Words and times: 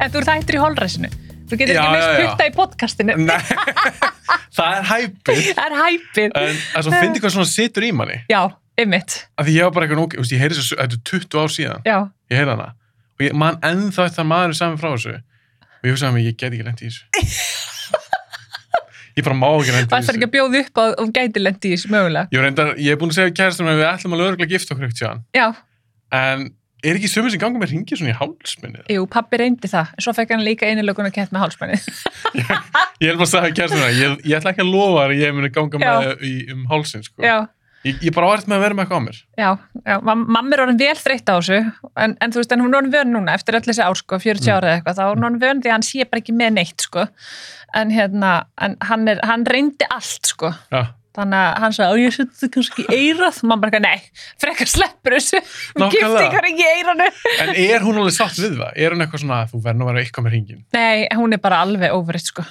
En 0.00 0.12
þú 0.12 0.22
ert 0.22 0.30
hættur 0.32 0.56
í 0.56 0.62
holræsinu. 0.62 1.10
Þú 1.50 1.58
getur 1.60 1.76
Já, 1.76 1.82
ekki 1.82 2.00
já. 2.00 2.28
putta 2.30 2.46
í 2.46 2.52
podcastinu. 2.54 3.16
Það 4.56 4.76
er 4.76 4.86
hæpið. 4.90 5.40
Það 5.56 5.64
er 5.66 5.74
hæpið. 5.80 6.34
En 6.40 6.60
það 6.74 6.86
svo 6.86 6.92
fyndi 6.94 7.22
hvað 7.22 7.34
svona 7.36 7.50
situr 7.50 7.86
í 7.86 7.90
manni. 7.94 8.18
Já, 8.30 8.40
ymmit. 8.80 9.16
Af 9.38 9.46
því 9.48 9.56
ég 9.56 9.66
var 9.66 9.74
bara 9.76 9.86
eitthvað 9.86 10.00
nóg, 10.02 10.16
ég 10.20 10.42
heyri 10.42 10.58
þessu, 10.58 10.78
þetta 10.78 10.98
er 10.98 11.02
20 11.10 11.40
ár 11.42 11.54
síðan, 11.54 11.82
Já, 11.86 11.96
ég 12.30 12.40
heyri 12.40 12.54
hana. 12.54 12.68
Og 13.18 13.24
ég 13.26 13.36
man 13.42 13.58
ennþá 13.66 14.06
að 14.10 14.28
maður 14.30 14.54
er 14.54 14.58
saman 14.60 14.80
frá 14.80 14.90
þessu. 14.94 15.16
Og 15.80 15.88
ég 15.90 16.04
að 16.04 16.14
mig, 16.16 16.28
ég 16.28 16.38
get 16.38 16.54
ekki 16.54 16.66
lent 16.66 16.80
í 16.84 16.90
þessu. 16.90 17.04
Ég 19.18 19.24
bara 19.26 19.34
má 19.34 19.48
ekki 19.58 19.72
lent 19.74 19.88
í 19.88 19.90
það 19.90 19.96
er 19.98 20.04
ekki 20.04 20.12
þessu. 20.14 20.26
að 20.28 20.34
bjóða 20.36 20.60
upp 20.62 20.80
að 20.80 20.92
þú 21.00 21.06
gæti 21.16 21.40
lendi 21.42 21.66
í 21.66 21.74
þessu 21.74 21.88
mögulega. 21.90 22.30
Ég, 22.30 22.92
er 22.94 22.98
búin 23.00 23.10
að 23.10 23.16
segja 23.16 23.32
kæristum 23.40 23.68
að 23.68 23.80
við 23.80 23.88
ætlum 23.88 24.14
að 24.14 24.20
lögreglega 24.22 24.52
gifta 24.54 24.76
okkur 24.76 24.86
En 26.82 26.90
er 26.90 26.96
ekki 26.96 27.10
sömur 27.12 27.30
sem 27.34 27.40
ganga 27.42 27.60
með 27.60 27.72
ringi 27.74 27.96
svona 27.98 28.14
í 28.14 28.16
hálsminni? 28.16 28.82
jú, 28.88 29.06
pappi 29.12 29.36
reyndi 29.40 29.68
það. 29.68 29.90
Svo 30.00 30.14
fekk 30.16 30.30
hann 30.32 30.44
líka 30.46 30.66
einilögun 30.70 31.08
að 31.10 31.14
kent 31.18 31.32
með 31.34 31.42
hálsmennið. 31.44 31.88
Ég 33.00 33.08
held 33.10 33.20
bara 33.20 33.26
að 33.26 33.32
segja 33.34 33.54
kæristum 33.56 33.84
að 33.84 33.96
ég, 34.00 34.18
ég 34.28 34.36
ætla 34.40 34.52
ekki 34.54 34.64
að 34.64 34.70
lofa 34.74 35.06
að 35.06 35.16
ég 35.20 35.34
muni 35.36 35.50
ganga 35.54 35.80
með 35.80 36.24
í, 36.24 36.34
um 36.54 36.66
hálsin, 36.70 37.04
sko. 37.06 37.22
Já, 37.24 37.38
Ég, 37.80 37.96
ég 38.04 38.12
bara 38.12 38.28
áhært 38.28 38.44
með 38.44 38.58
að 38.58 38.62
vera 38.66 38.76
með 38.76 38.82
eitthvað 38.84 38.98
á 39.00 39.04
mér. 39.06 39.18
já, 39.40 39.50
já. 39.88 39.94
mam- 40.04 40.24
Mamma 40.36 40.52
er 40.52 40.60
orðin 40.66 40.80
vel 40.82 40.98
þreytt 41.00 41.30
á 41.32 41.34
þessu. 41.40 41.60
En, 41.96 42.12
en 42.20 42.32
þú 42.34 42.40
veist, 42.42 42.50
en 42.52 42.60
hún 42.60 42.74
er 42.74 42.78
orðin 42.82 42.92
vön 42.92 43.14
núna 43.16 43.32
eftir 43.38 43.56
öll 43.56 43.62
þessi 43.64 43.80
ár, 43.86 43.96
sko, 43.96 44.18
40 44.20 44.44
Mm. 44.44 44.52
ára 44.52 44.68
eða 44.68 44.74
eitthvað. 44.82 44.98
Þá 44.98 45.04
er 45.06 45.14
hún 45.16 45.24
orðin 45.30 45.40
vön 45.46 45.62
því 45.64 45.70
að 45.70 45.76
hann 45.78 45.86
sé 45.88 46.04
bara 46.10 46.20
ekki 46.20 46.34
með 46.36 46.52
neitt, 46.58 46.84
sko. 46.84 47.06
En 47.80 47.94
hérna, 47.96 48.32
en 48.60 48.76
hann, 48.84 49.08
er, 49.08 49.20
hann 49.24 49.46
reyndi 49.48 49.88
allt, 49.96 50.28
sko. 50.28 50.52
Já, 50.68 50.82
Þannig 51.18 51.40
að 51.42 51.54
hann 51.64 51.72
sagði, 51.74 51.90
og 51.90 52.00
ég 52.04 52.12
seti 52.14 52.36
þetta 52.38 52.48
kannski 52.54 52.82
í 52.86 52.96
eirað. 53.00 53.38
Mamma 53.42 53.56
bara, 53.64 53.80
nei, 53.82 54.02
frekar 54.38 54.68
sleppur 54.70 55.16
þessu. 55.16 55.40
Hún 55.74 55.82
Nákvæmlega. 55.82 56.10
gifti 56.10 56.26
ykkur 56.28 56.48
ekki 56.50 56.66
í 56.66 56.72
eiranu. 56.76 57.08
en 57.44 57.54
er 57.66 57.86
hún 57.86 57.98
alveg 57.98 58.14
sátt 58.14 58.38
við 58.38 58.58
það? 58.60 58.72
Er 58.78 58.94
hún 58.94 59.02
eitthvað 59.06 59.24
svona, 59.24 59.40
þú 59.50 59.62
verður 59.64 59.82
að 59.86 59.90
vera 59.90 60.04
eitthvað 60.04 60.26
með 60.28 60.36
ringin? 60.36 60.60
Nei, 60.76 61.08
hún 61.18 61.34
er 61.34 61.42
bara 61.42 61.62
alveg 61.66 61.96
overið, 61.96 62.28
sko. 62.30 62.44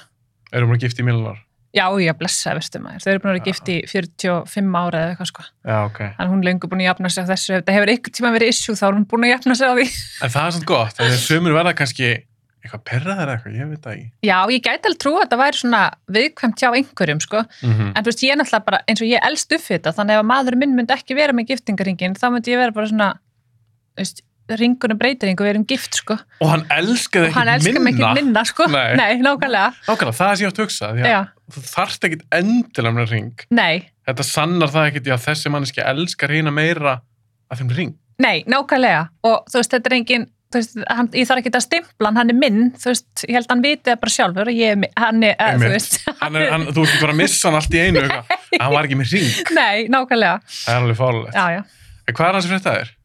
Er 0.52 0.60
hún 0.66 0.74
bara 0.74 0.82
gift 0.84 1.00
í 1.00 1.06
Milanar? 1.08 1.40
Já, 1.70 1.84
já, 2.02 2.10
blessa, 2.18 2.50
veistu 2.58 2.80
maður. 2.82 3.00
Þau 3.04 3.10
eru 3.12 3.20
búin 3.22 3.30
að 3.30 3.36
vera 3.38 3.46
gift 3.46 3.68
í 3.70 3.76
45 3.86 4.72
ára 4.80 5.02
eða 5.04 5.12
eitthvað, 5.14 5.28
sko. 5.30 5.44
Já, 5.64 5.76
ok. 5.86 6.00
Þannig 6.00 6.24
að 6.24 6.32
hún 6.34 6.40
er 6.42 6.48
löngu 6.50 6.70
búin 6.72 6.82
að 6.82 6.88
jafna 6.90 7.10
sig 7.14 7.22
á 7.22 7.30
þessu. 7.30 7.52
Ef 7.54 7.60
þetta 7.62 7.76
hefur 7.76 7.92
ykkur 7.94 8.14
tíma 8.18 8.32
verið 8.34 8.50
issue, 8.50 8.74
þá 8.74 8.84
er 8.88 8.96
hún 8.98 9.06
búin 9.06 9.26
að 9.28 9.32
jafna 9.36 9.56
sig 9.60 9.70
á 9.70 9.74
því. 9.78 9.86
En 10.26 10.32
það 10.34 10.48
er 10.50 10.56
svona 10.56 10.68
gott, 10.72 11.00
að 12.60 12.66
eitthvað 12.68 12.82
perraðar 12.90 13.28
eða 13.28 13.34
eitthvað, 13.38 13.56
ég 13.56 13.68
veit 13.70 13.82
það 13.84 13.92
ekki. 13.96 14.08
Já, 14.28 14.36
ég 14.52 14.62
gæti 14.66 14.86
alveg 14.90 15.00
trú 15.00 15.12
að 15.16 15.22
þetta 15.24 15.38
væri 15.40 15.56
svona 15.60 15.82
viðkvæmt 16.16 16.60
hjá 16.60 16.68
einhverjum, 16.76 17.20
sko. 17.24 17.42
Mm 17.62 17.72
-hmm. 17.72 17.92
En 17.96 18.02
þú 18.04 18.08
veist, 18.10 18.22
ég 18.24 18.32
er 18.32 18.36
náttúrulega 18.40 18.64
bara, 18.64 18.80
eins 18.88 19.00
og 19.00 19.08
ég 19.08 19.20
elst 19.28 19.52
upp 19.52 19.60
þetta, 19.70 19.92
þannig 19.96 20.14
að 20.16 20.20
ef 20.20 20.26
maður 20.30 20.56
minn 20.60 20.74
myndi 20.76 20.92
ekki 20.94 21.14
vera 21.16 21.32
með 21.32 21.46
giftingaringin, 21.48 22.14
þá 22.20 22.26
myndi 22.30 22.50
ég 22.52 22.58
vera 22.60 22.72
bara 22.72 22.86
svona, 22.86 23.08
þú 23.96 24.00
veist, 24.04 24.20
ringunum 24.50 24.98
breytir 24.98 25.28
einhver, 25.30 25.46
við 25.46 25.50
erum 25.54 25.64
gift, 25.64 25.94
sko. 25.94 26.16
Og 26.40 26.48
hann 26.50 26.64
elskaði 26.74 27.28
Og 27.28 27.34
hann 27.34 27.48
ekki 27.48 27.68
elskar 27.70 27.82
mig 27.82 27.94
minna. 27.94 28.08
ekki 28.10 28.22
minna, 28.24 28.44
sko. 28.44 28.66
Nei. 28.66 28.96
Nei 29.00 29.12
nákvæmlega. 29.22 29.72
Nákvæmlega, 29.86 30.16
það 30.18 30.30
er 30.30 30.36
sem 30.36 30.44
ég 30.46 30.50
átt 30.50 30.58
að 30.58 30.64
hugsa, 30.64 30.92
því 30.92 31.00
að 31.00 31.06
Já, 31.06 31.20
þú 31.54 31.60
þarft 31.70 32.04
ekkit 32.04 32.22
endilega 32.32 32.94
með 32.94 33.10
ring. 33.10 33.40
nei, 33.50 33.88
Þetta 34.10 34.22
sannar 34.26 34.68
það 34.68 34.86
ekkit 34.90 35.06
að 35.14 35.24
þessi 35.28 35.50
manneski 35.54 35.80
elskar 35.86 36.30
hérna 36.34 36.50
meira 36.50 37.00
að 37.50 37.58
þeim 37.60 37.70
ring. 37.76 37.94
nei, 38.18 38.42
nákvæmlega. 38.44 39.08
Og 39.22 39.44
þú 39.46 39.56
veist, 39.60 39.70
þetta 39.70 39.86
er 39.86 39.94
engin, 39.94 40.26
þú 40.26 40.30
veist, 40.58 40.76
hann, 40.90 41.08
ég 41.14 41.28
þarf 41.28 41.42
ekki 41.42 41.52
að 41.54 41.64
stimpla 41.66 42.10
hann, 42.10 42.20
hann 42.20 42.32
er 42.32 42.38
minn, 42.38 42.60
veist, 42.84 43.24
ég 43.26 43.36
held 43.38 43.46
að 43.48 43.54
hann 43.54 43.64
viti 43.66 43.90
það 43.90 44.00
bara 44.04 44.14
sjálfur 44.16 44.52
ég 44.54 44.86
hann 45.04 45.26
er, 45.26 45.34
Einmitt. 45.38 45.66
þú 45.66 45.74
veist, 45.74 45.98
Hann 46.22 46.38
er, 46.40 46.46
hann, 46.54 46.68
þú 46.70 46.84
ert 46.84 46.94
ekki 46.94 47.02
bara 47.04 47.16
að 47.16 47.20
missa 47.22 47.48
hann 47.50 47.58
allt 47.60 47.76
í 47.76 47.82
einu, 47.84 48.06
hann 48.62 48.72
var 48.76 48.88
ekki 48.88 49.00
með 49.00 49.12
ring. 49.16 49.28
nei, 49.56 49.76
nákvæmlega. 49.92 50.40
Það 50.64 50.94
er 50.94 51.04
alveg. 51.10 51.76
En 52.06 52.16
hvað 52.16 52.26
er 52.28 52.40
hans 52.40 52.50
fyrir 52.50 52.62
þetta 52.64 52.78
er? 52.84 52.96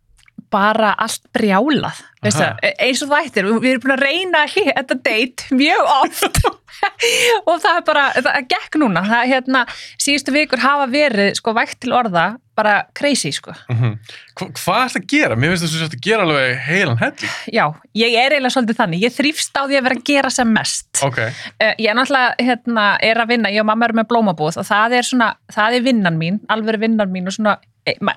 bara 0.56 0.92
allt 1.02 1.24
brjálað 1.36 2.02
það, 2.24 2.60
eins 2.80 3.02
og 3.04 3.12
það 3.12 3.28
ættir, 3.28 3.48
við 3.62 3.72
erum 3.72 3.84
búin 3.84 3.96
að 3.96 4.04
reyna 4.06 4.44
þetta 4.52 4.98
date 5.06 5.58
mjög 5.58 5.90
oft 5.96 6.40
og 7.50 7.60
það 7.64 7.78
er 7.80 7.86
bara, 7.88 8.08
það 8.16 8.50
gekk 8.56 8.80
núna. 8.82 9.06
Það 9.10 9.30
hérna, 9.34 9.62
síðustu 10.02 10.34
vikur 10.36 10.64
hafa 10.64 10.90
verið 10.92 11.38
sko 11.40 11.54
vægt 11.56 11.80
til 11.86 11.94
orða, 11.96 12.26
bara 12.56 12.86
crazy 12.96 13.34
sko, 13.36 13.52
Mm 13.68 13.98
Hva, 14.36 14.48
hvað 14.52 14.78
er 14.80 14.90
þetta 14.92 15.00
að 15.00 15.12
gera? 15.12 15.36
Mér 15.40 15.52
finnst 15.52 15.66
þess 15.66 15.76
að 15.76 15.84
þetta 15.86 16.00
gera 16.04 16.24
alveg 16.26 16.58
heilan 16.66 16.98
helli. 17.00 17.30
já, 17.56 17.66
ég 17.96 18.16
er 18.20 18.36
eiginlega 18.36 18.54
svolítið 18.56 18.80
þannig, 18.80 19.04
ég 19.06 19.14
þrýfst 19.16 19.60
á 19.60 19.62
því 19.64 19.78
að 19.78 19.86
vera 19.88 19.96
að 19.96 20.04
gera 20.12 20.32
sem 20.32 20.52
mest. 20.52 20.90
Ok, 21.04 21.20
Uh, 21.56 21.72
ég 21.80 21.88
er 21.88 21.96
náttúrulega 21.96 22.36
hérna, 22.44 22.86
er 23.04 23.20
að 23.22 23.30
vinna, 23.32 23.52
ég 23.54 23.64
og 23.64 23.68
mamma 23.70 23.88
erum 23.88 24.00
með 24.02 24.08
blómabúð 24.12 24.58
og 24.60 24.66
það 24.68 24.96
er 24.98 25.08
svona, 25.08 25.30
það 25.52 25.78
er 25.78 25.86
vinnan 25.86 26.18
mín, 26.20 26.40
alveg 26.52 26.80
vinnan 26.82 27.12
mín 27.12 27.30
og 27.32 27.36
svona, 27.36 27.56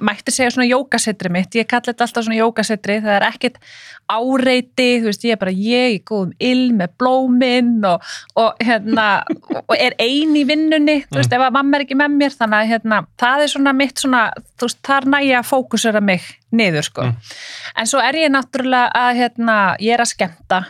mætti 0.01 0.33
segja 0.33 0.51
svona 0.55 0.69
jókasetri 0.69 1.29
mitt, 1.33 1.55
ég 1.59 1.67
kalli 1.69 1.91
þetta 1.91 2.07
alltaf 2.07 2.25
svona 2.25 2.39
jókasetri, 2.39 2.99
það 3.05 3.17
er 3.19 3.27
ekkit 3.29 3.59
áreiti, 4.09 4.87
þú 5.03 5.11
veist, 5.11 5.25
ég 5.29 5.35
er 5.37 5.41
bara 5.43 5.53
ég 5.53 5.97
í 5.99 6.01
góðum 6.09 6.31
ill 6.41 6.71
með 6.79 6.95
blómin 7.01 7.75
og, 7.85 8.07
og 8.41 8.63
hérna, 8.65 9.09
og 9.67 9.75
er 9.77 9.97
ein 10.01 10.33
í 10.39 10.47
vinnunni, 10.49 11.03
þú 11.11 11.21
veist, 11.21 11.35
ef 11.37 11.45
að 11.45 11.55
mamma 11.59 11.77
er 11.79 11.85
ekki 11.85 11.99
með 12.01 12.17
mér, 12.17 12.37
þannig 12.41 12.63
að 12.63 12.73
hérna, 12.73 13.03
það 13.21 13.45
er 13.45 13.53
svona 13.53 13.77
mitt 13.77 14.01
svona, 14.05 14.23
þú 14.57 14.71
veist, 14.71 14.81
þar 14.89 15.11
næja 15.17 15.45
fókusera 15.45 16.01
mig 16.05 16.25
niður, 16.57 16.89
sko. 16.89 17.05
Mm. 17.11 17.37
En 17.83 17.91
svo 17.93 18.01
er 18.01 18.23
ég 18.23 18.33
náttúrulega 18.33 18.89
að, 18.97 19.23
hérna, 19.23 19.61
ég 19.85 19.97
er 19.99 20.05
að 20.07 20.13
skemmta 20.17 20.65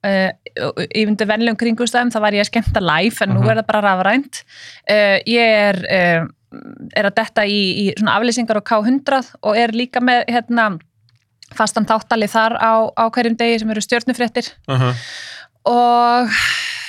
Uh, 0.00 0.30
ég 0.96 1.04
myndi 1.04 1.26
venlegum 1.28 1.58
kringustæðum 1.60 2.08
þá 2.08 2.22
var 2.24 2.32
ég 2.32 2.40
að 2.40 2.46
skemmta 2.48 2.80
live 2.80 3.20
en 3.20 3.34
nú 3.34 3.42
Mhm. 3.42 3.50
er 3.50 3.58
það 3.58 3.66
bara 3.68 3.80
rafrænt 3.84 4.38
uh, 4.88 5.18
ég 5.28 5.50
er 5.68 5.76
uh, 5.84 6.30
er 6.96 7.06
að 7.06 7.16
detta 7.20 7.44
í, 7.46 7.58
í 7.82 7.84
svona 7.94 8.16
aflýsingar 8.18 8.58
á 8.58 8.68
K100 8.70 9.34
og 9.46 9.58
er 9.58 9.74
líka 9.76 10.02
með 10.02 10.24
hérna 10.32 10.72
fastan 11.56 11.86
þáttalið 11.88 12.32
þar 12.34 12.56
á, 12.58 12.72
á 12.94 13.04
hverjum 13.10 13.36
degi 13.38 13.60
sem 13.62 13.72
eru 13.72 13.82
stjórnufréttir 13.84 14.50
uh 14.70 14.82
-huh. 14.82 15.02
og 15.70 16.38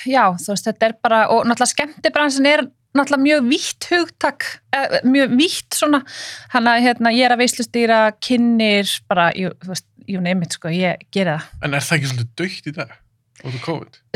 já, 0.05 0.25
þú 0.37 0.53
veist, 0.53 0.67
þetta 0.69 0.85
er 0.85 0.95
bara 1.01 1.27
og 1.29 1.45
náttúrulega 1.45 1.73
skemmtibransin 1.73 2.45
er 2.45 2.65
náttúrulega 2.97 3.23
mjög 3.23 3.49
vítt 3.49 3.87
hugtak 3.91 4.45
eh, 4.75 4.99
mjög 5.03 5.37
vítt 5.37 5.73
svona 5.73 6.01
hann 6.49 6.67
að 6.67 6.81
hérna, 6.85 7.13
ég 7.13 7.25
er 7.25 7.35
að 7.35 7.43
veislustýra 7.43 8.01
kynir 8.19 8.89
bara, 9.09 9.31
jú, 9.35 9.53
þú 9.61 9.73
veist, 9.73 9.87
jú 10.07 10.21
neymit 10.21 10.57
sko, 10.57 10.69
ég 10.69 11.05
gera 11.11 11.39
það 11.39 11.65
En 11.65 11.73
er 11.73 11.85
það 11.85 11.97
ekki 11.97 12.11
svolítið 12.11 12.35
dögt 12.35 12.67
í 12.67 12.75
dag? 12.75 12.97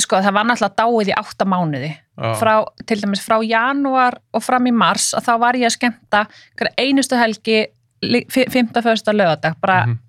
Sko, 0.01 0.21
það 0.21 0.33
var 0.33 0.45
náttúrulega 0.45 0.75
dáið 0.81 1.09
í 1.09 1.17
átta 1.17 1.45
mánuði 1.45 1.91
Já. 1.93 2.04
Frá, 2.15 2.55
til 2.87 3.01
dæmis 3.01 3.23
frá 3.25 3.37
janúar 3.43 4.19
og 4.33 4.43
fram 4.43 4.69
í 4.69 4.73
mars 4.75 5.11
að 5.17 5.27
þá 5.27 5.33
var 5.43 5.59
ég 5.59 5.69
að 5.69 5.77
skemmta 5.77 6.25
hver 6.55 6.71
einustu 6.79 7.19
helgi 7.19 7.65
5. 8.05 8.75
fyrsta 8.85 9.15
lögadag 9.15 9.55
bara, 9.61 9.85
Mhm, 9.85 9.99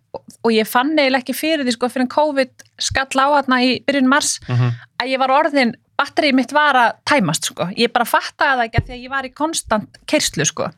og 0.44 0.52
ég 0.52 0.68
fann 0.68 0.94
eiginlega 0.96 1.22
ekki 1.24 1.36
fyrir 1.36 1.64
því 1.64 1.74
sko 1.76 1.88
fyrir 1.92 2.08
COVID 2.12 2.64
skall 2.78 3.20
á 3.20 3.26
þarna 3.36 3.62
í 3.64 3.76
byrjun 3.86 4.08
mars 4.08 4.38
mhm. 4.48 4.72
að 5.02 5.12
ég 5.12 5.22
var 5.22 5.34
orðin, 5.34 5.74
batterið 5.96 6.36
mitt 6.36 6.52
var 6.52 6.76
að 6.76 6.96
tæmast 7.08 7.50
sko, 7.50 7.68
ég 7.76 7.92
bara 7.92 8.04
fattaði 8.04 8.58
það 8.58 8.64
ekki 8.66 8.80
af 8.80 8.86
því 8.86 8.96
að 8.96 9.04
ég 9.04 9.10
var 9.10 9.24
í 9.28 9.32
konstant 9.32 9.98
kerslu 10.06 10.44
sko 10.44 10.70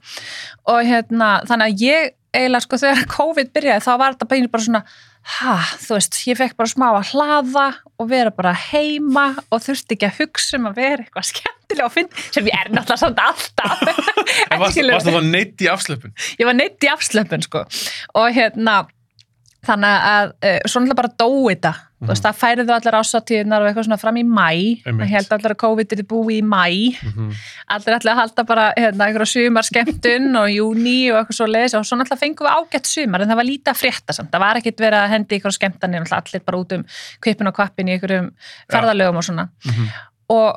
og 0.67 0.81
hérna, 0.87 1.31
þannig 1.49 1.67
að 1.67 1.83
ég 1.83 2.15
eiginlega 2.35 2.65
sko 2.67 2.81
þegar 2.83 3.09
COVID 3.19 3.53
byrjaði 3.57 3.85
þá 3.87 3.93
var 3.99 4.17
þetta 4.17 4.51
bara 4.53 4.67
svona, 4.69 4.83
ha, 5.29 5.55
þú 5.83 5.97
veist 5.97 6.19
ég 6.29 6.39
fekk 6.39 6.57
bara 6.59 6.71
smá 6.71 6.87
að 6.91 7.13
hlaða 7.13 7.67
og 8.01 8.11
vera 8.11 8.33
bara 8.35 8.55
heima 8.57 9.27
og 9.53 9.63
þurfti 9.65 9.97
ekki 9.97 10.09
að 10.09 10.21
hugsa 10.23 10.59
um 10.59 10.69
að 10.71 10.79
vera 10.81 11.05
eitthvað 11.05 11.29
skemmtilega 11.31 11.89
og 11.89 11.95
finn 11.95 12.09
sem 12.31 12.49
ég 12.49 12.57
er 12.57 12.71
náttúrulega 12.73 13.03
samt 13.05 13.21
alltaf. 13.23 13.83
En 14.53 14.61
varst, 14.61 14.79
það 14.79 15.27
neitt 15.27 15.65
í 15.65 15.69
afslöpun? 15.73 16.15
ég 16.39 16.49
var 16.49 16.57
neitt 16.57 16.85
í 16.85 16.91
afslöpun 16.93 17.45
sko. 17.45 17.65
Og 18.21 18.33
hérna 18.37 18.81
þannig 19.67 20.09
að 20.09 20.33
uh, 20.33 20.59
svo 20.65 20.83
náttúrulega 20.83 21.01
bara 21.03 21.15
dói 21.21 21.55
þetta 21.55 21.75
þú 21.99 22.11
veist, 22.13 22.25
það 22.25 22.39
færið 22.39 22.73
allir 22.75 22.97
ásatíðnar 22.99 23.65
og 23.65 23.69
eitthvað 23.69 23.87
svona 23.89 24.01
fram 24.01 24.19
í 24.21 24.25
mæ 24.27 24.51
það 24.85 25.09
held 25.13 25.33
allir 25.35 25.55
að 25.55 25.61
COVID 25.63 25.95
er 25.97 26.03
búið 26.13 26.37
í 26.37 26.43
mæ 26.47 26.67
Mm 27.03 27.33
allir 27.69 27.95
allir 27.95 28.13
að 28.13 28.19
halda 28.19 28.45
bara 28.49 28.67
hérna, 28.77 29.07
einhverja 29.07 29.29
sumar 29.29 29.67
skemmtun 29.67 30.37
og 30.41 30.47
júni 30.49 31.11
og 31.13 31.19
eitthvað 31.19 31.37
svo 31.37 31.49
leiðis 31.49 31.75
og 31.77 31.85
svo 31.85 31.99
náttúrulega 31.99 32.23
fengum 32.23 32.47
við 32.47 32.55
ágætt 32.57 32.89
sumar 32.89 33.21
en 33.21 33.29
það 33.29 33.41
var 33.41 33.49
lítið 33.49 33.73
að 33.73 33.81
frétta 33.83 34.15
samt, 34.17 34.31
það 34.33 34.45
var 34.45 34.61
ekkit 34.61 34.81
verið 34.81 34.99
að 35.03 35.13
hendi 35.13 35.37
ykkur 35.37 35.57
skemmtanir, 35.59 36.07
allir 36.19 36.45
bara 36.47 36.63
út 36.63 36.73
um 36.73 36.87
kvipin 37.21 37.51
og 37.51 37.57
kvappin 37.59 37.91
í 37.91 37.97
einhverjum 37.97 38.31
ferðalögum 38.73 39.21
og 39.21 39.25
svona. 39.29 39.49
-hmm. 39.61 39.93
og 40.39 40.49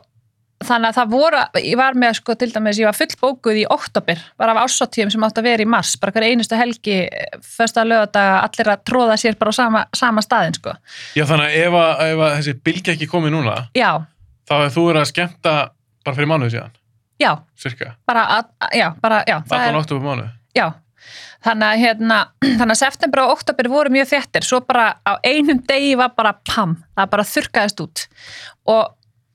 þannig 0.68 0.90
að 0.92 0.98
það 0.98 1.12
voru, 1.12 1.42
ég 1.66 1.78
var 1.80 1.98
með 2.00 2.16
sko 2.20 2.36
til 2.40 2.50
dæmis, 2.54 2.80
ég 2.82 2.88
var 2.90 2.98
fullbókuð 2.98 3.60
í 3.62 3.66
oktober 3.74 4.20
bara 4.40 4.54
af 4.56 4.68
ásáttíðum 4.68 5.12
sem 5.14 5.26
átt 5.28 5.40
að 5.42 5.48
vera 5.50 5.66
í 5.66 5.70
mars 5.70 5.94
bara 6.02 6.14
hver 6.16 6.26
einustu 6.28 6.58
helgi, 6.60 6.98
första 7.46 7.84
lögadaga 7.88 8.42
allir 8.46 8.72
að 8.76 8.84
tróða 8.90 9.18
sér 9.22 9.38
bara 9.40 9.54
á 9.54 9.56
sama, 9.58 9.84
sama 9.98 10.24
staðin 10.26 10.58
sko. 10.60 10.76
Já, 11.18 11.26
þannig 11.30 11.48
að 11.50 11.58
ef, 11.64 11.80
að, 11.82 12.04
ef 12.12 12.24
að 12.28 12.36
þessi 12.38 12.56
bylgja 12.70 12.96
ekki 12.98 13.10
komið 13.12 13.36
núna, 13.38 13.58
Já, 13.78 13.92
þá 14.50 14.54
hefur 14.60 14.76
þú 14.78 14.86
verið 14.92 15.02
að 15.06 15.10
skemmta 15.14 15.56
bara 16.06 16.18
fyrir 16.18 16.32
mánuðu 16.34 16.54
síðan, 16.56 16.78
já, 17.22 17.32
cirka. 17.66 17.92
bara, 18.10 18.28
að, 18.38 18.54
já, 18.78 18.88
bara, 19.02 19.24
já 19.28 19.38
það 19.42 19.58
Allan 19.60 19.76
er, 19.76 19.82
oktober 19.84 20.08
mánuð. 20.10 20.32
já 20.58 20.68
þannig 21.42 21.68
að 21.68 21.80
hérna, 21.82 22.18
þannig 22.60 22.76
að 22.76 22.80
september 22.84 23.24
og 23.26 23.32
oktober 23.40 23.70
voru 23.74 23.94
mjög 23.94 24.10
þéttir, 24.14 24.46
svo 24.46 24.60
bara 24.66 24.92
á 25.02 25.18
einum 25.26 25.62
degi 25.68 25.96
var 25.98 26.14
bara 26.18 26.36
pam, 26.46 26.76
það 26.98 27.14
bara 27.16 27.26
þurrkaðist 27.32 27.82
út 27.86 28.04
og 28.70 28.92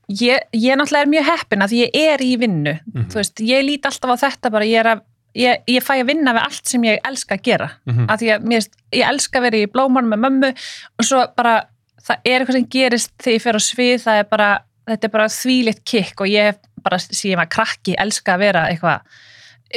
ég, 0.08 0.38
ég 0.52 0.76
náttúrulega 0.78 1.02
er 1.06 1.12
mjög 1.12 1.28
heppin 1.32 1.62
að 1.66 1.74
ég 1.80 1.90
er 1.94 2.18
í 2.24 2.32
vinnu, 2.38 2.78
Mhm. 2.94 3.08
þú 3.10 3.14
veist, 3.20 3.40
ég 3.40 3.64
lít 3.66 3.86
alltaf 3.86 4.10
á 4.14 4.22
þetta 4.28 4.50
bara, 4.50 4.64
ég 4.64 4.80
að 4.96 5.04
Ég, 5.36 5.58
ég 5.68 5.82
fæ 5.84 6.00
að 6.00 6.06
vinna 6.08 6.32
við 6.32 6.44
allt 6.46 6.66
sem 6.66 6.82
ég 6.82 6.98
elska 7.04 7.34
að 7.36 7.42
gera. 7.42 7.70
Mm 7.84 8.06
því 8.16 8.28
að 8.32 8.68
ég 8.92 9.04
elska 9.04 9.38
að 9.38 9.42
vera 9.42 9.56
í 9.58 9.66
blómanum 9.66 10.08
með 10.14 10.22
mömmu 10.24 10.48
og 10.98 11.04
svo 11.04 11.26
bara 11.36 11.66
það 12.00 12.16
er 12.24 12.40
eitthvað 12.40 12.52
sem 12.56 12.68
gerist 12.72 13.10
þegar 13.18 13.34
ég 13.36 13.42
fer 13.42 13.52
á 13.52 13.60
svið, 13.60 14.00
er 14.20 14.24
bara 14.30 14.58
þetta 14.88 15.04
er 15.04 15.12
bara 15.12 15.26
þvílitt 15.28 15.84
kikk 15.84 16.20
og 16.20 16.26
ég 16.32 16.42
hef 16.42 16.56
bara 16.82 16.96
síðan 16.96 17.42
að 17.44 17.50
krakki 17.52 17.94
elska 17.98 18.32
að 18.32 18.38
vera 18.38 18.62
eitthvað 18.70 19.00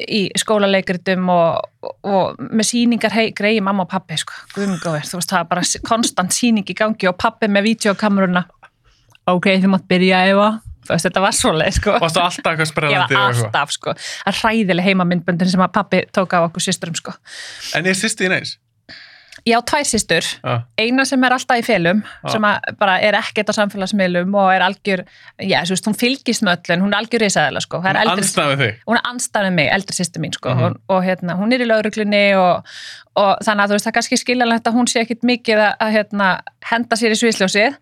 í 0.08 0.30
skólaleikritum 0.38 1.30
og, 1.34 1.62
og, 1.84 1.94
og 2.08 2.38
með 2.40 2.68
síningar 2.70 3.12
hei, 3.12 3.32
greiði 3.36 3.62
mamma 3.66 3.84
og 3.84 3.90
pappi 3.90 4.16
sko, 4.16 4.34
guðmingóver, 4.56 5.02
þú 5.04 5.18
veist 5.20 5.30
það 5.34 5.40
er 5.44 5.50
bara 5.50 5.64
konstant 5.90 6.32
síning 6.32 6.64
í 6.70 6.76
gangi 6.78 7.10
og 7.10 7.18
pappi 7.18 7.48
með 7.52 7.68
vídeokameruna 7.68 8.46
ok, 9.28 9.46
þið 9.60 9.72
mátt 9.74 9.88
byrja 9.90 10.22
þú 10.90 10.96
veist, 10.96 11.06
þetta 11.06 11.22
var 11.22 11.36
svoleið 11.38 11.76
sko 11.76 11.98
Varstu 12.02 12.22
alltaf 12.24 12.48
eitthvað 12.54 12.66
ég 12.66 12.72
sprelandi 12.72 13.14
var 13.14 13.22
og 13.22 13.30
eitthvað? 13.30 13.46
alltaf 13.46 13.72
sko, 13.76 13.94
það 14.00 14.32
er 14.32 14.40
hræðileg 14.40 14.88
heimamyndböndin 14.90 15.52
sem 15.52 15.62
að 15.62 15.72
pappi 15.76 16.02
tók 16.16 16.34
á 16.34 16.40
okkur 16.48 16.66
systurum 16.66 16.96
sko 16.98 17.14
En 17.78 17.86
ég 17.86 17.98
sýsti 18.00 18.26
þín 18.26 18.38
eins? 18.40 18.56
Ég 19.48 19.56
á 19.56 19.62
tvær 19.64 19.86
systur, 19.88 20.26
Já, 20.44 20.56
eina 20.80 21.06
sem 21.06 21.24
er 21.24 21.32
alltaf 21.36 21.60
í 21.62 21.64
felum 21.66 22.02
Já. 22.04 22.32
sem 22.34 22.48
bara 22.80 22.98
er 23.02 23.14
ekkert 23.20 23.50
á 23.52 23.54
samfélagsmiðlum 23.60 24.34
og 24.36 24.50
er 24.54 24.62
algjör, 24.66 25.04
já, 25.40 25.62
þú 25.64 25.76
veist, 25.76 25.88
hún 25.90 25.98
fylgist 26.00 26.44
með 26.44 26.58
öllun, 26.70 26.84
hún 26.88 26.94
er 26.94 27.00
algjör 27.00 27.24
risaðilega 27.26 27.66
sko, 27.66 27.82
það 27.84 27.90
er 27.90 28.12
við 28.54 28.64
þig? 28.64 28.80
hún 28.88 28.98
er 29.00 29.06
anstæðið 29.14 29.54
mig, 29.60 29.70
eldri 29.78 29.96
sýstu 30.00 30.20
mín 30.24 30.34
sko, 30.36 30.50
Mhm. 30.50 30.64
og, 30.64 30.80
og 30.90 31.04
hérna, 31.04 31.36
hún 31.40 31.54
er 31.54 31.62
í 31.64 31.68
lauruglunni 31.70 32.24
og, 32.36 32.64
og 33.16 33.38
þannig 33.46 33.64
að 33.64 33.70
þú 33.70 33.78
veist, 33.78 33.86
það 33.86 33.92
er 33.92 33.98
kannski 34.00 34.18
skiljanlegt 34.24 34.68
að 34.68 34.74
hún 34.80 34.88
sé 34.92 35.02
ekkit 35.04 35.24
mikið 35.24 35.58
að, 35.66 35.74
að 35.80 35.92
hérna, 35.98 36.30
henda 36.72 36.96
sér 36.96 37.12
í 37.16 37.20
sviðsljósið 37.20 37.78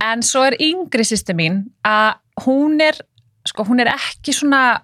en 0.00 0.22
svo 0.22 0.44
er 0.48 0.56
yngri 0.60 1.04
sýstu 1.04 1.34
mín 1.34 1.64
að 1.84 2.14
hún 2.46 2.80
er 2.80 2.98
sko, 3.46 3.64
hún 3.64 3.80
er 3.80 3.88
ekki 3.94 4.32
svona 4.36 4.80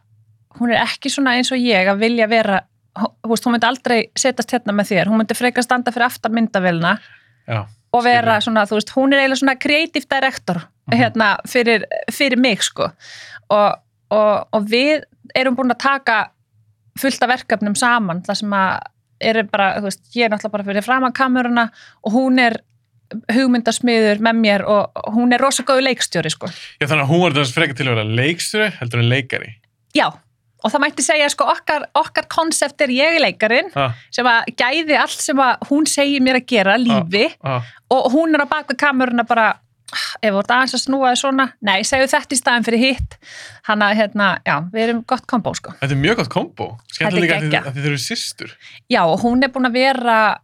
hún 0.60 0.70
er 0.70 0.84
ekki 0.84 1.10
svona 1.10 1.32
eins 1.34 1.50
og 1.52 1.58
ég 1.58 1.88
að 1.90 1.98
vilja 1.98 2.28
vera 2.30 2.60
veist, 3.28 3.44
hún 3.46 3.52
myndi 3.56 3.66
aldrei 3.66 4.00
setjast 4.16 4.52
hérna 4.54 4.72
með 4.76 4.92
þér 4.92 5.10
hún 5.10 5.18
myndi 5.22 5.34
frekar 5.34 5.64
standa 5.66 5.90
fyrir 5.94 6.06
aftan 6.06 6.32
myndavélina 6.36 6.98
og 7.94 8.02
vera 8.04 8.40
svona, 8.40 8.64
þú 8.66 8.78
veist, 8.78 8.92
hún 8.96 9.12
er 9.14 9.20
eiginlega 9.24 9.40
svona 9.42 9.58
creative 9.60 10.06
director 10.10 10.62
Mhm. 10.84 10.98
hérna 11.00 11.26
fyrir, 11.48 11.84
fyrir 12.12 12.36
mig 12.36 12.60
sko 12.62 12.90
og, 13.50 13.74
og, 14.10 14.48
og 14.52 14.66
við 14.68 15.02
erum 15.34 15.56
búin 15.56 15.72
að 15.72 15.78
taka 15.80 16.30
fullt 17.00 17.22
af 17.22 17.28
verkefnum 17.30 17.74
saman 17.74 18.20
þar 18.22 18.36
sem 18.36 18.50
að 18.52 18.80
er 19.20 19.42
bara, 19.48 19.78
þú 19.80 19.88
veist, 19.88 20.02
ég 20.14 20.24
er 20.26 20.30
náttúrulega 20.30 20.52
bara 20.52 20.64
fyrir 20.64 20.84
framan 20.84 21.12
kameruna 21.16 21.70
og 22.04 22.12
hún 22.12 22.38
er 22.38 22.58
hugmyndasmiður 23.32 24.20
með 24.24 24.38
mér 24.42 24.64
og 24.68 24.90
hún 25.14 25.32
er 25.32 25.40
rosa 25.40 25.62
góðu 25.66 25.84
leikstjóri 25.86 26.30
sko. 26.32 26.48
Já 26.80 26.86
þannig 26.90 27.04
að 27.06 27.10
hún 27.12 27.22
var 27.24 27.36
þess 27.38 27.54
frekar 27.56 27.76
til 27.78 27.86
að 27.88 27.94
vera 27.94 28.16
leikstjóri 28.20 28.70
heldur 28.80 29.02
en 29.02 29.08
leikari. 29.12 29.50
Já, 29.96 30.06
og 30.64 30.72
það 30.72 30.80
mætti 30.86 31.04
segja 31.04 31.28
sko 31.28 31.44
okkar, 31.52 31.84
okkar 31.94 32.26
konsept 32.32 32.80
er 32.80 32.88
ég 32.94 33.18
leikarin 33.20 33.68
Ha, 33.74 33.90
sem 34.10 34.26
að 34.26 34.48
gæði 34.56 34.96
allt 34.98 35.20
sem 35.20 35.36
að 35.44 35.66
hún 35.68 35.84
segir 35.90 36.22
mér 36.24 36.40
að 36.40 36.46
gera, 36.54 36.78
lífi 36.80 37.26
ha. 37.44 37.60
og 37.92 38.08
hún 38.14 38.34
er 38.34 38.44
á 38.44 38.48
bak 38.48 38.72
við 38.72 38.80
kameruna 38.80 39.26
bara 39.28 39.50
"Ah, 39.94 40.16
ef 40.22 40.32
þú 40.32 40.38
ert 40.40 40.50
aðeins 40.50 40.74
að 40.74 40.80
snúa 40.86 41.10
þig 41.12 41.20
svona 41.20 41.44
nei, 41.62 41.82
segju 41.86 42.08
þetta 42.10 42.34
í 42.34 42.38
staðin 42.40 42.64
fyrir 42.66 42.80
hitt 42.82 43.18
hann 43.68 43.82
að 43.84 43.92
hérna, 44.00 44.30
já, 44.46 44.56
við 44.72 44.82
erum 44.88 45.02
gott 45.06 45.26
kombo 45.30 45.52
sko. 45.54 45.74
Þetta 45.80 45.92
er 45.94 46.00
mjög 46.00 46.16
gott 46.16 46.28
kombo. 46.32 46.66
Skemmtilega 46.90 47.36
að 47.38 47.44
þið- 47.52 47.74
þið 47.76 47.86
eru 47.92 47.98
systur. 47.98 48.50
já, 48.90 49.02
og 49.04 49.20
hún 49.22 49.44
er 49.44 49.48
búin 49.54 49.68
að 49.68 49.72
vera 49.76 50.38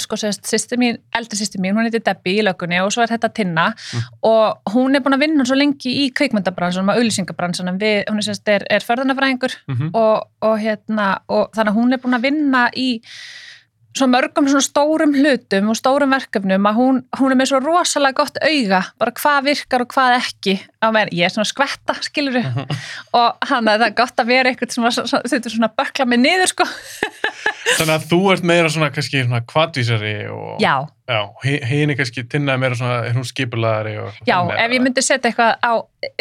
sko, 0.00 0.16
sérst, 0.16 0.46
sýstir 0.48 0.78
mín, 0.80 0.98
eldri 1.14 1.36
sýstir 1.36 1.60
mín 1.60 1.76
hún 1.76 1.84
heitir 1.84 2.00
Debbie 2.06 2.40
í 2.40 2.44
lögunni 2.46 2.78
og 2.80 2.92
svo 2.94 3.02
er 3.04 3.12
þetta 3.12 3.32
Tinna 3.34 3.66
Mm. 3.72 4.00
og 4.22 4.72
hún 4.72 4.96
er 4.96 5.02
búin 5.04 5.14
að 5.14 5.20
vinna 5.26 5.44
svo 5.44 5.54
lengi 5.58 5.90
í 6.04 6.10
kveikmyndabransunum 6.16 6.88
og 6.88 6.96
auðlýsingabransunum 6.96 7.78
við, 7.80 8.04
hún 8.08 8.18
er, 8.22 8.26
sérst, 8.26 8.48
er, 8.48 8.64
er 8.70 8.80
förðunafræðingur 8.80 9.52
Mm 9.68 9.90
og, 9.94 10.28
og 10.40 10.58
hérna 10.58 11.20
og 11.28 11.50
þannig 11.52 11.72
að 11.72 11.76
hún 11.76 11.92
er 11.92 11.98
búin 12.00 12.16
að 12.16 12.22
vinna 12.22 12.70
í 12.76 13.00
svo 13.96 14.06
mörgum 14.08 14.46
svona 14.48 14.64
stórum 14.64 15.12
hlutum 15.16 15.68
og 15.72 15.76
stórum 15.76 16.12
verkefnum 16.14 16.68
að 16.70 16.78
hún, 16.78 17.00
hún 17.20 17.34
er 17.34 17.38
með 17.40 17.50
svo 17.52 17.60
rosalega 17.60 18.16
gott 18.22 18.38
auga 18.40 18.80
bara 19.00 19.12
hvað 19.18 19.48
virkar 19.50 19.84
og 19.84 19.90
hvað 19.92 20.14
ekki. 20.20 20.54
Meðan 20.82 21.12
ég 21.14 21.28
er 21.28 21.34
svona 21.34 21.46
skvetta, 21.46 21.94
skilur 22.02 22.38
og 23.18 23.48
hann 23.50 23.68
að 23.70 23.84
það 23.84 23.86
er 23.90 23.96
gott 24.00 24.22
að 24.24 24.30
vera 24.32 24.50
eitthvað 24.52 24.72
sem 24.74 24.86
að- 24.88 24.96
svona- 25.02 25.68
að 25.68 25.76
bökla 25.82 26.06
mig 26.08 26.22
niður 26.24 26.50
sko. 26.54 26.66
Þannig 27.78 27.94
að 27.94 28.06
þú 28.10 28.20
ert 28.32 28.46
meira 28.48 28.70
svona 28.72 28.90
kannski 28.94 29.22
svona 29.24 29.42
kvadvísari 29.52 30.14
og 30.32 30.62
já, 30.62 30.74
já 31.08 31.20
hinn 31.70 31.92
er 31.92 31.98
kannski 32.00 32.24
tinnaði 32.28 32.62
meira 32.64 32.78
svona, 32.78 32.96
er 33.06 33.14
hún 33.16 33.26
skipulaðari 33.28 33.94
og 34.02 34.16
já, 34.26 34.36
ef 34.56 34.74
ég 34.74 34.82
myndi 34.82 35.04
setja 35.04 35.30
eitthvað 35.30 35.54
á 35.62 35.72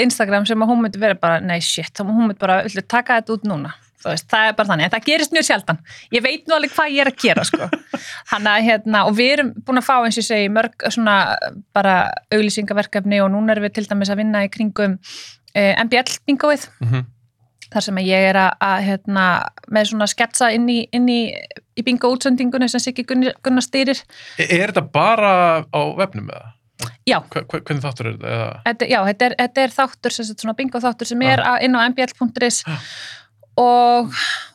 Instagram 0.04 0.46
sem 0.50 0.62
að 0.62 0.72
hún 0.74 0.84
myndi 0.86 1.02
vera 1.02 1.18
bara, 1.20 1.40
nei 1.44 1.60
shit, 1.66 1.90
þá 1.98 2.04
hún 2.06 2.28
myndi 2.28 2.40
bara, 2.42 2.62
villu 2.68 2.84
taka 2.86 3.18
þetta 3.22 3.40
út 3.40 3.48
núna 3.50 3.74
veist, 4.10 4.28
það 4.34 4.48
er 4.50 4.56
bara 4.58 4.70
þannig, 4.72 4.86
en 4.88 4.94
það 4.96 5.06
gerist 5.12 5.32
mjög 5.36 5.46
sjaldan 5.48 5.80
ég 6.16 6.24
veit 6.26 6.48
nú 6.50 6.56
alveg 6.58 6.74
hvað 6.76 6.92
ég 6.96 7.02
er 7.06 7.12
að 7.12 7.20
gera 7.22 7.44
sko. 7.48 7.70
hann 8.32 8.50
að 8.50 8.66
hérna, 8.68 9.06
og 9.08 9.16
við 9.18 9.32
erum 9.38 9.54
búin 9.68 9.82
að 9.82 9.88
fá 9.88 9.96
eins 10.02 10.18
og 10.18 10.24
ég 10.24 10.30
segi, 10.32 10.50
mörg 10.58 10.88
svona 10.90 11.16
bara 11.76 11.96
auglýsingaverkefni 12.34 13.22
og 13.22 13.32
núna 13.36 13.54
erum 13.56 13.68
við 13.70 13.76
til 13.78 13.88
dæmis 13.92 14.10
að 14.14 14.22
vinna 14.24 14.44
í 14.48 14.52
kringum 14.54 14.98
uh, 14.98 15.74
MBL 15.86 16.18
bingoið, 16.28 16.68
Mhm. 16.82 17.06
þar 17.72 17.84
sem 17.86 18.00
ég 18.04 18.26
er 18.32 18.36
að, 18.36 18.50
að 18.68 18.80
hérna, 18.90 19.26
með 19.72 19.86
svona 19.94 20.08
sketsa 20.12 20.50
inn 20.52 20.66
í, 20.68 20.80
inn 20.92 21.06
í, 21.08 21.20
í 21.80 21.84
bingo 21.88 22.10
útsendingunni 22.12 22.68
sem 22.68 22.82
Siggi 22.84 23.06
Gunnar, 23.08 23.38
Gunnar 23.46 23.64
stýrir 23.64 24.02
Er, 24.42 24.50
er 24.50 24.74
þetta 24.74 24.84
bara 24.92 25.30
á 25.72 25.82
vefnum 25.96 26.28
eða? 26.34 26.50
Já. 27.06 27.20
Hvernig 27.30 27.80
þáttur 27.84 28.08
er 28.10 28.16
þetta? 28.66 28.88
Já, 28.90 29.00
þetta 29.06 29.26
er, 29.30 29.34
þetta 29.40 29.62
er 29.64 29.74
þáttur, 29.76 30.14
sem 30.16 30.26
sagt 30.28 30.42
svona 30.44 30.56
bingo 30.58 30.80
þáttur 30.82 31.08
sem 31.12 31.22
er 31.30 31.40
á, 31.46 31.54
inn 31.64 31.78
á 31.78 31.86
mbl.is 31.94 32.64
Já. 32.66 32.76
Og, 33.60 34.12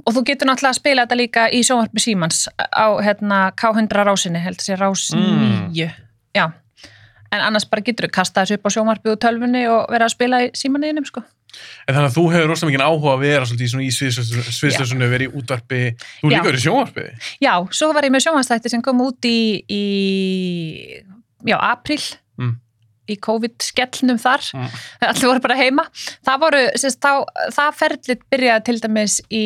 og 0.07 0.15
þú 0.17 0.23
getur 0.31 0.49
náttúrulega 0.49 0.73
að 0.75 0.81
spila 0.81 1.05
þetta 1.07 1.19
líka 1.21 1.47
í 1.53 1.61
sjónvarpi 1.67 2.01
Símans 2.03 2.47
á 2.57 2.87
hérna, 3.05 3.41
K100 3.59 4.07
rásinni, 4.09 4.41
held 4.43 4.61
að 4.61 4.69
sé 4.71 4.77
rás 4.81 5.11
Mm. 5.15 5.71
9 5.73 5.91
já, 6.37 6.47
en 7.33 7.41
annars 7.41 7.65
bara 7.69 7.83
getur 7.83 8.07
þú 8.09 8.13
kasta 8.17 8.45
þessu 8.45 8.59
upp 8.61 8.67
á 8.69 8.75
sjónvarpi 8.77 9.13
og 9.13 9.19
tölvunni 9.21 9.67
og 9.69 9.87
vera 9.93 10.07
að 10.09 10.15
spila 10.17 10.43
í 10.47 10.51
símanniðinum 10.57 11.07
sko. 11.09 11.23
En 11.89 11.95
þannig 11.95 12.11
að 12.11 12.17
þú 12.19 12.25
hefur 12.35 12.49
rosa 12.51 12.67
mikið 12.69 12.83
áhuga 12.85 13.13
að 13.15 13.23
vera 13.25 13.47
svolítið 13.49 13.81
í 13.81 13.91
sviðslösunni, 14.53 15.09
vera 15.09 15.25
í 15.25 15.31
útvarpi, 15.33 15.79
þú 16.21 16.29
líka 16.33 16.43
verið 16.45 16.61
í 16.61 16.65
sjónvarpi. 16.67 17.05
já, 17.41 17.53
svo 17.73 17.93
var 17.97 18.05
ég 18.05 18.13
með 18.13 18.27
sjónvarstætti 18.27 18.69
sem 18.73 18.83
kom 18.85 19.01
út 19.01 19.25
í, 19.25 19.63
í 19.69 19.83
já, 21.47 21.57
april 21.61 22.01
Mm. 22.37 22.59
Í 23.11 23.17
COVID-skellnum 23.23 24.19
þar. 24.21 24.45
Mm. 24.57 24.71
allir 25.11 25.31
voru 25.31 25.43
bara 25.45 25.59
heima. 25.59 25.85
Það 26.27 26.41
voru, 26.45 26.63
sérst, 26.83 27.01
þá, 27.05 27.45
það 27.57 27.79
ferlit 27.81 28.25
byrjaði 28.33 28.65
til 28.69 28.77
dæmis 28.85 29.19
í 29.31 29.45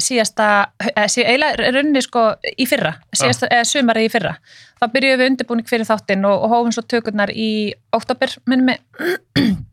síðasta, 0.00 0.50
eða 0.92 1.06
eiginlega 1.06 1.72
runni 1.76 2.04
sko 2.04 2.26
í 2.50 2.68
fyrra, 2.68 2.96
síðasta, 3.16 3.50
eða 3.50 3.68
sumari 3.68 4.06
í 4.08 4.12
fyrra. 4.12 4.36
Þá 4.80 4.86
byrjuðum 4.94 5.20
við 5.20 5.32
undirbúning 5.32 5.68
fyrir 5.68 5.88
þáttinn 5.88 6.28
og, 6.28 6.44
og 6.46 6.54
hófum 6.54 6.76
svo 6.76 6.86
tökurnar 6.88 7.32
í 7.34 7.50
mig. 8.70 8.80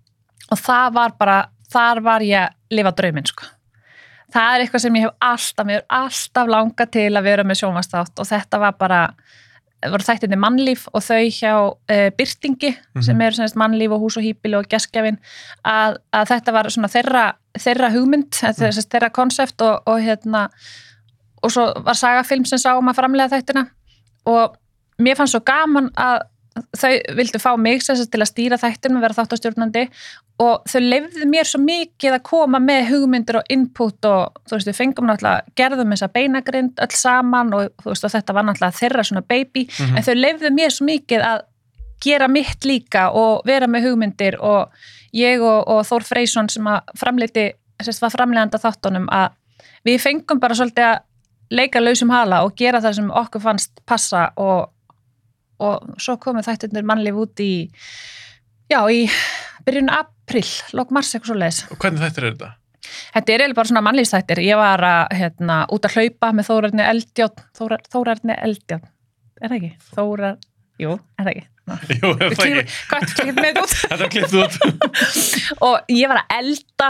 Og 0.48 0.56
það 0.56 0.94
var 0.96 1.12
bara, 1.20 1.38
þar 1.68 2.00
var 2.00 2.24
ég 2.24 2.46
að 2.46 2.78
lifa 2.78 2.94
drauminn 2.96 3.26
sko. 3.28 3.50
Það 4.32 4.54
er 4.54 4.64
eitthvað 4.64 4.84
sem 4.84 4.96
ég 4.96 5.06
hef 5.08 5.26
alltaf, 5.28 5.72
alltaf 5.98 6.52
langað 6.52 6.94
til 6.96 7.10
að 7.12 7.28
vera 7.28 7.44
með 7.48 7.62
sjónvastátt 7.62 8.22
og 8.24 8.28
þetta 8.28 8.60
var 8.60 8.78
bara 8.80 9.02
voru 9.86 10.04
þættinni 10.08 10.38
mannlíf 10.42 10.88
og 10.94 11.04
þau 11.06 11.20
hjá 11.30 11.52
uh, 11.70 12.10
Byrtingi 12.18 12.72
Mhm. 12.96 13.02
sem 13.06 13.22
eru 13.22 13.36
semst 13.38 13.56
mannlíf 13.60 13.92
og 13.94 14.02
hús 14.02 14.18
og 14.18 14.24
hýpili 14.26 14.58
og 14.58 14.66
geskjafin 14.72 15.20
að, 15.66 15.98
að 16.14 16.26
þetta 16.32 16.54
var 16.56 16.70
svona 16.74 16.90
þeirra, 16.90 17.26
þeirra 17.60 17.92
hugmynd, 17.94 18.32
þetta 18.34 18.68
er 18.68 18.72
semst 18.78 18.90
þeirra 18.92 19.10
konsept 19.14 19.62
og, 19.62 19.84
og 19.86 20.00
hérna 20.02 20.48
og 21.44 21.52
svo 21.54 21.68
var 21.86 21.94
sagafilm 21.96 22.46
sem 22.50 22.58
sá 22.58 22.72
um 22.78 22.90
að 22.90 22.98
framlega 22.98 23.38
þættina 23.38 23.68
og 24.26 24.56
mér 25.00 25.16
fannst 25.20 25.36
svo 25.38 25.44
gaman 25.46 25.92
að 25.96 26.24
þau 26.78 26.92
vildu 27.18 27.40
fá 27.42 27.50
mig 27.60 27.82
sagt 27.86 28.12
til 28.12 28.22
að 28.24 28.30
stýra 28.32 28.58
þættinum 28.62 29.00
og 29.00 29.06
vera 29.06 29.18
þáttastjórnandi 29.18 29.84
og 30.44 30.64
þau 30.70 30.82
lefðu 30.84 31.28
mér 31.30 31.48
svo 31.50 31.62
mikið 31.64 32.16
að 32.18 32.24
koma 32.30 32.60
með 32.62 32.90
hugmyndir 32.92 33.40
og 33.40 33.52
input 33.54 34.06
og 34.10 34.38
þú 34.50 34.58
veist, 34.58 34.68
við 34.70 34.78
fengum 34.78 35.08
náttúrulega, 35.10 35.46
gerðum 35.58 35.94
þessa 35.96 36.12
beinagrind 36.14 36.84
öll 36.86 36.96
saman 36.98 37.54
og 37.58 37.72
þú 37.84 37.92
veist, 37.94 38.06
og 38.06 38.14
þetta 38.16 38.34
var 38.38 38.48
náttúrulega 38.50 38.80
þeirra 38.82 39.04
svona 39.10 39.26
baby, 39.28 39.68
Mhm. 39.80 39.98
en 39.98 40.04
þau 40.04 40.16
lefðu 40.16 40.54
mér 40.54 40.72
svo 40.72 40.86
mikið 40.86 41.22
að 41.32 41.42
gera 42.04 42.28
mitt 42.28 42.62
líka 42.66 43.10
og 43.14 43.42
vera 43.46 43.66
með 43.68 43.88
hugmyndir 43.90 44.38
og 44.40 44.70
ég 45.14 45.42
og, 45.42 45.68
og 45.68 45.84
Þór 45.86 46.04
Freysson 46.06 46.50
sem 46.50 46.64
að 46.70 46.82
framleiti, 46.96 47.52
sérst 47.82 48.02
var 48.02 48.12
framleganda 48.14 48.60
þáttunum 48.62 49.08
að 49.10 49.32
við 49.86 50.00
fengum 50.04 50.40
bara 50.40 50.54
svolítið 50.54 50.86
að 50.92 51.00
leika 51.50 51.80
lausum 51.80 52.10
hala 52.12 52.44
og 52.44 52.56
gera 52.60 52.82
það 52.84 52.94
sem 53.00 53.10
okkur 53.10 53.42
fannst 53.42 53.72
passa 53.88 54.32
og, 54.38 54.70
og 55.64 55.98
svo 56.02 56.18
komið 56.22 56.50
þættunir 56.52 56.88
mannlíf 56.88 57.20
út 57.24 57.44
í 57.44 57.52
já, 58.72 58.80
í 58.92 59.08
byrjun 59.68 59.92
april, 59.94 60.46
lók 60.78 60.94
mars 60.96 61.14
eitthvað 61.14 61.32
svo 61.34 61.40
leiðis. 61.42 61.62
Og 61.72 61.82
hvernig 61.82 62.04
þetta 62.04 62.22
er 62.24 62.30
þetta? 62.32 62.54
Þetta 62.88 63.34
er 63.34 63.42
eiginlega 63.44 63.58
bara 63.60 63.72
svona 63.72 63.84
mannlýfstættir. 63.88 64.42
Ég 64.46 64.60
var 64.60 64.84
að, 64.86 65.18
hérna, 65.20 65.58
út 65.74 65.88
að 65.88 65.98
hlaupa 65.98 66.32
með 66.36 66.50
Þórarni 66.52 66.88
Þórar, 67.58 67.84
Þórarni 67.92 68.38
Eldjón, 68.48 68.88
er 69.42 69.52
það 69.52 69.58
ekki? 69.60 69.72
Þórar, 69.94 70.38
jú, 70.82 70.98
er 71.18 71.28
það 71.28 71.32
ekki? 71.36 71.48
Ná. 71.68 71.74
Jú, 72.00 72.10
er 72.14 72.32
það 72.32 72.46
ekki? 72.46 72.76
Hvað, 72.88 73.06
klikkið 73.12 73.40
með 73.42 73.48
þetta 73.50 73.64
út? 73.66 73.74
Þetta 73.92 74.10
klipt 74.14 74.36
út. 74.40 74.54
Og 75.68 75.92
ég 75.92 76.12
var 76.12 76.22
að 76.22 76.36
elda, 76.38 76.90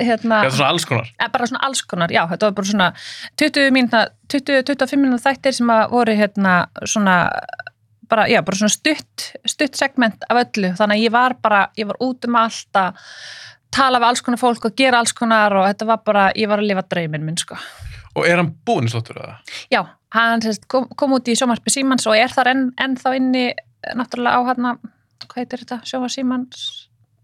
hérna, 0.00 0.40
Þetta 0.42 0.48
er 0.48 0.56
svona 0.56 0.70
alls 0.72 0.88
konar. 0.90 1.12
eh, 1.14 1.30
bara 1.36 1.48
svona 1.52 1.62
alls 1.68 1.82
konar, 1.92 2.14
já, 2.16 2.22
þetta 2.32 2.48
var 2.48 2.56
bara 2.58 2.70
svona 2.72 2.88
20 3.38 3.70
mínúta, 3.76 4.00
20-25 4.34 5.04
mínúta 5.04 5.22
þættir 5.28 5.58
sem 5.60 5.70
að 5.70 5.84
voru, 5.94 6.16
hérna, 6.18 6.56
svona 6.82 7.18
bara, 8.08 8.28
já, 8.30 8.40
bara 8.44 8.56
svona 8.56 8.72
stutt, 8.72 9.28
stutt 9.48 9.76
segment 9.78 10.24
af 10.28 10.42
öllu, 10.44 10.72
þannig 10.78 10.98
að 10.98 11.04
ég 11.04 11.14
var 11.14 11.36
bara, 11.42 11.60
ég 11.78 11.88
var 11.90 12.00
út 12.04 12.28
um 12.28 12.40
allt 12.40 12.80
að 12.80 12.98
tala 13.74 14.00
við 14.00 14.08
alls 14.08 14.24
konar 14.24 14.40
fólk 14.40 14.68
og 14.70 14.76
gera 14.78 15.02
alls 15.02 15.14
konar 15.16 15.54
og 15.58 15.68
þetta 15.68 15.88
var 15.90 16.02
bara, 16.06 16.26
ég 16.38 16.50
var 16.50 16.62
að 16.62 16.70
lifa 16.70 16.84
drauminn 16.88 17.26
minn, 17.26 17.38
sko. 17.40 17.58
Og 18.16 18.26
er 18.26 18.40
hann 18.40 18.50
búinn 18.66 18.88
í 18.88 18.92
slottur 18.92 19.20
eða? 19.20 19.38
Já, 19.72 19.82
hann 20.16 20.44
kom, 20.66 20.88
kom 20.98 21.14
út 21.18 21.28
í 21.28 21.36
sjómarpi 21.38 21.72
Símans 21.72 22.08
og 22.08 22.16
er 22.16 22.32
þar 22.32 22.52
enn, 22.54 22.66
ennþá 22.80 23.14
inni 23.18 23.46
eh, 23.52 23.94
náttúrulega 23.98 24.40
á 24.40 24.48
hann 24.50 24.68
hvað 25.28 25.40
heitir 25.42 25.64
þetta, 25.64 25.80
sjómar 25.86 26.12
Símans 26.12 26.66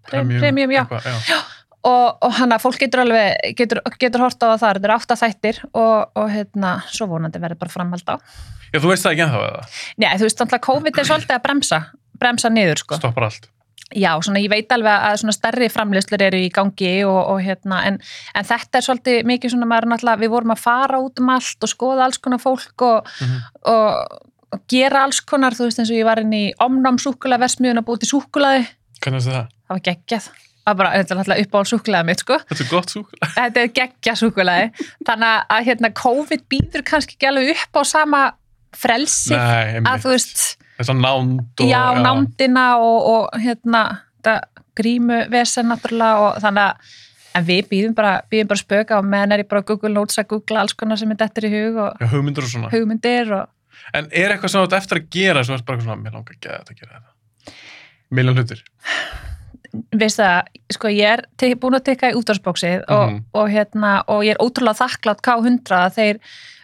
Premium, 0.05 0.41
Premium 0.43 0.75
já. 0.75 0.83
eitthvað, 0.85 1.29
já. 1.31 1.39
Og, 1.85 2.07
og 2.25 2.33
hann 2.39 2.53
að 2.55 2.63
fólk 2.65 2.79
getur 2.81 3.03
alveg 3.03 3.57
getur, 3.59 3.81
getur 4.01 4.23
hort 4.25 4.41
á 4.41 4.47
það 4.47 4.61
þar, 4.63 4.79
þetta 4.79 4.89
eru 4.89 4.95
átta 4.95 5.17
þættir 5.21 5.59
og, 5.69 6.15
og 6.17 6.31
hérna, 6.33 6.71
svo 6.89 7.09
vonandi 7.11 7.41
verður 7.43 7.61
bara 7.61 7.75
framhald 7.75 8.09
á. 8.09 8.17
Já, 8.75 8.79
þú 8.83 8.91
veist 8.91 9.07
það 9.07 9.13
ekki 9.15 9.25
ennþá 9.29 9.43
eða? 9.49 9.65
Nei, 10.03 10.09
þú 10.19 10.27
veist, 10.27 10.41
náttúrulega 10.43 10.67
COVID 10.69 10.99
er 11.05 11.09
svolítið 11.11 11.37
að 11.39 11.45
bremsa 11.49 11.81
bremsa 12.19 12.49
niður, 12.51 12.81
sko. 12.83 12.97
Stoppar 12.99 13.25
allt. 13.29 13.49
Já, 13.95 14.11
svona 14.25 14.41
ég 14.41 14.49
veit 14.51 14.71
alveg 14.73 15.03
að 15.07 15.17
svona 15.21 15.33
stærri 15.37 15.67
framleyslur 15.71 16.23
eru 16.25 16.39
í 16.41 16.47
gangi 16.55 16.93
og, 17.07 17.19
og 17.35 17.41
hérna, 17.45 17.83
en, 17.87 17.99
en 18.35 18.47
þetta 18.49 18.79
er 18.81 18.87
svolítið 18.87 19.19
mikið 19.29 19.53
svona 19.53 19.69
maður 19.71 19.91
náttúrulega, 19.93 20.23
við 20.25 20.33
vorum 20.33 20.55
að 20.55 20.63
fara 20.63 21.01
út 21.05 21.21
um 21.21 21.29
allt 21.35 21.67
og 21.67 21.71
skoða 21.71 22.07
alls 22.09 22.19
konar 22.23 22.41
fólk 22.43 22.85
og, 22.87 23.11
Mhm. 23.21 23.43
og, 23.71 24.23
og 24.57 24.63
gera 24.71 25.03
alls 25.05 25.21
konar, 25.21 25.53
þú 25.59 25.69
veist 25.69 25.79
eins 25.83 25.91
og 25.93 25.99
ég 26.01 26.07
var 26.09 26.23
inn 26.23 26.33
í 26.35 26.45
omnám 26.65 26.99
súkula 27.03 27.39
versmiðun 27.43 27.83
að 27.83 27.87
búið 27.91 28.03
til 28.07 28.11
súkulaði, 28.15 28.65
Hvernig 29.05 29.27
er 29.27 29.37
það? 29.37 29.49
það 29.69 29.75
var 29.77 29.85
geggjað. 29.91 30.31
Það 30.65 30.71
var 30.73 30.79
bara, 30.81 30.93
þetta 30.97 31.13
er 31.15 31.19
náttúrulega 31.21 31.45
uppáhald 31.45 31.71
súkulaði 31.75 32.07
mitt, 32.09 32.23
sko. 32.25 32.39
Þetta 32.49 32.65
er 32.65 32.71
gott 32.71 32.95
súkulega. 32.95 33.29
Þetta 33.37 33.61
er 33.67 33.73
geggja 33.79 34.15
súkulaði. 34.17 34.87
Þannig 35.05 35.45
að 35.59 35.67
hérna 35.69 35.91
COVID 36.01 36.47
býður 36.49 36.85
kannski 36.89 37.19
ekki 37.19 37.29
alveg 37.29 37.51
upp 37.59 37.77
á 37.77 37.83
sama 37.85 38.23
frelsi 38.81 39.35
Nei, 39.37 39.81
að 39.85 40.05
þú 40.05 40.13
veist, 40.15 40.43
Þess 40.79 40.91
að 40.91 41.01
nánd 41.05 41.63
og... 41.63 41.69
já, 41.71 41.83
nándina 42.03 42.65
og, 42.83 43.09
og 43.15 43.41
hérna, 43.45 43.83
grímu 44.75 45.21
vesen 45.31 45.69
náttúrulega 45.71 46.23
og 46.25 46.39
þannig 46.43 46.65
að 46.71 47.01
en 47.35 47.45
við 47.49 47.69
býðum 47.71 47.95
bara, 47.99 48.13
býðum 48.31 48.49
bara 48.51 48.63
spöka 48.63 48.99
og 48.99 49.07
meðan 49.11 49.33
er 49.35 49.43
ég 49.45 49.49
bara 49.51 49.63
Google 49.67 49.91
Notes 49.95 50.19
að 50.23 50.29
googla 50.33 50.61
alls 50.63 50.75
konar 50.79 50.99
sem 50.99 51.11
er 51.11 51.19
dettur 51.19 51.47
í 51.49 51.51
hug 51.55 51.79
og 51.83 52.03
Já, 52.03 52.07
hugmyndur 52.13 52.47
og 52.47 52.51
svona. 52.53 52.71
hugmyndir 52.75 53.33
og 53.41 53.51
En 53.95 54.07
er 54.11 54.33
eitthvað 54.35 54.55
ert 54.63 54.73
eftir 54.79 54.99
að 55.01 55.09
gera 55.13 55.43
sem 55.45 55.55
ert 55.55 55.65
bara 55.67 55.83
svona, 55.83 55.99
mér 56.01 56.15
langar 56.15 56.35
ekki 56.35 56.49
að 56.51 56.61
þetta 56.63 56.77
gera 56.79 57.01
þetta. 57.01 57.55
Miljón 58.15 58.39
hlutir. 58.39 58.63
veist 59.99 60.21
það, 60.21 60.51
sko 60.73 60.91
ég 60.95 61.09
er 61.11 61.23
te- 61.37 61.55
búin 61.59 61.75
að 61.79 61.85
tekka 61.91 62.11
í 62.13 62.19
útvarsbóksið 62.19 62.85
og, 62.89 63.09
Mhm. 63.11 63.25
og 63.35 63.49
hérna, 63.51 63.93
og 64.09 64.23
ég 64.25 64.31
er 64.37 64.43
ótrúlega 64.43 64.79
þakklátt 64.83 65.21
K100 65.23 65.75
að 65.75 65.95
þeir 65.99 66.21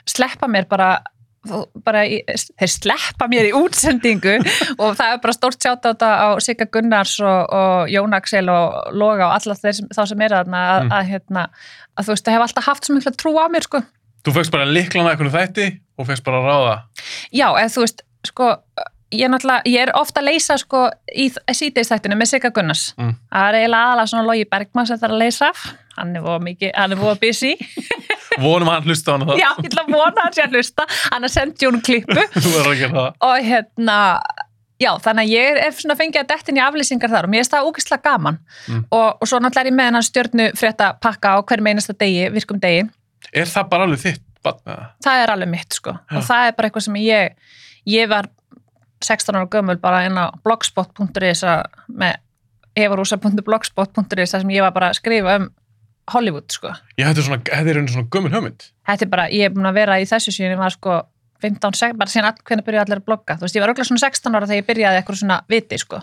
sleppa 0.06 0.46
mér 0.48 0.68
bara 0.68 1.02
bara, 1.84 2.02
þeir 2.60 2.68
sleppa 2.72 3.26
mér 3.32 3.48
í 3.48 3.52
útsendingu 3.56 4.34
og 4.82 4.96
það 4.98 5.14
er 5.14 5.20
bara 5.22 5.32
stórt 5.36 5.60
sjátt 5.64 5.86
á 5.86 5.90
þetta 5.92 6.10
á 6.20 6.28
Sigga 6.44 6.66
Gunnars 6.72 7.14
og, 7.24 7.40
og 7.56 7.88
Jón 7.92 8.16
Axel 8.16 8.50
og 8.52 8.92
Loga 8.92 9.30
og 9.30 9.36
alla 9.38 9.56
þeir 9.56 9.80
þá 9.96 10.02
sem 10.12 10.26
er 10.26 10.34
þarna 10.36 10.60
að, 10.74 10.82
Mm. 10.84 10.92
að, 10.98 11.08
hérna, 11.14 11.46
að 11.96 12.04
þú 12.06 12.14
veist, 12.14 12.24
það 12.28 12.36
hef 12.36 12.44
alltaf 12.46 12.68
haft 12.70 12.84
svo 12.88 12.94
mikla 12.98 13.12
trú 13.16 13.32
á 13.40 13.46
mér 13.52 13.64
sko. 13.66 13.80
Þú 14.24 14.32
fegst 14.36 14.52
bara 14.52 14.68
liklana 14.68 15.14
eitthvað 15.14 15.36
þætti 15.38 15.66
og 15.96 16.06
fegst 16.10 16.24
bara 16.28 16.40
ráða. 16.44 16.74
Já, 17.32 17.46
eða 17.56 17.72
þú 17.72 17.84
veist, 17.86 18.02
sko 18.28 18.50
ég 19.12 19.24
er 19.26 19.30
náttúrulega, 19.32 19.62
ég 19.66 19.80
er 19.82 19.90
ofta 19.98 20.20
að 20.20 20.28
leysa 20.30 20.56
sko 20.60 20.84
í 21.18 21.28
síteistættinu 21.54 22.14
með 22.18 22.28
Sigga 22.34 22.50
Gunnars 22.54 22.94
Mm. 22.98 23.14
það 23.32 23.48
er 23.48 23.58
eiginlega 23.60 23.86
aðalega 23.88 24.10
svona 24.12 24.26
Logi 24.28 24.44
Bergmann 24.50 24.86
sem 24.86 24.98
það 24.98 25.08
er 25.08 25.14
að 25.16 25.22
leysa 25.24 25.48
af, 25.50 25.64
hann 25.96 26.16
er 26.16 26.22
búið 26.26 26.44
mikið 26.48 26.70
hann 26.76 26.92
er 26.92 27.00
búið 27.00 27.20
busy, 27.24 27.54
Vonum 28.44 28.68
að 28.70 28.76
hann 28.78 28.86
hlusta 28.90 29.10
á 29.10 29.12
hana 29.16 29.26
það. 29.32 29.40
já, 29.42 29.48
ég 29.58 29.66
ætla 29.70 29.82
að 29.84 29.90
vona 29.96 30.22
hann 30.24 30.36
sé 30.38 30.44
að 30.46 30.54
hlusta, 30.54 30.86
hann 31.12 31.24
er 31.26 31.34
sendt 31.34 31.62
Jón 31.66 31.80
að 31.80 32.94
það. 32.94 33.10
og 33.20 33.36
hérna 33.50 33.98
já, 34.80 34.90
þannig 35.04 35.26
að 35.26 35.34
ég 35.34 35.58
er 35.66 35.74
svona 35.76 35.96
fengið 35.98 36.22
að 36.22 36.30
dettin 36.30 36.56
í 36.56 36.64
aflýsingar 36.64 37.10
þar 37.12 37.26
og 37.28 37.32
mér 37.34 37.42
er 37.44 37.50
það 37.52 37.66
ógeðslega 37.68 38.02
gaman 38.06 38.38
Mm. 38.70 38.84
og, 38.94 39.08
og 39.20 39.28
svo 39.28 39.38
náttúrulega 39.42 39.66
er 39.66 39.70
ég 39.72 39.76
með 39.76 39.88
hennar 39.90 40.06
stjörnu 40.06 40.46
frétta 40.56 40.92
pakka 41.02 41.34
á 41.34 41.38
hverjum 41.42 41.68
einasta 41.72 41.92
degi, 41.98 42.28
virkum 42.32 42.60
degi 42.62 42.86
Er 43.34 43.46
það 43.50 43.68
bara 43.70 43.84
alveg 43.88 44.00
þitt 44.06 44.22
það 45.04 45.18
er 45.24 45.30
alveg 45.34 45.50
mitt 45.52 45.74
sko 45.76 45.92
Já. 45.98 46.16
og 46.16 46.22
það 46.24 46.46
er 46.48 46.54
bara 46.56 46.68
eitthvað 46.70 46.84
sem 46.86 46.96
ég 47.02 47.34
ég 47.90 48.08
var 48.08 48.28
16 49.04 49.36
ára 49.38 49.46
gömul 49.52 49.78
bara 49.80 50.02
inn 50.06 50.18
á 50.20 50.28
blogspot.is 50.44 51.44
með 51.88 52.18
evarúsa.blogspot.is 52.80 54.30
sem 54.34 54.50
ég 54.54 54.62
var 54.64 54.72
bara 54.76 54.90
að 54.92 54.98
skrifa 55.00 55.36
um 55.40 55.48
Hollywood 56.10 56.50
sko 56.52 56.72
Ég 56.98 57.06
hætti 57.06 57.22
svona, 57.26 57.40
þetta 57.46 57.70
er 57.74 57.80
svona 57.92 58.08
gömul 58.12 58.32
hugmynd. 58.34 58.66
þetta 58.88 59.06
er 59.06 59.10
bara, 59.12 59.24
ég 59.30 59.46
er 59.46 59.54
búin 59.54 59.68
að 59.70 59.78
vera 59.78 59.98
í 60.02 60.06
þessu 60.10 60.32
síðan 60.34 60.54
ég 60.56 60.60
var 60.60 60.74
sko 60.74 61.00
15, 61.40 61.72
16, 61.72 61.96
bara 62.00 62.10
síðan 62.12 62.28
all, 62.30 62.40
hvernig 62.44 62.66
byrjuði 62.66 62.82
allir 62.84 63.00
að 63.00 63.06
blogga 63.08 63.36
þú 63.38 63.46
veist, 63.46 63.56
ég 63.56 63.62
var 63.64 63.70
örugglega 63.70 63.88
svona 63.88 64.02
16 64.04 64.36
ára 64.36 64.48
þegar 64.50 64.60
ég 64.60 64.68
byrjaði 64.70 65.00
eitthvað 65.00 65.20
svona 65.22 65.38
viti 65.48 65.78
sko, 65.80 66.00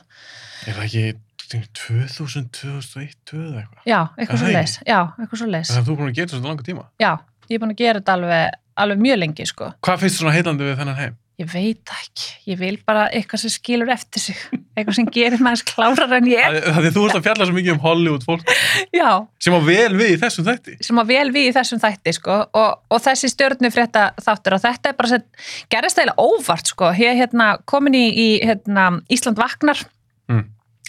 Er 0.67 0.73
það 0.73 0.85
ekki 0.87 1.03
2000, 1.47 2.47
2001, 2.57 3.19
2000 3.29 3.43
eða 3.43 3.61
eitthvað? 3.61 3.83
já, 3.87 3.99
eitthvað 4.17 4.33
Er 4.33 4.41
svo 4.41 4.53
leis 4.57 4.73
já, 4.87 4.99
eitthvað 5.21 5.41
svo 5.43 5.49
leis, 5.53 5.69
Það 5.71 5.77
er 5.81 5.85
þú 5.91 5.97
búin 5.99 6.09
að 6.09 6.17
gera 6.17 6.31
þetta 6.33 6.47
langa 6.49 6.67
tíma. 6.71 6.87
já 7.03 7.11
ég 7.47 7.55
er 7.55 7.61
búin 7.63 7.75
að 7.75 7.81
gera 7.83 8.01
þetta 8.01 8.15
alveg, 8.17 8.57
alveg 8.83 9.03
mjög 9.05 9.17
lengi 9.21 9.45
sko 9.51 9.69
Hvað 9.85 10.01
finnst 10.03 10.19
svona 10.23 10.33
heillandi 10.35 10.63
við 10.67 10.79
þennan 10.81 10.97
heim? 11.03 11.15
Ég 11.37 11.45
veit 11.51 11.91
ekki, 11.93 12.29
ég 12.49 12.57
vil 12.57 12.79
bara 12.81 13.03
eitthvað 13.13 13.43
sem 13.43 13.51
skilur 13.53 13.91
eftir 13.93 14.23
sig, 14.23 14.37
eitthvað 14.73 14.95
sem 14.97 15.09
gerir 15.13 15.41
maður 15.45 15.67
klárar 15.69 16.15
en 16.17 16.29
ég, 16.31 16.55
Það 16.65 16.87
er 16.89 16.95
þú 16.95 17.03
ert 17.05 17.17
að 17.19 17.27
fjalla 17.27 17.45
svo 17.45 17.53
mikið 17.53 17.73
um 17.75 17.83
Hollywood 17.83 18.25
fólk. 18.25 18.53
Já, 18.89 19.11
sem 19.45 19.53
á 19.53 19.61
vel 19.67 19.91
við 19.99 20.15
í 20.15 20.17
þessum 20.23 20.47
þætti. 20.47 20.73
sem 20.87 21.01
að 21.03 21.11
vel 21.13 21.27
við 21.35 21.51
í 21.51 21.53
þessum 21.53 21.83
þætti 21.83 22.15
sko. 22.17 22.39
Og, 22.57 22.81
og 22.89 23.03
þessi 23.05 23.29
stjörnu 23.29 23.69
frétta 23.75 24.07
þáttur 24.17 24.57
og 24.57 24.63
þetta 24.65 24.89
er 24.89 24.97
bara 24.97 25.11
sem 25.13 25.27
gerist 25.75 26.01
eiginlega 26.01 26.25
óvart 26.25 26.73
sko, 26.73 26.89
er 26.89 27.21
hérna 27.21 27.53
komin 27.69 28.01
í, 28.01 28.05
í 28.09 28.27
hérna, 28.41 28.89
Ísland 29.13 29.37
Vaknar. 29.37 29.85
Mm. 30.33 30.45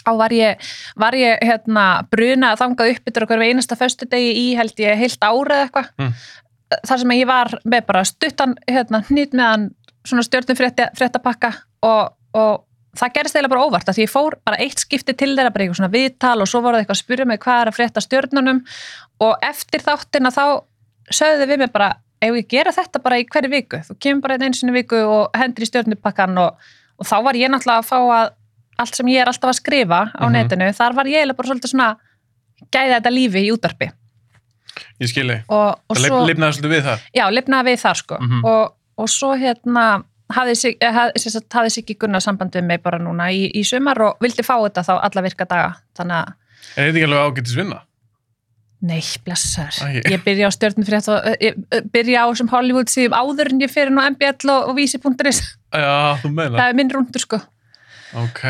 á 0.08 0.12
var 0.16 0.32
ég, 0.32 0.70
var 0.96 1.12
ég 1.12 1.44
hérna 1.44 1.88
bruna 2.08 2.54
að 2.54 2.62
þangað 2.62 2.94
upp 2.94 3.10
yfir 3.12 3.26
okkur 3.26 3.44
einasta 3.44 3.76
föstudegi 3.76 4.32
í 4.32 4.46
held 4.56 4.80
ég 4.80 4.96
heilt 4.96 5.20
ára 5.20 5.60
eða 5.60 5.68
eitthvað. 5.68 5.92
Mm. 6.00 6.16
þar 6.88 7.02
sem 7.04 7.12
ég 7.20 7.28
var 7.28 7.52
með 7.68 7.84
bara 7.92 8.08
stuttan 8.08 8.56
hérna 8.64 9.04
hnýtt 9.10 9.36
meðan 9.36 9.74
svona 10.08 10.24
stjörnum 10.26 10.58
fréttapakka 10.98 11.50
og, 11.86 12.14
og 12.34 12.64
það 12.98 13.12
gerist 13.14 13.36
eiginlega 13.36 13.52
bara 13.54 13.66
óvart 13.68 13.88
að 13.92 13.98
því 13.98 14.04
ég 14.06 14.12
fór 14.12 14.36
bara 14.48 14.58
eitt 14.64 14.80
skipti 14.82 15.14
til 15.14 15.30
þeirra 15.36 15.52
bara 15.54 15.64
eitthvað 15.66 15.78
svona 15.82 15.92
viðtal 15.94 16.40
og 16.42 16.48
svo 16.50 16.60
voru 16.64 16.78
það 16.78 16.82
eitthvað 16.84 16.96
að 16.98 17.02
spyrja 17.04 17.26
mig 17.30 17.40
hvað 17.44 17.60
er 17.62 17.70
að 17.72 17.76
frétta 17.78 18.04
stjörnunum 18.04 18.60
og 19.28 19.36
eftir 19.46 19.84
þáttina 19.84 20.32
þá 20.34 20.44
sögðu 21.14 21.46
við 21.52 21.58
mig 21.62 21.72
bara 21.72 21.92
ef 22.20 22.34
ég 22.34 22.48
gera 22.50 22.72
þetta 22.74 22.98
bara 23.04 23.20
í 23.22 23.26
hverju 23.30 23.50
viku 23.52 23.78
þú 23.86 23.94
kemur 24.02 24.24
bara 24.26 24.38
einu 24.40 24.54
sinni 24.58 24.72
í 24.74 24.78
viku 24.80 24.98
og 25.06 25.36
hendur 25.38 25.62
í 25.62 25.68
stjörnupakkan 25.70 26.38
og, 26.42 26.56
og 26.98 27.06
þá 27.06 27.16
var 27.28 27.38
ég 27.38 27.52
náttúrulega 27.52 27.84
að 27.84 27.88
fá 27.92 27.98
að 28.00 28.34
allt 28.78 28.94
sem 28.98 29.08
ég 29.10 29.22
er 29.22 29.30
alltaf 29.30 29.50
að 29.52 29.58
skrifa 29.60 30.00
á 30.14 30.24
Mhm. 30.26 30.32
netinu, 30.34 30.66
þar 30.74 30.94
var 30.94 31.06
ég 31.10 31.36
bara 31.36 31.48
svolítið 31.48 31.70
svona 31.72 31.88
gæða 32.74 32.98
þetta 32.98 33.10
lífi 33.14 33.40
í 33.46 33.52
útarpi 33.54 33.88
Ég 35.00 35.08
skilji. 35.10 35.38
og, 35.50 35.78
og 35.90 35.96
Það 35.98 36.26
lifnaði 36.28 36.54
svolítið 36.58 36.74
við 36.74 36.84
það. 36.86 36.98
já, 37.14 37.24
lifnaði 37.34 37.66
við 37.72 37.80
þar 37.82 37.96
sko 37.98 38.18
Mhm. 38.20 38.44
og, 38.44 38.74
og 38.98 39.10
svo 39.12 39.32
hérna 39.38 39.86
hafði, 40.34 40.74
eh, 40.82 41.68
Siggi 41.72 41.96
Gunnar 41.96 42.20
samband 42.24 42.52
við 42.52 42.66
mig 42.68 42.82
bara 42.84 42.98
núna 43.00 43.30
í, 43.32 43.48
í 43.54 43.64
sumar 43.64 44.00
og 44.04 44.22
vildi 44.24 44.44
fá 44.44 44.56
þetta 44.58 44.84
þá 44.84 44.94
alla 44.98 45.24
virka 45.24 45.46
daga 45.48 45.74
þannig 45.96 46.22
að 46.22 46.34
Er 46.76 46.88
þetta 46.88 46.98
ekki 46.98 47.06
alveg 47.08 47.28
ágættis 47.28 47.56
vinna? 47.56 47.82
Nei, 48.88 49.02
blessar. 49.26 49.74
Æ. 49.82 50.02
Ég 50.06 50.22
byrja 50.22 50.46
á 50.46 50.52
stjörnufrétt 50.54 51.08
og 51.10 51.24
ég 51.42 51.56
eh, 51.74 51.86
byrja 51.94 52.26
á 52.26 52.28
sem 52.38 52.50
Hollywood 52.50 52.90
síðum 52.92 53.16
áður 53.16 53.50
en 53.54 53.62
ég 53.64 53.72
fyrir 53.72 53.90
nú 53.90 54.04
MBL 54.04 54.52
og, 54.52 54.68
og 54.70 54.76
vísi.is. 54.78 55.40
Já, 55.74 56.18
þú 56.22 56.30
meina. 56.30 56.58
Það 56.60 56.68
er 56.68 56.76
minn 56.78 56.92
rundur 56.94 57.24
sko. 57.24 57.40
Ok, 58.16 58.44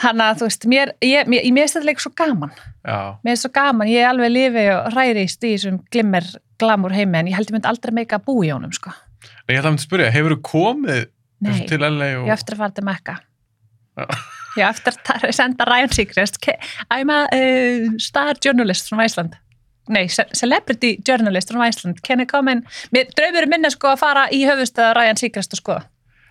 Þannig 0.00 0.24
að 0.24 0.38
þú 0.40 0.46
veist, 0.46 0.62
mér, 0.72 0.92
ég, 1.04 1.26
mér, 1.28 1.42
mér 1.52 1.66
finnst 1.66 1.76
þetta 1.76 1.88
leik 1.90 2.00
svo 2.00 2.12
gaman. 2.16 2.52
já. 2.80 3.00
Mér 3.20 3.34
finnst 3.34 3.44
svo 3.44 3.50
gaman, 3.52 3.90
ég 3.90 4.00
er 4.06 4.08
alveg 4.08 4.32
lifi 4.32 4.62
og 4.72 4.86
hrærist 4.94 5.44
í 5.44 5.50
þessum 5.52 5.80
glimmer 5.92 6.28
glamur 6.62 6.94
heimi 6.94 7.18
en 7.18 7.28
ég 7.28 7.36
held 7.36 7.50
ég 7.50 7.56
myndi 7.58 7.68
aldrei 7.68 7.92
meika 7.98 8.16
að 8.20 8.24
búa 8.30 8.46
í 8.46 8.52
honum 8.54 8.72
sko. 8.72 8.94
Ég 9.52 9.60
ætla 9.60 9.68
að 9.68 9.74
mynda 9.74 9.82
að 9.82 9.88
spyrja, 9.88 10.10
hefur 10.14 10.34
þú 10.34 10.40
komið 10.48 11.02
Nei, 11.42 11.54
til 11.68 11.80
LA 11.82 12.10
og... 12.20 12.26
ég 12.28 12.34
eftir 12.34 12.56
að 12.56 12.62
fara 12.62 12.76
til 12.76 12.86
Mekka. 12.88 13.16
Ég 14.56 14.66
eftir 14.68 14.98
að 15.12 15.32
senda 15.36 15.66
Ryan 15.68 15.92
Seacrest. 15.92 16.38
I'm 16.92 17.12
a 17.12 17.22
uh, 17.28 17.88
star 18.00 18.40
journalist 18.44 18.88
from 18.88 19.02
Iceland. 19.04 19.36
Nei, 19.92 20.06
ce- 20.08 20.28
celebrity 20.38 20.94
journalist 21.04 21.50
from 21.52 21.64
Iceland. 21.66 22.00
Can 22.06 22.22
I 22.22 22.26
come 22.30 22.52
in? 22.52 22.62
Draumur 22.92 23.48
minna 23.50 23.70
sko 23.72 23.92
að 23.92 24.04
fara 24.04 24.28
í 24.32 24.44
höfustöða 24.48 24.94
Ryan 24.98 25.20
Seacrest 25.20 25.56
og 25.56 25.62
skoða. 25.62 25.82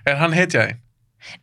Er 0.07 0.17
hann 0.21 0.33
hetjaði? 0.33 0.79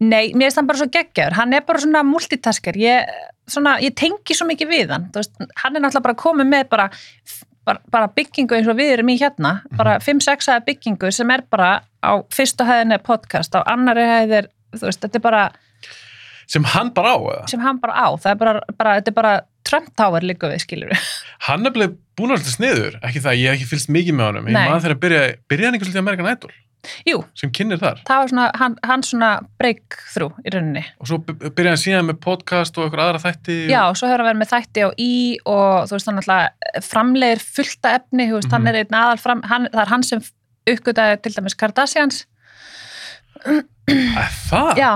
Nei, 0.02 0.32
mér 0.35 0.49
finnst 0.49 0.58
hann 0.58 0.70
bara 0.70 0.80
svo 0.80 0.88
geggjaður. 0.90 1.37
Hann 1.38 1.54
er 1.54 1.66
bara 1.66 1.82
svona 1.82 2.02
multitasker. 2.06 2.78
Ég, 2.80 3.12
svona, 3.47 3.76
ég 3.85 3.94
tengi 3.99 4.35
svo 4.35 4.49
mikið 4.49 4.73
við 4.73 4.94
hann. 4.94 5.06
Veist, 5.14 5.37
hann 5.38 5.76
er 5.76 5.85
náttúrulega 5.85 6.06
bara 6.08 6.18
komið 6.18 6.50
með 6.50 6.64
bara, 6.73 6.88
bara, 7.69 7.83
bara 7.93 8.09
byggingu 8.17 8.57
eins 8.59 8.69
og 8.71 8.79
við 8.81 8.95
erum 8.97 9.13
í 9.13 9.19
hérna. 9.21 9.59
Bara 9.79 9.99
5-6 10.05 10.49
aða 10.53 10.65
byggingu 10.69 11.13
sem 11.15 11.31
er 11.35 11.45
bara 11.53 11.71
á 12.01 12.13
fyrstu 12.35 12.67
hæðinni 12.69 12.97
er 12.99 13.05
podcast, 13.05 13.55
á 13.55 13.61
annari 13.69 14.07
hæðir, 14.09 14.51
þú 14.77 14.89
veist, 14.89 15.05
þetta 15.05 15.21
er 15.21 15.27
bara 15.29 15.47
Sem 16.49 16.65
hann 16.65 16.95
bara 16.97 17.13
á, 17.13 17.19
eða? 17.21 17.49
sem 17.53 17.61
hann 17.61 17.77
bara 17.83 17.93
á. 17.93 18.09
Það 18.17 18.31
er 18.31 18.39
bara, 18.41 18.53
bara 18.79 18.93
þetta 18.97 19.11
er 19.13 19.17
bara 19.19 19.33
Trump 19.69 19.91
Tower 20.01 20.25
líka 20.25 20.49
við, 20.49 20.63
skilur 20.65 20.93
við. 20.95 21.09
Hann 21.49 21.69
er 21.69 21.75
bleið 21.75 21.99
búin 22.17 22.33
svolítið 22.33 22.55
sniður, 22.55 22.95
ekki 23.05 23.21
það, 23.21 23.37
ég 23.37 23.51
hef 23.53 23.59
ekki 23.59 23.69
fylgst 23.69 23.91
mikið 23.93 24.17
með 24.17 24.27
honum. 24.31 24.49
Ég 24.49 24.57
Nei. 24.57 24.65
man 24.73 24.81
þegar 24.81 24.95
að 24.97 25.03
byrja, 25.03 25.21
byrja 25.53 25.69
hann 25.69 25.77
einhvers 25.77 25.91
lítið 25.93 26.01
Amerikan 26.01 26.31
Idol? 26.33 26.55
Jú, 27.08 27.18
sem 27.35 27.50
kynir 27.54 27.80
þar? 27.82 27.99
Það 28.08 28.20
var 28.23 28.28
svona 28.32 28.47
hann, 28.61 28.76
hann 28.87 29.02
svona 29.02 29.30
breakthrough 29.58 30.38
í 30.47 30.52
rauninni. 30.54 30.85
Og 31.02 31.11
svo 31.11 31.18
byrjaði 31.26 31.68
hann 31.73 31.82
síðan 31.82 32.08
með 32.11 32.20
podcast 32.25 32.78
og 32.78 32.87
eitthvað 32.87 33.04
aðra 33.08 33.23
þætti 33.26 33.56
Já, 33.73 33.82
svo 33.99 34.08
hefur 34.08 34.23
hann 34.25 34.30
verið 34.30 34.42
með 34.44 34.52
þætti 34.54 34.87
á 34.87 34.88
í 34.99 35.12
og 35.44 35.88
þú 35.90 35.97
veist, 35.99 36.11
hann 36.12 36.23
alltaf 36.23 36.88
framlegir 36.88 37.44
fullta 37.58 37.94
efni, 37.99 38.28
þú 38.30 38.38
veist, 38.40 38.50
hann 38.54 38.62
Mhm. 38.62 38.68
er 38.68 38.80
einn 38.85 38.99
aðal 39.02 39.18
fram, 39.23 39.42
hann, 39.42 39.68
það 39.73 39.82
er 39.85 39.92
hann 39.94 40.02
sem 40.02 40.20
uppgötaði 40.68 41.23
til 41.23 41.32
dæmis 41.38 41.56
Kardashians. 41.56 42.25
Og 43.49 43.62
það? 44.50 44.73
Já, 44.78 44.92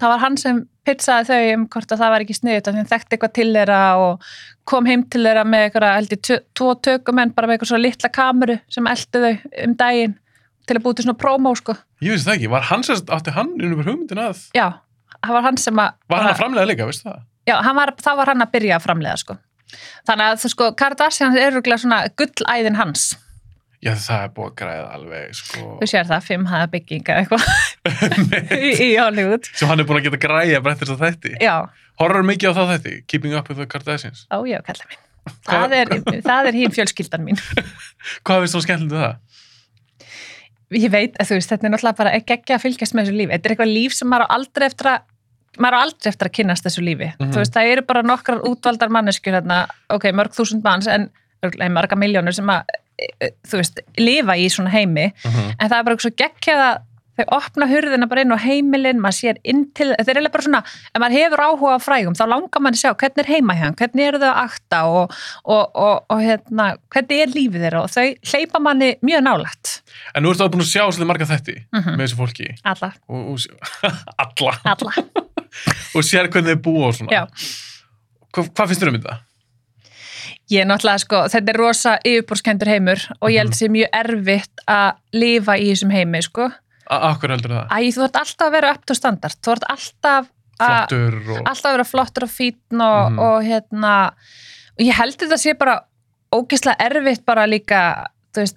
það 0.00 0.12
var 0.14 0.22
hann 0.22 0.36
sem 0.40 0.60
pizzaði 0.86 1.26
þau 1.28 1.54
um 1.54 1.64
hvort 1.70 1.92
að 1.94 2.00
það 2.02 2.12
var 2.14 2.24
ekki 2.24 2.34
sniðut 2.38 2.68
að 2.70 2.78
þeim 2.78 2.88
þekkti 2.90 3.16
eitthvað 3.16 3.32
til 3.38 3.48
þeirra 3.54 3.80
og 4.02 4.24
kom 4.66 4.86
heim 4.90 5.02
til 5.10 5.22
þeirra 5.26 5.44
með 5.46 5.66
eitthvað, 5.68 6.14
tvo- 6.58 6.74
tökumenn 6.82 7.34
bara 7.36 7.46
með 7.50 7.58
eitthvað 7.58 7.70
svo 7.72 7.78
litla 7.82 8.10
kameru 8.14 8.56
sem 8.72 8.88
eldi 8.90 9.22
þau 9.22 9.32
um 9.66 9.74
daginn 9.78 10.16
til 10.68 10.78
að 10.78 10.84
búið 10.84 10.98
til 10.98 11.06
svona 11.08 11.18
promo, 11.20 11.54
sko. 11.58 11.76
ég 12.04 12.14
veist 12.14 12.28
það 12.28 12.38
ekki, 12.38 12.50
var 12.52 12.68
hann 12.70 12.84
sérst, 12.86 13.10
átti 13.12 13.34
hann 13.36 13.54
unnum 13.58 13.82
hugmyndin 13.82 14.22
að, 14.22 14.44
Já, 14.56 14.68
það 15.18 15.36
var 15.38 15.46
hann 15.48 15.58
sem 15.60 15.82
að... 15.82 15.98
var 16.12 16.22
hann 16.24 16.32
að 16.34 16.40
framlega 16.42 16.70
líka, 16.70 16.88
veistu 16.88 17.08
það? 17.08 17.24
Já, 17.48 17.56
var, 17.80 17.94
þá 17.98 18.12
var 18.20 18.32
hann 18.32 18.46
að 18.46 18.54
byrja 18.54 18.78
að 18.78 18.86
framlega, 18.86 19.18
sko. 19.24 19.38
Þannig 20.08 20.28
að, 20.30 20.40
þú 20.42 20.52
sko, 20.52 20.70
Kardashians 20.78 21.38
er 21.40 21.54
rúglega 21.56 21.82
svona 21.82 22.00
gullæðin 22.20 22.78
hans. 22.78 23.12
Já, 23.82 23.96
það 23.98 24.20
er 24.24 24.28
búið 24.36 24.46
að 24.46 24.58
græða 24.60 24.82
alveg, 24.94 25.30
sko 25.34 25.62
Þú 25.80 25.86
sér 25.90 26.04
það, 26.06 26.26
fimm 26.28 26.44
hafa 26.46 26.68
bygginga 26.70 27.16
eitthvað 27.18 27.46
í, 28.54 28.68
í 28.86 28.90
Hollywood. 28.94 29.48
sem 29.58 29.66
hann 29.72 29.82
er 29.82 29.88
búin 29.88 29.98
að 29.98 30.06
geta 30.06 30.42
eftir 30.70 30.86
þess 30.86 30.92
að 30.94 31.02
þætti 31.02 31.32
Já, 31.42 31.54
horror 31.98 32.28
mikið 32.28 32.54
á 32.54 32.58
það 32.60 32.70
þætti, 32.76 32.92
Keeping 33.10 33.34
Up 33.34 33.50
with 33.50 33.58
the 33.58 33.66
Kardashians 33.66 34.22
ó 34.30 34.38
já. 34.46 34.60
Það 35.46 35.74
er, 35.80 35.90
það 36.22 36.48
er 36.50 36.56
hín 36.58 36.72
fjölskyldan 36.74 37.26
mín. 37.26 37.42
hvað 38.26 38.44
finnst 38.44 38.56
þú 38.56 38.62
skemmtilegt 38.68 38.94
við 38.94 39.02
það? 39.02 39.41
Ég 40.72 40.90
veit, 40.92 41.16
þú 41.18 41.36
veist, 41.36 41.50
þetta 41.52 41.66
er 41.68 41.72
náttúrulega 41.74 41.98
bara 41.98 42.12
ekki 42.16 42.54
að 42.54 42.62
fylgjast 42.66 42.94
með 42.96 43.08
þessu 43.08 43.16
lífi. 43.18 43.32
Þetta 43.32 43.48
er 43.48 43.54
eitthvað 43.54 43.72
líf 43.72 43.96
sem 43.96 44.08
maður 44.08 44.30
aldrei 44.36 44.66
eftir 44.68 44.90
að 44.92 45.08
maður 45.60 45.78
aldrei 45.78 46.08
eftir 46.08 46.28
að 46.28 46.36
kynnast 46.38 46.66
þessu 46.66 46.84
lífi. 46.84 47.08
Mhm. 47.18 47.32
Þú 47.32 47.42
veist, 47.42 47.56
það 47.56 47.72
eru 47.72 47.82
bara 47.88 48.02
nokkrar 48.02 48.46
útvaldar 48.48 48.88
manneskjur 48.88 49.36
hérna, 49.36 49.58
ok, 49.92 50.06
mörg 50.16 50.32
þúsund 50.32 50.64
manns 50.64 50.88
en 50.88 51.10
marga 51.74 51.96
miljónur 51.98 52.34
sem 52.34 52.46
að, 52.46 52.64
e, 52.98 53.08
e, 53.20 53.30
þú 53.48 53.60
veist, 53.60 53.80
lifa 53.98 54.36
í 54.38 54.46
svona 54.48 54.70
heimi 54.70 55.12
en 55.24 55.68
það 55.68 55.78
er 55.78 55.84
bara 55.84 55.96
eitthvað 55.96 56.06
svo 56.06 56.16
geggjað 56.22 56.62
að 56.68 56.80
þau 57.18 57.24
opna 57.36 57.66
hurðina 57.68 58.06
bara 58.08 58.22
inn 58.24 58.32
á 58.32 58.38
heimilin 58.40 59.00
maður 59.02 59.16
sér 59.18 59.40
inn 59.44 59.66
til, 59.76 59.90
þetta 59.92 60.10
er 60.10 60.16
eiginlega 60.20 60.32
bara 60.32 60.46
svona 60.46 60.60
ef 60.64 61.00
maður 61.02 61.16
hefur 61.18 61.42
áhuga 61.44 61.74
á 61.76 61.80
frægum, 61.84 62.14
þá 62.16 62.24
langar 62.32 62.62
maður 62.64 62.78
að 62.78 62.82
sjá 62.82 62.92
hvernig 63.02 63.22
er 63.24 63.30
heima 63.34 63.56
hjá 63.58 63.64
hann, 63.66 63.76
hvernig 63.82 64.06
eru 64.08 64.20
þau 64.22 64.28
að 64.30 64.40
akta 64.46 64.78
og, 64.88 65.16
og, 65.44 65.64
og, 65.86 65.96
og 66.08 66.22
hérna, 66.24 66.68
hvernig 66.94 67.20
er 67.26 67.34
lífið 67.36 67.66
þeirra 67.66 67.82
og 67.84 67.92
þau 67.92 68.06
hleypa 68.32 68.62
manni 68.64 68.88
mjög 69.04 69.24
nálægt 69.28 69.74
en 70.14 70.24
nú 70.24 70.32
ertu 70.32 70.46
að 70.46 70.52
búin 70.54 70.64
að 70.64 70.70
sjá 70.72 70.84
svolítið 70.88 71.10
marga 71.12 71.28
þætti 71.34 71.58
Mhm. 71.72 71.96
með 71.98 72.06
þessu 72.06 72.20
fólki 72.22 72.48
alla, 72.64 72.92
og, 73.08 73.20
og, 73.32 73.38
alla 74.24 74.54
alla 74.72 74.92
og 75.96 76.06
sér 76.08 76.30
hvernig 76.32 76.54
þið 76.56 76.64
búa 76.64 76.88
og 76.88 76.96
svona 76.96 77.12
Já. 77.12 77.22
Hva, 78.32 78.46
hvað 78.48 78.70
finnst 78.72 78.82
þér 78.86 78.92
um 78.94 78.98
þetta? 79.02 79.18
ég 80.52 80.60
er 80.64 80.66
náttúrulega 80.68 81.00
sko, 81.00 81.20
þetta 81.32 81.52
er 81.52 81.58
rosa 81.60 81.92
yfirbúrskendur 82.08 82.68
heimur 82.72 83.00
og 83.20 83.30
ég 83.32 83.38
held 83.40 83.52
Mhm. 83.52 83.58
sé 83.60 83.68
mjög 83.72 83.88
erfitt 84.00 84.64
að 84.68 84.96
lifa 85.12 85.54
í 85.60 85.70
þessum 85.72 85.92
heimi 85.94 86.20
sko, 86.24 86.48
Akkur 86.90 87.30
heldur 87.30 87.50
það? 87.50 87.68
æ, 87.70 87.78
þú 87.94 88.04
ert 88.08 88.16
alltaf 88.16 88.46
að 88.48 88.52
vera 88.56 88.70
up 88.74 88.84
to 88.86 88.94
standard, 88.94 89.36
þú 89.42 89.52
ert 89.56 89.64
alltaf 89.70 90.30
að 90.62 90.92
og 90.92 91.46
alltaf 91.48 91.68
að 91.70 91.76
vera 91.76 91.84
flottur 91.88 92.24
og 92.26 92.30
fítn 92.30 92.80
og, 92.82 93.12
Mhm. 93.12 93.18
og 93.18 93.42
hérna 93.44 93.92
og 94.12 94.82
ég 94.86 94.92
held 94.94 95.16
þetta 95.18 95.38
sé 95.38 95.54
bara 95.58 95.80
ógeðslega 96.32 96.76
erfitt 96.80 97.24
bara 97.24 97.46
líka 97.46 98.06
þú 98.34 98.40
veist 98.44 98.56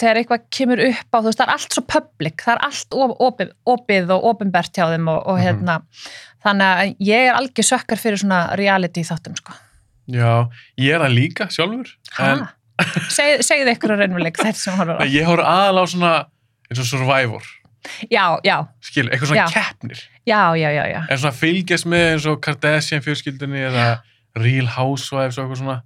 þegar 0.00 0.16
eitthvað 0.22 0.44
kemur 0.50 0.80
upp 0.80 1.10
á, 1.12 1.18
þú 1.20 1.24
veist, 1.28 1.38
það 1.38 1.46
er 1.48 1.52
allt 1.52 1.72
svo 1.76 1.82
public, 1.86 2.36
það 2.44 2.54
er 2.54 2.62
allt 2.64 2.94
op 2.94 3.18
opið, 3.20 3.50
opið 3.66 4.10
og 4.14 4.24
opinbert 4.24 4.72
hjá 4.72 4.86
þeim 4.94 5.08
og, 5.08 5.26
og 5.26 5.38
Mhm. 5.38 5.44
hérna 5.44 5.82
þannig 6.44 6.68
að 6.76 6.96
ég 7.00 7.28
er 7.28 7.34
algjör 7.34 7.68
sökkar 7.68 7.98
fyrir 8.00 8.16
svona 8.18 8.56
reality 8.56 9.02
þáttum, 9.04 9.36
sko. 9.36 9.52
Já, 10.08 10.48
ég 10.78 10.94
er 10.94 11.00
það 11.04 11.14
líka 11.14 11.48
sjálfur 11.50 11.88
en 12.18 12.38
Ha? 12.38 12.52
Seg, 13.10 13.40
segðu 13.44 13.74
ykkur 13.76 13.92
á 13.92 13.96
raunveruleik 14.00 14.36
þetta 14.40 14.54
sem 14.56 14.74
horfur 14.74 14.96
á. 14.96 15.04
Ég 15.04 15.26
horf 15.26 15.44
aðal 15.44 15.82
á 15.82 15.84
svona 15.86 16.24
eins 16.70 16.82
og 16.84 16.88
Survivor 16.90 17.44
Já, 18.12 18.36
já, 18.44 18.56
skilur, 18.84 19.08
eitthvað 19.12 19.30
svona 19.30 19.44
Já. 19.46 19.52
keppnir 19.54 20.00
já, 20.28 20.40
já, 20.56 20.68
já, 20.76 20.84
já. 20.90 21.00
en 21.08 21.18
svona 21.18 21.36
fylgjast 21.36 21.88
með 21.88 22.06
eins 22.14 22.26
og 22.28 22.40
Kardashian 22.44 23.04
fjölskyldunni 23.04 23.62
eða 23.70 23.86
Real 24.38 24.68
Housewives 24.76 25.38
og 25.38 25.46
eitthvað 25.46 25.62
svona 25.62 25.78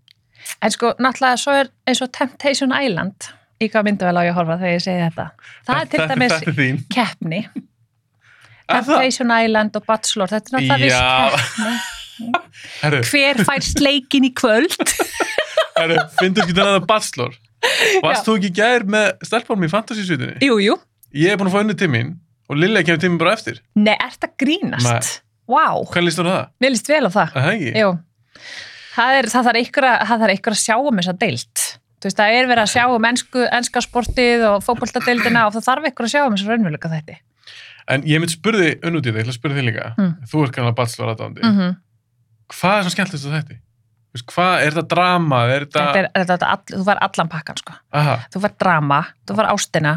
En 0.61 0.75
sko, 0.75 0.91
náttúrulega 1.01 1.39
svo 1.41 1.55
er 1.57 1.71
eins 1.89 2.03
og 2.05 2.11
Temptation 2.13 2.75
Island 2.77 3.31
í 3.63 3.69
hvað 3.71 3.87
myndavel 3.89 4.19
á 4.19 4.23
ég 4.27 4.33
að 4.35 4.39
horfa 4.41 4.57
þegar 4.61 4.75
ég 4.75 4.83
segi 4.85 5.05
þetta. 5.07 5.27
Það 5.65 5.81
er 5.81 5.91
til 5.93 6.07
dæmis 6.11 6.35
er 6.35 6.81
keppni. 6.93 7.41
Er 7.45 8.83
það? 8.83 8.91
Temptation 8.91 9.33
Island 9.45 9.79
og 9.79 9.87
Bachelor, 9.89 10.33
þetta 10.35 10.51
er 10.51 10.57
náttúrulega 10.59 11.39
keppni. 11.39 13.05
Hver 13.11 13.41
fær 13.49 13.65
sleikin 13.67 14.29
í 14.29 14.33
kvöld? 14.37 14.77
herru, 15.79 15.99
finnstu 16.21 16.45
ekki 16.45 16.57
þennan 16.57 16.87
Bachelor 16.89 17.35
Varst 18.05 18.27
þú 18.29 18.37
ekki 18.39 18.51
gær 18.59 18.85
með 18.95 19.09
stelpunum 19.27 19.67
í 19.67 19.71
fantasy-svitinni? 19.73 20.37
jú, 20.45 20.59
jú. 20.63 20.77
Ég 21.15 21.33
er 21.35 21.39
búin 21.41 21.51
að 21.51 21.55
fá 21.57 21.61
unni 21.63 21.77
tímin 21.79 22.09
og 22.51 22.59
Lilja 22.61 22.83
kemur 22.85 23.03
tímin 23.05 23.21
bara 23.21 23.35
eftir 23.37 23.61
Nei, 23.79 23.95
ert 23.95 24.19
það 24.21 24.33
grínast? 24.43 25.21
Vá, 25.49 25.65
Hvað 25.93 26.07
líst 26.09 26.21
þú 26.21 26.25
á 26.25 26.27
það? 26.33 26.45
mér 26.65 26.73
líst 26.75 26.89
vel 26.89 27.05
á 27.05 27.11
það. 27.15 27.29
Er 27.29 27.45
Það 27.45 27.53
ekki? 27.55 27.71
Jú. 27.83 27.91
Það, 28.95 29.11
er, 29.19 29.29
það 29.33 29.47
þarf 29.49 29.61
ykkur 29.65 29.87
að, 29.91 29.99
sjá 30.63 30.75
um 30.79 30.99
þessa 31.01 31.15
deilt. 31.21 31.63
Þú 32.05 32.09
veist, 32.09 32.19
það 32.21 32.35
er 32.39 32.49
verið 32.51 32.65
að 32.65 32.73
sjá 32.75 32.85
um 32.95 33.07
ennsku, 33.09 33.45
ennska 33.59 33.83
sportið 33.85 34.45
og 34.51 34.57
fótboltadeildina 34.65 35.41
og 35.49 35.55
það 35.57 35.67
þarf 35.69 35.89
ykkur 35.91 36.07
að 36.09 36.13
sjá 36.15 36.21
um 36.27 36.35
þessa 36.37 36.51
raunveruleika 36.53 36.93
þetta. 36.93 37.17
En 37.95 38.05
ég 38.09 38.21
mynd 38.23 38.33
spurði 38.33 38.71
unnútið 38.85 39.13
þig, 39.13 39.19
ég 39.19 39.25
ætla 39.25 39.35
að 39.35 39.39
spurði 39.41 39.59
þig 39.61 39.67
líka 39.69 39.87
Mm. 39.99 40.13
Þú 40.29 40.35
Hvað 44.15 44.57
er 44.63 44.75
þetta? 44.77 44.85
Er 44.85 44.91
drama? 44.95 45.39
Er 45.51 45.65
þetta... 45.65 45.85
þetta 45.85 46.01
er, 46.01 46.11
þetta, 46.15 46.33
þetta, 46.33 46.51
all, 46.55 46.79
þú 46.79 46.85
fær 46.87 47.05
allan 47.09 47.31
pakkan, 47.33 47.63
sko. 47.63 47.79
Aha, 47.99 48.19
þú 48.31 48.43
fær 48.45 48.59
drama, 48.63 49.01
þú 49.27 49.39
fær 49.41 49.51
ástina 49.51 49.95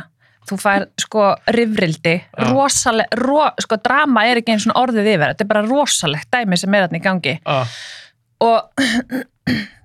þú 0.48 0.58
fær 0.62 0.86
sko 1.02 1.24
rifrildi 1.54 2.16
Já. 2.18 2.50
rosaleg, 2.50 3.16
ro, 3.20 3.42
sko 3.62 3.80
drama 3.84 4.24
er 4.30 4.42
ekki 4.42 4.54
eins 4.56 4.68
og 4.70 4.80
orðið 4.80 5.10
yfir, 5.14 5.34
þetta 5.34 5.46
er 5.46 5.50
bara 5.50 5.66
rosalegt 5.68 6.30
dæmi 6.34 6.60
sem 6.60 6.78
er 6.78 6.86
þarna 6.86 7.02
í 7.02 7.04
gangi 7.04 7.34
ah, 7.52 7.74
og 8.46 8.86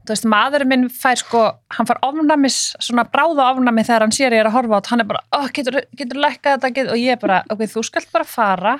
þú 0.07 0.15
veist, 0.15 0.29
maðurinn 0.31 0.71
minn 0.71 0.89
fær 0.93 1.21
sko, 1.21 1.45
hann 1.77 1.89
fær 1.89 2.03
ofnæmis 2.07 2.61
svona 2.83 3.07
bráða 3.11 3.51
ofnæmi 3.53 3.87
þegar 3.89 4.07
hann 4.07 4.15
sér 4.15 4.37
ég 4.37 4.45
er 4.45 4.51
að 4.51 4.59
horfa 4.59 4.79
á 4.79 4.81
þetta, 4.81 4.95
hann 4.95 5.05
er 5.05 5.11
bara, 5.13 5.25
oh, 5.39 5.49
getur, 5.59 5.81
getur 5.99 6.23
lækkað 6.23 6.59
þetta 6.59 6.75
getur, 6.79 6.95
og 6.95 7.03
ég 7.03 7.17
er 7.17 7.23
bara, 7.23 7.43
ok, 7.53 7.67
þú 7.75 7.87
skalt 7.89 8.11
bara 8.15 8.29
fara 8.29 8.77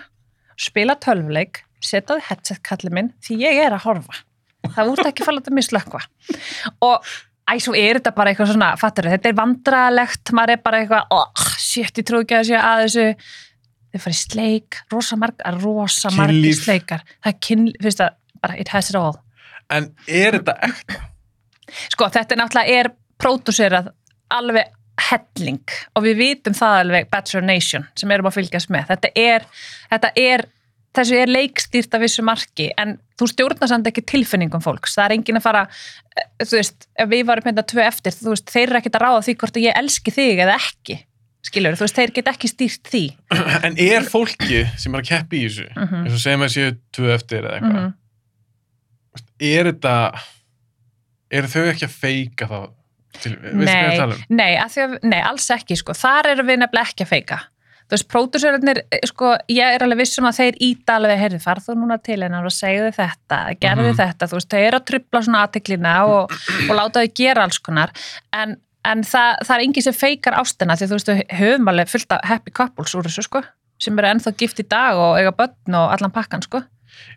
spila 0.61 0.99
tölvuleik 1.03 1.65
setja 1.83 2.15
þið 2.15 2.29
headset 2.29 2.63
kallið 2.67 2.95
minn, 2.99 3.15
því 3.25 3.41
ég 3.43 3.65
er 3.65 3.75
að 3.75 3.89
horfa 3.89 4.23
það 4.71 4.93
út 4.95 5.05
ekki 5.09 5.27
falla 5.27 5.43
þetta 5.43 5.57
mislökkva 5.59 6.03
og 6.87 7.13
æ, 7.51 7.53
svo 7.63 7.75
er 7.77 8.01
þetta 8.01 8.15
bara 8.17 8.33
eitthvað 8.33 8.53
svona, 8.55 8.73
fattur 8.81 9.11
þetta 9.13 9.33
er 9.33 9.39
vandralegt, 9.39 10.35
maður 10.37 10.57
er 10.57 10.63
bara 10.65 10.83
eitthvað 10.83 11.17
oh, 11.19 11.49
shit, 11.59 11.99
ég 11.99 12.07
trú 12.09 12.23
ekki 12.23 12.39
að 12.39 12.49
sé 12.53 12.61
að 12.61 12.85
þessu 12.87 13.09
þau 13.93 14.05
farið 14.07 14.21
sleik, 14.23 14.81
rosa 14.93 15.19
marg 15.21 15.43
rosa 15.61 16.13
margir 16.15 16.39
Kynlíf. 16.39 16.65
sleikar 16.65 17.05
það 17.19 17.33
er 17.35 17.41
kyn, 17.49 17.69
fyrst 17.83 18.05
að, 18.07 18.17
bara 18.41 18.59
it 18.63 18.73
has 18.73 18.89
it 18.93 18.99
all 19.01 19.19
En 19.73 19.89
er 20.05 20.37
þetta 20.37 20.55
ekta? 20.67 21.01
Sko, 21.93 22.09
þetta 22.13 22.35
er 22.35 22.41
náttúrulega 22.41 22.81
er 22.81 22.91
pródúserað 23.23 23.93
alveg 24.33 24.73
helling 25.09 25.77
og 25.97 26.05
við 26.05 26.19
vitum 26.21 26.57
það 26.57 26.79
alveg 26.83 27.09
Bachelor 27.13 27.47
Nation 27.47 27.87
sem 27.99 28.13
erum 28.13 28.29
að 28.29 28.37
fylgjast 28.41 28.73
með. 28.73 28.91
Þetta 28.93 29.13
er, 29.23 29.47
þetta 29.93 30.11
er 30.21 30.45
þessu 30.97 31.17
er 31.23 31.31
leikstýrt 31.33 31.95
af 31.97 32.03
vissu 32.05 32.23
marki 32.27 32.71
en 32.79 32.99
þú 33.21 33.29
stjórnar 33.31 33.71
samt 33.71 33.87
ekki 33.89 34.05
tilfinningum 34.13 34.61
fólks. 34.65 34.97
Það 34.99 35.05
er 35.07 35.15
engin 35.17 35.39
að 35.41 35.47
fara, 35.47 35.63
eh, 36.17 36.27
þú 36.45 36.59
veist, 36.59 36.87
ef 36.99 37.09
við 37.09 37.25
varum 37.31 37.49
hérna 37.49 37.65
tvö 37.65 37.87
eftir, 37.87 38.13
veist, 38.35 38.51
þeir 38.53 38.67
eru 38.69 38.81
ekkert 38.83 38.99
að 39.01 39.07
ráða 39.07 39.25
því 39.29 39.37
hvort 39.41 39.57
ég 39.63 39.81
elski 39.83 40.11
þig 40.15 40.45
eða 40.47 40.59
ekki. 40.59 40.99
Skilur, 41.43 41.75
þú 41.75 41.87
veist, 41.87 41.97
þeir 41.99 42.13
get 42.15 42.29
ekki 42.31 42.49
stýrt 42.53 42.91
því. 42.93 43.05
En 43.67 43.75
er 43.79 44.05
fólki 44.07 44.63
sem 44.79 44.95
er 44.95 45.01
að 45.03 45.09
keppi 45.09 45.41
í 45.43 45.49
þessu 45.49 45.67
Mhm. 45.75 46.05
eins 46.07 46.15
og 46.15 46.23
segjum 46.23 46.47
að 46.47 46.55
séu 46.55 46.77
tvö 46.93 47.15
eftir 47.17 47.43
eða 47.49 47.59
eitthvað 47.59 47.83
Mm 47.83 47.99
er 49.43 49.69
þetta 49.73 49.95
eru 51.33 51.51
þau 51.51 51.65
ekki 51.73 51.87
að 51.89 51.97
feika 52.03 52.47
þá 52.49 52.59
til, 53.23 53.33
er 53.35 53.97
tala 53.99 54.15
um? 54.17 54.23
Nei, 54.33 54.53
að 54.61 54.77
að, 54.85 54.95
nei, 55.05 55.19
alls 55.27 55.49
ekki 55.53 55.77
sko. 55.81 55.97
Þar 55.99 56.31
erum 56.33 56.49
við 56.49 56.61
nefnilega 56.63 56.93
ekki 56.93 57.05
að 57.07 57.11
feika. 57.13 57.39
Þú 57.93 57.97
veist, 57.99 58.07
pródúsörarnir, 58.09 58.79
sko, 59.05 59.35
ég 59.53 59.75
er 59.77 59.83
alveg 59.85 59.99
vissum 60.01 60.25
að 60.25 60.39
þeir 60.39 60.55
íta 60.65 60.95
alveg, 60.97 61.19
heyrðu, 61.21 61.41
farð 61.45 61.67
þú 61.67 61.75
núna 61.77 61.99
til 62.01 62.17
hennar 62.25 62.47
og 62.49 62.55
segðu 62.57 62.89
þetta, 62.97 63.41
gerðu 63.61 63.91
Mhm. 63.91 63.99
þetta, 63.99 64.29
þú 64.31 64.39
veist, 64.39 64.49
þau 64.49 64.61
eru 64.65 64.79
að 64.79 64.87
trubla 64.89 65.21
svona 65.27 65.43
aðtiklina 65.45 65.93
og, 66.09 66.33
og 66.71 66.73
láta 66.79 67.03
þau 67.05 67.13
gera 67.21 67.43
alls 67.45 67.59
konar, 67.61 67.93
en, 68.33 68.57
en 68.89 69.03
það, 69.05 69.37
það 69.45 69.55
er 69.59 69.65
engin 69.67 69.83
sem 69.85 69.93
feikar 69.99 70.39
ástina, 70.41 70.73
því 70.81 70.89
þú 70.89 70.97
veist, 70.97 71.13
við 71.13 71.23
höfum 71.43 71.69
alveg 71.69 71.93
fullt 71.93 72.13
af 72.17 72.25
happy 72.33 72.51
couples 72.51 72.95
úr 72.97 73.05
þessu, 73.11 73.27
sko, 73.29 73.43
sem 73.79 73.99
eru 74.01 74.09
ennþá 74.15 74.33
gift 74.41 74.65
í 74.65 74.69
dag 74.73 74.97
og 74.97 75.19
eiga 75.21 75.37
börn 75.37 75.75
og 75.77 75.93
allan 75.93 76.11
pakkan, 76.17 76.41
sko. 76.49 76.63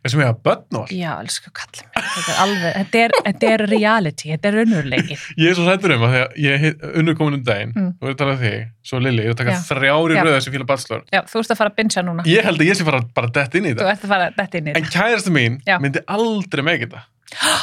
Ég 0.06 0.12
sem 0.14 0.22
ég 0.22 0.28
að 0.30 0.40
börn 0.46 0.78
og 0.78 0.82
allt 0.86 0.94
Já, 0.96 1.12
elsku 1.22 1.52
kallið 1.56 1.86
mér. 1.88 2.06
Þetta 2.16 2.32
er 2.34 2.40
alveg, 2.46 2.76
þetta 2.80 3.02
er, 3.06 3.16
þetta 3.28 3.50
er 3.56 3.64
reality, 3.72 4.30
þetta 4.34 4.50
er 4.52 4.58
raunurleiki. 4.60 5.18
ég 5.44 5.50
er 5.52 5.58
svo 5.58 5.66
hættur 5.70 5.94
um 5.96 6.06
að 6.08 6.16
ég 6.46 6.66
er 6.70 6.76
unnur 7.02 7.18
komin 7.20 7.40
um 7.40 7.44
daginn 7.48 7.74
Mm. 7.76 7.90
og 8.00 8.08
er 8.08 8.14
að 8.14 8.20
tala 8.22 8.36
þig, 8.40 8.58
svo 8.88 9.00
Lili, 9.04 9.24
ég 9.26 9.32
er 9.32 9.36
að 9.36 9.40
taka 9.42 9.56
Já. 9.56 9.62
þrjári 9.72 10.16
Já. 10.16 10.22
röða 10.28 10.42
sem 10.46 10.54
fíla 10.56 10.68
bachelor 10.70 11.02
Já, 11.12 11.22
þú 11.28 11.42
ert 11.42 11.52
að 11.56 11.60
fara 11.60 11.72
að 11.74 11.78
bincha 11.82 12.04
núna. 12.08 12.24
ég 12.30 12.46
held 12.48 12.62
að 12.62 12.70
ég 12.70 12.78
sé 12.80 12.86
fara 12.88 13.02
bara 13.18 13.32
dett 13.36 13.56
inn 13.60 13.66
í 13.66 13.74
Þú 13.74 13.82
þetta 13.82 13.92
ert 13.96 14.06
að 14.06 14.14
fara 14.14 14.30
þetta 14.38 14.58
inn 14.62 14.68
í 14.68 14.72
en 14.76 14.78
þetta. 14.86 14.94
kærasta 14.96 15.34
mín 15.36 15.58
Já. 15.68 15.76
myndi 15.84 16.04
aldrei 16.08 16.64
með 16.70 16.86
þetta 16.86 17.02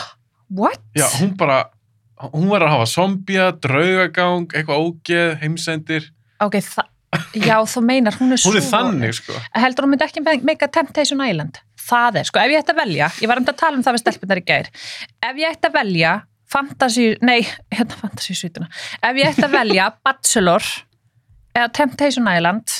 What? 0.52 0.80
já, 0.98 1.06
hún 1.20 1.32
bara, 1.40 1.58
hún 2.34 2.48
var 2.52 2.66
að 2.66 2.74
hafa 2.76 2.86
zombia, 2.92 3.50
draugagang, 3.64 4.48
eitthvað 4.52 4.82
ógeð 4.84 5.36
heimsendir, 5.40 6.10
Ok, 6.42 6.58
það, 6.60 6.88
já, 7.38 7.56
þú 7.72 7.82
meinar, 7.86 8.16
hún 8.20 8.34
er 8.36 8.40
svo... 8.42 8.50
hún 8.52 8.58
er 8.60 8.66
þannig 8.68 9.14
sko 9.16 9.36
Heldur 9.56 9.86
hún 9.86 9.94
myndi 9.94 10.04
ekki 10.08 10.24
make 10.44 10.64
a 10.66 10.68
Temptation 10.68 11.22
Island? 11.24 11.62
Það 11.82 12.18
er, 12.20 12.28
sko, 12.28 12.38
ef 12.42 12.52
ég 12.54 12.62
ætti 12.62 12.74
að 12.74 12.80
velja, 12.82 13.08
ég 13.22 13.30
var 13.30 13.40
um 13.40 13.48
að 13.48 13.58
tala 13.58 13.78
um 13.78 13.82
það 13.86 13.96
við 13.96 14.02
stelpunar 14.04 14.40
í 14.40 14.44
gær, 14.46 14.68
ef 15.28 15.40
ég 15.42 15.48
ætti 15.56 15.68
að 15.70 15.76
velja 15.80 16.12
fantasy, 16.52 17.06
nei, 17.24 17.40
hérna 17.72 17.96
fantasy 18.02 18.36
svítuna, 18.38 18.68
ef 19.02 19.18
ég 19.18 19.30
ætti 19.32 19.46
að 19.48 19.54
velja 19.56 19.88
Bachelor 20.06 20.66
eða 21.56 21.68
Temptation 21.76 22.28
Island, 22.30 22.76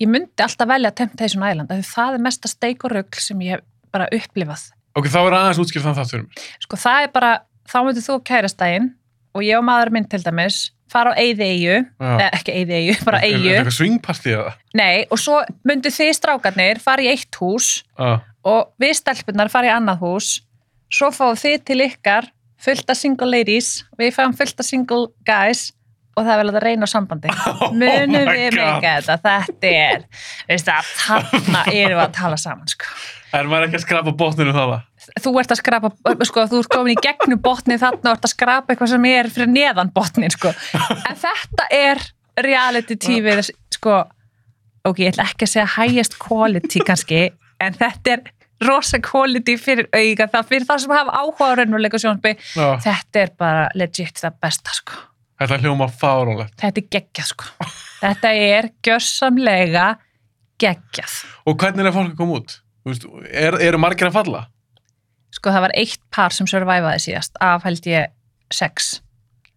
ég 0.00 0.10
myndi 0.10 0.44
alltaf 0.46 0.70
velja 0.70 0.92
Temptation 1.02 1.44
Island, 1.46 1.70
af 1.70 1.80
því 1.82 1.88
það 1.90 2.16
er 2.18 2.24
mesta 2.28 2.50
steik 2.50 2.86
og 2.88 2.94
rugl 2.96 3.20
sem 3.22 3.44
ég 3.46 3.58
hef 3.58 3.66
bara 3.92 4.06
upplifað. 4.14 4.68
ok, 4.96 5.10
þá 5.10 5.20
er 5.26 5.38
aðeins 5.40 5.60
útskýrt 5.62 5.86
þann 5.88 5.98
það 6.00 6.16
mér 6.16 6.50
Sko, 6.64 6.78
það 6.80 7.06
er 7.06 7.14
bara, 7.14 7.32
þá 7.70 7.78
myndir 7.86 8.06
þú 8.06 8.18
kærastægin 8.30 8.90
og 9.34 9.44
ég 9.46 9.58
og 9.60 9.66
maður 9.66 9.92
minn 9.94 10.08
til 10.10 10.22
dæmis 10.24 10.70
fara 10.90 11.12
á 11.14 11.18
eyði 11.22 11.46
eigu, 11.46 11.76
Já. 12.02 12.10
eh, 12.18 12.30
ekki 12.40 12.54
eyði 12.58 12.76
eigu, 12.80 12.94
bara 13.06 13.20
Er- 13.20 13.28
er 13.28 13.36
eigu, 13.36 13.52
eitthvað 13.54 13.76
swingpartí 13.76 14.32
eða 14.34 14.54
nei, 14.74 15.04
og 15.10 15.20
svo 15.22 15.36
myndir 15.66 15.94
þið 15.94 16.10
strákarnir 16.18 16.80
fara 16.82 17.04
í 17.04 17.10
eitt 17.12 17.38
hús 17.38 17.68
ah. 17.98 18.18
Og 18.46 18.70
við 18.80 18.94
stelpunar 19.00 19.50
fara 19.52 19.70
í 19.70 19.74
annað 19.74 20.04
hús. 20.04 20.30
Svo 20.90 21.10
fáum 21.14 21.38
þið 21.38 21.58
til 21.68 21.80
ykkar 21.86 22.30
fullt 22.60 22.90
af 22.90 22.98
single 22.98 23.28
ladies. 23.30 23.84
Við 23.98 24.14
fáum 24.16 24.34
fullt 24.36 24.60
af 24.60 24.68
single 24.68 25.08
guys 25.28 25.70
og 26.18 26.26
það 26.26 26.32
er 26.32 26.40
vel 26.40 26.52
að 26.52 26.60
reyna 26.64 26.88
á 26.88 26.90
sambandi. 26.90 27.30
Munum 27.30 27.80
Oh 27.90 28.12
my 28.12 28.34
við 28.34 28.58
meika 28.58 28.94
þetta? 29.06 29.16
Þetta 29.46 29.72
er, 29.78 30.04
veist 30.50 30.68
það, 30.68 30.92
þarna 31.00 31.64
erum 31.80 31.96
við 31.96 32.04
að 32.04 32.14
tala 32.18 32.38
saman 32.40 32.70
sko. 32.70 32.94
er 33.38 33.50
maður 33.50 33.68
ekki 33.68 33.78
að 33.78 33.84
skrapa 33.86 34.14
botninu 34.22 34.54
það? 34.56 34.76
Þú 35.24 35.34
ert 35.40 35.54
að 35.54 35.60
skrapa, 35.62 35.90
sko, 36.28 36.46
þú 36.50 36.62
ert 36.62 36.72
komin 36.74 36.94
í 36.94 37.02
gegnum 37.02 37.42
botni 37.42 37.78
þarna 37.80 38.12
og 38.12 38.18
ert 38.18 38.26
að 38.28 38.34
skrapa 38.34 38.74
eitthvað 38.74 38.92
sem 38.92 39.06
er 39.10 39.30
fyrir 39.32 39.52
neðan 39.52 39.92
botnin, 39.94 40.34
sko. 40.34 40.52
En 40.76 41.20
þetta 41.22 41.68
er 41.74 42.02
reality 42.44 42.98
TV 43.00 43.38
sko, 43.78 44.02
ok, 44.84 45.04
ég 45.06 45.14
ætla 45.14 45.28
ekki 45.30 45.46
að 45.46 45.54
segja 45.54 45.68
highest 45.78 46.18
quality 46.20 46.84
kannski, 46.86 47.22
en 47.60 47.76
þetta 47.78 48.14
er 48.16 48.22
rosa 48.66 48.98
quality 49.00 49.54
fyrir 49.60 49.86
auga 49.96 50.26
það 50.34 50.48
fyrir 50.50 50.66
það 50.68 50.82
sem 50.82 50.92
hafa 50.92 51.14
áhuga 51.22 51.46
á 51.48 51.52
raunveruleika 51.60 52.00
sjónbi 52.02 52.34
Já. 52.36 52.66
þetta 52.84 53.22
er 53.22 53.30
bara 53.40 53.68
legit 53.78 54.20
það 54.20 54.36
besta 54.44 54.74
sko, 54.76 54.98
þetta 55.40 55.56
er 55.56 55.64
hljóma 55.64 55.88
fáránlegt. 55.88 56.56
Þetta 56.60 56.82
er 56.82 56.88
geggjað 56.96 57.30
sko. 57.30 57.68
Þetta 58.00 58.32
er 58.36 58.68
gjörsamlega 58.84 59.86
geggjað. 60.60 61.14
Og 61.48 61.56
hvernig 61.60 61.88
er 61.88 61.94
fólk 61.96 62.12
að 62.12 62.18
koma 62.20 62.40
út? 62.40 62.56
Þú 62.80 62.92
veist, 62.92 63.06
er, 63.32 63.56
eru 63.64 63.80
margir 63.80 64.08
að 64.10 64.16
falla? 64.18 64.42
Sko 65.36 65.52
það 65.54 65.64
var 65.68 65.74
eitt 65.78 66.00
par 66.12 66.34
sem 66.36 66.48
survivaði 66.50 67.00
síðast 67.06 67.36
af 67.44 67.64
held 67.68 67.86
ég 67.88 68.12
sex. 68.52 68.98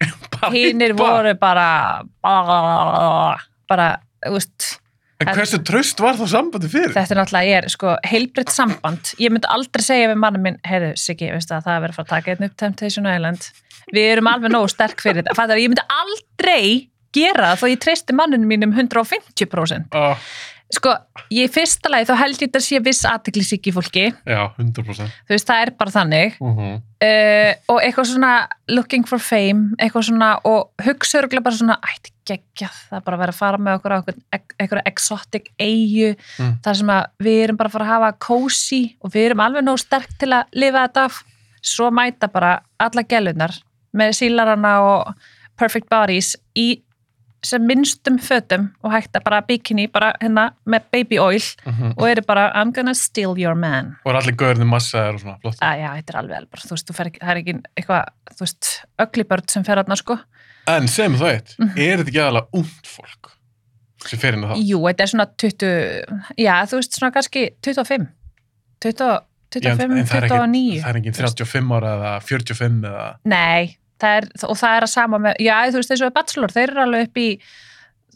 Bara 0.34 0.52
hinnir 0.56 0.94
barn. 0.96 1.24
voru 1.24 1.36
bara 1.40 1.68
bara, 2.24 2.58
bara 3.72 3.88
þú 4.26 4.34
veist, 4.36 4.68
en 5.24 5.38
hversu 5.38 5.60
tröst 5.66 6.04
var 6.04 6.18
þá 6.20 6.24
sambandi 6.36 6.70
fyrir? 6.72 6.94
Þetta 6.96 7.16
er 7.16 7.22
náttúrulega 7.22 7.60
er 7.60 7.68
sko 7.74 7.98
heilbritt 8.08 8.54
samband, 8.54 9.14
ég 9.22 9.34
myndi 9.34 9.50
aldrei 9.52 9.86
segja 9.86 10.14
við 10.14 10.24
mannum 10.24 10.48
minn, 10.48 10.62
heyrðu 10.68 10.94
Siggi, 11.00 11.30
að 11.34 11.52
það 11.52 11.76
er 11.76 11.86
verið 11.86 11.94
að 11.94 12.00
fara 12.00 12.08
að 12.08 12.16
taka 12.16 12.34
einn 12.34 12.48
upp 12.48 12.58
Temptation 12.60 13.10
Island. 13.10 13.52
Við 13.94 14.10
erum 14.14 14.32
alveg 14.32 14.54
nógu 14.54 14.72
sterk 14.72 15.04
fyrir 15.04 15.22
þetta, 15.22 15.38
fattar, 15.38 15.62
ég 15.62 15.72
myndi 15.72 15.88
aldrei 15.92 16.90
gera 17.14 17.54
það 17.54 17.62
þó 17.62 17.70
ég 17.72 17.84
treysti 17.84 18.18
mannunum 18.18 18.50
mínum 18.50 18.74
150% 18.76 19.98
ah, 19.98 20.18
sko, 20.74 20.94
ég 21.34 21.52
fyrsta 21.54 21.90
lagi 21.92 22.08
þá 22.10 22.16
held 22.22 22.40
ég 22.40 22.48
þetta 22.48 22.62
sé 22.64 22.80
viss 22.84 23.06
aðteklisík 23.06 23.68
í 23.70 23.74
fólki, 23.76 24.06
já, 24.26 24.42
100% 24.58 25.12
þú 25.28 25.36
veist, 25.36 25.48
það 25.50 25.62
er 25.66 25.72
bara 25.78 25.92
þannig 25.92 26.38
uh 26.40 26.58
-huh. 26.58 26.74
uh, 26.80 27.52
og 27.68 27.82
eitthvað 27.82 28.10
svona 28.14 28.34
looking 28.70 29.08
for 29.08 29.20
fame, 29.20 29.76
eitthvað 29.80 30.08
svona 30.10 30.40
og 30.44 30.72
hugsa 30.86 31.22
örgulega 31.22 31.44
bara 31.44 31.56
svona 31.56 31.80
ætti 31.84 32.12
geggjað, 32.26 32.76
það 32.90 32.98
er 32.98 33.04
bara 33.04 33.18
að 33.18 33.20
vera 33.20 33.34
að 33.34 33.42
fara 33.42 33.58
með 33.58 33.76
okkur 33.78 33.92
á 33.92 34.00
eitthvað, 34.32 34.82
exotic 34.86 35.52
eigu 35.60 36.16
Mm. 36.40 36.58
þar 36.64 36.76
sem 36.76 36.90
að 36.90 37.04
við 37.20 37.44
erum 37.44 37.58
bara 37.58 37.68
að 37.70 37.74
fara 37.74 37.86
að 37.86 37.94
hafa 37.94 38.12
cozy 38.20 38.96
og 39.02 39.12
við 39.12 39.26
erum 39.26 39.40
alveg 39.40 39.64
nóg 39.64 39.80
sterk 39.80 40.10
til 40.20 40.32
að 40.34 40.44
lifa 40.54 40.88
þetta 40.88 41.04
af, 41.06 41.24
svo 41.62 41.92
mæta 41.92 42.28
bara 42.28 42.62
alla 42.80 43.04
gellunar 43.04 43.52
með 43.94 44.12
sílarana 44.18 44.82
og 44.82 45.14
perfect 45.60 45.90
bodies 45.90 46.36
í 46.56 46.82
sem 47.44 47.62
minnstum 47.68 48.18
fötum 48.24 48.70
og 48.84 48.92
hægt 48.94 49.16
að 49.20 49.24
bara 49.26 49.42
bikini 49.48 49.88
bara 49.92 50.14
hérna 50.22 50.46
með 50.66 50.86
baby 50.96 51.18
oil 51.20 51.44
og 51.98 52.06
eru 52.08 52.22
bara 52.28 52.46
I'm 52.56 52.72
gonna 52.76 52.94
steal 52.96 53.36
your 53.38 53.56
man 53.56 53.96
og 54.06 54.14
er 54.14 54.20
allir 54.22 54.36
gaurni 54.40 54.66
massaðir 54.70 55.18
og 55.18 55.22
svona 55.26 55.38
flott 55.42 55.60
að 55.62 55.82
já, 55.84 55.90
þetta 56.00 56.14
er 56.14 56.20
alveg 56.22 56.38
alveg, 56.38 56.64
þú 56.64 56.74
veist, 56.78 56.88
þú 56.90 56.96
fer 57.00 57.12
ekki, 57.12 57.20
það 57.24 57.34
er 57.36 57.42
ekki 57.44 57.56
eitthvað, 57.78 58.08
þú 58.34 58.46
veist, 58.46 58.72
öglibörn 59.06 59.50
sem 59.50 59.64
fer 59.68 59.78
aðna 59.84 59.96
sko. 60.00 60.18
en 60.68 60.88
sem 60.88 61.16
það 61.20 61.34
eitt, 61.36 61.56
Mhm. 61.60 61.78
er 61.78 61.98
þetta 61.98 62.10
ekki 62.14 62.24
aðalega 62.24 62.48
ungt 62.54 62.88
fólk 62.88 63.30
sem 64.08 64.20
fer 64.20 64.34
inn 64.34 64.44
á 64.44 64.48
það 64.56 64.64
Jú, 64.68 64.80
þetta 64.88 65.02
er 65.04 65.12
svona 65.12 65.28
20, 65.38 65.68
já, 66.40 66.56
þú 66.68 66.76
veist, 66.80 66.92
svona 67.00 67.12
kannski 67.12 67.50
25, 67.62 68.08
20, 68.82 69.20
Já, 69.54 69.70
en- 69.70 69.78
25, 69.78 70.00
en 70.00 70.06
það 70.08 70.18
er 70.18 70.24
ekki- 70.24 70.34
29. 70.34 70.82
það 70.82 70.90
er 70.90 70.96
enginn 70.98 71.14
35 71.14 71.72
ára 71.78 71.90
eða 71.98 72.14
45 72.24 72.82
eða 72.90 73.16
Nei, 73.26 73.78
það 74.04 74.18
er, 74.20 74.28
og 74.48 74.58
það 74.60 74.78
er 74.78 74.86
að 74.88 74.92
sama 74.94 75.20
með, 75.24 75.38
já, 75.44 75.54
þú 75.74 75.80
veist, 75.82 75.92
þessu 75.94 76.10
bachelor, 76.18 76.54
þeir 76.56 76.66
eru 76.70 76.84
alveg 76.86 77.08
upp 77.08 77.22
í 77.24 77.28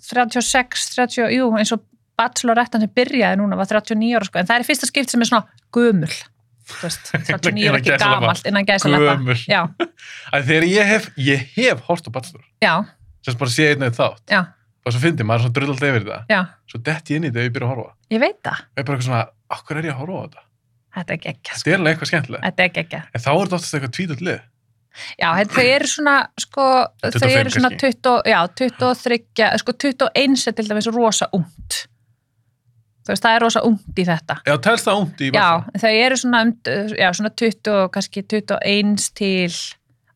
36, 0.07 0.89
30, 0.95 1.29
jú, 1.35 1.47
eins 1.59 1.73
og 1.75 1.83
bachelorettan 2.17 2.83
sem 2.83 2.91
byrjaði 2.97 3.39
núna 3.41 3.57
var 3.59 3.69
39 3.69 4.17
ára 4.17 4.27
sko, 4.27 4.41
en 4.41 4.49
það 4.49 4.59
er 4.61 4.67
fyrsta 4.67 4.89
skipt 4.89 5.13
sem 5.13 5.23
er 5.23 5.29
svona 5.29 5.63
gömul, 5.75 6.11
þú 6.67 6.83
veist, 6.83 7.11
39 7.13 7.65
er 7.71 7.79
ekki 7.79 7.97
gamalt 8.01 8.49
innan 8.49 8.67
að 10.33 10.47
þegar 10.51 10.67
ég 10.71 10.91
hef, 10.93 11.09
ég 11.21 11.47
hef 11.55 11.83
hort 11.87 12.07
á 12.07 12.11
Bachelor. 12.13 12.45
Já, 12.63 12.73
sem 13.25 13.37
bara 13.39 13.53
sé 13.53 13.71
einn 13.73 13.85
eða 13.87 13.97
þátt. 13.99 14.23
Já, 14.31 14.41
og 14.87 14.95
svo 14.95 15.03
fyndi 15.03 15.25
maður 15.27 15.39
er 15.39 15.45
svona 15.47 15.57
drullald 15.57 15.83
yfir 15.83 16.03
þetta 16.05 16.19
já, 16.31 16.41
svo 16.71 16.81
detti 16.87 17.13
ég 17.15 17.19
inn 17.19 17.27
í 17.27 17.31
þetta 17.31 17.41
ef 17.43 17.47
ég 17.49 17.55
byrja 17.55 17.67
að 17.67 17.71
horfa 17.73 17.87
það. 17.87 17.95
ég 18.15 18.21
veit 18.23 18.37
það, 18.47 18.61
ég 18.63 18.81
er 18.81 18.87
bara 18.87 18.97
eitthvað 18.97 19.07
svona, 19.09 19.23
okkur 19.57 19.79
er 19.81 19.87
ég 19.87 19.95
að 19.95 20.01
horfa 20.03 20.17
á 20.17 20.23
þetta? 20.27 20.43
Þetta 20.97 21.13
er 21.13 21.19
geggja, 21.25 21.53
sko, 21.53 21.57
þetta 21.59 21.73
er 21.73 21.77
alveg 21.81 21.91
eitthvað 21.93 22.09
skemmtilegt. 22.11 22.45
Þetta 22.47 22.63
er 22.63 22.71
geggja. 22.77 23.01
en 23.11 23.23
þá 23.23 23.27
er 23.33 23.41
þetta 23.41 23.57
oftast 23.57 23.75
eitthvað 23.77 23.95
tvítut 23.97 24.23
lið 24.23 24.39
Já, 25.19 25.27
þau 25.53 25.63
eru 25.63 25.87
svona, 25.91 26.15
sko, 26.41 26.65
þau 27.03 27.11
25 27.19 27.37
eru 27.41 27.53
svona 27.53 27.69
kannski. 27.73 27.99
20, 28.01 28.31
já, 28.31 28.39
23, 28.61 29.51
sko 29.61 29.75
21 29.85 30.47
er 30.51 30.57
til 30.57 30.67
dæmis 30.71 30.89
rosa 30.95 31.29
ungt. 31.37 31.83
Þú 33.07 33.13
veist, 33.13 33.23
það 33.23 33.35
er 33.37 33.43
rosa 33.45 33.61
ungt 33.63 33.99
í 34.01 34.05
þetta. 34.07 34.35
já, 34.43 34.53
telst 34.65 34.87
það 34.89 35.01
ungt 35.03 35.21
í 35.23 35.29
Já, 35.31 35.45
Bachelor 35.63 35.83
þau 35.85 35.93
eru 36.07 36.17
svona, 36.23 36.41
um, 36.43 36.91
já, 36.99 37.07
svona 37.15 37.31
20, 37.43 37.77
kannski 37.93 38.23
21 38.35 39.07
til 39.15 39.55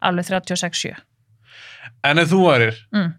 alveg 0.01 0.27
36, 0.27 0.91
en 2.03 2.19
ef 2.19 2.31
þú 2.33 2.41
varir, 2.49 2.75
mm, 2.91 3.09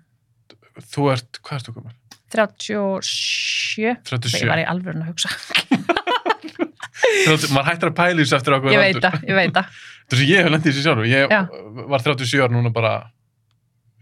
þú 0.92 1.09
ert, 1.14 1.40
hvað 1.40 1.61
ertu 1.62 1.77
komin? 1.79 1.96
37, 2.33 3.96
37, 4.09 4.42
ég 4.42 4.48
var 4.48 4.61
í 4.61 4.68
alvörun 4.68 5.05
að 5.05 5.12
hugsa. 5.12 5.33
30, 7.03 7.51
maður 7.53 7.68
hættir 7.70 7.90
að 7.90 7.96
pæla 7.98 8.14
í 8.14 8.25
þessu 8.25 8.37
eftir 8.38 8.55
okkur 8.57 8.72
Ég 8.72 8.81
veit 8.83 9.01
það, 9.03 9.16
ég 9.29 9.37
veit 9.38 9.57
það. 9.57 9.81
þetta 10.12 10.20
sem 10.20 10.29
ég 10.29 10.42
hef 10.44 10.53
lendið 10.53 10.68
í 10.68 10.75
þessu 10.77 10.85
sjálfur 10.85 11.09
ég 11.09 11.33
Já. 11.33 11.40
var 11.88 12.05
37 12.05 12.42
ára 12.44 12.53
núna 12.53 12.72
bara 12.77 12.92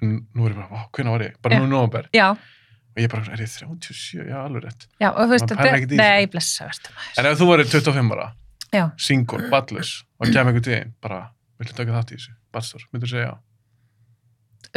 nú 0.03 0.47
er 0.49 0.55
ég 0.55 0.59
bara, 0.59 0.87
hvernig 0.91 1.13
var 1.15 1.25
ég? 1.29 1.35
bara 1.45 1.55
Já. 1.55 1.61
nú 1.63 1.69
í 1.69 1.73
november 1.75 2.09
Já, 2.17 2.29
og 2.31 2.99
ég 3.05 3.11
bara, 3.13 3.25
er 3.37 3.43
ég 3.45 3.51
37? 3.53 4.27
Já, 4.27 4.37
alveg 4.45 4.65
rétt 4.67 4.87
já, 5.01 5.09
og 5.13 5.21
þú 5.23 5.31
veist, 5.35 5.47
Maður 5.51 5.61
pælir 5.63 5.77
ekkert 5.79 5.93
í 5.95 6.01
nei, 6.01 6.27
blessa, 6.33 6.67
verður 6.71 6.97
maður. 6.99 7.19
en 7.23 7.31
ef 7.31 7.39
þú 7.41 7.49
varir 7.53 7.71
25 7.71 8.15
ára, 8.17 8.29
Já, 8.75 8.85
single, 9.03 9.49
ballus 9.53 9.93
og 10.21 10.27
kemur 10.31 10.51
einhvern 10.53 10.67
tíðin, 10.67 10.93
bara 11.03 11.21
viltu 11.61 11.75
taka 11.77 11.95
þátt 11.99 12.13
í 12.15 12.19
þessu, 12.19 12.35
ballstor, 12.55 12.85
myndur 12.95 13.11
segja 13.13 13.29
já 13.31 13.37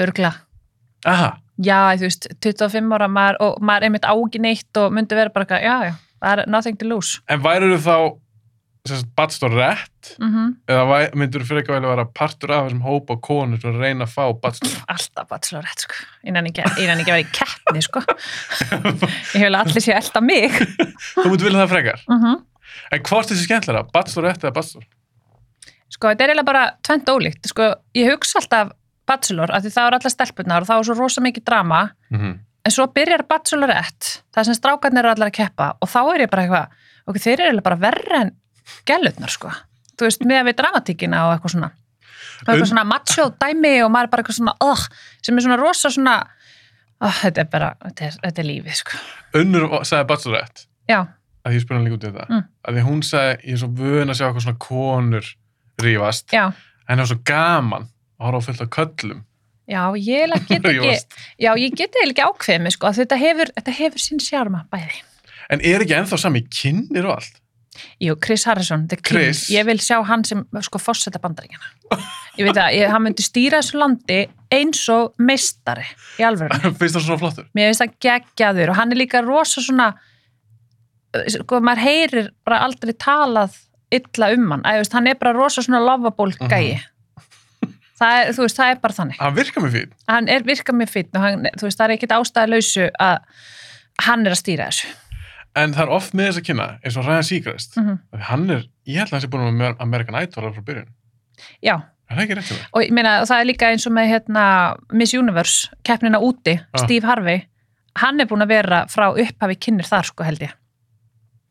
örgla. 0.04 0.34
aha, 1.06 1.32
Já, 1.62 1.78
þú 2.02 2.08
veist, 2.08 2.28
25 2.42 2.94
ára 2.98 3.08
maður, 3.14 3.38
og 3.46 3.60
maður 3.62 3.86
einmitt 3.88 4.06
á 4.10 4.14
ekki 4.18 4.40
neitt 4.42 4.78
og 4.82 4.92
myndi 4.96 5.14
vera 5.16 5.30
bara, 5.30 5.46
eitthvað, 5.46 5.62
já, 5.64 5.76
já, 5.86 5.94
það 6.24 6.40
er 6.42 6.50
nothing 6.50 6.78
to 6.82 6.88
lose. 6.90 7.20
en 7.30 7.44
værir 7.46 7.70
þú 7.76 7.80
þá 7.86 7.98
ballstor 9.16 9.54
rétt 9.56 10.16
Mm 10.20 10.50
eða 10.68 10.98
myndur 11.16 11.44
þú 11.44 11.48
fyrir 11.48 11.62
ekki 11.62 11.72
að 11.72 11.86
vera 11.88 12.06
partur 12.06 12.52
af 12.52 12.66
þessum 12.66 12.82
hópa 12.84 13.16
konur 13.24 13.62
sem 13.62 13.78
reyna 13.80 14.04
að 14.04 14.12
fá 14.12 14.26
ballstor 14.44 14.74
Alltaf 14.92 15.30
bachelorette, 15.30 15.86
sko. 15.86 15.96
Innan 16.28 16.50
ekki, 16.50 16.66
innan 16.84 17.00
ekki 17.00 17.14
að 17.14 17.20
vera 17.20 17.24
í 17.24 17.32
keppni, 17.32 17.84
sko. 17.86 18.04
Ég 19.38 19.46
vil 19.46 19.56
allir 19.56 19.86
sé 19.86 19.96
elda 19.96 20.22
mig. 20.22 20.52
þú 21.16 21.30
myndur 21.30 21.48
vilja 21.48 21.64
það 21.64 21.72
frekar 21.78 22.04
Mm 22.10 22.42
en 22.92 23.02
hvort 23.06 23.30
þessi 23.30 23.46
skemmtilega, 23.46 23.86
ballstor 23.94 24.26
rétt 24.26 24.44
eða 24.44 24.54
ballstor 24.56 24.84
Sko, 25.94 26.10
þetta 26.10 26.24
er 26.24 26.32
eiginlega 26.32 26.48
bara 26.48 26.64
tvent 26.82 27.10
ólíkt. 27.14 27.48
Sko, 27.52 27.70
ég 27.94 28.10
hugsa 28.10 28.40
alltaf 28.42 28.72
bachelor, 29.08 29.52
af 29.54 29.64
því 29.64 29.72
það 29.76 29.88
er 29.88 29.98
allar 29.98 30.14
stelpunar 30.14 30.64
og 30.64 30.70
þá 30.70 30.74
er 30.78 30.88
svo 30.88 30.96
rosa 30.98 31.22
mikið 31.22 31.44
drama, 31.46 31.82
mm 32.10 32.20
-hmm. 32.20 32.38
en 32.66 32.72
svo 32.72 32.88
byrjar 32.88 33.26
bachelorette, 33.30 34.24
það 34.34 34.44
sem 34.44 34.58
strákarnir 34.58 35.04
eru 35.04 35.12
allar 35.12 35.30
að 35.30 35.38
keppa 35.38 35.74
og 35.82 35.90
þá 35.90 36.02
er 36.14 36.22
ég 36.22 36.32
bara 36.32 36.44
eitthvað, 36.44 36.68
ok, 37.06 37.18
þeir 37.20 37.40
eru 37.42 37.62
bara 37.62 37.76
verri 37.76 38.16
en 38.22 38.32
gælutnar 38.90 39.32
sko. 39.34 39.52
Þú 39.98 40.08
veist, 40.08 40.24
með 40.28 40.40
að 40.42 40.48
við 40.50 40.58
dramatíkina 40.62 41.24
og 41.28 41.34
eitthvað 41.36 41.54
svona. 41.56 41.72
Eitthvað 42.44 42.62
Un- 42.64 42.70
svona 42.72 42.84
macho 42.90 43.26
dæmi 43.40 43.74
og 43.86 43.92
maður 43.94 44.08
er 44.08 44.12
bara 44.14 44.24
eitthvað 44.24 44.40
svona 44.40 44.56
uh, 44.66 44.86
sem 45.24 45.38
er 45.38 45.46
svona 45.46 45.58
rosa 45.62 45.92
svona 45.94 46.16
uh, 47.04 47.20
þetta 47.22 47.44
er 47.46 47.50
bara, 47.52 47.70
þetta 47.86 48.08
er, 48.10 48.18
þetta 48.26 48.42
er 48.44 48.48
lífið 48.50 48.80
sko. 48.82 49.02
Unnur 49.40 49.68
sagði 49.88 50.08
Bachelorette. 50.12 50.66
Já, 50.92 51.00
að 51.44 51.56
ég 51.58 51.64
spurði 51.64 51.80
hann 51.80 51.86
líka 51.88 52.00
út 52.00 52.08
í 52.08 52.10
þetta. 52.12 52.26
Mm. 52.30 52.44
að 52.68 52.78
því 52.80 52.86
hún 52.90 53.04
sagði, 53.08 53.38
ég 53.48 53.54
er 53.58 53.62
svo 53.62 53.70
vön 53.80 54.12
að 54.14 54.18
sjá 54.20 54.26
eitthvað 54.28 54.46
svona 54.48 54.62
konur 54.66 55.30
rífast. 55.84 56.34
Já, 56.36 56.44
en 56.84 56.98
það 56.98 57.04
var 57.04 57.12
svo 57.14 57.20
gaman 57.32 57.88
að 58.20 58.28
horfa 58.28 58.44
fullt 58.50 58.66
af 58.66 58.74
köllum. 58.78 59.22
Já, 59.72 59.82
ég 59.96 60.34
get 60.50 60.66
ekki 60.74 60.92
já, 61.40 61.52
ég 61.56 61.78
get 61.80 61.96
ekki 62.04 62.26
ákveðið 62.26 62.66
mig 62.66 62.76
sko 62.76 62.92
þetta 62.98 63.20
hefur, 63.22 63.54
þetta 63.56 63.78
hefur 63.80 64.04
sín 64.04 64.20
sjárma 64.24 64.66
bæði. 64.74 65.00
En 65.54 65.64
er 65.64 65.84
ekki 65.86 65.96
ennþá 65.96 66.20
sami 66.20 66.42
kynir 66.52 67.08
og 67.08 67.16
allt 67.22 67.40
Jú, 68.02 68.16
Chris 68.22 68.44
Harrison. 68.46 68.88
Chris. 69.04 69.48
Ég 69.50 69.66
vil 69.66 69.78
sjá 69.82 69.98
hann 70.06 70.24
sem 70.28 70.44
sko 70.62 70.80
fórseta 70.80 71.20
bandaríkjana. 71.20 71.72
Ég 72.38 72.46
veit 72.48 72.58
að 72.58 72.74
ég, 72.78 72.90
hann 72.90 73.04
myndi 73.06 73.24
stýra 73.26 73.60
þessu 73.62 73.78
landi 73.82 74.20
eins 74.54 74.82
og 74.94 75.14
meistari 75.18 75.86
í 76.20 76.26
alvörunni. 76.26 76.74
finnst 76.80 76.96
það 76.98 77.06
svona 77.08 77.20
flottur 77.22 77.46
Mér 77.54 77.70
finnst 77.72 77.84
það 77.84 77.94
geggjaður 78.08 78.70
og 78.74 78.80
hann 78.80 78.92
er 78.96 79.02
líka 79.04 79.22
rosa 79.26 79.62
svona, 79.62 79.92
sko, 81.30 81.60
maður 81.64 81.84
heyrir 81.86 82.32
bara 82.46 82.62
aldrei 82.68 82.94
talað 82.98 83.60
illa 83.94 84.32
um 84.34 84.50
hann. 84.56 84.64
Æ, 84.66 84.80
veist, 84.82 84.94
hann 84.98 85.08
er 85.12 85.20
bara 85.22 85.36
rosa 85.38 85.62
svona 85.62 85.82
lovable 85.86 86.34
Mhm. 86.40 86.50
gæi. 86.50 86.82
Það 88.04 88.20
er, 88.20 88.32
veist, 88.34 88.58
það 88.58 88.72
er 88.74 88.80
bara 88.82 88.94
þannig. 88.98 89.18
hann 89.20 89.36
virkar 89.36 89.64
mér 89.64 89.72
fín 89.72 89.92
Hann 90.10 90.28
er 90.30 90.42
virkað 90.44 90.76
mér 90.80 90.90
fýtt 90.90 91.16
og 91.16 91.22
hann, 91.22 91.44
veist, 91.62 91.78
það 91.78 91.86
er 91.90 91.94
ekkit 91.98 92.16
ástæðalausu 92.18 92.88
að 93.00 93.18
hann 94.02 94.26
er 94.26 94.32
að 94.34 94.42
stýra 94.42 94.66
þessu. 94.72 94.88
En 95.56 95.74
það 95.76 95.84
er 95.86 95.94
oft 95.96 96.14
með 96.18 96.30
þess 96.30 96.42
að 96.42 96.46
kynna 96.50 96.68
eins 96.84 96.98
og 96.98 97.08
Ryan 97.08 97.26
Seacrest. 97.30 97.78
Mm 97.78 97.98
hann 98.30 98.50
er, 98.50 98.68
ég 98.90 99.00
held 99.02 99.10
að 99.10 99.16
hann 99.18 99.22
sé 99.26 99.32
búin 99.34 99.58
með 99.58 99.82
American 99.84 100.20
Idol 100.22 100.54
frá 100.54 100.64
byrjun, 100.66 100.92
Já, 101.62 101.76
er 102.10 102.44
og 102.74 102.84
ég 102.84 102.92
meina 102.92 103.26
það 103.26 103.40
er 103.40 103.50
líka 103.50 103.70
eins 103.72 103.88
og 103.88 103.94
með 103.94 104.12
hérna, 104.14 104.44
Miss 104.92 105.14
Universe, 105.14 105.70
keppnina 105.84 106.20
úti 106.20 106.60
Ah. 106.74 106.84
Steve 106.84 107.08
Harvey, 107.08 107.46
hann 107.96 108.20
er 108.20 108.26
búin 108.26 108.42
að 108.46 108.54
vera 108.54 108.86
frá 108.88 109.10
upphafi 109.12 109.56
kynir 109.60 109.86
þar 109.86 110.06
sko 110.06 110.24
held 110.24 110.42
ég. 110.42 110.54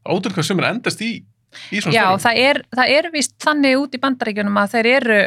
Ótrúlega 0.07 0.35
hvað 0.41 0.49
sumir 0.49 0.65
endast 0.71 1.01
í 1.03 1.25
í 1.71 1.81
svona 1.83 1.95
já, 1.95 2.07
það 2.19 2.41
er, 2.43 2.63
það 2.75 2.91
er 2.97 3.11
vist 3.13 3.35
þannig 3.43 3.79
út 3.79 3.95
í 3.95 4.01
bandaríkjunum 4.03 4.59
að 4.63 4.75
þeir 4.77 4.87
eru 4.97 5.21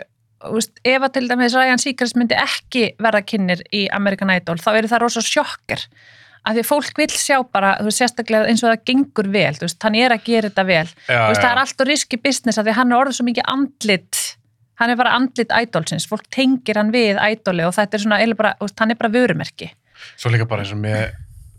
úst, 0.57 0.79
ef 0.83 1.05
að 1.05 1.13
til 1.17 1.27
dæmis 1.29 1.55
Ryan 1.55 1.81
Seacrest 1.81 2.17
myndi 2.19 2.37
ekki 2.39 2.85
verða 3.01 3.21
kynir 3.25 3.61
í 3.75 3.85
American 3.93 4.33
Idol 4.33 4.57
þá 4.61 4.71
eru 4.75 4.91
það 4.91 5.03
rosa 5.05 5.23
sjokkar 5.25 5.85
af 6.45 6.55
því 6.55 6.63
að 6.63 6.69
fólk 6.69 7.01
vil 7.01 7.09
sjá 7.11 7.37
bara, 7.51 7.73
þú 7.79 7.89
veist, 7.89 8.01
sérstaklega 8.01 8.49
eins 8.51 8.63
og 8.63 8.71
það 8.71 8.85
gengur 8.91 9.29
vel, 9.33 9.51
þú 9.57 9.67
veist, 9.67 9.81
hann 9.83 9.99
er 9.99 10.15
að 10.15 10.25
gera 10.29 10.51
þetta 10.51 10.65
vel. 10.69 10.87
Já, 11.07 11.17
þú 11.17 11.29
veist, 11.31 11.41
það 11.41 11.51
er 11.51 11.61
alltaf 11.65 11.89
riski 11.89 12.21
business 12.21 12.59
af 12.59 12.65
því 12.65 12.73
að 12.73 12.79
hann 12.79 12.93
er 12.93 13.01
orðið 13.01 13.17
svo 13.19 13.27
mikið 13.29 13.49
andlit 13.55 14.21
hann 14.75 14.91
er 14.91 14.97
bara 14.99 15.15
andlit 15.15 15.53
idolsins, 15.55 16.05
fólk 16.11 16.25
tengir 16.35 16.75
hann 16.75 16.89
við 16.91 17.15
idoli 17.15 17.63
og 17.63 17.71
þetta 17.77 17.95
er 17.95 18.01
svona, 18.03 18.17
eiginlega 18.19 18.41
bara, 18.41 18.55
veist, 18.59 18.79
hann 18.83 18.91
er 18.91 18.99
bara 18.99 19.13
vörumerki. 19.13 19.69
Svo 20.19 20.31
líka 20.33 20.47
bara 20.49 20.65
eins 20.65 20.73
og 20.75 20.81
með 20.83 21.05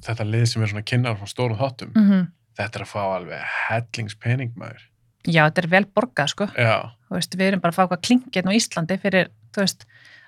þetta 0.05 0.27
lið 0.29 0.45
sem 0.51 0.63
er 0.63 0.73
svona 0.73 0.85
kynnar 0.87 1.17
frá 1.17 1.31
stórum 1.31 1.57
þáttum. 1.61 1.95
Mm 1.97 2.27
þetta 2.57 2.81
er 2.81 2.85
að 2.85 2.93
fá 2.93 3.01
alveg 3.05 3.55
hellingspening 3.69 4.53
maður. 4.59 4.85
Já, 5.27 5.43
þetta 5.49 5.63
er 5.63 5.71
vel 5.73 5.85
borgað, 5.99 6.33
sko. 6.33 6.49
Já, 6.55 6.77
þú 7.09 7.19
veist, 7.19 7.39
við 7.39 7.49
erum 7.51 7.63
bara 7.65 7.75
að 7.75 7.79
fá 7.79 7.83
eitthvað 7.85 8.05
klingið 8.09 8.47
á 8.49 8.53
Íslandi 8.57 8.99
fyrir, 9.03 9.33
þú 9.55 9.65
veist, 9.65 9.87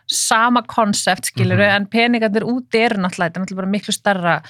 sama 0.08 0.62
konsept 0.62 1.28
skilur 1.30 1.58
Mhm. 1.58 1.74
en 1.76 1.86
peningarnir 1.86 2.42
úti 2.48 2.80
eru 2.84 2.96
náttúrulega, 3.02 3.30
þetta 3.30 3.36
er 3.40 3.44
náttúrulega 3.46 3.70
miklu 3.76 3.92
starra 3.92 4.42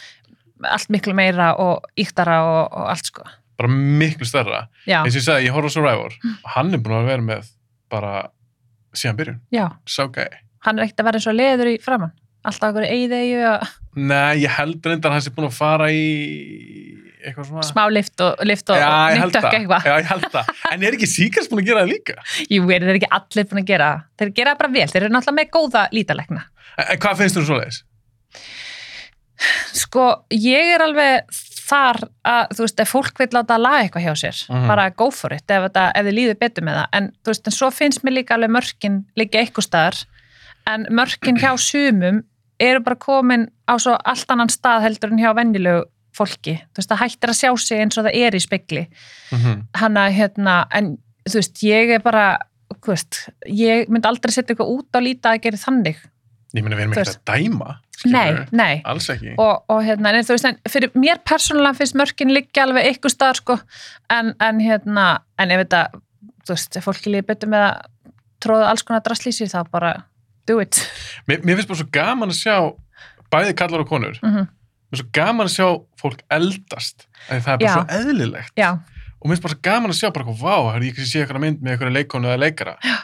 allt 0.65 0.89
miklu 0.91 1.15
meira 1.15 1.53
og 1.59 1.85
íktara 1.97 2.41
og, 2.43 2.73
og 2.73 2.89
allt 2.91 3.05
sko, 3.07 3.23
bara 3.59 3.69
miklu 3.69 4.27
stærra. 4.27 4.69
Já, 4.87 5.03
eins 5.05 5.15
og 5.17 5.21
ég 5.21 5.27
sagði, 5.27 5.47
ég 5.49 5.53
horf 5.55 5.67
á 5.67 5.71
Survivor. 5.75 6.13
Og 6.45 6.51
hann 6.55 6.75
er 6.75 6.79
búin 6.79 6.99
að 7.03 7.07
vera 7.07 7.23
með 7.23 7.51
bara 7.91 8.31
síðan 8.95 9.17
byrjun, 9.19 9.41
sá 9.87 10.07
gæi. 10.11 10.29
Hann 10.67 10.79
er 10.79 10.85
ekkert 10.87 11.01
að 11.01 11.05
vera 11.05 11.19
eins 11.19 11.27
og 11.31 11.35
leður 11.39 11.71
í 11.75 11.79
framann 11.83 12.13
alltaf 12.45 12.71
okkur 12.73 12.87
eigðegi 12.87 13.39
og 13.55 13.69
Nei, 13.99 14.37
ég 14.45 14.51
held 14.51 14.83
reyndar 14.87 15.11
hann 15.13 15.21
sé 15.21 15.31
búin 15.35 15.49
að 15.51 15.57
fara 15.59 15.89
í 15.91 17.08
eitthvað 17.25 17.49
svona 17.51 17.67
smá 17.69 17.83
lift 17.93 18.21
og, 18.25 18.43
lift 18.49 18.71
og, 18.71 18.77
nýttökk 18.79 19.43
það. 19.43 19.57
eitthvað 19.59 19.89
Já, 19.89 19.95
ég 19.99 20.09
held 20.13 20.29
það. 20.35 20.53
En 20.73 20.83
er 20.89 20.97
ekki 20.99 21.09
síkast 21.11 21.51
búin 21.51 21.63
að 21.65 21.69
gera 21.71 21.83
það 21.85 21.93
líka? 21.95 22.17
Jú, 22.51 22.63
er 22.71 22.87
þeir 22.89 22.99
ekki 23.01 23.11
allir 23.19 23.49
búin 23.51 23.63
að 23.63 23.69
gera 23.73 23.89
það? 23.93 24.07
Þeir 24.23 24.33
gera 24.41 24.55
það 24.55 24.59
bara 24.63 24.73
vel, 24.79 24.87
þeir 24.93 25.03
eru 25.03 25.15
náttúrulega 25.17 25.39
með 25.41 25.51
góða 25.59 25.85
lítalekna. 25.99 26.45
En, 26.79 26.99
hvað 27.03 27.21
finnst 27.23 27.37
þú 27.39 27.45
um 27.45 27.49
svoleiðis? 27.51 27.83
Sko, 29.79 30.07
ég 30.35 30.73
er 30.75 30.83
alveg 30.83 31.29
þar 31.69 31.99
að, 32.27 32.55
þú 32.57 32.65
veist, 32.65 32.81
ef 32.83 32.91
fólk 32.95 33.21
vil 33.21 33.29
láta 33.37 33.55
að 33.59 33.63
laga 33.67 33.83
eitthvað 33.85 34.07
hjá 34.07 34.15
sér, 34.23 34.39
Mhm. 34.49 34.67
bara 34.67 34.89
go 34.91 35.11
for 35.11 35.33
it 35.33 35.45
ef, 35.51 35.63
þetta, 35.69 35.93
ef 35.95 36.07
þið 36.07 36.15
líður 36.17 36.39
betur 36.41 36.65
með 36.65 36.75
það, 36.79 36.87
en 36.93 37.09
þú 37.23 37.29
veist, 37.33 37.47
en 37.47 37.53
svo 37.53 37.71
finnst 37.71 38.03
mér 38.03 38.15
líka 38.17 38.35
alveg 38.35 38.51
mörkin 38.51 39.05
líka 39.17 39.39
eitthvað 39.43 39.67
staðar, 39.69 40.05
en 40.67 40.87
mörkin 40.91 41.37
hjá 41.39 41.53
sumum 41.59 42.23
eru 42.59 42.81
bara 42.81 42.97
komin 42.97 43.49
á 43.69 43.79
svo 43.79 43.97
allt 44.05 44.27
annan 44.31 44.49
stað 44.49 44.83
heldur 44.83 45.13
en 45.13 45.19
hjá 45.19 45.35
venjulegu 45.37 45.85
fólki, 46.17 46.55
þú 46.73 46.81
veist, 46.81 46.91
það 46.91 47.03
hættir 47.05 47.31
að 47.33 47.39
sjá 47.41 47.51
sig 47.59 47.81
eins 47.83 47.99
og 47.99 48.05
það 48.09 48.15
er 48.27 48.35
í 48.35 48.41
spekli, 48.43 48.87
Mm 49.33 49.39
-hmm. 49.39 49.65
hana, 49.75 50.09
hérna, 50.11 50.67
en 50.73 50.99
þú 51.29 51.35
veist, 51.35 51.63
ég 51.63 51.91
er 51.95 52.01
bara, 52.01 52.39
þú 52.81 52.87
veist, 52.95 53.29
ég 53.47 53.89
myndi 53.89 54.09
aldrei 54.09 54.33
setja 54.33 54.55
eitthvað 54.55 54.73
út 54.79 54.89
á 54.97 55.01
líta 55.01 55.31
að 55.35 55.41
gera 55.43 55.57
þannig, 55.57 55.97
Ég 56.55 56.63
meina, 56.65 56.77
við 56.77 56.81
erum 56.81 56.93
ekki 56.93 57.11
að 57.11 57.25
dæma. 57.27 57.77
nei, 58.07 58.31
skilurðu. 58.33 58.47
nei, 58.53 58.83
Alls 58.85 59.09
ekki. 59.11 59.35
og, 59.39 59.65
og 59.69 59.83
hérna, 59.85 60.09
en 60.15 60.25
þú 60.25 60.33
veist, 60.33 60.45
en 60.45 60.57
fyrir 60.69 60.91
mér 60.95 61.19
persónulega 61.25 61.75
finnst 61.77 61.95
mörkin 61.95 62.33
liggja 62.33 62.63
alveg 62.63 62.87
ykkur 62.97 63.11
staðar 63.11 63.37
sko, 63.37 63.59
en, 64.11 64.35
en 64.41 64.61
hérna 64.61 65.19
en 65.39 65.51
ef 65.51 65.59
þetta, 65.67 65.89
þú 66.47 66.49
veist, 66.55 66.77
ef 66.77 66.85
fólki 66.85 67.11
líði 67.11 67.27
betur 67.27 67.49
með 67.49 67.61
að 67.69 67.77
tróða 68.41 68.69
alls 68.71 68.83
konar 68.83 69.03
drastlísi 69.03 69.45
þá 69.45 69.65
bara 69.71 70.05
do 70.47 70.61
it 70.61 70.79
Mér, 71.29 71.41
mér 71.45 71.57
finnst 71.57 71.69
bara 71.69 71.79
svo 71.79 71.89
gaman 71.93 72.29
að 72.31 72.35
sjá 72.43 72.73
bæði 73.31 73.55
kallar 73.55 73.81
og 73.81 73.89
konur. 73.89 74.19
mm 74.23 74.47
Mér 74.89 74.97
finnst 74.97 75.05
svo 75.05 75.11
gaman 75.19 75.47
að 75.49 75.55
sjá 75.55 75.69
fólk 76.01 76.23
eldast. 76.33 77.07
Það 77.29 77.37
er 77.37 77.45
bara 77.49 77.67
Já. 77.67 77.75
svo 77.75 77.85
eðlilegt. 78.01 78.53
já, 78.57 78.71
Og 79.19 79.27
mér 79.29 79.35
finnst 79.37 79.43
bara 79.45 79.55
svo 79.55 79.63
gaman 79.69 79.91
að 79.93 79.99
sjá 80.01 80.09
bara 80.15 80.25
eitthvað, 80.25 80.43
vá, 80.43 80.57
hörðu, 80.73 80.89
ég 80.89 80.95
kannski 80.97 81.13
sé 81.13 81.23
eitthvað 81.25 81.43
mynd 81.45 81.63
með 81.63 81.73
eitthvað 81.77 81.93
leikonu 81.99 82.29
eða 82.33 82.41
leikara. 82.45 82.75
Já. 82.87 82.97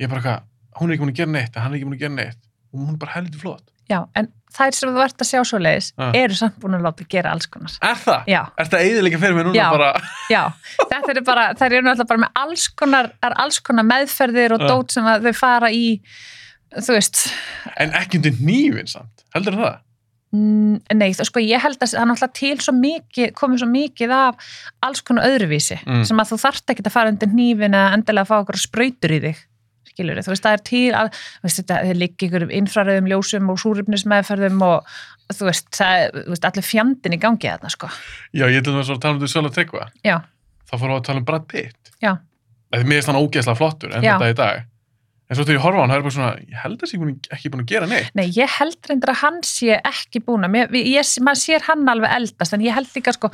Ég 0.00 0.04
er 0.06 0.12
bara 0.12 0.20
eitthvað, 0.22 0.44
hún 0.80 0.88
er 0.88 0.94
ekki 0.96 1.02
búin 1.04 1.12
að 1.12 1.18
gera 1.20 1.32
neitt, 1.36 1.56
hann 1.60 1.72
er 1.72 1.76
ekki 1.80 1.88
búin 1.88 1.96
að 1.98 2.04
gera 2.06 2.14
neitt. 2.16 2.38
Og 2.72 2.80
hún 2.80 2.92
er 2.94 3.00
bara 3.04 3.12
heldur 3.18 3.40
flott. 3.40 3.64
já, 3.86 4.00
en 4.18 4.26
þær 4.56 4.74
sem 4.74 4.90
þú 4.90 5.02
ert 5.04 5.20
að 5.22 5.28
sjá 5.28 5.40
svo 5.46 5.58
leiðis 5.62 5.92
eru 6.18 6.34
samt 6.34 6.56
búin 6.58 6.74
að 6.74 6.82
láta 6.88 7.04
gera 7.08 7.30
alls 7.30 7.46
konar 7.46 7.70
Er 7.86 7.94
það? 8.02 8.24
já, 8.26 8.40
Er 8.58 8.66
það 8.72 8.80
eðilega 8.82 9.18
fyrir 9.22 9.34
mig 9.36 9.44
núna 9.46 9.66
bara? 9.70 9.90
já, 10.34 10.40
þetta 10.80 11.10
eru 11.12 11.22
bara 11.28 11.44
þær 11.54 11.66
eru 11.76 11.84
náttúrulega 11.86 12.08
bara 12.10 12.22
með 12.24 12.40
alls 12.42 12.64
konar, 12.74 13.10
er 13.22 13.36
alls 13.44 13.60
konar 13.62 13.86
meðferðir 13.86 14.56
og 14.56 14.64
dót 14.66 14.90
sem 14.96 15.06
að 15.06 15.28
þau 15.28 15.36
fara 15.38 15.70
í 15.70 15.84
þú 16.82 16.96
veist 16.96 17.22
En 17.78 17.94
ekki 17.94 18.18
undir 18.18 18.34
nývin 18.42 18.90
samt. 18.90 19.22
Heldur 19.36 19.54
það? 19.60 19.78
Mm, 20.34 20.80
Nei, 20.98 21.12
það 21.14 21.28
sko 21.30 21.40
ég 21.40 21.60
held 21.62 21.78
að 21.78 21.92
það 21.92 22.00
er 22.02 22.08
náttúrulega 22.10 22.34
til 22.34 22.56
svo 22.64 22.72
mikið, 22.76 23.28
komið 23.38 23.60
svo 23.62 23.68
mikið 23.70 24.10
af 24.16 24.48
alls 24.82 25.00
konar 25.06 25.28
öðruvísi 25.28 25.78
Mm. 25.86 26.02
sem 26.04 26.18
að 26.18 26.32
þú 26.32 26.38
þarft 26.42 26.72
ekki 26.74 26.82
að 26.84 26.92
fara 26.96 27.12
undir 27.12 27.30
hnífin 27.30 27.76
eða 27.78 27.92
endilega 27.94 28.24
að 28.26 28.30
fá 28.32 28.36
okkur 28.42 28.58
sprautur 28.58 29.14
í 29.14 29.20
þig 29.22 29.36
skilur 29.96 30.18
þú 30.20 30.32
veist, 30.34 30.42
það 30.44 30.56
er 30.58 30.64
til 30.66 30.92
að 30.98 31.10
þú 31.14 31.46
veist, 31.46 31.60
þetta, 31.62 31.76
þeir 31.86 32.00
liggi 32.02 32.26
ykkur 32.28 32.46
infraröðum 32.58 33.08
ljósum 33.12 33.50
og 33.54 33.60
súrifnismeðferðum 33.62 34.62
og 34.66 34.90
þú 35.32 35.46
veist, 35.48 35.68
það 35.78 36.02
er, 36.02 36.10
þú 36.26 36.34
veist, 36.34 36.44
allir 36.50 36.66
fjandinn 36.66 37.16
í 37.16 37.20
gangi 37.22 37.48
þarna, 37.48 37.70
sko. 37.72 37.88
Já, 38.36 38.44
ég 38.50 38.62
til 38.66 38.74
þess 38.76 38.90
að 38.92 39.00
tala 39.00 39.14
um 39.16 39.20
því 39.22 39.30
Sjöla 39.32 39.52
Tryggva. 39.54 39.88
Já, 40.04 40.16
Þá 40.66 40.74
fórum 40.76 40.92
við 40.96 41.00
að 41.00 41.06
tala 41.06 41.18
um 41.22 41.24
Brad 41.24 41.46
Pitt. 41.48 41.92
Já. 42.02 42.12
Mér 42.74 42.82
finnst 42.98 43.06
hann 43.08 43.20
ógeðslega 43.22 43.56
flottur 43.56 43.94
en 43.94 44.02
Já. 44.02 44.18
þetta 44.18 44.30
í 44.30 44.34
dag. 44.42 44.64
En 45.26 45.34
svo 45.34 45.42
þegar 45.42 45.56
ég 45.56 45.64
horfa 45.64 45.78
á 45.78 45.82
hann, 45.82 45.90
það 45.90 45.98
er 45.98 46.04
bara 46.04 46.14
svona, 46.14 46.34
ég 46.38 46.58
held 46.62 46.82
að 46.84 46.92
ég 46.92 47.00
búin, 47.02 47.14
ekki 47.34 47.50
búin 47.50 47.62
að 47.64 47.70
gera 47.72 47.86
neitt. 47.90 48.10
nei, 48.14 48.26
ég 48.30 48.52
held 48.60 48.90
reyndar 48.90 49.10
að 49.10 49.20
hann 49.24 49.40
sé 49.46 49.78
ekki 49.80 50.20
búin 50.22 50.46
að, 50.46 50.54
maður 51.26 51.40
sér 51.40 51.66
hann 51.66 51.82
alveg 51.90 52.14
eldast, 52.14 52.54
en 52.54 52.62
ég 52.62 52.76
held 52.76 52.92
líka, 52.94 53.14
sko, 53.16 53.32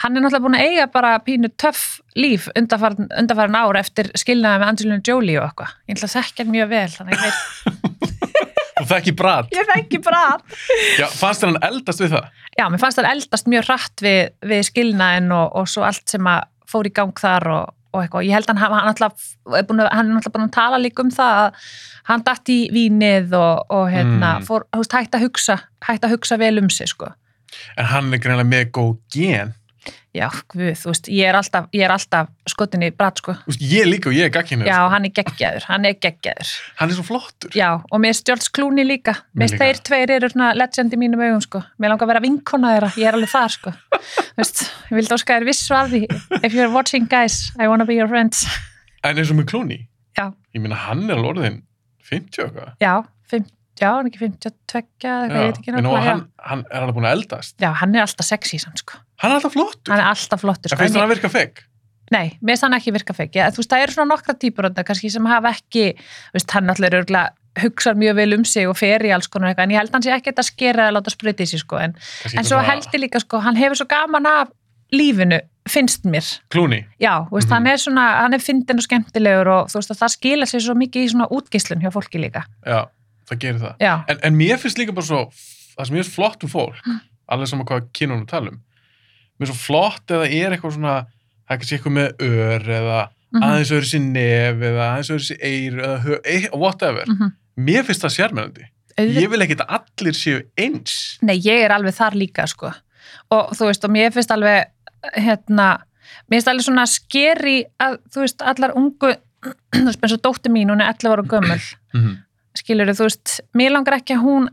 hann 0.00 0.16
er 0.16 0.24
náttúrulega 0.24 0.46
búin 0.46 0.56
að 0.56 0.64
eiga 0.70 0.86
bara 0.94 1.10
pínu 1.26 1.52
töff 1.60 2.00
líf 2.16 2.48
undarfarin 2.56 3.60
ár 3.60 3.76
eftir 3.76 4.08
skilnaði 4.16 4.62
með 4.62 4.70
Angelina 4.72 5.04
Jolie 5.04 5.36
og 5.42 5.50
eitthvað. 5.50 5.76
Ég 5.84 5.98
ætla 5.98 6.08
að 6.08 6.16
þekka 6.16 6.46
hann 6.46 6.54
mjög 6.56 6.72
vel, 6.72 6.88
þannig 6.96 7.12
að 7.12 7.20
ég 7.20 7.28
veit 7.28 7.92
Og 8.74 8.88
það 8.90 8.96
ekki 8.98 9.12
Brad. 9.16 9.52
Ég 9.54 9.68
þekki 9.70 10.00
bara 10.02 10.22
Já, 10.98 11.06
fannst 11.06 11.44
hann 11.46 11.58
eldast 11.62 12.02
við 12.02 12.16
það? 12.16 12.24
Já, 12.58 12.64
mér 12.72 12.80
fannst 12.82 12.98
það 12.98 13.10
eldast 13.12 13.50
mjög 13.52 13.64
við, 17.94 18.02
við 18.02 18.02
og, 18.02 18.02
eitthvað. 18.02 18.26
Ég 18.26 18.36
held 18.36 18.50
að 18.50 18.62
hann, 18.62 18.76
hann, 18.76 18.92
alltaf, 18.92 19.26
er 19.54 19.66
búin 19.68 19.82
að, 19.84 19.90
er 20.44 20.52
tala 20.54 20.78
líka 20.78 21.04
um 21.04 21.10
það 21.14 21.40
að 21.40 21.66
hann 22.10 22.24
datt 22.26 22.52
í 22.52 22.60
vínið 22.74 23.34
og, 23.38 23.66
og 23.70 23.90
hérna, 23.90 24.38
Mm. 24.38 24.46
fór, 24.46 24.64
þú 24.72 24.82
veist, 24.82 24.92
hætti 24.92 25.18
að 25.18 25.26
hugsa, 25.28 25.58
hætti 25.88 26.08
að 26.08 26.16
hugsa 26.16 26.38
vel 26.38 26.58
um 26.58 26.70
sig, 26.70 26.88
sko. 26.88 27.12
En 27.76 27.84
hann 27.84 28.12
er 28.12 28.18
greinlega 28.18 28.50
með 28.50 28.70
góð 28.70 28.96
gen. 29.14 29.54
Já, 30.14 30.28
guð, 30.48 30.76
þú 30.78 30.92
veist, 30.92 31.08
ég 31.10 31.26
er 31.26 31.34
alltaf, 31.34 31.66
ég 31.74 31.82
er 31.82 31.90
alltaf 31.90 32.28
skotin 32.46 32.84
í 32.86 32.90
brat, 32.94 33.18
sko. 33.18 33.32
Þú 33.34 33.50
veist, 33.50 33.64
ég 33.66 33.88
líka 33.88 34.08
og 34.08 34.14
ég 34.14 34.28
er 34.28 34.30
gagkinnur. 34.30 34.66
Já, 34.68 34.88
hann 34.88 35.04
er 35.04 35.10
geggjaður, 35.10 35.64
hann 35.66 35.84
er 35.84 35.96
geggjaður. 35.98 36.52
Hann 36.78 36.90
er 36.90 36.94
svo 36.94 37.02
flottur. 37.02 37.50
Já, 37.50 37.82
og 37.90 38.00
mér 38.00 38.22
George 38.22 38.52
Clooney 38.54 38.84
líka. 38.86 39.16
Mér 39.34 39.50
líka. 39.50 39.58
þeir 39.58 39.80
tveir 39.82 40.10
eru 40.10 40.28
svona 40.30 40.54
legend 40.54 40.94
í 40.94 40.96
mínum 40.96 41.18
augum, 41.18 41.42
sko. 41.42 41.64
Mér 41.82 41.90
langar 41.90 42.06
að 42.06 42.12
vera 42.12 42.22
vinkona 42.22 42.74
þeirra, 42.76 42.92
ég 42.94 43.08
er 43.10 43.18
alveg 43.18 43.28
þar, 43.34 43.50
sko. 43.50 43.74
Þú 43.94 44.40
veist, 44.42 44.62
ég 44.90 44.96
vildi 44.98 45.14
óska 45.16 45.36
þér 45.38 45.46
vissu 45.48 45.74
af 45.78 45.90
því 45.92 46.02
if 46.42 46.54
you're 46.54 46.70
watching 46.74 47.06
guys, 47.10 47.36
I 47.58 47.68
wanna 47.70 47.86
be 47.88 47.94
your 47.98 48.08
friends 48.10 48.44
En 49.04 49.18
eins 49.20 49.30
og 49.30 49.36
með 49.40 49.50
Clooney, 49.52 49.82
Já. 50.18 50.30
ég 50.54 50.62
meina 50.64 50.78
hann 50.86 51.04
er 51.10 51.18
alveg 51.18 51.34
orðin 51.34 51.58
50 52.08 52.40
og 52.42 52.48
eitthvað. 52.48 52.72
Já, 52.80 52.94
50, 53.32 53.50
já, 53.80 53.88
hann 53.90 54.06
er 54.06 54.10
ekki 54.10 54.22
52 54.22 55.10
eða 55.10 55.42
eitthvað, 55.44 55.76
nákvæmlega, 55.84 56.06
hann, 56.08 56.24
hann 56.48 56.64
er 56.70 56.80
alveg 56.86 56.96
búin 56.98 57.08
að 57.10 57.16
eldast. 57.18 57.54
já. 57.60 57.70
hann 57.82 57.94
er 57.94 58.04
alltaf 58.06 58.26
sexy 58.28 58.58
samt, 58.62 58.80
sko 58.84 59.00
Hann 59.22 59.30
er 59.32 59.38
alltaf 59.38 59.52
flottur. 59.54 59.92
hann 59.92 60.00
er 60.02 60.08
alltaf 60.10 60.40
flottur, 60.42 60.72
En 60.72 60.76
sko 60.76 60.82
finnst 60.82 60.96
en 60.96 61.00
hann 61.04 61.10
að 61.10 61.14
virka 61.16 61.30
fegg? 61.32 61.62
Nei, 62.12 62.26
mér 62.42 62.52
finnst 62.54 62.64
hann 62.66 62.74
ekki 62.76 62.92
virka 62.92 63.14
fekk. 63.16 63.38
Þú 63.54 63.60
veist, 63.62 63.70
það 63.72 63.82
eru 63.86 63.92
svona 63.94 64.10
nokkra 64.14 64.34
típur 64.36 64.66
þarna 64.68 64.84
kannski 64.84 65.08
sem 65.14 65.24
hafa 65.30 65.52
ekki, 65.56 65.84
þú 65.96 66.36
veist, 66.36 66.50
hann 66.56 66.68
allir 66.74 66.96
örgulega 67.00 67.30
hugsar 67.62 67.94
mjög 67.94 68.16
vel 68.16 68.34
um 68.34 68.44
sig 68.44 68.66
og 68.68 68.76
fer 68.76 69.02
í 69.06 69.12
alls 69.14 69.28
konar 69.28 69.52
eitthvað, 69.52 69.64
en 69.68 69.70
ég 69.70 69.78
held 69.78 69.92
hann 69.92 70.02
sé 70.02 70.10
ekki 70.14 70.32
að 70.34 70.42
skera 70.48 70.88
eða 70.88 70.96
láta 70.98 71.10
spriti 71.14 71.46
sig, 71.46 71.60
sko, 71.60 71.76
en, 71.78 71.94
en 72.34 72.44
svo 72.44 72.58
held 72.62 72.88
ég 72.92 73.00
líka, 73.04 73.20
sko, 73.22 73.38
hann 73.44 73.56
hefur 73.56 73.76
svo 73.76 73.86
gaman 73.86 74.26
af 74.26 74.48
lífinu, 74.92 75.38
finnst 75.68 76.04
mér. 76.04 76.26
Clooney. 76.50 76.84
Já, 77.00 77.24
veist, 77.30 77.48
Mhm. 77.48 77.54
hann 77.54 77.66
er 77.66 77.76
svona, 77.76 78.04
hann 78.22 78.34
er 78.34 78.38
fyndin 78.38 78.76
og 78.78 78.82
skemmtilegur 78.84 79.46
og 79.48 79.68
þú 79.70 79.78
veist, 79.80 79.90
og 79.90 79.96
það 79.96 80.12
skila 80.16 80.44
sér 80.46 80.60
svo 80.60 80.74
mikið 80.74 81.04
í 81.04 81.10
svona 81.14 81.28
útgislun 81.30 81.80
hjá 81.82 81.90
fólki 81.90 82.20
líka. 82.20 82.44
Já, 82.66 82.86
það 83.30 83.38
gerir 83.38 83.60
það. 83.60 84.04
En, 84.08 84.18
en 84.22 84.34
mér 84.36 84.58
finnst 84.58 84.78
líka 84.78 84.92
bara 84.94 85.06
svo, 85.06 85.22
það 85.78 85.86
sem 85.86 85.96
ég 85.96 86.04
finnst 86.04 86.14
flott 86.14 86.44
um 86.44 86.50
fólk, 86.50 86.76
Mm. 86.86 87.00
alveg 87.32 87.48
saman 87.48 87.66
hvað 87.66 87.88
kynunum 87.92 88.26
tala 88.28 88.48
um, 88.52 88.60
mér 89.40 89.48
er 89.48 89.52
svo 89.54 89.56
flott 89.56 90.06
eða 90.10 90.26
er 90.30 90.50
eitthvað 90.52 90.74
svona, 90.76 91.06
það 91.48 91.50
er 91.50 91.58
kannski 91.58 91.78
eitthvað 91.78 91.96
með 91.98 92.10
ör 92.20 92.68
eða 92.68 93.08
mhm, 93.32 93.42
aðeins 93.42 93.72
öðru 93.74 93.88
sér 93.90 94.04
nef 94.12 94.56
eða 94.68 94.84
aðeins 94.92 95.10
öðru 95.10 95.26
sér 95.30 95.38
eir 95.42 95.72
eða 95.80 96.20
e- 96.24 96.50
whatever. 96.54 97.04
Mér 97.56 97.84
finnst 97.86 98.02
það. 98.02 98.70
Auðvitað- 98.94 99.22
Ég 99.22 99.30
vil 99.30 99.42
ekki 99.42 99.56
að 99.58 99.78
allir 99.78 100.14
séu 100.14 100.42
eins. 100.56 101.18
Nei, 101.22 101.38
ég 101.40 101.64
er 101.64 101.70
alveg 101.70 101.94
þar 101.94 102.14
líka, 102.14 102.46
sko. 102.46 102.72
Og 103.30 103.50
þú 103.50 103.66
veist, 103.66 103.84
og 103.84 103.90
mér 103.90 104.12
finnst 104.12 104.30
alveg, 104.30 104.66
hérna, 105.16 105.82
mér 106.30 106.38
finnst 106.40 106.48
alveg 106.48 106.64
svona 106.68 106.86
skeri 106.86 107.64
að, 107.80 107.98
þú 108.14 108.20
veist, 108.22 108.42
allar 108.42 108.74
ungu, 108.78 109.16
þú 109.74 109.84
veist, 109.84 110.00
eins 110.04 110.12
og 110.12 110.22
dóttir 110.22 110.52
mín, 110.54 110.70
hún 110.70 110.80
er 110.80 110.92
11 110.94 111.10
ára 111.10 111.22
gömul, 111.26 111.60
Mm 111.94 112.00
-hmm. 112.02 112.16
skilur 112.56 112.86
þú 112.94 113.04
veist, 113.08 113.40
mér 113.54 113.70
langar 113.70 113.94
ekki 113.98 114.14
að 114.14 114.22
hún 114.22 114.48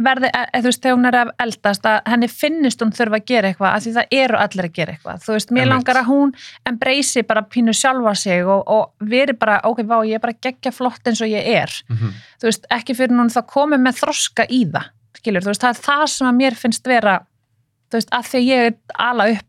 verði, 0.00 0.28
eða 0.30 0.60
þú 0.60 0.68
veist, 0.68 0.80
þegar 0.84 0.96
hún 0.96 1.08
er 1.08 1.16
að 1.20 1.30
eldast, 1.44 1.86
að 1.88 1.98
henni 2.12 2.28
finnist 2.32 2.82
hún 2.84 2.92
þurfa 2.96 3.18
að 3.20 3.26
gera 3.30 3.50
eitthvað, 3.50 3.74
af 3.74 3.84
því 3.84 3.92
það 3.96 4.14
eru 4.20 4.38
allir 4.40 4.68
að 4.68 4.76
gera 4.78 4.94
eitthvað, 4.94 5.22
þú 5.24 5.34
veist, 5.36 5.52
mér 5.52 5.62
Einmitt. 5.62 5.72
langar 5.74 6.00
að 6.00 6.08
hún 6.10 6.32
embracei 6.70 7.24
bara 7.28 7.42
pínu 7.54 7.74
sjálfa 7.76 8.14
sig 8.20 8.46
og, 8.46 8.62
og 8.76 9.10
veri 9.12 9.36
bara, 9.40 9.60
ok, 9.68 9.82
vá, 9.88 9.96
ég 10.08 10.18
er 10.18 10.24
bara 10.24 10.38
geggja 10.48 10.72
flott 10.74 11.10
eins 11.10 11.22
og 11.24 11.30
ég 11.32 11.50
er, 11.60 11.76
þú 12.40 12.50
veist, 12.50 12.66
ekki 12.76 12.96
fyrir 12.98 13.16
hún 13.16 13.32
það 13.32 13.48
komið 13.54 13.84
með 13.86 14.00
þroska 14.00 14.48
í 14.48 14.64
það, 14.72 14.90
skilur, 15.20 15.46
þú 15.46 15.52
veist, 15.54 15.64
það 15.66 15.76
er 15.76 15.84
það 15.86 16.04
sem 16.14 16.30
að 16.30 16.42
mér 16.42 16.58
finnst 16.64 16.90
vera, 16.90 17.16
þú 17.90 18.00
veist, 18.00 18.12
að 18.18 18.28
því 18.32 18.42
að 18.42 18.50
ég 18.50 18.68
er 18.70 18.76
ala 19.10 19.30
upp 19.36 19.46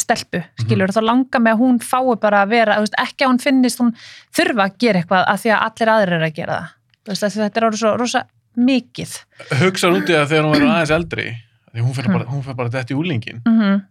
stelpu, 0.00 0.40
skilur, 0.58 0.90
þá 0.90 1.02
langar 1.06 1.42
mig 1.42 1.54
að 1.54 1.60
hún 1.60 1.76
fái 1.78 2.16
bara 2.18 2.40
að 2.42 2.54
vera, 2.54 2.78
þú 2.80 2.86
veist, 2.88 2.96
ekki 2.98 3.26
að 3.26 3.30
hún 3.30 3.42
finnist 3.44 3.82
hún 3.82 3.92
þurfa 4.34 4.64
að 4.66 4.80
gera 4.82 5.02
eitthvað 5.02 5.28
að 5.30 5.44
því 5.44 5.52
að 5.54 5.66
allir 5.68 5.92
aðrir 5.92 6.16
eru 6.16 6.26
að 6.26 6.38
gera 6.40 6.56
það, 6.56 6.72
þú 7.04 7.12
veist, 7.12 7.26
af 7.28 7.36
þetta 7.36 7.60
er 7.60 7.66
orðið 7.68 7.82
svo 7.84 7.92
rosa 8.00 8.22
mikið. 8.56 9.16
Hugsaður 9.62 9.98
út 10.02 10.10
í 10.12 10.16
það 10.18 10.28
þegar 10.32 10.44
hún 10.48 10.54
verður 10.56 10.74
aðeins 10.74 10.94
eldri, 10.98 11.26
því 11.74 11.84
hún 11.86 11.94
Mm. 11.94 12.12
bara, 12.18 12.54
bara 12.62 12.68
dætt 12.78 12.90
í 12.94 12.98
úlingin. 12.98 13.42
Mm 13.48 13.82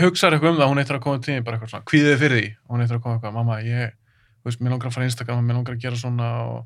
Hugsaður 0.00 0.38
eitthvað 0.38 0.54
um 0.54 0.58
það, 0.60 0.68
hún 0.70 0.78
eitthvað 0.80 0.96
að 0.96 1.02
koma 1.04 1.18
til 1.20 1.34
því 1.34 1.40
bara 1.44 1.56
eitthvað 1.58 1.70
svona, 1.74 1.84
kvíðið 1.90 2.12
þið 2.14 2.20
fyrir 2.22 2.38
því, 2.40 2.46
hún 2.70 2.80
eitthvað 2.80 2.96
að 2.96 3.02
koma 3.04 3.16
eitthvað, 3.18 3.34
mamma, 3.36 3.56
ég, 3.60 3.90
þú 4.40 4.48
veist, 4.48 4.60
mér 4.64 4.72
langar 4.72 4.88
að 4.88 4.94
fara 4.94 5.04
í 5.04 5.10
Instagram, 5.10 5.42
mér 5.44 5.58
langar 5.58 5.74
að 5.76 5.82
gera 5.82 5.98
svona 6.00 6.28
og... 6.48 6.62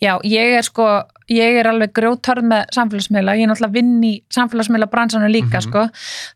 Já, 0.00 0.14
ég 0.24 0.54
er 0.56 0.64
sko, 0.64 0.86
ég 1.28 1.58
er 1.60 1.68
alveg 1.68 1.92
grjótörð 1.92 2.46
með 2.48 2.62
samfélagsmiðla, 2.72 3.34
ég 3.36 3.44
er 3.44 3.50
náttúrulega 3.52 3.76
vinn 3.76 3.98
í 4.08 4.12
samfélagsmiðla 4.32 4.88
bransanum 4.94 5.28
líka, 5.28 5.60
Mhm. 5.60 5.66
sko 5.68 5.82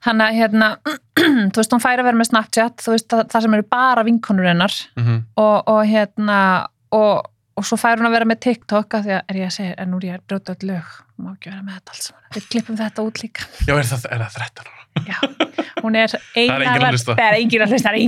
þannig 0.05 0.27
að 0.27 0.37
hérna, 0.43 0.69
þú 1.57 1.57
veist, 1.62 1.73
hún 1.73 1.85
færi 1.87 2.05
að 2.05 2.09
vera 2.11 2.21
með 2.21 2.29
Snapchat, 2.35 2.77
þú 2.85 2.93
veist, 2.93 3.09
það, 3.09 3.25
það 3.33 3.47
sem 3.47 3.57
eru 3.57 3.67
bara 3.73 4.05
vinkonur 4.05 4.51
hennar 4.53 4.77
Mm 5.01 5.25
og, 5.41 5.57
og 5.73 5.81
hérna 5.89 6.39
og, 6.93 7.25
og 7.57 7.64
svo 7.66 7.77
færi 7.81 8.01
hún 8.03 8.09
að 8.11 8.16
vera 8.19 8.29
með 8.29 8.40
TikTok 8.47 8.97
að 8.99 9.07
því 9.09 9.14
að 9.16 9.23
er 9.33 9.37
ég 9.40 9.47
að 9.51 9.55
segja, 9.57 9.75
en 9.81 9.90
nú 9.92 10.01
er 10.03 10.09
ég 10.11 10.16
að 10.19 10.25
brjóta 10.31 10.55
öll 10.57 10.69
lög 10.71 10.95
má 11.16 11.31
ekki 11.33 11.51
vera 11.53 11.62
með 11.64 11.79
þetta 11.79 11.95
alls 11.97 12.09
við 12.37 12.49
klippum 12.53 12.77
þetta 12.81 13.05
út 13.09 13.23
líka 13.23 13.47
Já, 13.69 13.73
er 13.81 13.87
það, 13.88 14.09
er 14.12 14.25
það 14.27 14.37
13 14.42 14.66
ára? 14.66 14.83
Já, 15.07 15.19
hún 15.85 15.97
er 16.01 16.09
hlusta. 16.97 17.14
Það 17.16 17.27
er 17.27 17.37
engin 17.37 17.62
að 17.66 17.73
hlusta, 17.73 17.87
það 17.87 17.97
er 17.97 17.99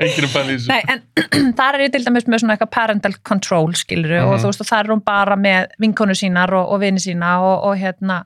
Enginn 0.00 0.24
er 0.24 0.32
bæðið 0.34 0.52
í 0.52 0.58
þessu. 0.58 0.70
Nei, 0.70 0.82
en 0.94 1.54
þar 1.58 1.76
er 1.78 1.82
ég 1.84 1.92
til 1.94 2.02
dæmis 2.06 2.26
með 2.30 2.42
svona 2.42 2.54
eitthvað 2.56 2.70
parental 2.76 3.12
control, 3.26 3.72
skilur 3.76 4.14
og 4.20 4.30
Mhm. 4.30 4.42
þú 4.44 4.50
veist, 4.52 4.62
og 4.64 4.68
þar 4.70 4.84
er 4.86 4.92
hún 4.94 5.02
bara 5.04 5.36
með 5.36 5.74
vinkonu 5.82 6.14
sínar 6.16 6.54
og, 6.56 6.70
og 6.74 6.80
vini 6.84 7.02
sína 7.02 7.32
og, 7.42 7.56
og 7.70 7.74
hérna 7.82 8.20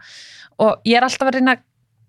og 0.62 0.84
ég 0.86 1.00
er 1.00 1.06
alltaf 1.08 1.28
að 1.32 1.38
reyna 1.40 1.56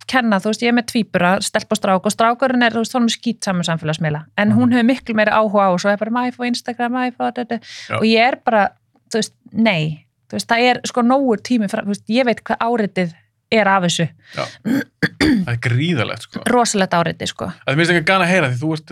að 0.05 0.11
kenna, 0.13 0.37
þú 0.39 0.51
veist, 0.51 0.61
ég 0.61 0.69
er 0.71 0.77
með 0.77 0.85
tvíbura, 0.91 1.31
stelp 1.41 1.71
og 1.73 1.77
strák 1.79 2.05
og 2.05 2.13
strákurinn 2.13 2.63
er, 2.63 2.71
þú 2.71 2.83
veist, 2.85 2.93
hann 2.93 3.03
er 3.09 3.13
skýt 3.15 3.43
saman 3.43 3.65
samfélagsmiðla, 3.65 4.23
en 4.37 4.51
hún 4.53 4.69
Mhm. 4.69 4.73
hefur 4.77 4.89
miklu 4.93 5.15
meira 5.15 5.33
áhuga 5.41 5.65
á 5.65 5.69
og 5.73 5.79
svo 5.81 5.89
er 5.91 5.97
bara 5.97 6.11
mæf 6.11 6.39
og 6.39 6.45
Instagram, 6.45 6.91
mæf 6.93 7.13
og 7.19 7.33
þetta 7.35 7.59
Já. 7.89 7.95
og 7.97 8.03
ég 8.03 8.19
er 8.27 8.35
bara, 8.45 8.69
þú 9.09 9.17
veist, 9.19 9.33
nei 9.51 10.05
þú 10.29 10.37
veist, 10.37 10.47
það 10.47 10.61
er 10.69 10.81
sko 10.85 11.01
nógur 11.01 11.41
tími 11.41 11.67
frá, 11.69 11.83
veist, 11.85 12.05
ég 12.09 12.25
veit 12.25 12.43
hvað 12.43 12.57
áritið 12.61 13.13
er 13.51 13.67
af 13.67 13.83
þessu 13.83 14.07
Það 14.35 15.47
er 15.53 15.57
gríðalegt, 15.61 16.21
sko. 16.21 16.39
rosalegt 16.49 16.93
áritið, 16.93 17.27
sko 17.29 17.51
Það 17.65 17.75
minnst 17.77 17.91
ekki 17.91 18.05
gana 18.05 18.25
að 18.25 18.31
heyra 18.33 18.49
því 18.49 18.57
þú 18.61 18.73
ert, 18.73 18.87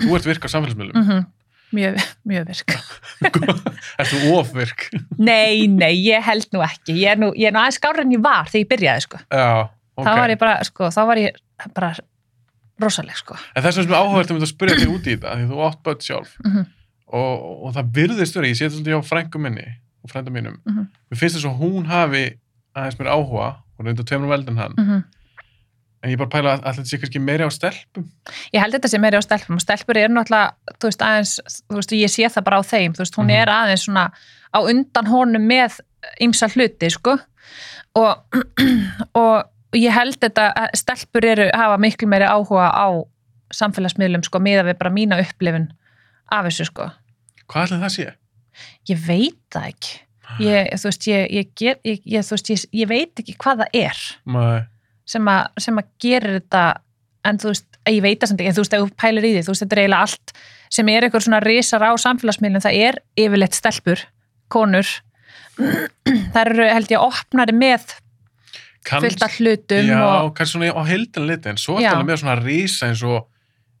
þú 0.00 0.14
ert 0.16 0.24
virk 0.28 0.44
á 0.44 0.48
samfélagsmiðlum. 0.48 0.94
mm 0.96 1.26
mjög, 1.74 1.96
mjög 2.28 2.44
virk 2.46 2.74
Ert 3.98 4.08
þú 4.12 4.34
ofvirk? 4.38 4.84
Nei, 5.18 5.66
nei, 5.66 5.94
ég 6.06 6.22
held 6.22 6.46
nú 6.54 6.60
ekki. 6.62 6.94
Ég 7.02 7.10
er 7.12 7.16
nú, 7.18 7.32
ég 7.34 7.48
er 7.48 7.52
nú 7.52 7.58
aðeins 7.58 7.78
skárið 7.80 8.04
en 8.04 8.12
ég 8.14 8.22
var 8.22 8.44
þegar 8.46 8.62
ég 8.62 8.68
byrjaði, 8.70 9.02
sko. 9.02 9.18
Já, 9.32 9.68
ok. 9.96 10.04
Þá 10.06 10.14
var 10.20 10.30
ég 10.34 10.38
bara, 10.38 10.64
sko, 10.64 10.88
þá 10.90 11.00
var 11.06 11.16
ég 11.22 11.36
bara 11.74 11.92
rosaleg, 12.82 13.16
sko. 13.16 13.36
En 13.54 13.62
þess 13.62 13.78
vegna 13.82 14.00
áhugavert 14.02 14.30
um 14.30 14.38
þetta 14.40 14.48
að 14.48 14.54
spyrja 14.54 14.78
þig 14.80 14.94
út 14.94 15.06
í 15.06 15.14
þetta, 15.16 15.34
því 15.38 15.50
þú 15.52 15.60
átt 15.68 15.82
börn 15.84 16.00
sjálf 16.00 16.34
Mm 16.44 16.64
og, 17.14 17.42
og 17.68 17.74
það 17.76 17.90
virðist 17.94 18.34
verið, 18.34 18.48
ég 18.50 18.56
sé 18.58 18.64
þetta 18.64 18.74
svolítið 18.78 18.94
hjá 18.96 19.06
frængu 19.06 19.38
minni 19.38 19.64
og 20.02 20.10
frænda 20.10 20.30
mínum, 20.34 20.56
Mhm. 20.66 20.86
mér 21.12 21.18
finnst 21.20 21.36
þess 21.36 21.44
að 21.46 21.58
hún 21.60 21.84
hafi 21.86 22.22
aðeins 22.74 22.96
mér 22.98 23.10
áhuga 23.12 23.48
og 23.78 23.84
reynda 23.86 24.02
tveimur 24.02 24.28
veldin 24.32 24.56
hann, 24.58 24.72
-hmm. 24.78 25.04
en 26.02 26.10
ég 26.10 26.18
bara 26.18 26.28
pæla 26.32 26.56
að, 26.58 26.74
þetta 26.74 26.88
sé 26.90 26.98
kannski 26.98 27.20
meiri 27.20 27.44
á 27.46 27.50
stelpum 27.52 28.08
Ég 28.54 28.60
held 28.60 28.74
þetta 28.74 28.88
sem 28.88 29.00
meiri 29.00 29.16
á 29.20 29.22
stelpum 29.22 29.54
og 29.54 29.60
stelpur 29.62 29.96
er 29.96 30.08
náttúrulega, 30.08 30.52
þú 30.80 30.88
veist, 30.90 31.02
aðeins, 31.02 31.40
þú 31.70 31.74
veist, 31.76 31.92
ég 31.92 32.10
sé 32.10 32.24
það 32.34 32.44
bara 32.44 32.58
á 32.58 32.62
þeim, 32.64 32.92
þú 32.96 32.98
veist, 33.04 33.14
hún 33.16 33.26
Mhm. 33.30 33.42
er 33.42 33.48
aðeins 33.48 33.84
svona 33.86 34.10
á 34.56 34.58
undan 34.64 35.06
honum 35.06 35.46
með 35.46 35.80
ymsa 36.20 36.48
hluti, 36.48 36.90
sko. 36.90 37.18
Og, 37.94 38.16
og 39.14 39.44
ég 39.78 39.94
held 39.94 40.18
þetta, 40.22 40.48
að 40.64 40.76
stelpur 40.80 41.26
eru, 41.28 41.48
hafa 41.54 41.78
miklu 41.82 42.08
meiri 42.10 42.28
áhuga 42.28 42.70
á 42.70 42.88
samfélagsmiðlum, 43.54 44.24
sko, 44.26 44.40
miða 44.42 44.64
við 44.66 44.78
bara 44.80 44.92
mína 44.94 45.20
upplifun 45.22 45.68
af 46.32 46.48
þessu, 46.48 46.68
sko. 46.70 46.88
Hvað 47.50 47.68
ætli 47.68 47.80
það 47.82 47.94
sé? 47.94 48.06
Ég 48.90 49.04
veit 49.06 49.40
það 49.52 49.70
ekki. 49.72 50.00
Ég, 50.42 50.70
þú 50.80 50.88
veist, 50.88 51.06
ég, 51.10 51.26
ég, 51.30 51.50
ég, 51.60 52.00
ég, 52.08 52.24
þú 52.24 52.34
veist, 52.34 52.50
ég, 52.50 52.62
ég 52.80 52.88
veit 52.90 53.20
ekki 53.20 53.36
hvað 53.38 53.64
það 53.64 53.76
er 53.84 54.00
sem, 55.04 55.28
a, 55.28 55.36
sem 55.60 55.78
að 55.78 55.90
gerir 56.00 56.38
þetta 56.38 56.62
en 57.28 57.40
þú 57.40 57.50
veist, 57.52 57.66
ég 57.90 58.00
veit 58.04 58.20
það 58.20 58.30
samt 58.30 58.40
ekki 58.42 58.50
en 58.50 58.56
þú 58.56 58.64
veist, 58.64 58.76
ef 58.76 58.84
þú 58.84 58.96
pælir 59.02 59.26
í 59.28 59.32
því, 59.34 59.42
þú 59.44 59.52
veist, 59.52 59.64
þetta 59.64 59.76
er 59.76 59.82
eiginlega 59.82 60.06
allt 60.08 60.34
sem 60.74 60.90
er 60.90 61.06
eitthvað 61.06 61.26
svona 61.26 61.40
risar 61.44 61.84
á 61.84 61.92
samfélagsmiðlum 62.00 62.64
það 62.64 62.78
er 62.88 62.98
yfirleitt 63.20 63.58
stelpur, 63.58 64.04
konur 64.52 64.88
það 66.34 66.40
eru 66.44 66.68
held 66.72 66.94
ég 66.96 67.04
opnari 67.04 67.56
með 67.56 67.94
fullt 68.88 69.26
af 69.26 69.36
hlutum 69.40 69.90
Já, 69.90 70.00
og 70.04 70.32
kannski 70.36 70.58
svona 70.58 70.72
á 70.76 70.82
heildin 70.88 71.28
liti, 71.28 71.52
en 71.52 71.60
svo 71.60 71.78
er 71.78 71.88
þetta 71.88 72.08
með 72.08 72.22
svona 72.22 72.38
rísa 72.40 72.88
eins 72.90 73.04
og, 73.06 73.28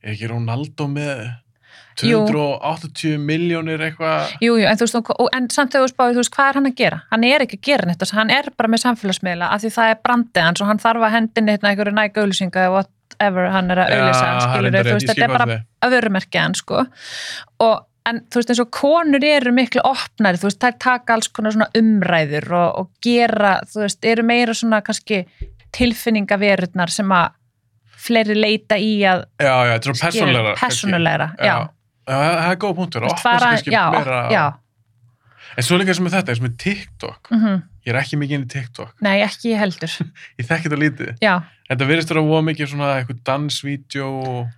er 0.04 0.14
ekki 0.14 0.30
Ronaldo 0.30 0.88
með 0.90 1.24
Jú. 2.02 2.24
280 2.26 3.20
miljónir 3.22 3.82
eitthvað 3.86 4.32
Jú, 4.42 4.56
jú, 4.58 4.66
en, 4.66 4.78
þú 4.80 4.86
veist, 4.88 5.12
en 5.36 5.46
samt 5.54 5.74
þegar 5.74 5.86
þú 5.86 5.92
spáði, 5.92 6.16
þú 6.16 6.22
veist, 6.24 6.34
hvað 6.34 6.48
er 6.48 6.58
hann 6.58 6.68
að 6.70 6.76
gera? 6.80 6.98
Hann 7.12 7.26
er 7.28 7.44
ekki 7.44 7.58
að 7.60 7.68
gera 7.68 7.86
neitt, 7.86 8.04
hann 8.18 8.32
er 8.34 8.50
bara 8.58 8.72
með 8.72 8.82
samfélagsmiðla 8.82 9.50
af 9.54 9.62
því 9.62 9.70
það 9.76 9.92
er 9.92 10.00
brandið 10.08 10.48
hans 10.48 10.64
og 10.64 10.70
hann 10.72 10.82
þarf 10.82 11.06
að 11.06 11.14
hendin 11.14 11.52
eitthvað 11.52 11.70
einhverju 11.70 11.94
næg 12.00 12.18
auðlýsinga 12.18 12.64
eða 12.64 12.74
whatever 12.74 13.50
hann 13.54 13.70
er 13.70 13.82
að 13.84 13.94
auðlýsa, 13.94 14.24
það 14.24 14.34
er 14.34 14.46
skilur 14.48 14.66
reyndar 14.66 14.88
þú 14.88 14.96
veist, 14.98 15.12
þetta 15.12 15.28
er 15.28 15.36
bara 15.36 15.94
vörumerkja 15.94 16.46
hann, 16.48 16.58
sko 16.58 16.82
og, 16.82 17.76
en 18.08 18.18
þú 18.28 18.40
veist, 18.40 18.50
eins 18.52 18.60
og 18.64 18.70
konur 18.74 19.24
eru 19.24 19.52
miklu 19.56 19.80
opnari, 19.88 20.36
þú 20.40 20.48
veist, 20.50 20.60
þær 20.62 20.74
taka 20.84 21.14
alls 21.16 21.28
konar 21.32 21.54
svona 21.56 21.70
umræður 21.78 22.50
og, 22.52 22.78
og 22.82 22.90
gera 23.04 23.54
þú 23.70 23.84
veist, 23.86 24.04
eru 24.04 24.26
meira 24.28 24.54
svona 24.56 24.82
kannski 24.84 25.22
tilfinningaverurnar 25.74 26.92
sem 26.92 27.10
að 27.14 27.32
fleiri 28.04 28.34
leita 28.36 28.76
í 28.76 28.98
að 29.08 29.24
Já, 29.40 29.54
já, 29.64 29.72
þetta 29.78 29.88
er 29.88 29.94
kannski. 30.02 30.58
persónulegra, 30.60 31.30
já, 31.38 31.54
Já, 32.04 32.16
það 32.20 32.50
er 32.52 32.58
góð 32.60 32.74
punktur, 32.82 33.06
veist, 33.06 33.14
opna 33.16 33.22
fara- 33.24 33.50
kannski 33.54 33.72
já, 33.72 33.84
meira 33.94 34.18
En 35.56 35.62
svo 35.62 35.76
líka 35.78 35.94
sem 35.94 36.02
með 36.04 36.16
þetta, 36.16 36.32
eins 36.32 36.40
og 36.40 36.44
með 36.48 36.54
TikTok. 36.58 37.28
Mhm. 37.30 37.58
Ég 37.86 37.92
er 37.92 37.98
ekki 38.00 38.16
mikið 38.18 38.34
inn 38.34 38.44
í 38.44 38.48
TikTok. 38.50 38.94
Nei, 39.06 39.20
ekki 39.22 39.52
heldur. 39.54 39.92
Ég 40.40 40.46
þekki 40.48 40.66
þetta 40.70 40.78
lítið. 40.80 41.10
Já, 41.22 41.34
Þetta 41.68 41.86
verðist 41.88 42.10
vera 42.10 42.20
að 42.24 42.30
mikið 42.48 42.70
svona 42.72 42.88
eitthvað 42.98 43.20
dansvídeó 43.28 44.08
og 44.24 44.48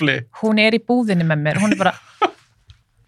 fli 0.00 0.16
hún 0.42 0.58
er 0.62 0.76
í 0.78 0.80
búðinni 0.84 1.26
með 1.28 1.42
mér, 1.46 1.60
hún 1.62 1.72
er 1.74 1.78
bara 1.80 1.94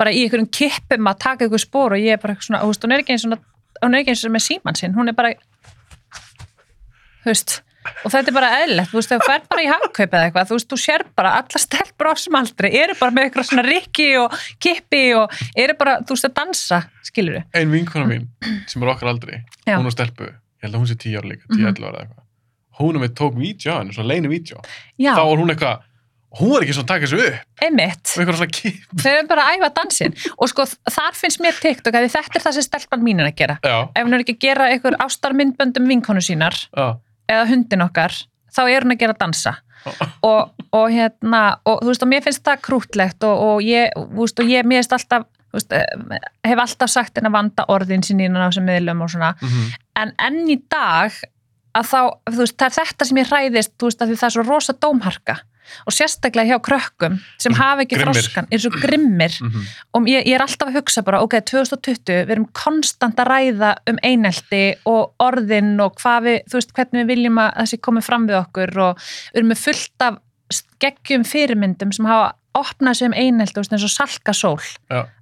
bara 0.03 0.11
í 0.13 0.25
einhverjum 0.25 0.49
kippum 0.51 1.07
að 1.13 1.19
taka 1.23 1.45
einhver 1.47 1.63
spór 1.63 1.95
og 1.97 2.03
ég 2.03 2.17
er 2.17 2.23
bara 2.23 2.35
svona, 2.41 2.63
þú 2.65 2.73
veist, 2.73 2.85
hún 2.87 2.93
er 2.97 3.03
ekki 3.05 3.15
eins 3.17 3.27
og 3.29 3.37
hún 3.83 3.99
ekki 3.99 4.11
eins 4.15 4.25
og 4.27 4.33
með 4.35 4.47
síman 4.49 4.79
sinn, 4.79 4.95
hún 4.97 5.09
er 5.13 5.17
bara 5.19 5.35
þú 7.23 7.31
veist 7.31 7.61
og 8.07 8.13
þetta 8.15 8.31
er 8.31 8.35
bara 8.37 8.49
eðlilegt, 8.63 8.93
þú 8.93 9.01
þú 9.11 9.17
fer 9.27 9.41
bara 9.51 9.63
í 9.65 9.67
hagkaup 9.71 10.13
eða 10.15 10.27
eitthvað, 10.29 10.51
þú 10.51 10.55
veist, 10.59 10.69
þú 10.71 10.77
sér 10.79 11.03
bara 11.19 11.33
alla 11.41 11.59
stelpur 11.63 12.11
á 12.11 12.15
sem 12.23 12.37
aldrei, 12.39 12.69
eru 12.79 12.95
bara 13.01 13.15
með 13.17 13.25
eitthvað 13.27 13.49
svona 13.49 13.65
rikki 13.67 14.07
og 14.21 14.37
kippi 14.63 15.01
og 15.19 15.35
eru 15.59 15.75
bara, 15.81 15.97
þú 16.07 16.15
veist, 16.15 16.29
að 16.29 16.37
dansa, 16.39 16.79
skilur 17.09 17.41
við 17.41 17.59
ein 17.59 17.73
vinkona 17.75 18.07
mín 18.07 18.29
sem 18.71 18.83
er 18.87 18.93
okkar 18.95 19.11
aldrei 19.11 19.41
Já. 19.67 19.79
hún 19.81 19.91
á 19.91 19.93
stelpu, 19.95 20.29
ég 20.31 20.63
held 20.67 20.77
að 20.79 20.85
hún 20.85 20.91
sé 20.93 20.99
10 21.03 21.19
ára 21.19 21.33
líka 21.33 21.47
10 21.51 21.59
Mhm. 21.59 21.73
11 21.75 21.89
ára 21.91 21.97
eða 21.97 22.07
eitthvað 22.07 22.29
hún 22.81 22.99
er 22.99 23.05
með 23.05 23.17
tók 23.21 23.39
vídeo 23.39 23.75
henni, 23.77 23.95
svona 23.97 24.13
leini 24.13 24.31
vídeo. 24.33 24.61
Já, 25.01 25.13
þá 25.17 25.23
var 25.29 25.43
hún 25.43 25.53
eitthvað, 25.55 25.85
hún 26.41 26.53
var 26.55 26.65
ekki 26.65 26.77
svona 26.77 26.87
að 26.87 26.93
taka 26.93 27.09
þessu 27.09 27.21
upp. 27.27 27.41
Einmitt. 27.67 28.03
Og 28.13 28.23
eitthvað 28.23 28.39
svona 28.41 28.57
kip. 28.59 28.85
Þau 29.03 29.11
eru 29.13 29.27
bara 29.33 29.47
að 29.49 29.59
æfa 29.59 29.71
dansin 29.81 30.17
og 30.37 30.53
sko, 30.53 30.69
þar 30.97 31.19
finnst 31.19 31.43
mér 31.45 31.59
TikTok 31.61 31.99
að 31.99 32.09
þetta 32.15 32.39
er 32.41 32.47
það 32.47 32.57
sem 32.59 32.69
stelpan 32.69 33.05
mín 33.05 33.23
er 33.23 33.31
að 33.33 33.37
gera. 33.43 33.59
Já, 33.65 33.77
ef 33.91 34.07
hún 34.07 34.17
er 34.17 34.25
ekki 34.25 34.37
að 34.39 34.47
gera 34.47 34.71
einhver 34.73 34.99
ástarmyndböndum 35.07 35.91
vinkonu 35.93 36.25
sínar 36.25 36.57
já, 36.71 36.87
eða 37.29 37.45
hundin 37.51 37.85
okkar, 37.89 38.17
þá 38.53 38.63
er 38.69 38.87
hún 38.87 38.97
að 38.97 39.05
gera 39.05 39.19
dansa. 39.19 39.59
Og, 40.23 40.53
og 40.79 40.93
hérna 40.95 41.59
og 41.67 41.81
þú 41.83 41.89
veist, 41.91 42.05
og 42.05 42.11
mér 42.13 42.21
finnst 42.23 42.45
það 42.47 42.61
krútlegt 42.69 43.25
og, 43.27 43.41
og 43.49 43.65
ég, 43.67 43.91
þú 43.99 44.21
veist, 44.21 44.39
og 44.39 44.53
ég, 44.53 44.69
mér 44.69 44.79
finnst 44.79 44.95
alltaf 44.95 45.25
veist, 45.53 45.73
eh, 45.73 45.85
hef 46.49 46.63
alltaf 46.65 46.91
sagt 46.91 47.19
henni 47.19 47.31
að 47.31 47.37
vanda 47.37 47.67
orðin 47.73 48.05
sín 48.07 48.23
á 48.23 48.47
þessum 48.47 48.69
miðlum 48.69 49.03
og 49.05 49.13
svona. 49.13 49.33
Mhm, 49.43 49.73
en 50.03 50.15
enn 50.29 50.41
í 50.49 50.59
dag 50.71 51.19
að 51.79 51.89
þá, 51.89 52.01
veist, 52.37 52.59
það 52.59 52.69
er 52.69 52.77
þetta 52.81 53.09
sem 53.09 53.23
ég 53.23 53.33
hræðist 53.33 53.75
þú 53.79 53.89
veist, 53.89 54.05
að 54.05 54.15
það 54.15 54.29
er 54.29 54.37
svo 54.37 54.45
rosa 54.47 54.77
dómharka 54.77 55.39
og 55.87 55.95
sérstaklega 55.95 56.53
hjá 56.53 56.63
krökkum 56.65 57.15
sem 57.41 57.55
hafa 57.57 57.85
ekki 57.85 57.97
Grimmir. 57.97 58.19
þroskan, 58.19 58.49
er 58.51 58.63
svo 58.63 58.73
grimmir 58.83 59.37
mhm. 59.39 59.69
og 59.97 60.11
ég, 60.11 60.27
ég 60.29 60.37
er 60.37 60.45
alltaf 60.45 60.69
að 60.69 60.81
hugsa 60.81 61.05
bara, 61.07 61.23
ok, 61.25 61.39
2020 61.49 62.27
við 62.27 62.35
erum 62.35 62.49
konstant 62.57 63.23
að 63.23 63.31
ræða 63.31 63.73
um 63.91 64.03
einelti 64.05 64.65
og 64.91 65.15
orðin 65.23 65.75
og 65.85 65.97
hvað 66.03 66.29
við, 66.29 66.39
þú 66.51 66.59
veist, 66.59 66.77
hvernig 66.77 67.03
við 67.05 67.15
viljum 67.15 67.41
að 67.45 67.57
þessi 67.63 67.81
komið 67.89 68.09
fram 68.11 68.29
við 68.29 68.41
okkur 68.43 68.77
og 68.89 69.03
við 69.07 69.41
erum 69.41 69.53
með 69.55 69.65
fullt 69.65 70.07
af 70.09 70.21
geggjum 70.83 71.25
fyrirmyndum 71.25 71.93
sem 71.95 72.09
hafa 72.11 72.33
opnað 72.55 72.95
sig 72.99 73.07
um 73.09 73.15
eins 73.77 73.85
og 73.87 73.91
Salka 73.93 74.33
Sól 74.37 74.59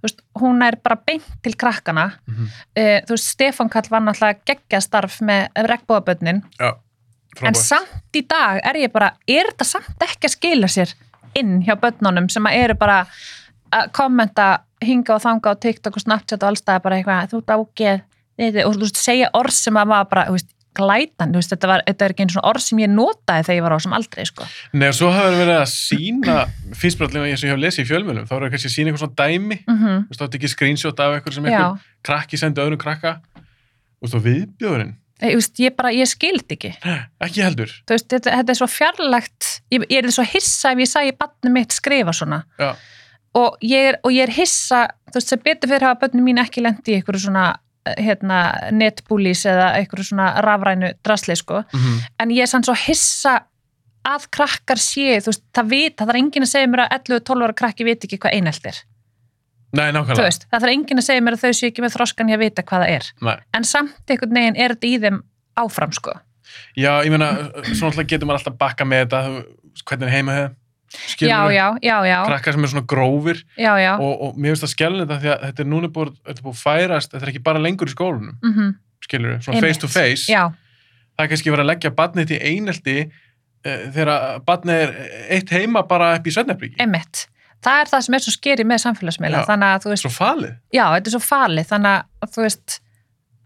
veist, 0.03 0.23
hún 0.41 0.63
er 0.67 0.77
bara 0.83 0.97
beint 0.97 1.27
til 1.43 1.55
krakkana. 1.57 2.13
Mhm. 2.27 2.45
uh, 2.79 3.01
þú 3.07 3.15
veist, 3.17 3.29
Stefán 3.35 3.71
Kall 3.71 3.91
var 3.91 4.01
náttúrulega 4.01 4.41
geggja 4.47 4.81
starf 4.81 5.21
með 5.21 5.49
regnbóðabönnin 5.57 6.43
en 7.47 7.55
samt 7.55 8.17
í 8.17 8.23
dag 8.27 8.61
er 8.65 8.75
ég 8.77 8.93
bara, 8.93 9.13
er 9.29 9.47
þetta 9.53 9.65
samt 9.65 10.03
ekki 10.03 10.27
að 10.27 10.35
skila 10.37 10.67
sér 10.69 10.95
inn 11.35 11.63
hjá 11.63 11.77
börnunum 11.79 12.29
sem 12.31 12.45
að 12.47 12.57
eru 12.65 12.75
bara 12.75 13.07
að 13.73 13.93
kommenta 13.93 14.61
hinga 14.83 15.15
og 15.15 15.23
þanga 15.23 15.53
á 15.55 15.61
TikTok 15.61 15.97
og 15.97 16.03
Snapchat 16.03 16.43
og 16.43 16.49
allstað 16.51 16.83
bara 16.83 16.97
eitthvað, 16.97 17.29
þú 17.31 17.43
þetta- 18.41 18.67
og 18.67 18.75
þú 18.75 18.81
veist, 18.81 18.97
segja 18.97 19.31
orð 19.35 19.53
sem 19.53 19.75
að 19.75 19.87
maður 19.93 20.09
bara, 20.11 20.25
þú 20.27 20.33
veist, 20.39 20.51
glætan, 20.81 21.35
veist, 21.37 21.53
þetta, 21.55 21.71
var, 21.71 21.85
þetta 21.87 22.07
er 22.07 22.15
ekki 22.15 22.27
einu 22.27 22.35
svona 22.35 22.51
orð 22.51 22.65
sem 22.67 22.83
ég 22.83 22.93
notaði 22.93 23.47
þegar 23.47 23.59
ég 23.61 23.67
var 23.67 23.77
á 23.77 23.79
sem 23.85 23.97
aldrei, 24.01 24.25
sko. 24.29 24.49
Nei, 24.73 24.87
og 24.89 24.97
svo 24.99 25.11
hafa 25.15 25.35
verið 25.37 25.59
að 25.59 25.69
sína 25.75 26.39
fyrst 26.81 27.01
bara 27.01 27.13
allir 27.13 27.29
eins 27.31 27.45
og 27.45 27.51
ég 27.51 27.55
hef 27.55 27.63
lesið 27.67 27.85
í 27.85 27.91
fjölmjölum 27.91 28.27
þá 28.27 28.35
er 28.37 28.47
það 28.47 28.55
kannski 28.57 28.71
að 28.71 28.77
sína 28.77 28.91
eitthvað 28.91 29.05
svona 29.05 29.21
dæmi 29.21 29.61
Mm 29.61 29.79
þú 29.81 30.11
veist, 30.11 30.19
þá 30.19 30.25
er 30.25 30.27
þetta 30.27 30.41
ekki 30.41 30.53
screenshot 30.55 31.05
af 31.05 31.15
eitthvað 31.17 31.37
sem 31.37 31.47
eitthvað 31.51 31.87
krakki 32.07 32.41
sendi 32.41 32.63
öðrum 32.65 32.81
krakka 32.81 33.15
og 34.01 34.25
viðbjóðurinn 34.25 34.97
ég, 35.29 35.49
ég 35.61 35.75
bara, 35.77 35.93
ég 35.95 36.09
skildi 36.09 36.57
ekki. 36.57 36.71
ekki 37.23 37.45
heldur 37.45 37.73
veist, 37.89 38.09
þetta, 38.11 38.33
þetta 38.39 38.55
er 38.55 38.59
svo 38.59 38.69
fjarlægt, 38.71 39.49
ég, 39.75 39.85
ég 39.93 40.05
er 40.05 40.15
svo 40.15 40.25
hissa 40.27 40.73
ef 40.73 40.83
ég 40.83 40.91
sæi 40.91 41.13
barnið 41.19 41.55
mitt 41.55 41.77
skrifa 41.77 42.15
svona. 42.17 42.43
Já. 42.61 42.73
Og 43.39 43.61
ég, 43.63 43.93
er, 43.93 43.99
og 44.03 44.15
ég 44.15 44.27
er 44.27 44.35
hissa, 44.35 44.87
þú 45.11 45.21
veist, 45.21 45.33
sem 45.33 45.43
betur 45.45 45.71
fyrir 45.71 45.87
hafa 45.87 46.01
börnum 46.05 46.27
mín 46.27 46.41
ekki 46.43 46.65
lendi 46.65 46.95
í 46.95 46.99
einhverju 46.99 47.27
svona 47.29 47.51
hérna, 47.87 48.41
netbúlís 48.77 49.45
eða 49.49 49.71
einhverju 49.79 50.11
svona 50.11 50.33
rafrænu 50.45 50.93
drasli, 51.05 51.37
sko. 51.39 51.65
mm 51.73 52.01
En 52.21 52.31
ég 52.31 52.45
er 52.45 52.51
sann 52.51 52.65
svo 52.67 52.75
hissa 52.77 53.41
að 54.07 54.29
krakkar 54.33 54.81
séu, 54.81 55.19
þú 55.21 55.33
veist, 55.33 55.45
það 55.57 55.73
vita, 55.75 56.05
það 56.05 56.15
er 56.15 56.21
enginn 56.21 56.47
að 56.47 56.53
segja 56.53 56.71
mér 56.71 56.85
að 56.87 56.95
11-12 56.99 57.45
ára 57.45 57.57
krakki 57.57 57.85
viti 57.85 58.09
ekki 58.09 58.19
hvað 58.19 58.37
einhelt 58.39 58.67
er. 58.67 58.81
Nei, 59.77 59.91
nákvæmlega 59.95 60.27
veist, 60.27 60.47
það 60.51 60.67
er 60.67 60.73
enginn 60.75 60.99
að 61.03 61.07
segja 61.07 61.25
mér 61.25 61.37
að 61.37 61.45
þau 61.45 61.53
séu 61.59 61.69
ekki 61.71 61.85
með 61.85 61.95
þroskan 61.97 62.31
í 62.31 62.35
að 62.35 62.43
vita 62.45 62.65
hvað 62.67 62.85
það 62.85 62.95
er. 62.97 63.11
Nei. 63.29 63.37
En 63.55 63.65
samt 63.69 64.11
einhvern 64.11 64.39
veginn 64.41 64.57
er 64.57 64.75
þetta 64.75 64.89
í 64.89 64.99
þeim 65.05 65.21
áfram, 65.61 65.93
sko. 65.93 66.17
Já, 66.75 66.93
ég 67.05 67.13
meina, 67.13 67.31
svona 67.71 67.93
alltaf 67.93 68.09
getur 68.11 68.27
maður 68.27 68.41
alltaf 68.41 68.57
bakka 68.59 68.89
með 68.89 69.05
þetta 69.05 69.21
hvernig 69.87 70.09
er 70.09 70.15
heima 70.17 70.37
hefð 70.37 70.57
Já, 71.21 71.39
já, 71.55 71.67
já, 71.85 71.97
já, 72.03 72.17
krakkar 72.27 72.57
sem 72.57 72.65
er 72.67 72.71
svona 72.73 72.87
grófir 72.91 73.45
já, 73.55 73.73
já. 73.79 73.93
og, 73.95 74.15
og 74.27 74.39
mér 74.39 74.57
finnst 74.57 74.65
það 74.65 74.73
skellin 74.73 75.05
þetta 75.05 75.19
því 75.23 75.31
að 75.31 75.45
þetta 75.45 75.63
er 75.63 75.69
núna 75.71 75.91
búið, 75.95 76.15
þetta 76.27 76.43
er 76.43 76.47
búið 76.49 76.63
færast 76.65 77.13
þetta 77.13 77.27
er 77.27 77.31
ekki 77.31 77.43
bara 77.47 77.63
lengur 77.63 77.91
í 77.91 77.95
skólanum, 77.95 78.39
Mm 78.43 78.73
skilur 79.01 79.39
svona 79.41 79.61
face 79.65 79.81
to 79.81 79.89
face 79.89 80.29
Já, 80.29 80.51
það 81.17 81.25
er 81.25 81.31
kannski 81.33 81.53
verið 81.53 81.65
að 81.65 81.71
leggja 81.71 81.93
badnið 81.97 82.31
til 82.31 82.41
einelti 82.51 82.97
uh, 83.07 83.85
þegar 83.95 84.43
badnið 84.47 84.83
er 84.85 84.93
eitt 85.37 85.53
heima 85.55 85.85
bara 85.89 86.15
upp 86.19 86.29
í 86.29 86.35
svennabríki 86.35 86.81
einmitt. 86.83 87.27
Það 87.61 87.83
er 87.83 87.91
það 87.91 88.05
sem 88.07 88.15
er 88.17 88.23
svo 88.25 88.33
skeri 88.33 88.65
með 88.65 88.79
samfélagsmiðla, 88.87 89.41
þannig 89.45 89.75
að 89.75 89.83
þú 89.83 89.91
veist, 89.93 90.05
svo 90.07 90.13
falið. 90.15 90.53
Já, 90.73 90.85
þetta 90.95 91.11
er 91.11 91.13
svo 91.13 91.21
falið, 91.27 91.67
þannig 91.69 92.07
að 92.25 92.31
þú 92.37 92.45
veist, 92.47 92.77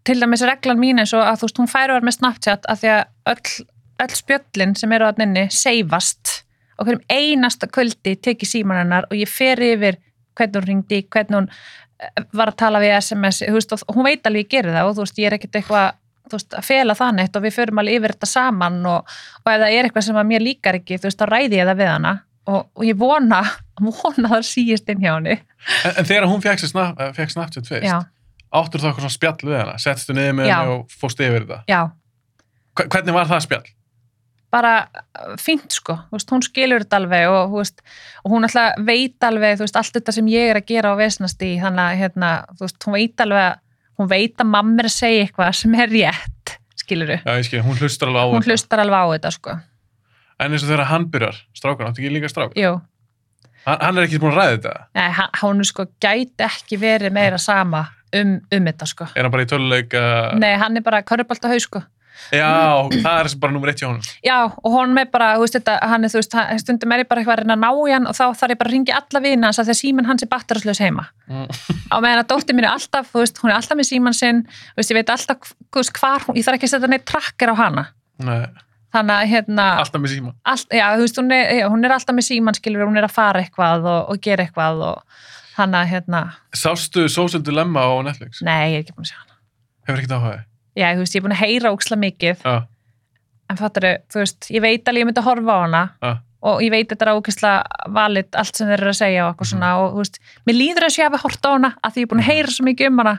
til 0.07 0.17
dæmis 0.21 0.45
reglan 0.47 0.79
mín 0.79 1.03
eins 1.03 1.15
og 1.19 1.25
að 1.27 1.41
þú 1.41 1.49
veist, 1.49 1.59
hún 1.59 1.71
vera 1.73 1.97
með 2.05 2.17
Snapchat 2.21 2.69
að 2.71 2.85
því 2.85 2.93
að 2.93 3.33
öll, 3.33 3.67
öll 4.05 4.15
spjöllin 4.21 4.77
sem 4.79 4.95
eru 4.95 5.09
að 5.09 5.19
nynni 5.25 5.45
seifast 5.51 6.37
og 6.79 6.89
hverjum 6.89 7.05
einasta 7.13 7.69
kvöldi 7.71 8.17
teki 8.23 8.49
síman 8.49 8.83
hennar 8.83 9.09
og 9.11 9.17
ég 9.19 9.31
fer 9.31 9.61
yfir 9.63 9.99
hvernig 10.35 10.61
hún 10.61 10.69
ringdi, 10.69 11.03
hvernig 11.11 11.39
hún 11.39 11.51
eh, 11.51 12.25
var 12.35 12.53
að 12.53 12.61
tala 12.65 12.83
við 12.83 12.97
SMS, 12.99 13.43
veist, 13.55 13.75
og 13.75 13.97
hún 13.97 14.09
veit 14.09 14.27
alveg 14.27 14.47
ég 14.47 14.55
gerir 14.57 14.75
það 14.75 14.91
og 14.91 14.97
þú 14.97 15.07
veist, 15.07 15.21
ég 15.23 15.31
er 15.31 15.39
ekkert 15.39 15.61
eitthvað 15.61 15.91
veist, 16.33 16.55
að 16.55 16.69
fela 16.69 16.99
það 16.99 17.17
neitt 17.19 17.37
og 17.39 17.45
við 17.45 17.57
förum 17.59 17.83
alveg 17.83 18.01
yfir 18.01 18.17
þetta 18.17 18.31
saman 18.31 18.81
og, 18.91 19.19
og 19.45 19.53
ef 19.53 19.61
það 19.65 19.69
er 19.71 19.89
eitthvað 19.89 20.09
sem 20.09 20.23
að 20.23 20.31
mér 20.33 20.47
líkar 20.49 20.81
ekki, 20.81 20.99
þú 20.99 21.11
veist, 21.11 21.21
þá 21.21 21.31
ræði 21.31 21.61
ég 21.61 21.71
það 21.71 21.83
við 21.83 21.93
hana 21.93 22.17
og, 22.45 22.67
og 22.75 22.89
ég 22.89 22.99
vona, 23.01 23.45
vona 23.89 24.27
að 24.29 24.35
það 24.37 24.49
síist 24.51 24.91
inn 24.91 25.05
hjá 25.05 25.13
henni. 25.15 25.39
en, 25.85 25.95
en 25.95 26.11
þegar 26.11 26.29
hún 26.33 26.45
fekk, 26.45 26.67
eh, 26.67 27.31
Snapchat 27.37 27.71
fyrst 27.71 28.11
áttur 28.55 28.83
það 28.83 28.91
eitthvað 28.91 29.05
svona 29.05 29.17
spjall 29.17 29.49
við 29.49 29.57
hana? 29.59 29.79
Settstu 29.83 30.15
niður 30.17 30.37
með 30.39 30.51
henni 30.51 30.75
og 30.77 30.93
fóst 30.95 31.23
yfir 31.25 31.43
þetta? 31.43 31.61
Já, 31.71 31.81
hvernig 32.85 33.17
var 33.17 33.31
það 33.31 33.43
spjall? 33.49 33.65
Bara 34.55 34.73
uh, 34.87 35.35
fínt 35.43 35.75
sko, 35.75 35.97
þú 36.11 36.19
veist, 36.19 36.31
hún 36.35 36.45
skilur 36.47 36.85
þetta 36.85 37.01
alveg 37.01 37.27
og, 37.33 37.51
þú 37.51 37.61
veist, 37.61 37.83
og 38.23 38.35
hún 38.37 38.47
alltaf 38.47 38.79
veit 38.87 39.27
alveg, 39.27 39.57
þú 39.59 39.67
veist, 39.67 39.79
allt 39.81 39.97
þetta 39.99 40.15
sem 40.15 40.31
ég 40.31 40.53
er 40.53 40.61
að 40.61 40.69
gera 40.71 40.93
á 40.95 41.01
vesnast 41.01 41.43
í, 41.43 41.53
þannig 41.63 41.85
að, 41.89 41.99
hérna, 42.05 42.31
þú 42.61 42.69
hún 42.87 42.97
veit 42.99 43.25
alveg 43.27 43.43
að, 43.49 43.61
hún 43.99 44.11
veit 44.15 44.43
að 44.45 44.51
mamma 44.55 44.83
er 44.85 44.89
að 44.91 44.95
segja 44.97 45.25
eitthvað 45.27 45.53
sem 45.59 45.75
er 45.83 45.93
rétt, 45.93 46.55
skiluru. 46.85 47.19
Já, 47.25 47.33
ég 47.41 47.49
skil, 47.49 47.63
hún 47.67 47.79
hlustar 47.83 48.11
alveg 48.13 48.23
á 48.23 48.27
Hún 48.31 48.43
þetta 48.45 48.55
hlustar 48.55 48.83
alveg 48.85 49.03
á 49.03 49.07
þetta, 49.15 49.35
sko. 49.39 49.57
en 50.45 50.53
eins 50.57 50.65
og 50.67 50.71
þegar 50.73 50.91
hann 50.91 51.09
byrjar, 51.15 51.41
strákan, 51.59 51.91
áttu 51.91 52.03
ekki 52.05 52.15
líka 52.15 52.31
strák 52.31 52.55
Jú, 52.59 52.73
hann, 53.67 53.79
hann 53.81 53.99
er 53.99 54.07
ekki 54.09 54.19
búin 54.23 54.35
að 54.35 54.41
ræða 54.41 54.55
þetta 54.57 54.73
Nei, 54.99 55.09
hann- 55.19 55.37
hún 55.43 55.65
sko 55.67 55.87
gæti 56.03 56.47
ekki 56.47 56.79
verið 56.83 57.15
meira 57.15 57.39
sama 57.39 57.85
um, 58.15 58.37
um 58.51 58.71
þetta, 58.71 58.89
sko. 58.91 59.07
er 59.15 59.23
hann 59.27 59.35
bara 59.35 59.47
í 59.47 59.51
töluleik 59.51 59.95
Nei, 60.43 60.53
hann 60.61 60.77
er 60.79 60.83
bara 60.87 61.03
körubalt 61.07 61.47
á 61.47 61.49
haus, 61.55 61.67
sko. 61.71 61.83
Já, 62.33 62.49
það 62.93 63.19
er 63.21 63.31
bara 63.43 63.53
nummer 63.55 63.73
eitt 63.73 63.83
hjá 63.83 63.89
honum. 63.89 64.09
Já, 64.25 64.37
og 64.45 64.71
hún 64.75 64.99
er 65.01 65.11
bara, 65.13 65.35
þú 65.37 65.45
veist, 65.45 65.59
þetta, 65.59 65.77
hann 65.93 66.05
er, 66.07 66.13
þú 66.13 66.21
veist, 66.21 66.37
hann- 66.39 66.63
stundum 66.63 66.95
er 66.97 67.05
ég 67.05 67.09
bara 67.11 67.23
eitthvað 67.23 67.37
að 67.37 67.43
reyna 67.45 67.57
að 67.59 67.65
ná 67.65 67.71
í 67.89 67.95
hann 67.95 68.07
og 68.11 68.19
þá 68.19 68.25
þarf 68.41 68.55
ég 68.55 68.61
bara 68.61 68.71
að 68.71 68.77
ringi 68.77 68.97
alla 68.99 69.25
vina 69.25 69.47
hans 69.51 69.59
að 69.63 69.71
því 69.71 69.75
að 69.77 69.81
síminn 69.83 70.11
hans 70.11 70.23
er 70.23 70.33
batterslaus 70.33 70.83
heima. 70.85 71.07
Mm. 71.29 71.49
Á 71.91 71.97
meðan 72.01 72.23
að 72.25 72.29
dóttir 72.35 72.59
mín 72.59 72.67
er 72.67 72.73
alltaf, 72.75 73.11
þú 73.13 73.25
veist, 73.25 73.41
hún 73.43 73.51
er 73.51 73.57
alltaf 73.59 73.81
með 73.81 73.91
símann 73.91 74.17
sinn, 74.17 74.45
þú 74.75 74.83
veist, 74.83 74.95
ég 74.95 75.01
veit 75.01 75.15
alltaf, 75.17 75.55
hún, 75.75 76.39
ég 76.39 76.47
þarf 76.47 76.59
ekki 76.61 76.71
að 76.71 76.75
setja 76.77 76.93
neitt 76.93 77.07
trakkar 77.09 77.53
á 77.53 77.57
hana. 77.59 77.89
Nei, 78.23 78.47
Þannig 78.95 79.15
að, 79.17 79.29
hérna, 79.33 79.65
alltaf 79.83 80.03
með 80.03 80.13
síma 80.13 80.33
allt, 80.47 80.69
já, 80.71 80.85
þú 80.95 81.03
veist, 81.03 81.17
hún 81.19 81.33
er, 81.35 81.49
hún 81.67 81.87
er 81.87 81.95
alltaf 81.97 82.15
með 82.15 82.27
símann, 82.29 82.55
skilur, 82.55 82.87
hún 82.87 83.01
er 83.01 83.09
að 83.09 83.15
fara 83.17 83.43
eitthvað 83.43 83.89
og, 83.91 84.13
og 84.13 84.21
gera 84.23 84.47
eitthvað 84.47 84.85
og 84.87 85.03
að, 85.59 85.75
hérna, 85.91 86.21
sástu 86.55 87.09
Á 90.75 90.83
Já, 90.83 90.91
þú 90.95 91.05
veist, 91.05 91.15
ég 91.15 91.21
er 91.21 91.25
búin 91.25 91.37
að 91.37 91.43
heyra 91.45 91.71
óksla 91.75 91.97
mikið, 92.03 92.41
já, 92.43 92.55
en 93.51 93.59
fattar 93.61 93.85
þú 94.11 94.23
veist, 94.25 94.49
ég 94.51 94.63
veit 94.65 94.89
alveg 94.89 95.05
ég 95.05 95.09
myndi 95.09 95.23
að 95.23 95.29
horfa 95.29 95.55
á 95.55 95.59
hana. 95.63 95.83
Já, 96.03 96.13
og 96.45 96.61
ég 96.61 96.73
veit 96.75 96.91
þetta 96.91 97.07
er 97.07 97.11
ákvæmstlega 97.15 97.89
valið 97.95 98.39
allt 98.41 98.59
sem 98.59 98.69
þeir 98.69 98.83
eru 98.83 98.91
að 98.91 98.99
segja 98.99 99.23
og 99.25 99.31
eitthvað 99.31 99.51
svona. 99.53 99.71
Og 99.81 99.95
þú 99.95 100.03
veist, 100.03 100.19
mér 100.45 100.59
líður 100.59 100.87
þess 100.87 100.99
að 100.99 101.01
ég 101.01 101.09
hafi 101.09 101.23
hort 101.23 101.47
á 101.47 101.51
hana 101.55 101.71
að 101.79 101.95
því 101.95 102.03
ég 102.03 102.07
er 102.07 102.11
búin 102.11 102.25
að 102.25 102.29
heyra 102.29 102.55
svo 102.57 102.67
mikið 102.69 102.91
um 102.91 103.01
hana. 103.01 103.15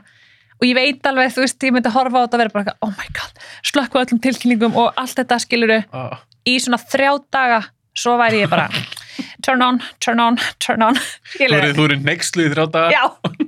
Og 0.56 0.66
ég 0.68 0.76
veit 0.78 1.08
alveg, 1.10 1.32
þú 1.34 1.42
veist, 1.42 1.66
ég 1.66 1.74
myndi 1.74 1.90
að 1.90 1.96
horfa 1.98 2.16
á 2.16 2.24
þetta 2.24 2.36
og 2.38 2.42
vera 2.44 2.54
bara, 2.54 2.76
oh 2.86 2.92
my 2.92 3.08
god, 3.18 3.42
slökku 3.72 4.00
öllum 4.00 4.22
tilkynningum 4.24 4.78
og 4.78 5.00
allt 5.02 5.18
þetta 5.18 5.40
skiluru 5.42 5.80
já. 5.82 6.04
í 6.48 6.54
svona 6.62 6.78
þrjá 6.80 7.10
daga, 7.34 7.58
svo 7.96 8.14
væri 8.20 8.44
ég 8.44 8.52
bara 8.52 8.70
turn 9.46 9.62
on, 9.66 9.80
turn 10.04 10.20
on, 10.22 10.38
turn 10.62 10.82
on. 10.86 10.98
Þú 11.36 11.86
eru, 11.86 11.96
nextlu 12.04 12.46
í 12.46 12.52
þrjá 12.52 12.66
daga. 12.74 12.92
Já, 12.94 13.02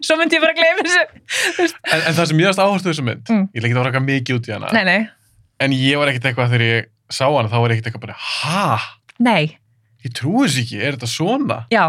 svo 0.04 0.16
myndi 0.20 0.38
ég 0.38 0.44
bara 0.44 0.56
gleyma 0.58 0.86
þessu. 0.86 1.68
En, 1.92 2.00
en 2.00 2.16
það 2.18 2.24
sem 2.32 2.42
ég 2.42 2.50
varst 2.50 2.62
áherslu 2.64 2.90
þessu 2.92 3.06
mynd 3.06 3.32
Mm. 3.32 3.46
ég 3.54 3.62
leikit 3.64 3.78
að 3.80 3.86
raka 3.90 4.00
mikið 4.04 4.38
út 4.38 4.48
í 4.48 4.52
hana 4.54 4.68
nei, 4.72 4.84
nei, 4.88 5.08
en 5.60 5.72
ég 5.76 5.98
var 6.00 6.08
ekkert 6.12 6.28
eitthvað 6.30 6.52
þegar 6.54 6.64
ég 6.68 6.86
sá 7.12 7.24
hana 7.28 7.48
þá 7.52 7.56
var 7.60 7.72
ég 7.72 7.78
ekkert 7.78 7.90
eitthvað 7.90 8.04
bara, 8.06 8.18
ha, 8.18 8.78
nei, 9.18 9.58
ég 10.06 10.14
trúi 10.16 10.46
þessu 10.46 10.62
ekki 10.64 10.78
er 10.80 10.96
þetta 10.96 11.10
svona, 11.12 11.62
já. 11.74 11.86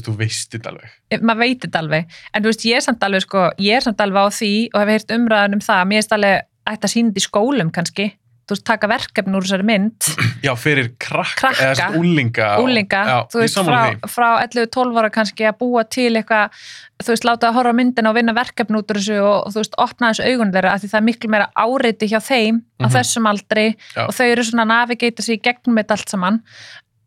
Þú 0.00 0.12
veist, 0.20 0.52
þetta 0.54 0.70
alveg. 0.70 0.90
Maður 1.18 1.40
veit 1.42 1.64
þetta 1.64 1.80
alveg. 1.82 2.12
En 2.32 2.44
þú 2.44 2.50
veist, 2.52 2.62
ég 2.70 2.76
er 2.78 2.84
samt 2.84 3.02
alveg 3.02 3.24
sko, 3.24 3.40
ég 3.58 3.74
er 3.74 3.82
samt 3.82 3.98
alveg 4.04 4.22
á 4.22 4.28
því 4.36 4.50
og 4.70 4.78
hef 4.84 4.90
heyrt 4.94 5.10
umræðan 5.16 5.56
um 5.56 5.62
það, 5.66 5.80
mér 5.90 6.04
er 6.04 6.14
alveg 6.14 6.36
ætti 6.70 6.86
að 6.86 6.92
sína 6.92 7.10
þetta 7.10 7.18
í 7.20 7.24
skólum 7.26 7.72
kannski, 7.74 8.06
veist, 8.54 8.64
taka 8.68 8.88
verkefni 8.90 9.36
úr 9.38 9.46
þessari 9.46 9.66
mynd 9.68 10.08
Já, 10.46 10.52
fyrir 10.56 10.88
krakka, 10.98 11.50
Krakka. 11.50 11.64
eða 11.66 11.74
svona 11.80 12.00
úlinga. 12.00 12.48
úlinga, 12.64 13.00
Já, 13.10 13.16
þú 13.32 13.42
veist, 13.42 13.58
frá, 13.66 13.80
frá 14.08 14.28
11-12 14.46 15.00
ára 15.02 15.10
kannski 15.14 15.46
að 15.50 15.58
búa 15.60 15.84
til 15.88 16.10
eitthvað, 16.16 16.56
þú 17.04 17.12
veist, 17.14 17.26
láta 17.28 17.48
að 17.50 17.56
horfa 17.60 17.72
á 17.72 17.78
myndina 17.80 18.10
og 18.12 18.16
vinna 18.18 18.34
verkefni 18.36 18.80
út 18.80 18.90
úr 18.94 19.00
þessu 19.00 19.18
og, 19.20 19.52
þú 19.52 19.60
veist, 19.62 19.78
opna 19.86 20.10
þessu 20.12 20.26
augun 20.32 20.52
þeirra, 20.56 20.74
af 20.74 20.82
því 20.84 20.90
það 20.94 21.00
er 21.02 21.06
miklu 21.10 21.30
meira 21.36 21.48
áreiti 21.54 22.10
hjá 22.10 22.20
þeim 22.24 22.60
á 22.80 22.86
Mhm. 22.86 22.92
þessum 22.96 23.26
aldri 23.30 23.66
Já. 23.96 24.04
og 24.08 24.12
þau 24.16 24.26
eru 24.32 24.42
svona 24.48 24.62
að 24.66 24.72
navigata 24.74 25.22
sig 25.22 25.38
í 25.38 25.42
gegnum 25.44 25.76
þetta 25.80 25.96
allt 25.98 26.08
saman, 26.08 26.42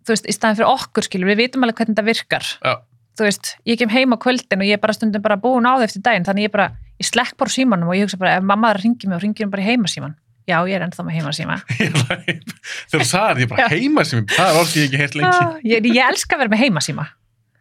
þú 0.06 0.14
veist, 0.14 0.26
í 0.30 0.34
staðin 0.36 0.58
fyrir 0.60 0.74
okkur 0.74 1.04
skilur, 1.08 1.30
við 1.34 1.38
vitum 1.48 1.64
alveg 1.64 1.76
hvernig 1.82 1.96
þetta 1.96 2.06
virkar 2.06 2.46
Já. 2.64 2.74
þú 3.18 3.24
veist, 3.28 3.56
ég 3.66 3.78
kem 3.78 3.90
heim 3.94 4.14
á 4.14 4.18
kvöldin 4.18 4.62
og 4.62 4.68
ég 4.68 4.74
er 4.78 4.82
bara 4.82 4.94
stundum 4.94 5.22
bara 5.22 5.38
búin 5.38 5.66
á 5.70 5.78
það 5.78 5.84
eftir 5.90 6.02
daginn, 6.06 6.26
þannig 6.26 6.48
ég 6.50 6.52
bara 6.52 6.72
ég 7.02 7.06
slekk 7.10 7.38
bara 7.38 7.50
símanum 7.50 7.90
og 7.90 7.96
ég 7.98 8.06
hugsa 8.08 8.18
bara 8.18 8.38
ef 8.38 8.44
mamma 8.44 8.70
er 8.72 8.78
að 8.78 8.84
ringi 8.86 9.08
mig 9.08 9.16
og 9.18 9.22
ringi 9.24 9.46
mig 9.46 9.52
bara 9.54 9.62
í 9.64 9.70
heimasíman 9.70 10.16
já, 10.50 10.58
ég 10.68 10.76
er 10.78 10.86
ennþá 10.88 11.06
með 11.08 11.18
heimasíma 11.20 11.58
Þegar 11.70 13.02
þú 13.02 13.08
sagði 13.08 13.28
þetta, 13.34 13.42
ég 13.44 13.50
bara 13.52 13.64
Já. 13.64 13.68
heima 13.74 14.04
sem 14.08 14.26
það 14.30 14.48
er 14.50 14.60
orðið 14.62 14.78
ég 14.80 14.88
ekki 14.90 15.02
heilt 15.04 15.16
lengi. 15.20 15.38
Ah, 15.40 15.54
ég, 15.64 15.88
ég 15.94 16.04
elska 16.10 16.36
að 16.36 16.42
vera 16.44 16.54
með 16.56 16.64
heimasíma 16.66 17.06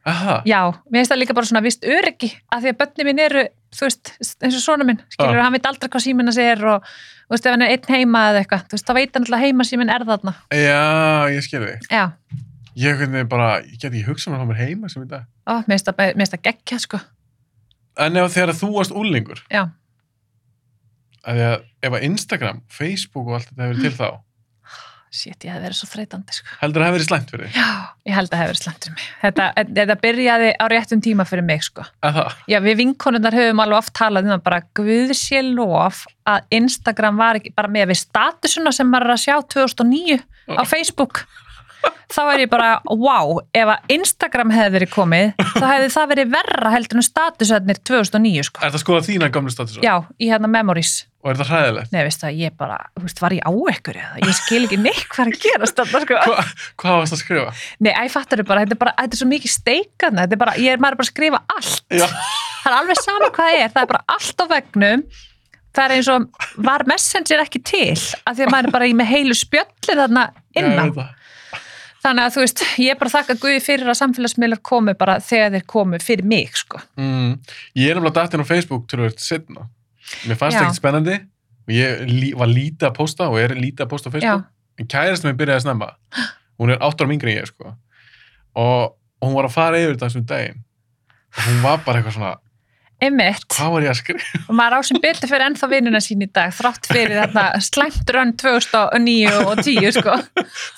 Aha, 0.03 0.41
Já, 0.49 0.59
mér 0.91 0.99
finnst 0.99 1.13
það 1.15 1.21
líka 1.23 1.35
bara 1.39 1.47
svona 1.47 1.63
vist 1.63 1.85
öryggi 1.87 2.31
að 2.51 2.65
því 2.65 2.71
að 2.73 2.79
börni 2.81 3.05
mín 3.07 3.21
eru, 3.23 3.43
þú 3.71 3.83
veist, 3.87 4.05
eins 4.43 4.57
og 4.59 4.63
svona 4.65 4.83
minn, 4.89 4.99
skilur, 5.15 5.37
Já. 5.39 5.43
hann 5.47 5.55
veit 5.55 5.69
aldrei 5.71 5.89
hvað 5.93 6.03
símina 6.09 6.33
sér 6.35 6.59
og, 6.73 6.89
þú 7.29 7.37
veist, 7.37 7.47
ef 7.47 7.55
hann 7.55 7.63
er 7.63 7.71
einn 7.77 7.87
heima 7.95 8.23
eða 8.33 8.41
eitthvað, 8.43 8.65
þú 8.67 8.75
veist, 8.75 8.89
þá 8.89 8.95
veit 8.99 9.15
hann 9.15 9.23
alltaf 9.29 9.45
heima 9.45 9.63
síminn 9.69 9.93
er 9.95 10.03
þarna. 10.09 10.33
já, 10.51 10.83
ég 11.31 11.47
skil 11.47 11.63
þig. 11.63 11.87
Já, 11.87 12.05
Ég, 12.73 12.97
hvernig, 12.97 13.29
bara, 13.29 13.61
ég 13.69 13.77
get 13.79 13.93
ekki 13.93 14.07
hugsað 14.09 14.33
mér 14.33 14.39
að 14.39 14.43
hafa 14.43 14.51
mér 14.51 14.63
heima 14.65 14.89
það, 21.83 21.89
það 21.89 21.89
ef 21.89 21.93
að 21.93 21.97
að 21.97 22.03
að 22.03 22.11
Instagram, 22.11 22.63
Facebook 22.71 23.27
og 23.27 23.39
allt 23.39 23.51
þetta 23.51 23.67
hefur 23.67 23.83
til 23.83 23.97
þá, 23.99 24.09
shit, 25.13 25.45
ég 25.45 25.53
hef 25.53 25.61
verið 25.61 25.77
svo 25.77 25.89
þreytandi, 25.91 26.35
sko. 26.39 26.55
heldur 26.63 26.83
það 26.83 26.89
hefur 26.89 26.97
verið 26.97 27.09
slæmt 27.11 27.33
fyrir 27.33 27.49
þig? 27.49 27.57
Já, 27.59 27.69
ég 28.09 28.17
held 28.17 28.29
að 28.29 28.33
það 28.33 28.41
hefur 28.43 28.53
verið 28.53 28.63
slæmt 28.63 28.87
fyrir 28.87 28.95
mig. 28.97 29.09
Þetta, 29.23 29.49
þetta 29.77 29.97
byrjaði 30.07 30.51
á 30.57 30.65
réttum 30.73 31.03
tíma 31.05 31.27
fyrir 31.29 31.45
mig, 31.45 31.65
sko. 31.67 31.85
Að 32.01 32.19
það? 32.19 32.39
Já, 32.49 32.59
við 32.65 32.79
vinkonundar 32.81 33.37
höfum 33.37 33.63
alveg 33.65 33.83
oft 33.83 33.95
talað 33.99 34.29
um 34.29 34.33
það 34.33 34.45
bara, 34.47 34.61
guð 34.81 35.13
sé 35.19 35.43
lof 35.45 36.03
að 36.33 36.57
Instagram 36.63 37.21
var 37.21 37.41
ekki 37.41 37.53
bara 37.59 37.73
með 37.77 37.93
við 37.93 38.01
statusuna 38.01 38.73
sem 38.73 38.89
maður 38.89 39.11
er 39.11 39.17
að 39.19 39.25
sjá 39.27 39.37
2009 39.53 40.19
á 40.57 40.63
Facebook 40.65 41.27
þá 42.13 42.21
er 42.35 42.43
ég 42.45 42.51
bara, 42.53 42.73
wow, 42.89 43.39
ef 43.57 43.71
að 43.75 43.95
Instagram 43.97 44.53
hefði 44.53 44.75
verið 44.77 44.93
komið, 44.93 45.31
þá 45.55 45.65
hefði 45.69 45.89
það 45.95 46.11
verið 46.13 46.35
verra 46.35 46.75
heldur 46.75 47.01
en 47.01 47.07
statusöðnir 47.07 47.81
2009 47.89 48.45
sko. 48.49 48.61
Er 48.61 48.73
það 48.73 48.79
að 48.79 48.85
skoða 48.85 49.07
þína 49.09 49.31
gamlu 49.33 49.55
status? 49.55 49.81
Já, 49.85 49.95
í 50.21 50.29
hérna 50.33 50.51
memories. 50.53 50.93
Og 51.23 51.31
er 51.31 51.39
það 51.39 51.51
hræðilegt? 51.53 51.93
Nei, 51.95 52.01
veist 52.03 52.23
það, 52.25 52.39
ég 52.43 52.55
bara, 52.59 52.79
þú 52.99 53.05
veist, 53.07 53.21
var 53.23 53.37
ég 53.37 53.45
á 53.47 53.53
ekkur 53.73 53.99
eða? 54.03 54.23
Ég 54.27 54.39
skil 54.41 54.63
ekki 54.67 54.79
neitt 54.83 55.05
hvað 55.07 55.25
er 55.25 55.31
að 55.31 55.45
gerast 55.47 55.79
þarna, 55.79 56.01
sko. 56.03 56.23
Hva, 56.27 56.47
hvað 56.83 56.97
varst 56.99 57.17
að 57.17 57.21
skrifa? 57.23 57.53
Nei, 57.87 57.93
æ, 57.95 58.03
fattar 58.11 58.43
bara, 58.49 58.65
þetta 58.65 58.75
er 58.75 58.81
bara, 58.83 58.95
þetta 58.99 59.17
er 59.19 59.23
svo 59.23 59.29
mikið 59.31 59.55
steikana, 59.55 60.25
þetta 60.25 60.37
er 60.39 60.43
bara, 60.43 60.57
ég 60.59 60.75
er 60.75 60.83
bara 60.83 60.99
að 60.99 61.13
skrifa 61.13 61.45
allt. 61.55 61.85
Já, 61.95 62.09
það 62.65 62.73
er 62.73 62.79
alveg 62.81 63.03
sama 63.05 63.31
hvað 63.39 63.61
er, 63.61 63.71
það 63.71 63.85
er 63.85 63.93
bara 63.95 64.03
allt 64.17 64.43
á 64.43 64.47
vegnum 64.57 65.07
það 65.73 65.85
er 65.87 65.95
eins 65.97 66.09
og 66.13 66.27
var 66.67 66.85
messenger 66.89 67.43
ekki 67.47 67.63
til, 67.65 67.97
af 68.27 68.37
því 68.37 68.47
að 68.47 68.53
maður 68.53 68.69
er 68.69 68.75
bara 68.77 68.89
í 68.91 68.95
með 68.97 69.13
heilu 69.13 69.37
spjöllir 69.37 70.01
þarna 70.03 70.27
ég 70.57 70.67
innan 70.67 70.93
það. 70.99 71.13
Þannig 72.03 72.27
að 72.27 72.35
þú 72.35 72.43
veist, 72.45 72.63
ég 72.83 72.95
er 72.95 72.99
bara 73.01 73.13
þakka 73.13 73.37
Guði 73.43 73.61
fyrir 73.63 73.91
að 73.93 73.99
samfélagsmiðlar 74.01 74.63
komu 74.67 74.95
bara 74.99 75.19
þegar 75.23 75.55
þeir 75.57 75.67
komu 75.71 76.01
fyrir 76.03 76.29
mig, 76.29 76.57
sko. 76.59 76.81
Mm, 76.99 77.37
ég 77.79 77.93
er 77.93 77.99
nefnilega 77.99 78.17
dattinn 78.19 78.43
á 78.43 78.47
Facebook 78.49 78.89
til 78.91 79.01
að 79.01 79.07
vera 79.09 79.27
setna. 79.27 79.69
Mér 80.27 80.41
fannst 80.41 80.57
Já. 80.57 80.61
það 80.61 80.67
ekkert 80.67 80.81
spennandi 80.81 81.17
og 81.63 81.75
ég 81.77 82.03
lí, 82.11 82.33
var 82.37 82.51
lítið 82.51 82.89
að 82.89 82.97
posta 82.99 83.29
og 83.31 83.39
er 83.41 83.55
lítið 83.57 83.87
að 83.87 83.93
posta 83.93 84.11
á 84.11 84.15
Facebook. 84.17 84.49
En 84.81 84.91
kærasta 84.91 85.29
mér 85.29 85.39
byrjaði 85.39 85.61
að 85.61 85.67
snemma. 85.67 85.91
Hún 86.61 86.73
er 86.75 86.83
átt 86.83 87.03
ára 87.03 87.15
yngri 87.15 87.35
en 87.35 87.43
ég, 87.43 87.51
sko. 87.53 87.75
Og, 88.59 88.95
og 89.23 89.29
hún 89.29 89.37
var 89.39 89.49
að 89.49 89.55
fara 89.55 89.81
yfir 89.81 90.01
þessum 90.01 90.27
daginn. 90.29 90.63
Og 91.33 91.45
hún 91.47 91.63
var 91.65 91.85
bara 91.87 92.01
eitthvað 92.01 92.19
svona, 92.19 92.33
Einmitt, 93.03 93.47
hvað 93.51 93.73
var 93.75 93.85
ég 93.85 93.91
að 93.91 93.99
skrifa? 93.99 94.41
og 94.47 94.55
maður 94.55 94.79
á 94.79 94.81
sem 94.87 95.01
betur 95.03 95.31
fyrir 95.31 95.45
ennþá 95.49 95.69
vinnuna 95.73 96.01
sín 96.05 96.23
í 96.23 96.29
dag, 96.31 96.53
þrátt 96.55 96.87
fyrir 96.87 97.19
þarna 97.19 97.45
slæmt 97.67 98.13
rönn 98.15 98.31
2009 98.39 99.33
og 99.41 99.63
10, 99.65 99.89
sko. 99.97 100.15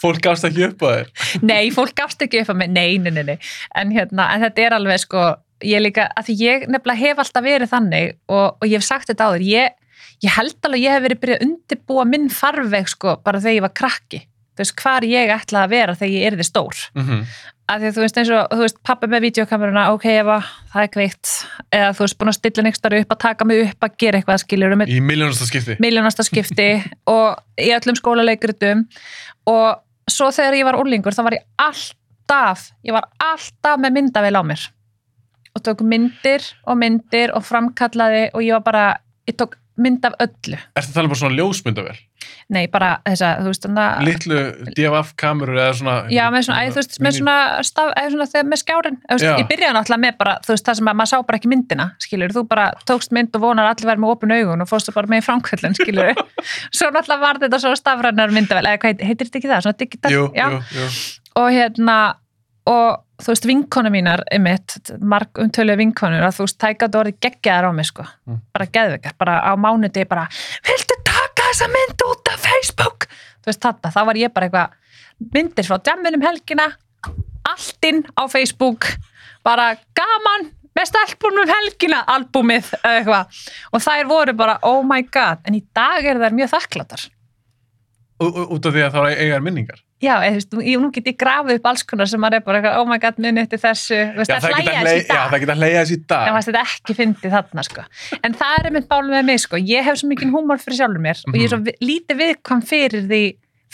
Fólk 0.00 0.22
gafst 0.24 0.48
ekki 0.48 0.64
upp 0.70 0.84
á 0.84 0.88
þér. 0.88 1.10
Nei, 1.44 1.68
fólk 1.74 1.92
gafst 1.98 2.24
ekki 2.24 2.40
upp 2.40 2.54
að 2.54 2.60
mig, 2.62 2.72
nei, 2.72 2.96
nei, 3.02 3.12
nei, 3.12 3.24
nei. 3.34 3.36
En, 3.76 3.92
hérna, 3.92 4.30
en 4.32 4.46
þetta 4.46 4.64
er 4.64 4.76
alveg 4.78 5.02
sko, 5.04 5.26
ég 5.68 5.84
líka, 5.84 6.08
að 6.16 6.30
því 6.30 6.38
ég 6.40 6.68
nefnilega 6.72 7.02
hef 7.02 7.24
alltaf 7.26 7.44
verið 7.44 7.72
þannig 7.74 8.14
og, 8.32 8.46
og 8.56 8.68
ég 8.70 8.80
hef 8.80 8.88
sagt 8.88 9.12
þetta 9.12 9.28
áður, 9.28 9.48
ég, 9.50 9.76
ég 10.24 10.38
held 10.38 10.56
alveg 10.56 10.80
að 10.80 10.86
ég 10.86 10.96
hef 10.96 11.04
verið 11.08 11.24
byrjað 11.26 11.42
að 11.42 11.48
undirbúa 11.50 12.06
minn 12.08 12.30
farveg 12.32 12.88
sko, 12.94 13.18
bara 13.20 13.42
þegar 13.44 13.58
ég 13.58 13.66
var 13.68 13.76
krakki. 13.84 14.24
Veist, 14.58 14.76
hvar 14.78 15.06
ég 15.08 15.32
ætlaði 15.34 15.64
að 15.64 15.74
vera 15.74 15.96
þegar 15.98 16.14
ég 16.14 16.30
erði 16.32 16.48
stór. 16.50 16.86
Mm 16.94 17.26
Að 17.64 17.80
því 17.80 17.86
að 17.88 17.94
þú 17.96 18.02
veist 18.02 18.18
eins 18.20 18.30
og, 18.36 18.42
þú 18.52 18.60
veist, 18.60 18.78
pappi 18.84 19.08
með 19.08 19.22
videokameruna, 19.24 19.84
ok, 19.94 20.02
Eva, 20.20 20.34
það 20.74 20.82
er 20.82 20.90
kveikt. 20.92 21.30
Eða 21.72 21.94
þú 21.96 22.02
veist, 22.04 22.16
búin 22.20 22.28
að 22.28 22.36
stilla 22.36 22.64
nextar 22.66 22.96
upp, 22.98 23.14
að 23.14 23.20
taka 23.22 23.46
mig 23.48 23.62
upp, 23.62 23.86
að 23.86 23.94
gera 24.02 24.18
eitthvað, 24.20 24.42
skiljur 24.42 24.74
Í 24.84 24.98
miljónasta 25.00 25.46
skipti. 25.48 25.76
miljónasta 25.80 26.26
skipti 26.28 26.66
og 27.14 27.40
í 27.56 27.70
öllum 27.72 27.96
skólaleikritum 27.96 28.84
og 29.48 29.80
svo 30.10 30.30
þegar 30.34 30.58
ég 30.58 30.68
var 30.68 30.78
úlingur 30.80 31.16
þá 31.16 31.22
var 31.26 31.38
ég 31.38 31.44
alltaf 31.60 32.68
ég 32.84 32.96
var 32.96 33.08
alltaf 33.22 33.80
með 33.80 33.96
myndavél 33.98 34.36
á 34.36 34.42
mér 34.44 34.64
og 35.54 35.62
tók 35.64 35.84
myndir 35.86 36.44
og 36.66 36.78
myndir 36.80 37.32
og 37.36 37.44
framkallaði 37.46 38.26
og 38.34 38.44
ég 38.44 38.56
var 38.58 38.64
bara 38.66 38.86
ég 39.28 39.36
tók 39.38 39.56
mynd 39.80 40.04
af 40.06 40.18
öllu. 40.22 40.58
Ertu 40.74 40.90
að 40.90 40.96
tala 40.98 41.10
um 41.10 41.18
svona 41.18 41.38
ljósmyndavel? 41.38 41.96
nei 42.52 42.66
bara 42.72 42.98
þess 43.04 43.24
að 43.24 43.40
þú 43.42 43.50
veist 43.52 43.64
þannig 43.64 43.84
að 43.84 44.06
Littlu 44.08 44.40
DFF 44.76 45.12
kamerur 45.20 45.60
eða 45.60 45.76
svona... 45.78 45.94
Já, 46.12 46.22
með 46.32 46.46
svona, 46.46 46.64
þú 46.68 46.80
veist, 46.80 46.96
með 47.04 47.16
svona, 47.18 47.36
staf, 47.68 47.92
eða 48.00 48.12
svona 48.14 48.26
þegar 48.32 48.48
með 48.50 48.60
skjárin, 48.60 48.98
þú 49.04 49.18
veist, 49.18 49.26
ég 49.40 49.48
byrjaði 49.50 49.76
náttúrulega 49.76 50.02
með 50.04 50.18
bara, 50.20 50.34
þú 50.44 50.54
veist, 50.54 50.66
það 50.68 50.78
sem 50.80 50.90
að 50.90 50.98
maður 51.00 51.12
sá 51.12 51.16
bara 51.28 51.40
ekki 51.40 51.52
myndina, 51.52 51.86
skilur, 52.04 52.34
þú 52.36 52.44
bara 52.50 52.66
tókst 52.90 53.14
mynd 53.16 53.38
og 53.38 53.44
vonar 53.44 53.70
allir 53.70 53.90
verið 53.90 54.04
með 54.04 54.14
opin 54.14 54.36
augun 54.36 54.64
og 54.64 54.70
fórstu 54.70 54.94
bara 54.96 55.12
með 55.12 55.22
í 55.22 55.26
framkvöldin, 55.28 55.78
skilur, 55.80 56.12
svo 56.76 56.90
náttúrulega 56.90 57.24
var 57.24 57.40
þetta 57.44 57.62
svo 57.64 57.74
stafrænar 57.80 58.36
myndavel, 58.36 58.68
eða 58.74 58.92
heitir 58.92 59.24
þetta 59.24 59.40
ekki 59.40 59.52
það, 59.52 59.64
svona 59.66 59.80
digital, 59.80 60.12
og 61.40 61.50
hérna, 61.54 61.98
og 62.70 63.03
þú 63.24 63.32
veist, 63.32 63.46
vinkonu 63.48 63.90
mínar, 63.94 64.22
einmitt, 64.32 64.76
marg 65.00 65.40
umtölu 65.40 65.76
vinkonur, 65.80 66.22
að 66.26 66.36
þú 66.38 66.46
veist, 66.46 66.58
tæka 66.60 66.86
þetta 66.88 67.00
orðið 67.02 67.18
geggjaðar 67.26 67.68
á 67.68 67.72
mig, 67.72 67.86
sko, 67.88 68.04
Mm. 68.28 68.40
bara 68.52 68.66
geðveikar, 68.66 69.14
bara 69.18 69.34
á 69.40 69.52
mánudegi, 69.56 70.08
bara, 70.08 70.26
viltu 70.68 70.96
taka 71.04 71.48
þessa 71.50 71.68
mynd 71.72 72.04
út 72.08 72.28
af 72.32 72.40
Facebook? 72.44 73.06
Þú 73.42 73.50
veist, 73.52 73.60
þetta, 73.64 73.92
þá 73.92 74.00
var 74.06 74.14
ég 74.20 74.32
bara 74.34 74.48
eitthvað, 74.48 74.70
myndir 75.34 75.64
frá 75.68 75.78
djamminum 75.82 76.22
helgina, 76.22 76.68
allt 77.48 77.84
inn 77.88 78.04
á 78.18 78.22
Facebook, 78.28 78.86
bara 79.44 79.74
gaman, 79.94 80.50
með 80.74 80.88
stelpunum 80.90 81.46
helgina, 81.48 82.04
albúmið, 82.10 82.72
eitthvað, 82.84 83.26
og 83.72 83.80
þær 83.84 84.08
voru 84.10 84.32
bara, 84.36 84.58
oh 84.62 84.82
my 84.82 85.02
god, 85.02 85.38
en 85.46 85.54
í 85.54 85.62
dag 85.74 86.04
eru 86.04 86.18
þær 86.20 86.34
mjög 86.34 86.50
ú- 88.24 88.48
Út 88.56 88.66
af 88.66 88.72
því 88.74 88.82
að 88.86 88.92
þá 88.94 89.00
er 89.10 89.18
eigar 89.24 89.40
minningar. 89.42 89.80
Já, 90.04 90.14
eða, 90.20 90.34
veist, 90.36 90.50
nú 90.84 90.88
get 90.92 91.06
ég 91.08 91.16
grafið 91.20 91.58
upp 91.60 91.68
alls 91.70 91.82
konar 91.88 92.08
sem 92.10 92.20
maður 92.20 92.36
er 92.40 92.44
bara 92.44 92.72
oh 92.80 92.84
my 92.90 92.98
god, 93.02 93.16
muni 93.24 93.40
eftir 93.44 93.60
þessu, 93.62 93.98
veist, 94.18 94.30
Já, 94.32 94.36
það 94.36 94.44
það 94.44 94.58
geta 94.66 94.82
hlei- 94.84 94.98
í 95.00 95.06
dag. 95.08 95.16
já, 95.16 95.22
það 95.32 95.40
geta 95.44 95.56
þessi 95.78 95.94
í 95.94 95.98
En 96.00 96.04
dag. 96.12 96.28
fannst 96.34 96.50
þetta 96.50 96.64
ekki 96.68 96.96
fyndið 97.00 97.34
þarna, 97.38 97.64
sko. 97.68 97.84
En 98.28 98.34
það 98.42 98.58
er 98.58 98.68
einmitt 98.70 98.88
bálum 98.90 99.14
með 99.16 99.24
mig, 99.30 99.40
sko. 99.44 99.56
Ég 99.72 99.84
hef 99.88 99.96
svo 100.02 100.10
mikið 100.12 100.34
húmor 100.34 100.60
fyrir 100.62 100.78
sjálfur 100.82 101.02
mér 101.08 101.22
og 101.28 101.34
ég 101.40 101.44
er 101.48 101.52
svo 101.54 101.60
vi- 101.64 101.76
lítið 101.80 102.20
viðkvæm 102.22 102.62
fyrir 102.68 103.08
því, 103.08 103.22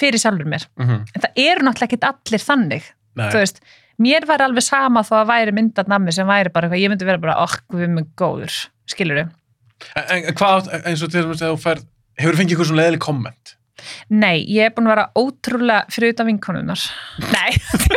fyrir 0.01 0.22
sjálfur 0.22 0.49
mér. 0.55 0.66
Mhm. 0.78 0.97
En 1.14 1.20
það 1.26 1.45
eru 1.51 1.66
náttúrulega 1.66 1.89
ekki 1.91 2.01
allir 2.12 2.45
þannig. 2.47 2.83
Þú 3.20 3.39
veist, 3.43 3.61
mér 4.01 4.26
var 4.26 4.39
alveg 4.47 4.62
sama 4.62 5.03
þó 5.03 5.14
að 5.24 5.26
væri 5.35 5.53
myndat 5.53 5.89
nammi 5.89 6.12
sem 6.12 6.26
væri 6.26 6.53
bara 6.53 6.68
ég 6.70 6.89
myndi 6.89 7.05
vera 7.05 7.18
bara, 7.18 7.35
okk, 7.43 7.64
við 7.74 7.83
erum 7.89 8.07
góður, 8.16 8.68
skilur 8.89 9.16
En, 9.97 10.05
en 10.09 10.35
en 10.85 10.95
þess 10.95 11.43
að 11.43 11.57
þú 11.57 11.59
hefur 12.20 12.37
fengið 12.37 12.53
eitthvað 12.57 12.76
leðileg 12.76 13.01
komment? 13.01 13.55
Nei, 14.11 14.45
ég 14.49 14.66
er 14.68 14.74
búin 14.76 14.89
að 14.89 14.95
vera 14.95 15.07
ótrúlega 15.20 15.87
fyrir 15.95 16.14
utan 16.14 16.28
vinkonunar. 16.31 16.83
Nei, 17.33 17.51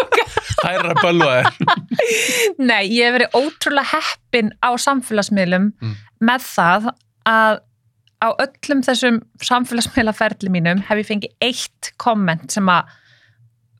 Það 0.63 0.77
er 0.77 0.87
að 0.93 1.01
bölva 1.03 1.29
þér. 1.35 1.53
Nei, 2.63 2.81
ég 2.95 3.07
hef 3.09 3.15
verið 3.17 3.37
ótrúlega 3.39 3.89
heppin 3.97 4.51
á 4.63 4.69
samfélagsmiðlum 4.79 5.69
Mm. 5.83 5.95
með 6.23 6.45
það 6.53 6.89
að 7.27 7.57
á 8.23 8.27
öllum 8.39 8.83
þessum 8.85 9.17
samfélagsmiðlaferli 9.43 10.51
mínum 10.53 10.83
hef 10.87 11.01
ég 11.01 11.07
fengið 11.09 11.33
eitt 11.43 11.89
komment 11.99 12.51
sem 12.55 12.69
að 12.71 12.91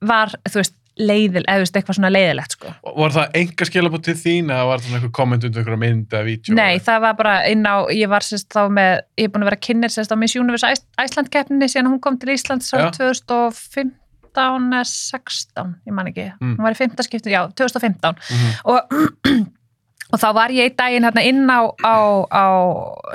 var, 0.04 0.34
þú 0.50 0.60
veist, 0.60 0.76
leiðil, 1.00 1.42
eða 1.50 1.66
eitthvað 1.66 1.96
svona 1.98 2.12
leiðilegt, 2.14 2.52
sko. 2.58 2.74
Var 2.98 3.10
það 3.16 3.38
enga 3.40 3.66
skilabót 3.66 4.04
til 4.06 4.14
þín 4.20 4.52
eða 4.54 4.66
var 4.70 4.78
það 4.78 4.86
svona 4.86 5.00
eitthvað 5.00 5.16
komment 5.18 5.44
undir 5.48 5.62
einhverja 5.64 5.82
mynd 5.82 6.14
eða 6.14 6.28
vídeo? 6.28 6.54
Nei, 6.56 6.78
það 6.86 7.00
var 7.02 7.14
bara 7.18 7.34
inn 7.50 7.64
á, 7.66 7.76
ég 7.90 8.10
var 8.12 8.22
sérst 8.22 8.50
þá 8.54 8.62
með, 8.70 8.94
ég 9.18 9.26
er 9.26 9.34
búin 9.34 9.44
að 9.46 9.50
vera 9.50 9.62
kynir 9.68 9.90
sérst 9.96 10.14
á 10.14 10.18
Miss 10.22 10.36
Universe 10.38 10.68
Æs- 10.70 10.86
Æsland 11.02 11.32
keppninni 11.34 11.66
síðan 11.72 11.90
hún 11.90 12.00
kom 12.04 12.18
til 12.22 12.30
Íslands 12.36 12.70
á 12.78 12.94
2015 12.94 13.92
eða 14.34 14.86
16, 14.86 15.76
ég 15.88 15.94
man 15.94 16.08
ekki, 16.10 16.30
Mm. 16.42 16.56
hún 16.58 16.64
var 16.64 16.74
í 16.74 16.78
15 16.78 17.04
skipti, 17.06 17.30
já, 17.34 17.48
2015 17.54 18.16
Mhm. 18.30 18.54
og, 18.66 18.82
og 20.14 20.20
þá 20.20 20.34
var 20.34 20.50
ég 20.50 20.72
í 20.72 20.76
daginn 20.78 21.04
hérna 21.10 21.24
inn 21.26 21.48
á, 21.50 21.74
á, 21.84 21.96
á 22.30 22.46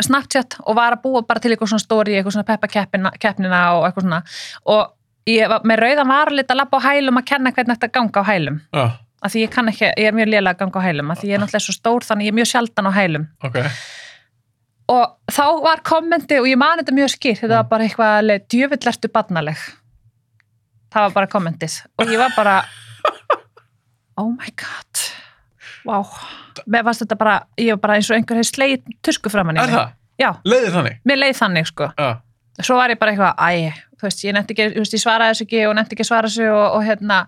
Snapchat 0.03 0.59
og 0.67 0.75
var 0.77 0.93
að 0.97 1.03
búa 1.03 1.23
bara 1.27 1.39
til 1.41 1.53
eitthvað 1.55 1.69
svona 1.75 1.85
story, 1.87 2.15
eitthvað 2.19 2.33
svona 2.39 2.47
peppa 2.47 2.67
keppnina, 2.67 3.11
keppnina 3.19 3.61
og 3.79 3.87
eitthvað 3.87 4.03
svona 4.09 4.23
og 4.67 4.95
ég 5.29 5.51
var 5.53 5.67
með 5.69 5.83
rauðan 5.85 6.11
varlit 6.13 6.51
að 6.53 6.61
labba 6.63 6.81
á 6.81 6.87
hælum 6.89 7.21
að 7.21 7.29
kenna 7.31 7.53
hvernig 7.57 7.77
þetta 7.79 7.93
ganga 7.99 8.23
á 8.23 8.29
hælum. 8.31 8.59
Já, 8.75 8.85
af 9.23 9.33
því 9.35 9.43
ég 9.45 9.53
kann 9.55 9.71
ekki, 9.73 9.89
ég 9.99 10.09
er 10.11 10.17
mjög 10.17 10.29
lélega 10.33 10.55
að 10.57 10.61
ganga 10.65 10.81
á 10.81 10.87
hælum 10.89 11.11
af 11.15 11.21
því 11.21 11.31
ég 11.31 11.39
er 11.39 11.43
náttúrulega 11.43 11.67
svo 11.67 11.75
stór 11.77 12.07
þannig 12.09 12.29
ég 12.29 12.33
er 12.35 12.39
mjög 12.39 12.51
sjaldan 12.53 12.89
á 12.89 12.93
hælum. 12.99 13.27
Ok. 13.45 13.59
og 14.89 15.35
þá 15.35 15.45
var 15.67 15.83
kommenti 15.85 16.39
og 16.41 16.47
ég 16.49 16.57
man 16.61 16.81
þetta 16.81 16.95
mjög 16.97 17.11
skýrt, 17.17 17.43
þetta 17.43 17.59
var 17.59 17.69
bara 17.73 17.85
eitthvað 17.89 18.15
alveg, 18.23 18.47
djöfull 18.49 18.89
ertu 18.93 19.11
barnaleg. 19.13 19.65
Það 20.89 21.03
var 21.09 21.17
bara 21.19 21.29
kommentið. 21.35 21.75
Og 22.01 22.09
ég 22.09 22.19
var 22.23 22.33
bara 22.37 22.55
oh 24.21 24.31
my 24.33 24.53
god. 24.57 25.03
Wow, 25.89 26.09
mér 26.67 26.87
varst 26.87 27.05
þetta 27.05 27.17
bara 27.21 27.35
ég 27.61 27.75
var 27.77 27.83
bara 27.85 27.99
eins 27.99 28.09
og 28.11 28.17
einhver 28.17 28.41
hefði 28.41 28.49
slegið 28.55 28.97
tusku 29.05 29.31
framann 29.33 29.57
í 29.61 29.63
Er 29.63 29.71
mig. 29.73 29.95
Leiðir 30.49 30.73
þannig? 30.75 30.97
mér 31.07 31.21
leið 31.21 31.37
þannig 31.39 31.69
sko. 31.71 31.91
Já. 31.99 32.09
Svo 32.67 32.79
var 32.79 32.93
ég 32.93 33.01
bara 33.01 33.15
eitthvað, 33.15 33.35
æ, 33.39 33.73
þú 33.99 34.09
veist, 34.09 34.25
ég 34.27 34.37
nefndi 34.37 34.55
ekki 34.57 34.69
þú 34.75 34.85
veist, 34.85 34.97
ég 34.97 35.05
svaraði 35.05 35.35
þessu 35.35 35.47
ekki 35.47 35.63
og 35.69 35.77
nefndi 35.79 35.97
ekki 35.99 36.09
svara 36.09 36.31
þessu 36.31 36.49
og, 36.53 36.65
og 36.79 36.87
hérna, 36.87 37.21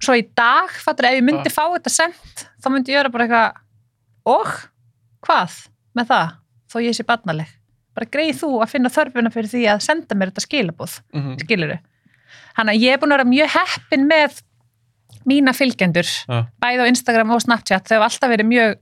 svo 0.00 0.16
í 0.18 0.26
dag 0.36 0.74
fattur, 0.84 1.08
ef 1.10 1.18
ég 1.18 1.26
myndi 1.26 1.52
Já. 1.52 1.56
fá 1.56 1.64
þetta 1.76 1.94
sendt 1.94 2.44
þá 2.60 2.68
myndi 2.72 2.94
ég 2.94 3.02
vera 3.02 3.14
bara 3.14 3.28
eitthvað 3.28 4.34
og, 4.34 4.52
hvað, 5.26 5.56
með 5.98 6.12
það? 6.12 6.36
Þó 6.70 6.76
ég 6.84 6.96
sé 6.96 7.06
barnaleg, 7.08 7.54
bara 7.98 8.10
greið 8.14 8.36
þú 8.44 8.52
að 8.62 8.72
finna 8.74 8.92
þörfuna 8.94 9.32
fyrir 9.34 9.50
því 9.50 9.64
að 9.72 9.80
senda 9.88 10.16
mér 10.18 10.30
þetta 10.32 10.46
skilabóð 10.46 11.00
Mm 11.14 11.40
skiluru 11.40 11.80
þannig 12.54 12.76
að 12.76 12.84
ég 12.84 12.94
er 12.94 13.00
búin 13.00 13.12
að 13.12 13.18
vera 13.18 13.30
mjög 13.30 13.52
heppin 13.56 14.06
með 14.06 14.38
mína 15.28 15.54
fylgjendur 15.56 16.06
Já. 16.06 16.46
bæði 16.62 16.86
á 16.86 16.90
Instagram 16.90 17.34
og 17.34 17.42
Snapchat. 17.44 17.88
Þau 17.88 17.96
hafa 17.98 18.08
alltaf 18.08 18.32
verið 18.32 18.48
mjög 18.50 18.76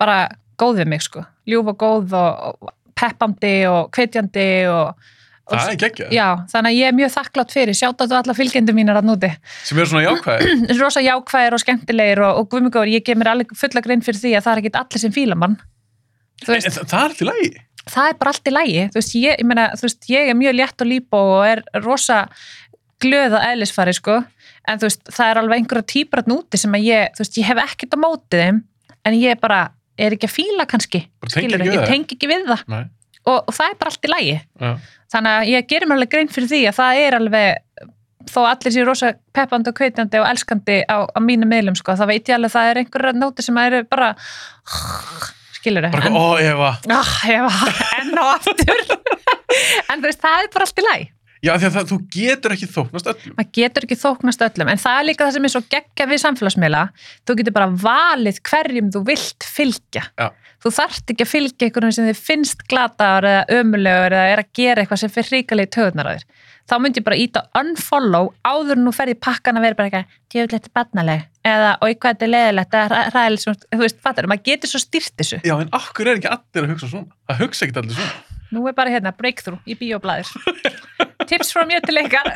bara 0.00 0.18
góð 0.60 0.82
við 0.82 0.90
mig 0.92 1.04
sko, 1.04 1.24
ljúf 1.48 1.70
og 1.72 1.80
góð 1.80 2.14
og, 2.18 2.70
peppandi 3.00 3.54
og 3.70 3.88
hvetjandi 3.96 4.48
og, 4.68 4.92
og 4.92 5.19
Það 5.50 5.70
er 5.72 5.78
geggjað. 5.82 6.12
já, 6.14 6.26
þannig 6.52 6.70
að 6.70 6.76
ég 6.78 6.86
er 6.90 6.96
mjög 7.00 7.10
þakklátt 7.16 7.54
fyrir 7.56 7.76
sjátt 7.80 8.02
að 8.04 8.12
þú 8.12 8.16
alla 8.20 8.34
fylgjendur 8.38 8.76
mínar 8.76 9.00
að 9.00 9.08
núti 9.10 9.30
Sem 9.66 9.78
eru 9.82 9.90
svona 9.90 10.04
jákvæðir. 10.06 10.62
rosa 10.84 11.02
jákvæðir 11.04 11.56
og 11.56 11.62
skemmtilegir 11.64 12.22
og, 12.26 12.38
og 12.42 12.48
guðmugóður, 12.54 12.92
ég 12.94 13.04
gef 13.06 13.18
mér 13.18 13.32
alveg 13.34 13.54
fulla 13.58 13.82
grein 13.84 14.04
fyrir 14.06 14.20
því 14.22 14.34
að 14.38 14.46
það 14.46 14.52
er 14.54 14.62
ekki 14.64 14.72
allir 14.84 15.02
sem 15.04 15.14
fíla 15.16 15.38
mann 15.40 15.56
veist, 16.46 16.66
En 16.70 16.78
það 16.86 17.00
er 17.00 17.06
alltaf 17.10 17.26
lægi. 17.30 17.50
það 17.90 18.10
er 18.12 18.18
bara 18.20 18.34
allt 18.34 18.46
í 18.50 18.54
lægi 18.54 18.84
þú 18.94 19.00
veist, 19.00 19.14
ég, 19.18 19.34
ég, 19.40 19.46
meina, 19.50 19.66
þú 19.76 19.86
veist, 19.88 20.10
ég 20.12 20.30
er 20.30 20.38
mjög 20.38 20.58
létt 20.60 20.84
og 20.86 20.90
líp 20.92 21.18
og 21.18 21.34
er 21.48 21.64
rosa 21.84 22.20
glöða 23.00 23.42
eðlisfari 23.50 23.94
sko 23.96 24.20
en 24.68 24.78
þú 24.80 24.86
veist, 24.90 25.02
það 25.10 25.30
er 25.32 25.40
alveg 25.40 25.62
einhverja 25.62 25.88
típar 25.88 26.22
að 26.22 26.30
núti 26.34 26.60
sem 26.60 26.74
að 26.76 26.86
ég, 26.86 27.12
þú 27.16 27.24
veist, 27.24 27.38
ég 27.40 27.48
hef 27.48 27.60
ekkert 27.64 27.96
á 27.96 27.98
mótið 28.04 28.42
þeim 28.44 28.62
en 29.08 29.16
ég 29.18 29.40
bara 29.40 29.60
er 30.00 30.14
ekki 30.16 30.28
að 30.28 30.34
fíla 30.36 30.66
kannski, 30.68 31.00
við 31.34 31.64
ég 31.72 31.86
tengi 31.88 32.16
ekki 32.16 32.28
við 32.30 32.46
það 32.48 32.64
Nei. 32.72 32.82
Og, 33.28 33.38
og 33.46 33.52
það 33.56 33.72
er 33.74 33.78
bara 33.80 33.92
allt 33.92 34.06
í 34.08 34.12
lægi 34.14 34.36
Já. 34.38 34.70
þannig 35.14 35.38
að 35.40 35.50
ég 35.54 35.68
gerir 35.72 35.90
mér 35.90 36.00
alveg 36.00 36.12
grein 36.14 36.32
fyrir 36.32 36.50
því 36.52 36.60
að 36.70 36.78
það 36.80 37.00
er 37.04 37.18
alveg 37.18 37.90
þó 38.30 38.40
allir 38.46 38.74
séu 38.74 38.84
rosa 38.86 39.12
peppandi 39.34 39.72
og 39.72 39.76
kveitjandi 39.80 40.20
og 40.20 40.26
elskandi 40.28 40.80
á, 40.86 40.96
á 41.08 41.18
mínu 41.24 41.48
meðlum 41.50 41.76
sko, 41.78 41.96
þá 41.98 42.04
veit 42.10 42.28
ég 42.28 42.36
alveg 42.36 42.50
að 42.52 42.56
það 42.58 42.70
er 42.72 42.80
einhverja 42.82 43.14
nóti 43.16 43.44
sem 43.46 43.60
eru 43.64 43.80
bara 43.90 44.10
skilur 45.56 45.86
Bara 45.88 46.04
eitthvað, 46.04 46.18
ó, 46.20 46.26
Eva. 46.40 46.70
Enn 48.00 48.20
og 48.20 48.28
aftur 48.34 48.84
en 49.90 50.04
veist, 50.04 50.20
það 50.22 50.44
er 50.44 50.52
bara 50.54 50.68
allt 50.68 50.78
í 50.84 50.86
læg 50.90 51.08
Já, 51.40 51.54
því 51.56 51.66
að 51.70 51.76
það, 51.78 51.86
þú 51.88 51.96
getur 52.12 52.52
ekki 52.52 52.66
þóknast 52.68 53.06
öllum. 53.10 53.34
maður 53.38 53.52
getur 53.56 53.84
ekki 53.86 53.96
þóknast 53.96 54.42
öllum 54.44 54.70
en 54.74 54.80
það 54.82 54.98
er 54.98 55.06
líka 55.08 55.24
það 55.24 55.36
sem 55.38 55.46
er 55.48 55.52
svo 55.54 55.62
geggja 55.72 56.06
við 56.10 56.20
samfélagsmiðla 56.26 56.82
þú 57.24 57.36
getur 57.40 57.54
bara 57.56 57.68
valið 57.80 58.40
hverjum 58.50 58.90
þú 58.92 59.02
vilt 59.08 59.46
fylgja 59.48 60.02
Já. 60.20 60.26
Þú 60.60 60.72
þarft 60.76 61.12
ekki 61.14 61.24
að 61.26 61.32
fylgja 61.34 61.66
einhvern 61.68 61.94
sem 61.96 62.08
þið 62.10 62.22
finnst 62.28 62.64
glataður 62.70 63.28
eða 63.30 63.60
ömulegur 63.60 64.16
eða 64.18 64.30
er 64.34 64.42
að 64.44 64.50
gera 64.60 64.82
eitthvað 64.84 65.02
sem 65.04 65.12
fyrir 65.14 65.36
ríkalegi 65.38 65.72
töðunar 65.76 66.10
á 66.10 66.12
þér 66.16 66.24
þá 66.70 66.74
myndi 66.84 67.00
ég 67.00 67.06
bara 67.08 67.18
íta 67.18 67.40
unfollow 67.58 68.28
áður 68.46 68.78
nú 68.78 68.92
ferði 68.94 69.16
pakkan 69.18 69.56
að 69.58 69.64
vera 69.66 69.78
bara 69.78 69.88
eitthvað 69.90 70.18
djöfulegt 70.34 70.68
barnaleg 70.76 71.24
eða 71.50 71.70
oi 71.82 71.94
hvað 71.96 72.12
þetta 72.12 72.26
er 72.26 72.32
leðilegt 72.34 72.76
eða 72.78 73.00
ræðilegt, 73.14 73.42
sem- 73.46 73.56
þú 73.72 73.80
veist, 73.80 73.98
fattar, 74.04 74.28
maður 74.30 74.44
getur 74.50 74.70
svo 74.74 74.82
styrt 74.84 75.14
þessu 75.18 75.40
Já, 75.42 75.54
en 75.64 75.72
okkur 75.80 76.10
er 76.12 76.20
ekki 76.20 76.30
allir 76.30 76.66
að 76.68 76.74
hugsa 76.74 76.90
svona. 76.92 77.08
Það 77.30 77.40
hugsa 77.42 77.66
ekki 77.66 77.80
allir 77.80 77.96
svona. 77.96 78.12
Nú 78.50 78.62
er 78.68 78.74
bara 78.76 78.90
hérna 78.92 79.12
breakthrough 79.16 79.62
í 79.66 79.74
bíóblæðir. 79.80 80.30
Tips 81.30 81.52
frá 81.54 81.62
mér 81.70 81.82
til 81.86 81.94
leikar. 81.96 82.28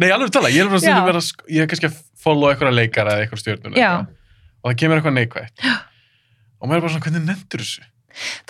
Nei, 0.00 0.08
alveg 0.10 0.32
tala, 0.34 0.48
ég 0.52 0.64
er 0.64 0.70
bara 0.72 0.80
Já. 0.80 0.98
vera, 1.06 1.20
að 1.20 1.26
sk- 1.30 1.46
ég 1.52 1.64
er 1.64 1.70
kannski 1.70 1.88
að 1.90 1.98
follow 2.20 2.50
eitthvað 2.50 2.76
leikara 2.76 3.14
eða 3.16 3.26
eitthvað 3.28 3.42
stjórnuna. 3.44 3.76
Já. 3.78 3.90
Og 4.64 4.72
það 4.72 4.78
kemur 4.82 5.00
eitthvað 5.00 5.16
neikvægt. 5.20 5.64
Og 6.60 6.68
maður 6.68 6.76
er 6.76 6.84
bara 6.84 6.92
svona, 6.94 7.04
hvernig 7.08 7.26
nefndur 7.26 7.64
þessu? 7.64 7.82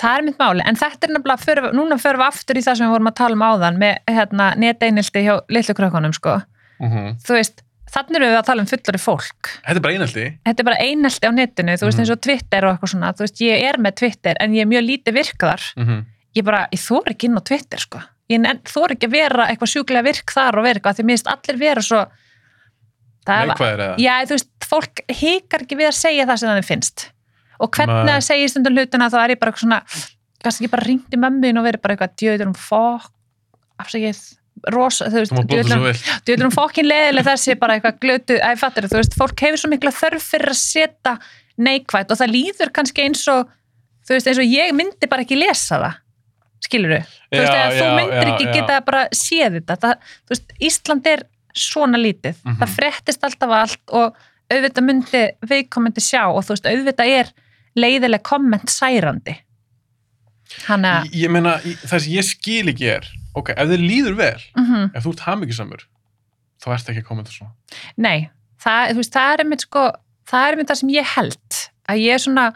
Það 0.00 0.14
er 0.16 0.22
mitt 0.24 0.38
máli, 0.40 0.62
en 0.66 0.78
þetta 0.80 1.06
er 1.06 1.12
nefnilega, 1.14 1.44
fyrir, 1.44 1.66
núna 1.76 1.98
förum 2.00 2.22
við 2.22 2.26
aftur 2.30 2.56
í 2.58 2.62
það 2.64 2.78
sem 2.78 2.86
við 2.88 2.94
vorum 2.94 3.10
að 3.10 3.16
tala 3.20 3.36
um 3.36 3.42
áðan 3.44 3.80
með 3.80 3.98
hérna, 4.08 4.46
neteinildi 4.56 5.22
hjá 5.26 5.34
litlu 5.52 5.74
krökkunum, 5.76 6.14
sko. 6.16 6.38
Mm 6.80 7.10
Þú 7.26 7.36
veist, 7.36 7.60
þannig 7.92 8.16
erum 8.20 8.30
við 8.32 8.38
að 8.38 8.46
tala 8.48 8.64
um 8.64 8.70
fullari 8.70 9.00
fólk. 9.02 9.50
Þetta 9.66 9.76
er 9.76 9.84
bara 9.84 9.94
einhaldi. 9.98 10.24
Þetta 10.48 10.62
er 10.64 10.68
bara 10.70 10.80
einelti 10.86 11.28
á 11.28 11.32
netinu, 11.36 11.74
þú 11.76 11.86
veist, 11.90 11.98
Mhm. 11.98 12.04
eins 12.06 12.14
og 12.14 12.20
Twitter 12.24 12.64
og 12.64 12.72
eitthvað 12.72 12.92
svona. 12.94 13.12
Þú 13.12 13.26
veist, 13.26 13.40
ég 13.44 13.64
er 13.68 13.76
með 13.78 13.96
Twitter, 14.00 14.34
en 14.40 14.52
ég 14.56 14.62
er 14.64 14.70
mjög 14.72 14.84
lítið 14.88 15.14
virkðar. 15.20 15.62
Mm 15.76 16.04
Ég 16.32 16.44
bara, 16.46 16.68
ég 16.72 16.78
þór 16.78 17.10
ekki 17.10 17.24
inn 17.26 17.34
á 17.36 17.42
Twitter, 17.42 17.78
sko. 17.78 18.00
Ég 18.30 18.38
þór 18.64 18.92
ekki 18.94 19.08
að 19.08 19.10
vera 19.10 19.46
eitthvað 19.50 19.72
sjúklega 19.74 20.04
virk 20.06 20.30
þar 20.30 20.58
og 20.60 20.64
eitthvað, 20.70 20.94
því 20.96 21.04
mér 21.04 21.16
finnst 21.18 21.26
allir 21.26 21.58
vera 21.58 21.82
svo... 21.82 22.06
Það 23.26 23.50
Neikvæðir 23.50 23.82
eða? 23.84 23.96
Já, 23.98 24.14
þú 24.24 24.36
veist, 24.36 24.50
fólk 24.70 25.02
hikar 25.10 25.64
ekki 25.66 25.76
við 25.76 25.88
að 25.90 25.98
segja 25.98 26.26
það 26.30 26.38
sem 26.40 26.48
þannig 26.48 26.68
finnst 26.70 27.04
og 27.60 27.70
hvernig 27.76 28.10
það 28.14 28.26
segir 28.26 28.50
stundum 28.52 28.76
hlutina 28.78 29.08
þá 29.12 29.18
er 29.24 29.34
ég 29.34 29.40
bara 29.40 29.52
eitthvað 29.52 29.64
svona, 29.66 29.80
kannski 30.44 30.64
ekki 30.64 30.72
bara 30.74 30.86
ringt 30.88 31.16
í 31.16 31.20
mömmin 31.20 31.60
og 31.60 31.66
verið 31.68 31.82
bara 31.84 31.96
eitthvað 31.96 32.14
djöður 32.22 32.46
um 32.50 32.54
fokk 32.56 33.10
afsakið, 33.80 34.20
rosa, 34.74 35.06
þú 35.12 35.22
veist 35.22 35.32
vel. 35.32 35.94
djöður 36.28 36.48
um 36.48 36.52
fokkin 36.52 36.88
leðileg 36.88 37.24
þessi 37.30 37.54
bara 37.60 37.76
eitthvað 37.78 37.98
glötu, 38.02 38.36
æ, 38.40 38.50
fattir 38.60 38.88
þú 38.90 38.98
veist, 39.00 39.14
fólk 39.16 39.40
hefur 39.46 39.62
svo 39.62 39.70
mikla 39.72 39.92
þörf 39.96 40.26
fyrir 40.34 40.52
að 40.52 40.58
setja 40.60 41.14
neikvætt 41.60 42.12
og 42.12 42.20
það 42.20 42.32
líður 42.34 42.72
kannski 42.76 43.04
eins 43.06 43.24
og 43.32 43.48
þú 44.08 44.16
veist, 44.16 44.28
eins 44.32 44.40
og 44.42 44.48
ég 44.52 44.72
myndi 44.76 45.08
bara 45.08 45.24
ekki 45.24 45.38
lesa 45.40 45.78
það 45.80 45.98
skilur 46.60 46.92
þú, 46.92 47.00
þú 47.32 47.40
veist, 47.40 47.54
Já, 47.56 47.68
þú 47.72 47.86
myndir 47.96 48.28
já, 48.28 48.32
ekki 48.34 48.48
já. 48.48 48.52
geta 48.58 48.80
bara 48.84 49.04
séð 49.16 49.54
þetta, 49.60 49.76
það, 49.84 50.08
þú 50.28 50.34
veist, 50.34 50.52
Ísland 50.68 51.06
er 51.14 51.22
svona 51.56 51.98
lítið, 51.98 52.36
Mhm. 52.44 52.58
það 52.60 52.74
frettist 52.76 53.24
alltaf 53.26 53.50
allt 53.62 53.94
og 53.96 54.16
auðvitað 54.50 54.84
myndi 54.86 55.22
viðkomandi 55.46 56.02
sjá 56.04 56.26
og 56.28 56.44
þú 56.44 56.52
veist, 56.56 56.68
auðvitað 56.68 57.14
er 57.20 57.32
leiðileg 57.80 58.22
komment 58.26 58.72
særandi 58.72 59.36
hann 60.66 60.86
að 60.88 61.06
Ég, 61.10 61.22
ég 61.24 61.32
meina, 61.32 61.56
það 61.62 62.04
sem 62.04 62.12
ég 62.16 62.26
skil 62.26 62.72
ekki 62.72 62.90
er, 62.96 63.06
ok, 63.38 63.52
ef 63.54 63.70
þið 63.70 63.84
líður 63.86 64.18
vel, 64.18 64.42
mm 64.58 64.90
ef 64.98 65.04
þú 65.06 65.14
ert 65.14 65.24
hamingisamur, 65.28 65.86
þá 66.62 66.68
ert 66.74 66.90
ekki 66.92 67.04
að 67.06 67.24
til 67.28 67.36
svona. 67.38 67.52
nei, 67.96 68.28
það, 68.62 68.96
veist, 68.98 69.14
það 69.14 69.32
er 69.34 69.44
einmitt 69.44 69.64
sko, 69.66 69.86
það 70.30 70.46
er 70.46 70.56
einmitt 70.56 70.72
það 70.72 70.80
sem 70.82 70.92
ég 70.96 71.14
held 71.14 71.60
að 71.90 72.04
ég 72.04 72.14
er 72.18 72.22
svona, 72.26 72.50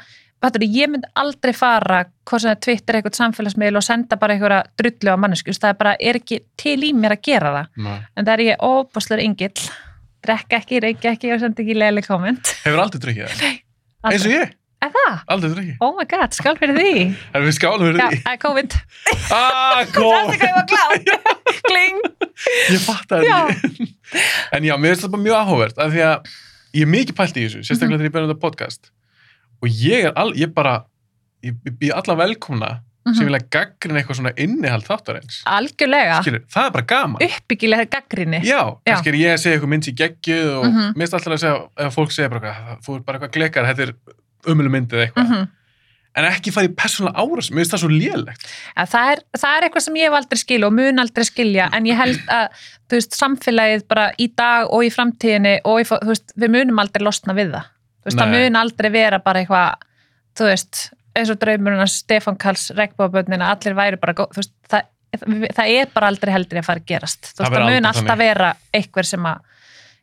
Fattur, 0.44 0.60
ég 0.68 0.90
myndi 0.92 1.08
aldrei 1.16 1.54
fara 1.56 2.02
hvað 2.28 2.42
sem 2.42 2.50
það 2.50 2.58
Twitter 2.66 2.96
eitthvað 2.98 3.14
samfélagsmiðl 3.16 3.78
og 3.80 3.84
senda 3.86 4.18
bara 4.20 4.34
einhverja 4.34 4.58
drullu 4.76 5.14
á 5.14 5.16
mannesku, 5.16 5.54
það 5.56 5.70
er 5.70 5.78
bara 5.78 5.94
er 5.96 6.18
ekki 6.18 6.40
til 6.60 6.74
í 6.84 6.90
mér 6.92 7.14
að 7.16 7.22
gera 7.24 7.52
það 7.54 7.78
Nei. 7.86 7.94
en 8.12 8.26
það 8.26 8.32
er 8.34 8.42
ég 8.44 8.66
óbúslegur 8.68 9.22
yngill 9.24 9.62
drekka 10.26 10.58
ekki, 10.60 10.82
reykja 10.84 11.14
ekki 11.14 11.32
og 11.32 11.40
senda 11.40 11.64
ekki 11.64 11.78
leilig 11.78 12.04
komment 12.04 12.52
Hefur 12.66 12.82
aldrei 12.84 13.00
drukkið 13.06 13.32
það? 13.40 13.56
Aldrei. 14.10 14.44
Eins 14.84 14.92
Er 14.94 14.96
það? 14.98 15.18
aldrei 15.34 15.50
drukkið. 15.54 15.76
Oh 15.80 15.92
my 15.98 16.04
god, 16.10 16.34
skál 16.36 16.56
fyrir 16.60 16.76
því 16.78 16.92
Erum 17.34 17.46
við 17.48 17.56
skálum 17.58 17.86
fyrir 17.88 18.00
Já, 18.02 18.08
því? 18.12 18.20
það 18.24 18.32
er 18.36 18.40
COVID 18.44 18.76
Ah, 19.34 19.50
Það 19.74 19.92
góð! 19.96 20.14
er 20.14 20.38
hvað 20.38 20.48
ég 20.48 20.54
var 20.54 20.66
glad 20.72 21.60
Kling 21.64 22.00
Ég 22.74 22.80
fatt 22.84 23.08
það 23.14 23.26
Já. 23.28 23.38
ekki. 23.54 23.88
En 24.58 24.66
já, 24.68 24.74
mér 24.76 24.94
finnst 24.94 25.06
það 25.06 25.12
bara 25.16 25.24
mjög 25.24 25.36
áhugavert, 25.40 25.78
af 25.84 25.92
því 25.94 26.02
að 26.08 26.32
ég 26.74 26.82
er 26.86 26.90
mikið 26.94 27.16
pælt 27.20 27.36
í 27.38 27.44
þessu, 27.46 27.60
sérstaklega 27.68 28.00
þegar 28.00 28.08
ég 28.10 28.14
byrja 28.16 28.28
þetta 28.30 28.42
podcast. 28.42 28.90
Og 29.62 29.70
ég 29.84 30.08
er 30.08 30.16
all, 30.20 30.32
ég 30.36 30.50
bara, 30.54 30.74
ég 31.46 31.54
býð 31.78 31.94
alla 32.00 32.16
velkomna 32.24 32.72
sem 33.04 33.14
Mhm. 33.20 33.26
vilja 33.28 33.40
gaggrina 33.52 34.00
eitthvað 34.00 34.16
svona 34.18 34.30
innihald 34.40 34.84
þáttarins. 34.88 35.42
Algjörlega 35.44 36.18
Skilur, 36.24 36.42
það 36.48 36.66
er 36.66 36.70
bara 36.76 36.86
gaman. 36.88 37.22
Uppbyggilega 37.26 37.84
gaggrinni 37.92 38.40
Já, 38.48 38.60
kannski 38.88 39.10
er 39.12 39.18
ég 39.20 39.34
að 39.34 39.40
segja 39.42 39.58
eitthvað 39.58 39.72
mynd 39.74 39.88
í 39.90 39.94
geggjuð 40.00 40.52
og 40.58 40.64
Mhm. 40.70 40.92
mér 40.96 41.04
finnst 41.04 41.14
alltaf 41.18 41.32
að 41.36 41.42
segja, 41.44 41.68
ef 41.86 41.94
fólk 41.94 42.12
segja 42.16 42.30
bara 42.30 42.40
eitthvað, 42.40 42.80
þú 42.86 42.96
er 42.96 43.00
bara 43.04 43.18
eitthvað 43.18 43.32
glekar, 43.36 43.66
þetta 43.68 43.82
er 43.88 43.92
umölu 44.50 44.72
myndið 44.72 45.06
eitthvað. 45.06 45.28
Mhm. 45.28 45.52
En 46.14 46.28
ekki 46.28 46.52
fara 46.54 46.68
í 46.68 46.74
persónulega 46.78 47.24
árás, 47.24 47.48
mér 47.50 47.64
finnst 47.64 47.72
það 47.74 47.80
svo 47.82 47.88
lélegt. 47.90 48.44
Að 48.78 48.90
það, 48.92 49.08
er, 49.10 49.22
það 49.34 49.56
er 49.56 49.64
eitthvað 49.66 49.84
sem 49.84 49.96
ég 49.98 50.06
hef 50.06 50.18
aldrei 50.20 50.38
skilja 50.38 50.68
og 50.68 50.76
mun 50.76 51.02
aldrei 51.02 51.24
skilja 51.26 51.64
en 51.74 51.88
ég 51.90 51.98
held 51.98 52.20
að 52.30 52.68
veist, 52.94 53.16
samfélagið 53.18 53.86
bara 53.90 54.04
í 54.22 54.28
dag 54.38 54.70
og 54.70 54.84
í 54.86 54.92
framtíðinni 54.94 55.56
og 55.66 55.80
í, 55.82 55.88
veist, 56.06 56.34
við 56.38 56.52
munum 56.54 56.78
aldrei 56.78 57.02
losna 57.02 57.34
við 57.34 57.56
það 57.56 57.66
veist, 58.06 58.20
það 58.20 58.34
mun 58.36 58.60
aldrei 58.60 58.90
vera 58.94 59.18
bara 59.24 59.42
eitthvað 59.42 59.88
þú 60.38 60.48
veist, 60.52 60.84
eins 61.18 61.34
og 61.34 61.40
draumurinn 61.42 61.82
að 61.82 61.92
Stefán 61.96 62.38
Karls 62.38 62.68
regnbóðaböndina, 62.78 63.50
allir 63.50 63.74
væri 63.78 63.98
bara 64.02 64.14
það, 64.14 64.86
það 65.18 65.74
er 65.80 65.90
bara 65.94 66.12
aldrei 66.12 66.34
heldur 66.34 66.62
að 66.62 66.68
fara 66.68 66.82
að 66.82 66.88
gerast 66.90 67.32
Það 67.34 67.58
það 67.58 67.68
mun 67.72 67.90
alltaf 67.90 68.22
vera 68.22 68.54
eitthvað 68.74 69.10
sem 69.10 69.28
að 69.30 69.50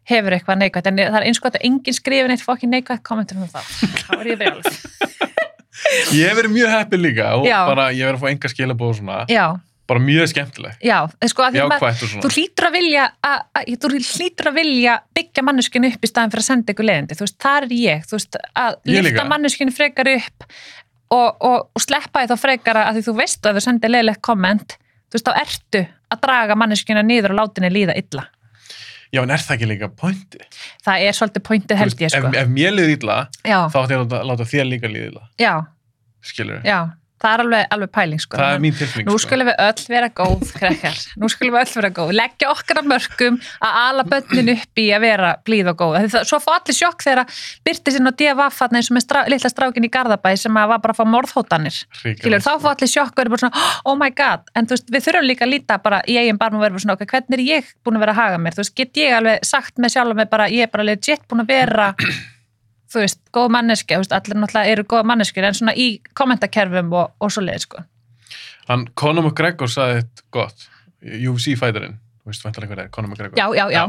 hefur 0.10 0.34
eitthvað 0.36 0.62
neikvægt 0.62 0.88
en 0.90 1.02
það 1.02 1.18
er 1.20 1.26
eins 1.30 1.40
og 1.42 1.48
þetta 1.50 1.64
engin 1.68 1.98
skrifin 1.98 2.34
eitt 2.34 2.46
fokkin 2.46 2.72
neikvægt 2.74 3.04
kommentur 3.08 3.38
um 3.42 3.50
það. 3.52 3.74
Þá 4.08 4.14
er 4.20 4.32
ég 4.32 4.40
brjálð 4.42 4.70
ég 6.18 6.30
hef 6.30 6.38
verið 6.38 6.56
mjög 6.56 6.72
heppið 6.76 7.04
líka 7.06 7.28
og 7.40 7.46
Já. 7.48 7.60
bara 7.70 7.90
ég 7.92 8.02
hef 8.06 8.12
verið 8.12 8.18
að 8.20 8.24
fá 8.24 8.32
enga 8.34 8.52
skilabóð 8.52 8.92
og 8.92 8.98
svona, 9.00 9.20
já, 9.32 9.46
bara 9.92 10.04
mjög 10.04 10.28
skemmtileg. 10.32 10.76
Já, 10.86 10.98
sko 11.32 11.46
að 11.46 11.56
því 11.56 11.64
maður 11.64 11.74
jákvætt 11.78 12.04
og 12.04 12.04
þú 12.04 12.12
svona 12.12 12.34
hlýtur 12.36 12.68
að 12.68 12.76
vilja 12.78 13.06
að, 13.28 13.40
að, 13.60 13.72
þú 13.82 13.92
hlýtur 13.98 14.50
að 14.52 14.60
vilja 14.62 14.98
byggja 15.18 15.46
manneskinu 15.48 15.90
upp 15.92 16.06
í 16.06 16.12
staðin 16.12 16.32
fyrir 16.36 16.44
að 16.46 16.48
senda 16.48 16.76
ykkur 16.76 16.88
leiðindi. 16.88 17.18
Þú 17.20 17.26
veist, 17.26 17.38
þar 17.44 17.68
er 17.68 17.74
ég, 17.76 18.06
þú 18.08 18.18
veist, 18.18 18.38
að 18.62 18.78
Ég 18.94 19.08
líka. 19.08 19.26
manneskinu 19.28 19.74
frekar 19.76 20.12
upp 20.14 20.46
og, 21.12 21.42
og, 21.44 21.58
og 21.76 21.84
sleppa 21.84 22.24
því 22.24 22.32
þá 22.32 22.38
frekar 22.46 22.80
að 22.86 23.00
því 23.00 23.04
þú 23.10 23.16
veist 23.20 23.50
að 23.50 23.58
þú 23.60 23.64
sendir 23.68 23.92
leiðilegt 23.92 24.24
komment 24.24 24.78
þú 25.12 25.18
veist, 25.18 25.28
þá 25.28 25.42
ertu 25.44 25.82
að 26.12 26.22
draga 26.24 26.58
manneskinu 26.60 27.04
niður 27.04 27.34
og 27.36 27.42
látinni 27.42 27.72
líða 27.74 27.98
illa 28.00 28.28
já, 29.12 29.22
en 29.24 29.34
er 29.36 29.44
það 29.44 29.58
ekki 29.58 29.70
líka 29.72 29.92
pointi? 30.02 30.42
það 30.86 31.06
er 31.08 31.18
svolítið 31.18 31.46
pointið 31.50 31.82
held 31.82 32.04
ég, 32.06 32.14
sko. 32.14 32.32
ef, 32.32 32.40
ef 32.44 32.56
mér 32.56 32.82
illa, 32.86 33.20
já, 33.44 33.60
þá 33.68 33.78
ætti 33.84 33.96
ég 33.96 34.00
að 34.00 34.06
láta, 34.06 34.24
láta 34.32 34.50
þér 34.54 34.68
líka 34.72 34.92
liða 34.92 35.12
illa. 35.12 35.28
Já, 35.42 35.54
skilur 36.32 36.66
já, 36.68 36.80
það 37.22 37.34
er 37.36 37.44
alveg, 37.46 37.66
alveg 37.76 37.92
pæling, 37.96 38.22
sko 38.24 38.40
það 38.40 38.56
er 38.56 38.62
mín 38.64 38.76
tilfinning 38.78 39.08
Nú 39.12 39.16
sko. 39.16 39.24
skulum 39.28 39.50
við 39.52 39.62
öll 39.66 39.86
vera 39.92 40.10
góð, 40.22 40.52
krekkar. 40.58 41.00
Nú 41.22 41.30
skulum 41.32 41.56
við 41.56 41.62
öll 41.62 41.76
vera 41.78 41.92
góð. 42.00 42.12
Leggja 42.18 42.50
okkar 42.52 42.82
að 42.82 42.90
mörgum 42.92 43.38
að 43.62 43.78
ala 43.82 44.06
bönnin 44.12 44.52
upp 44.56 44.82
í 44.82 44.88
að 44.96 45.04
vera 45.06 45.30
blíð 45.46 45.72
og 45.72 45.78
góð. 45.82 45.98
Það, 46.16 46.26
svo 46.32 46.40
fá 46.42 46.52
allir 46.58 46.78
sjokk 46.78 47.06
þegar 47.06 47.40
byrti 47.68 47.96
sinna 47.96 48.12
og 48.12 48.18
DFF 48.22 48.60
þarna 48.62 48.82
eins 48.82 48.92
og 48.92 48.98
með 48.98 49.06
strá, 49.06 49.22
litla 49.32 49.52
strákin 49.54 49.88
í 49.88 49.92
Garðabæ 49.94 50.34
sem 50.42 50.60
að 50.62 50.74
var 50.74 50.84
bara 50.84 50.96
að 50.96 51.02
fá 51.02 51.06
morðhótanir. 51.16 51.80
Skilur, 52.02 52.42
þá 52.42 52.52
fá 52.64 52.70
allir 52.74 52.92
sjokk 52.92 53.14
og 53.16 53.24
eru 53.26 53.34
bara 53.36 53.44
svona, 53.46 53.66
oh 53.86 53.96
my 54.00 54.12
god, 54.18 54.50
en 54.56 54.68
þú 54.68 54.78
veist, 54.78 54.92
við 54.92 55.08
þurfum 55.08 55.30
líka 55.30 55.46
að 55.48 55.54
líta 55.56 55.80
bara 55.84 56.02
í 56.10 56.18
eigin 56.22 56.42
barm 56.42 56.58
og 56.60 56.66
vera 56.66 56.82
svona, 56.82 56.98
ok, 56.98 57.06
hvernig 57.12 57.38
er 57.38 57.46
ég 57.48 57.72
búin 57.86 58.00
að 58.00 58.06
vera 58.08 58.16
að 58.18 58.22
haga 58.24 58.42
mér? 58.42 58.58
Þú 58.58 58.66
veist, 58.66 58.76
get 58.82 59.02
ég 59.02 59.18
alveg 59.18 59.46
sagt 59.48 59.82
með 59.82 59.96
sjálf 59.96 60.18
með 60.18 60.32
bara, 60.34 60.50
þú 62.92 63.00
veist, 63.06 63.20
góð 63.34 63.50
manneski, 63.56 63.96
veist, 63.98 64.12
allir 64.16 64.36
náttúrulega 64.42 64.72
eru 64.76 64.84
góð 64.84 65.06
manneskir, 65.08 65.44
en 65.48 65.54
svona 65.58 65.74
í 65.80 66.02
kommentakerfum 66.18 66.92
og, 66.94 67.14
og 67.22 67.32
svo 67.32 67.44
leið, 67.46 67.66
sko. 67.68 67.84
hann, 68.68 68.88
Conor 68.96 69.24
McGregor 69.30 69.68
sagði 69.72 70.02
þetta 70.02 70.28
gott 70.32 70.68
UFC 71.02 71.56
fætarinn, 71.58 71.98
þú 72.22 72.32
veist 72.34 72.44
væntalega 72.46 72.72
hvað 72.74 72.78
það 72.82 72.86
er 72.86 72.94
Conor 72.98 73.10
McGregor 73.10 73.38
Já, 73.40 73.48
já, 73.56 73.66
já. 73.72 73.84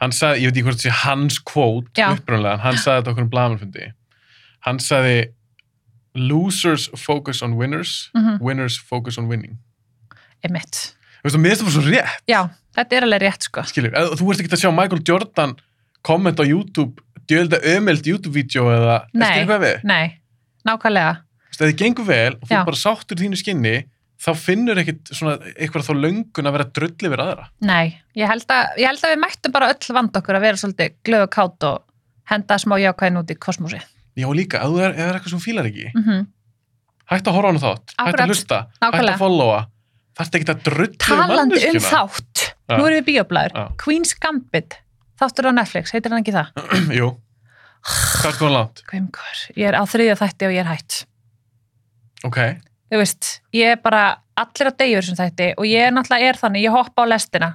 hann 0.00 0.12
sagði, 0.12 0.40
ég 0.44 0.50
veit 0.50 0.56
ekki 0.60 0.66
hvort 0.68 0.78
það 0.80 0.86
sé 0.86 0.94
hans 1.04 1.38
kvót 1.50 1.90
Já. 1.98 2.08
upprunlega, 2.14 2.58
hann 2.62 2.76
sagði 2.78 3.00
þetta 3.02 3.10
okkur 3.14 3.26
um 3.26 3.30
blamanfundi 3.34 3.88
hann 4.68 4.78
sagði 4.78 5.18
losers 6.14 6.88
focus 6.98 7.42
on 7.42 7.56
winners 7.56 8.10
Mhm. 8.14 8.38
winners 8.40 8.76
focus 8.78 9.18
on 9.18 9.28
winning 9.28 9.58
Einmitt. 10.44 10.94
þú 11.22 11.24
veist, 11.24 11.34
og 11.36 11.40
mér 11.40 11.50
finnst 11.50 11.62
það 11.62 11.68
bara 11.68 11.76
svo 11.76 11.90
rétt 11.90 12.20
Já, 12.28 12.40
þetta 12.76 12.96
er 12.96 13.02
alveg 13.02 13.20
rétt 13.22 13.42
sko. 13.42 13.62
skilur, 13.62 13.90
þú 13.92 14.30
ert 14.32 14.40
ekki 14.40 14.52
að 14.54 14.62
sjá 14.64 14.70
Michael 14.74 15.02
Jordan 15.06 15.56
komment 16.02 16.40
á 16.40 16.44
YouTube, 16.48 17.00
djölda 17.30 17.60
ömeld 17.74 18.08
YouTube-vídeó 18.10 18.66
eða, 18.74 18.96
Nei. 19.14 19.26
skilur 19.30 19.48
hvað 19.52 19.64
við 19.66 19.84
Nei, 19.90 20.04
nákvæmlega. 20.68 21.12
Þú 21.20 21.50
veist, 21.50 21.60
ef 21.60 21.66
þið 21.70 21.78
gengur 21.84 22.08
vel 22.10 22.32
og 22.36 22.44
þú 22.48 22.56
Já. 22.56 22.62
bara 22.68 22.80
sáttur 22.82 23.20
þínu 23.22 23.38
skinni 23.40 23.74
þá 24.20 24.30
finnur 24.36 24.80
ekkit 24.82 25.12
svona 25.16 25.36
eitthvað 25.54 25.86
þá 25.88 25.92
löngun 26.04 26.50
að 26.50 26.56
vera 26.58 26.68
drulli 26.76 27.12
við 27.14 27.22
aðra 27.24 27.46
Nei, 27.64 27.94
ég 28.18 28.28
held, 28.28 28.44
að, 28.52 28.74
ég 28.82 28.90
held 28.90 29.06
að 29.06 29.14
við 29.14 29.22
mættum 29.24 29.54
bara 29.54 29.70
öll 29.72 29.94
vand 29.96 30.18
okkur 30.20 30.36
að 30.36 30.44
vera 30.44 30.60
svolítið 30.60 30.98
glöð 31.08 31.24
og 31.24 31.32
kátt 31.38 31.66
og 31.70 31.78
henda 32.30 32.58
smá 32.60 32.76
jákvæðin 32.82 33.22
út 33.22 33.32
í 33.32 33.38
kosmosi. 33.40 33.80
já 34.20 34.28
líka, 34.36 34.60
ef 34.60 34.68
þú 34.68 34.82
er, 34.84 34.92
það 34.98 35.08
er 35.08 35.16
eitthvað 35.18 35.34
sem 35.34 35.42
fílar 35.46 35.70
ekki 35.70 35.88
Mm 35.96 36.26
hætt 37.10 37.26
að 37.26 37.36
horfa 37.36 37.48
á 37.48 37.50
hana 37.50 37.62
þátt, 37.64 37.90
hætt 37.90 38.00
Akkurat. 38.04 38.20
að 38.22 38.30
hlusta 38.30 38.58
hætt 38.60 38.82
Nákvæmlega. 38.84 39.14
að 39.16 39.22
followa 39.24 39.60
þarf 40.20 40.36
ekki 40.38 40.52
að 40.52 40.60
drulli 40.68 41.00
Talandi 41.02 41.62
um 41.70 41.80
þátt, 41.86 42.42
nú 42.70 42.84
erum 42.86 42.96
við 43.00 43.06
bíoblæður. 43.08 43.56
Queen's 43.80 44.12
Gambit, 44.20 44.76
þáttur 45.20 45.50
á 45.50 45.52
Netflix, 45.60 45.92
heitir 45.94 46.14
hann 46.14 46.24
ekki 46.24 46.34
það? 46.36 46.50
jú, 47.00 47.10
hvað 47.84 48.32
er 48.32 48.40
góðan 48.40 48.56
langt 48.58 48.82
Guðmgur, 48.90 49.44
ég 49.60 49.70
er 49.70 49.78
á 49.78 49.84
þriðja 49.88 50.18
þætti 50.24 50.48
og 50.50 50.56
ég 50.56 50.64
er 50.64 50.72
hætt. 50.74 50.98
ok, 52.28 52.40
Þú 52.90 52.98
veist, 52.98 53.26
ég 53.54 53.68
er 53.70 53.76
bara 53.78 54.00
allir 54.40 54.66
að 54.70 54.76
deyja 54.80 54.98
þessum 54.98 55.18
þætti 55.20 55.46
og 55.60 55.66
ég 55.68 55.84
er 55.86 55.92
náttúrulega 55.94 56.30
er 56.32 56.38
þannig, 56.40 56.64
ég 56.64 56.74
hoppa 56.74 57.04
á 57.04 57.10
lestina 57.12 57.48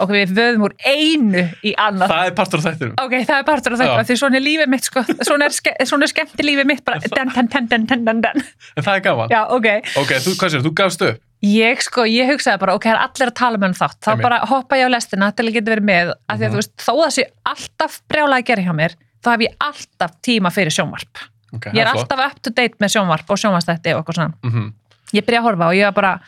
og 0.00 0.12
við 0.14 0.32
vöðum 0.38 0.64
úr 0.64 0.74
einu 0.86 1.42
í 1.66 1.74
annað. 1.76 2.08
það 2.14 2.30
er 2.30 2.36
partur 2.38 2.62
af 2.62 2.66
þættinum 2.70 2.94
Ok, 3.02 3.14
það 3.28 3.34
er 3.36 3.46
partur 3.50 3.76
þetta, 3.76 3.98
Já. 3.98 4.06
því 4.08 4.16
svona 4.22 4.38
er 4.40 4.44
lífið 4.46 4.72
mitt 4.72 4.88
sko, 4.88 5.02
svona 5.28 5.50
er, 5.50 5.58
er 5.76 6.12
skemmti 6.14 6.46
lífið 6.46 6.70
mitt 6.70 6.84
bara 6.88 7.02
den, 7.04 7.34
den, 7.34 7.50
den, 7.52 7.68
den, 7.74 7.86
den, 7.90 8.04
den, 8.08 8.22
den. 8.24 8.46
en 8.78 8.86
það 8.88 8.94
er 8.94 9.04
gaman, 9.10 9.34
Já, 9.34 9.40
ok. 9.58 9.68
ok, 10.04 10.14
þú, 10.24 10.36
hvað 10.40 10.54
sér, 10.54 10.64
þú 10.64 10.72
gafst 10.80 11.04
upp 11.10 11.20
Ég 11.42 11.78
sko, 11.86 12.02
ég 12.10 12.26
hugsaði 12.32 12.58
bara, 12.58 12.74
ok, 12.74 12.82
það 12.88 12.96
er 12.96 13.02
allir 13.04 13.28
að 13.30 13.34
tala 13.38 13.58
með 13.62 13.68
um 13.68 13.74
þátt, 13.78 13.98
þá 14.02 14.08
Einmitt. 14.10 14.22
bara 14.26 14.38
hoppa 14.50 14.76
ég 14.76 14.88
á 14.88 14.90
lestina 14.90 15.28
til 15.36 15.46
að 15.46 15.52
geta 15.54 15.70
verið 15.70 15.84
með, 15.86 16.08
af 16.28 16.38
því 16.38 16.42
að 16.42 16.48
Mhm. 16.48 16.52
þú 16.52 16.58
veist, 16.58 16.76
þó 16.82 16.92
það 16.98 17.12
sé 17.14 17.24
alltaf 17.46 18.00
brjálega 18.10 18.38
að 18.42 18.44
gera 18.48 18.62
hjá 18.62 18.74
mér, 18.74 18.94
þá 19.22 19.30
hef 19.30 19.40
ég 19.46 19.54
alltaf 19.60 20.10
tíma 20.22 20.50
fyrir 20.50 20.72
sjónvarp. 20.74 21.14
okay, 21.54 21.72
Ég 21.72 21.78
er 21.80 21.86
það 21.86 21.94
alltaf 22.02 22.18
up 22.26 22.42
to 22.42 22.50
date 22.50 22.74
með 22.80 22.90
sjónvarp 22.96 23.30
og 23.30 23.38
sjónvarstætti 23.38 23.94
og 23.94 24.04
eitthvað 24.04 24.14
svona. 24.18 24.34
Mhm. 24.42 24.72
Ég 25.14 25.24
byrja 25.24 25.40
að 25.40 25.46
horfa 25.46 25.66
og 25.68 25.74
ég 25.74 25.84
var 25.84 25.92
bara, 25.92 26.20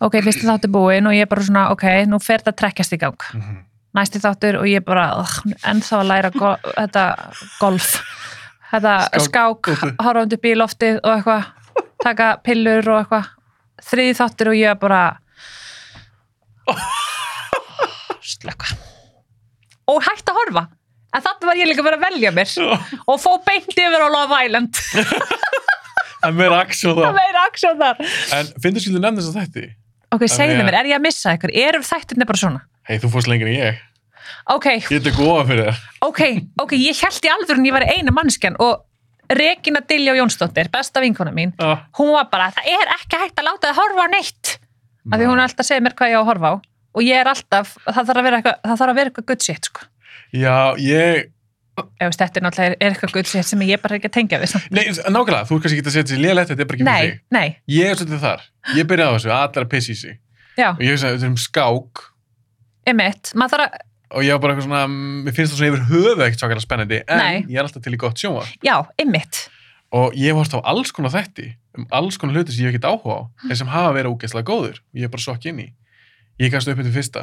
ok, 0.00 0.12
fyrsti 0.22 0.42
þáttur 0.44 0.70
búinn 0.74 1.06
og 1.06 1.12
ég 1.14 1.22
er 1.22 1.26
bara 1.26 1.40
svona, 1.42 1.70
ok, 1.70 1.82
nú 2.06 2.18
fer 2.20 2.38
þetta 2.38 2.52
að 2.52 2.56
trekkjast 2.56 2.92
í 2.92 2.98
gang. 2.98 3.16
Mhm. 3.34 3.56
Næsti 3.94 4.18
þáttur 4.20 4.58
og 4.58 4.64
ég 4.66 4.84
bara, 4.84 5.14
ugh, 5.16 5.54
ennþá 5.64 6.02
að 6.02 6.06
læra 6.10 6.30
go 6.32 6.56
þetta 6.76 7.32
golf, 7.60 8.02
þetta 8.72 9.08
Skák- 9.20 9.62
skák, 9.64 9.96
horfandi 10.02 10.54
loftið 10.56 11.00
og 11.04 11.22
eitthvað, 11.24 11.44
taka 12.02 12.36
pillur 12.44 12.86
og 12.88 13.06
eitthvað. 13.06 13.26
Þriði 13.86 14.16
þáttur 14.18 14.50
og 14.52 14.56
ég 14.58 14.72
var 14.74 14.80
bara, 14.82 15.02
slökka. 18.24 18.74
Og 19.88 20.02
hægt 20.04 20.28
að 20.28 20.38
horfa. 20.42 20.64
En 21.16 21.24
þannig 21.24 21.48
var 21.48 21.56
ég 21.56 21.70
líka 21.70 21.84
vera 21.86 21.96
að 21.96 22.04
velja 22.10 22.32
mér 22.36 22.50
og 23.08 23.20
fó 23.22 23.30
beint 23.46 23.70
yfir 23.72 24.02
á 24.04 24.08
Love 24.12 24.40
Island. 24.44 24.76
það 26.20 26.28
er 26.28 26.34
meira 26.36 26.58
aksjó 26.64 26.92
Það 26.98 27.06
þá 27.06 27.18
meira 27.22 27.44
aksjón 27.48 27.78
þar. 27.80 28.00
en 28.38 28.48
finnur 28.64 28.84
skilur 28.84 29.04
nefn 29.04 29.20
þess 29.20 29.30
að 29.32 29.38
þætti 29.42 29.66
Ok, 30.16 30.24
segðu 30.32 30.64
mér, 30.64 30.76
er 30.80 30.88
ég 30.90 30.96
að 30.98 31.04
missa 31.04 31.34
ykkur? 31.36 31.52
Eru 31.62 31.80
þættirni 31.86 32.26
bara 32.28 32.40
svona? 32.40 32.62
hei, 32.88 32.96
þú 33.00 33.10
fórst 33.12 33.30
lengur 33.30 33.50
en 33.52 33.58
ég 33.58 33.84
Ok, 34.52 34.66
ég 34.90 35.04
tek 35.04 35.16
góða 35.16 35.44
fyrir 35.48 35.68
þér 35.70 35.80
ok, 36.08 36.20
ok, 36.64 36.74
ég 36.80 37.00
held 37.06 37.28
í 37.28 37.32
alvöru 37.32 37.60
en 37.62 37.68
ég 37.70 37.76
var 37.76 37.86
eina 37.88 38.14
mannskjan 38.16 38.56
og 38.64 38.82
Regina 39.30 39.80
Dilljá 39.84 40.14
Jónsdóttir, 40.16 40.70
besta 40.72 41.00
vinkona 41.04 41.32
mín, 41.36 41.52
ah, 41.60 41.82
hún 41.98 42.12
var 42.14 42.28
bara, 42.32 42.50
það 42.56 42.70
er 42.72 42.92
ekki 42.96 43.18
hægt 43.20 43.40
að 43.42 43.48
láta 43.50 43.70
það 43.72 43.80
horfa 43.82 44.06
á 44.06 44.08
neitt. 44.14 44.54
Af 45.12 45.18
því 45.20 45.26
hún 45.28 45.38
er 45.40 45.44
alltaf 45.46 45.64
að 45.64 45.68
segja 45.68 45.84
mér 45.84 45.94
hvað 45.98 46.10
ég 46.12 46.16
á 46.16 46.20
að 46.22 46.28
horfa 46.30 46.48
á. 46.48 46.54
Og 46.98 47.02
ég 47.04 47.20
er 47.20 47.28
alltaf, 47.30 47.74
það 47.86 47.98
þarf 48.08 48.18
að 48.20 48.26
vera 48.28 48.38
eitthvað, 48.40 48.56
það 48.64 48.78
þarf 48.80 48.92
að 48.92 48.98
vera 49.00 49.10
eitthvað 49.12 49.26
good 49.28 49.42
shit, 49.44 49.64
sko. 49.70 49.80
já, 50.32 50.56
ég 50.80 51.26
Ef 52.02 52.16
þetta 52.18 52.40
er 52.40 52.42
náttúrulega 52.42 52.74
er 52.82 52.90
eitthvað 52.90 53.12
good 53.14 53.28
shit 53.30 53.46
sem 53.46 53.60
ég 53.62 53.78
bara 53.80 53.94
ekki 54.00 54.08
að 54.08 54.14
tengja 54.16 54.38
við. 54.42 54.50
samt. 54.50 54.64
Nei, 54.74 54.88
nákvæmlega, 54.90 55.44
þú 55.46 55.58
kannski 55.62 55.76
ekki 55.78 55.86
að 55.86 55.94
setja 55.94 56.10
sér 56.16 56.22
lélætt, 56.24 56.48
þetta 56.50 56.64
er 56.64 56.66
bara 56.66 56.78
ekki 56.78 56.86
fyrir 56.88 56.90
Nei, 56.90 57.10
þig. 57.12 57.20
nei, 57.30 57.56
Ég 57.70 57.90
er 57.92 58.00
svolítið 58.00 58.24
þar. 58.24 58.40
Ég 58.74 58.88
byrjaði 58.90 59.06
á 59.06 59.14
þessu, 59.14 59.30
allir 59.36 59.62
að 59.62 59.70
pissi 59.76 59.94
sig. 59.94 60.16
já, 60.58 60.68
Og 60.74 60.82
ég 60.82 60.90
hugsaði, 60.96 61.12
þetta 61.14 61.28
er 61.28 61.30
um 61.30 61.36
skák. 61.44 62.02
emitt, 62.90 63.30
maður 63.38 63.54
þarf 63.54 63.66
að, 63.68 63.86
Og 64.10 64.22
ég 64.24 64.32
var 64.32 64.40
bara 64.40 64.54
eitthvað 64.54 64.68
svona, 64.68 64.86
mér 64.88 65.34
finnst 65.36 65.52
það 65.52 65.58
svona 65.58 65.70
yfir 65.72 65.82
höfu 65.90 66.22
ekkert 66.24 66.40
svakalega 66.40 66.64
spennandi, 66.64 66.98
en 67.08 67.18
Nei. 67.20 67.42
ég 67.52 67.58
er 67.58 67.66
alltaf 67.66 67.82
til 67.84 67.92
í 67.92 68.00
gott 68.00 68.16
sjónvar. 68.16 68.46
já, 68.64 68.76
emitt, 68.98 69.48
Og 69.92 70.12
ég 70.16 70.28
hef 70.32 70.36
hort 70.36 70.52
á 70.52 70.60
alls 70.68 70.90
konar 70.92 71.10
þætti, 71.12 71.54
um 71.78 71.86
alls 71.90 72.18
konar 72.20 72.34
hluti 72.36 72.52
sem 72.52 72.64
ég 72.66 72.68
hef 72.72 72.76
ekkert 72.76 72.88
áhuga 72.92 73.14
á, 73.16 73.20
en 73.50 73.56
sem 73.56 73.66
hafa 73.72 73.92
verið 73.96 74.12
ógeðslega 74.12 74.44
góður. 74.44 74.80
Og 74.92 74.96
ég 75.00 75.04
er 75.08 75.12
bara 75.12 75.22
sokk 75.24 75.46
inn 75.48 75.60
í. 75.64 75.68
Ég 76.40 76.50
gafst 76.52 76.68
upp 76.68 76.76
til 76.82 76.92
fyrsta. 76.92 77.22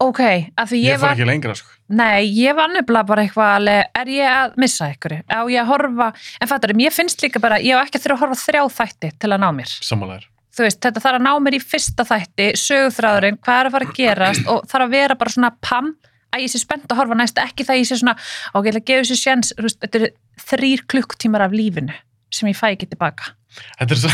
ok, 0.00 0.20
af 0.56 0.70
því 0.70 0.78
Ég, 0.80 0.86
ég, 0.88 0.96
fór 0.96 1.02
var, 1.04 1.12
ekki 1.18 1.26
lengra, 1.28 1.54
sko. 1.54 1.68
nei, 1.92 2.24
ég 2.32 2.54
var 2.56 2.68
nefnilega 2.72 3.06
bara 3.06 3.22
eitthvað 3.26 3.50
alveg, 3.58 3.84
er 4.00 4.06
ég 4.14 4.32
að 4.32 4.56
missa 4.56 4.88
ykkur? 4.94 5.14
Á 5.28 5.40
ég 5.44 5.60
að 5.60 5.68
horfa, 5.74 6.06
en 6.40 6.48
fattur, 6.48 6.72
mér 6.72 6.90
finnst 6.96 7.20
líka 7.20 7.40
bara, 7.42 7.58
ég 7.60 7.76
á 7.76 7.84
ekki 7.84 8.00
að 8.00 8.06
þurfa 8.06 8.16
að 8.16 8.22
horfa 8.24 8.40
á 8.40 8.44
þrjá 8.46 8.62
þætti 8.80 9.10
til 9.20 9.30
að 9.36 9.40
ná 9.44 9.50
mér. 9.52 9.74
Sammálaður. 9.84 10.24
Þú 10.60 10.66
veist, 10.66 10.80
þetta 10.84 11.00
þarf 11.02 11.18
að 11.18 11.24
ná 11.24 11.32
mér 11.40 11.56
í 11.56 11.60
fyrsta 11.64 12.04
þætti 12.04 12.46
sögurþráðurinn, 12.60 13.38
hvað 13.40 13.60
er 13.62 13.68
að 13.70 13.74
fara 13.76 13.88
að 13.88 13.96
gerast 13.96 14.50
og 14.52 14.66
þarf 14.68 14.86
að 14.86 14.94
vera 14.94 15.16
bara 15.20 15.32
svona 15.34 15.50
pam 15.64 15.88
að 16.30 16.44
ég 16.44 16.52
sé 16.52 16.60
spennt 16.60 16.92
að 16.92 17.00
horfa 17.00 17.16
næst, 17.18 17.40
ekki 17.42 17.66
það 17.66 17.80
ég 17.80 17.88
sé 17.88 17.98
svona 18.00 18.14
ok, 18.52 18.60
ég 18.66 18.70
ætla 18.70 18.82
að 18.82 18.86
gefa 18.90 19.06
þessu 19.06 19.18
sjens, 19.18 19.54
þú 19.56 19.66
veist, 19.66 19.80
þetta 19.86 20.02
er 20.02 20.12
þrýr 20.50 20.84
klukktímar 20.92 21.46
af 21.46 21.56
lífinu 21.56 21.96
sem 22.30 22.50
ég 22.52 22.58
fæ 22.60 22.68
ekki 22.68 22.86
tilbaka. 22.92 23.32
Þetta 23.80 23.96
er 23.96 24.02
svo, 24.04 24.12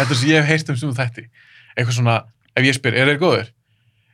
þetta 0.00 0.08
er 0.08 0.18
svo 0.18 0.32
ég 0.32 0.40
hef 0.42 0.48
heyrt 0.50 0.72
um 0.72 0.80
sem 0.80 0.96
þætti. 0.96 1.28
Eitthvað 1.76 1.94
svona, 2.00 2.16
ef 2.58 2.66
ég 2.66 2.74
spyr, 2.74 2.96
er 2.98 3.12
þeir 3.12 3.20
góður? 3.22 3.52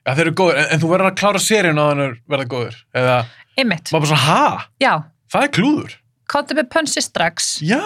Já, 0.04 0.10
þeir 0.10 0.26
eru 0.26 0.34
góður, 0.42 0.58
en, 0.60 0.68
en 0.74 0.82
þú 0.82 0.90
verður 0.90 1.08
að 1.08 1.16
klára 1.22 1.40
seríun 1.40 1.80
á 1.80 1.84
þannig 1.88 2.18
verða 2.34 2.48
góður. 2.52 2.76
Eða, 3.00 3.16
Einmitt, 3.56 3.88
maður 3.94 4.04
bara 4.04 4.10
svona, 4.10 4.26
ha? 4.28 4.66
já, 4.84 4.92
Það 5.34 5.46
er 5.48 5.52
klúður. 5.56 5.94
Komdu 6.34 6.56
með 6.58 6.68
pönsi 6.74 7.02
strax 7.04 7.54
Já. 7.64 7.80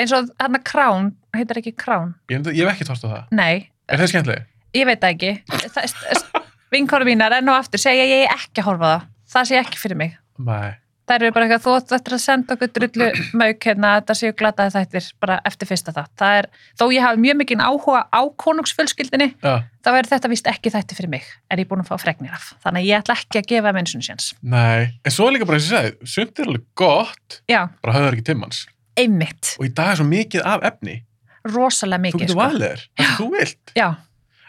eins 0.00 0.14
og 0.16 0.30
hann 0.40 0.56
að 0.58 0.64
Krán, 0.72 1.10
heitir 1.36 1.60
ekki 1.62 1.74
Krán 1.78 2.14
Ég, 2.32 2.40
ég 2.56 2.64
hef 2.64 2.72
ekki 2.74 2.88
tórst 2.88 3.04
á 3.04 3.08
það. 3.12 3.24
nei, 3.36 3.68
Er 3.90 4.00
það 4.00 4.12
skemmtileg? 4.14 4.46
ég 4.80 4.86
veit 4.88 5.00
það 5.02 5.14
ekki 5.14 5.32
vinkonu 6.74 7.04
mínar 7.08 7.34
enn 7.40 7.50
og 7.50 7.58
aftur 7.60 7.82
segja 7.82 8.04
ég 8.08 8.30
ekki 8.30 8.62
að 8.62 8.68
horfa 8.70 8.90
það, 8.92 9.06
það 9.34 9.48
sé 9.50 9.60
ekki 9.60 9.80
fyrir 9.82 9.98
mig 10.00 10.16
Nei. 10.40 10.70
Það 11.10 11.16
eru 11.16 11.30
bara 11.34 11.46
eitthvað, 11.48 11.62
þú 11.64 11.94
ættir 11.96 12.14
að 12.14 12.20
senda 12.22 12.54
okkur 12.54 12.68
drullu 12.76 13.06
mauk 13.40 13.66
hérna, 13.66 13.88
þetta 13.98 14.14
séu 14.14 14.34
glataði 14.38 14.70
þættir 14.76 15.08
bara 15.24 15.38
eftir 15.50 15.66
fyrsta 15.66 15.94
þátt. 15.96 16.12
Það 16.22 16.34
er, 16.38 16.48
þó 16.78 16.84
ég 16.94 17.02
hafi 17.02 17.22
mjög 17.24 17.38
mikinn 17.40 17.64
áhuga 17.64 18.02
á 18.14 18.20
konungsfjölskyldinni, 18.44 19.28
Já. 19.42 19.54
þá 19.82 19.90
er 19.96 20.10
þetta 20.12 20.30
vist 20.30 20.50
ekki 20.52 20.70
þætti 20.70 20.98
fyrir 21.00 21.10
mig, 21.16 21.26
er 21.50 21.64
ég 21.64 21.66
búin 21.66 21.82
að 21.82 21.90
fá 21.90 21.98
fregnir 22.04 22.36
af. 22.36 22.52
Þannig 22.62 22.84
að 22.84 22.90
ég 22.92 23.02
ætla 23.02 23.16
ekki 23.18 23.40
að 23.42 23.48
gefa 23.50 23.72
mennsinu 23.74 24.06
séns. 24.06 24.30
Nei. 24.38 24.92
En 25.02 25.16
svo 25.16 25.26
er 25.26 25.34
líka 25.34 25.50
bara 25.50 25.58
og 25.58 25.64
ég 25.64 25.66
sagði, 25.66 26.12
sumt 26.14 26.38
er 26.38 26.52
alveg 26.52 26.68
gott, 26.78 27.40
Já, 27.50 27.64
bara 27.82 27.96
höfður 27.98 28.20
ekki 28.20 28.28
timmans. 28.30 28.62
einmitt, 29.00 29.56
og 29.58 29.66
í 29.66 29.72
dag 29.74 29.96
er 29.96 29.98
svo 29.98 30.06
mikið 30.06 30.46
af 30.46 30.62
efni 30.70 31.00
rosalega 31.48 31.98
þú 31.98 32.06
mikið 32.06 32.22
getur 32.22 32.36
sko. 32.36 32.40
valið 32.44 32.86
það 33.00 33.12
þú 33.18 33.90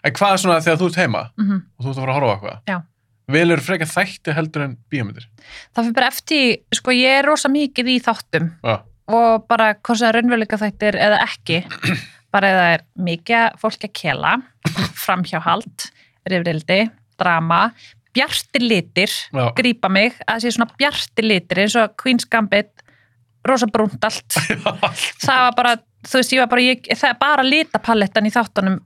en 0.02 0.16
hvað 0.18 0.34
er 0.34 0.42
svona 0.42 0.62
þegar 0.66 0.80
þú 0.82 0.88
ert 0.90 1.02
heima 1.02 1.22
mm 1.38 1.60
og 1.78 1.86
þú 1.86 1.92
ert 1.92 1.98
að 1.98 2.02
fara 2.02 2.12
að 2.12 2.18
horfa 2.18 2.32
á 2.32 2.36
eitthvað. 2.36 2.88
Velur 3.34 3.62
frekar 3.64 3.90
þætti 3.90 4.36
heldur 4.38 4.66
en 4.68 4.78
bíómyndir? 4.92 5.28
Það 5.76 5.88
fyrir 5.88 5.98
bara 5.98 6.12
eftir 6.12 6.78
sko 6.78 6.96
ég 6.96 7.20
er 7.20 7.30
rosa 7.30 7.52
mikið 7.52 7.94
í 7.94 7.98
þáttum 8.04 8.50
já, 8.64 8.76
og 9.12 9.48
bara 9.52 9.74
hvað 9.78 10.02
sem 10.02 10.10
er 10.10 10.20
raunveruleika 10.20 10.62
þættir 10.62 11.00
eða 11.08 11.22
ekki 11.28 11.62
bara 12.34 12.52
eða 12.54 12.68
er 12.76 12.86
mikið 13.10 13.58
fólk 13.62 13.88
að 13.88 13.96
kela 14.02 14.36
framhjáhald, 15.06 15.90
rifrildi 16.30 16.84
drama, 17.22 17.66
bjartir 18.16 18.64
litir 18.66 19.12
já, 19.12 19.44
grípa 19.58 19.92
mig, 19.92 20.16
að 20.26 20.38
það 20.38 20.46
sé 20.46 20.56
svona 20.56 20.80
bjartir 20.80 21.28
litir 21.28 21.66
eins 21.66 21.78
og 21.80 21.94
Queen's 22.02 22.28
Gambit 22.30 22.82
rosa 23.48 23.68
brúnt 23.68 24.04
allt. 24.06 24.38
Það 25.26 25.44
var 25.46 25.56
bara, 25.58 25.76
þú 26.06 26.20
veist, 26.20 26.34
ég 26.36 26.44
var 26.44 26.50
bara 26.52 26.66
ég, 26.66 26.90
það 26.94 27.08
er 27.10 27.20
bara 27.22 27.46
litapalettan 27.46 28.28
í 28.30 28.34
þáttunum 28.34 28.78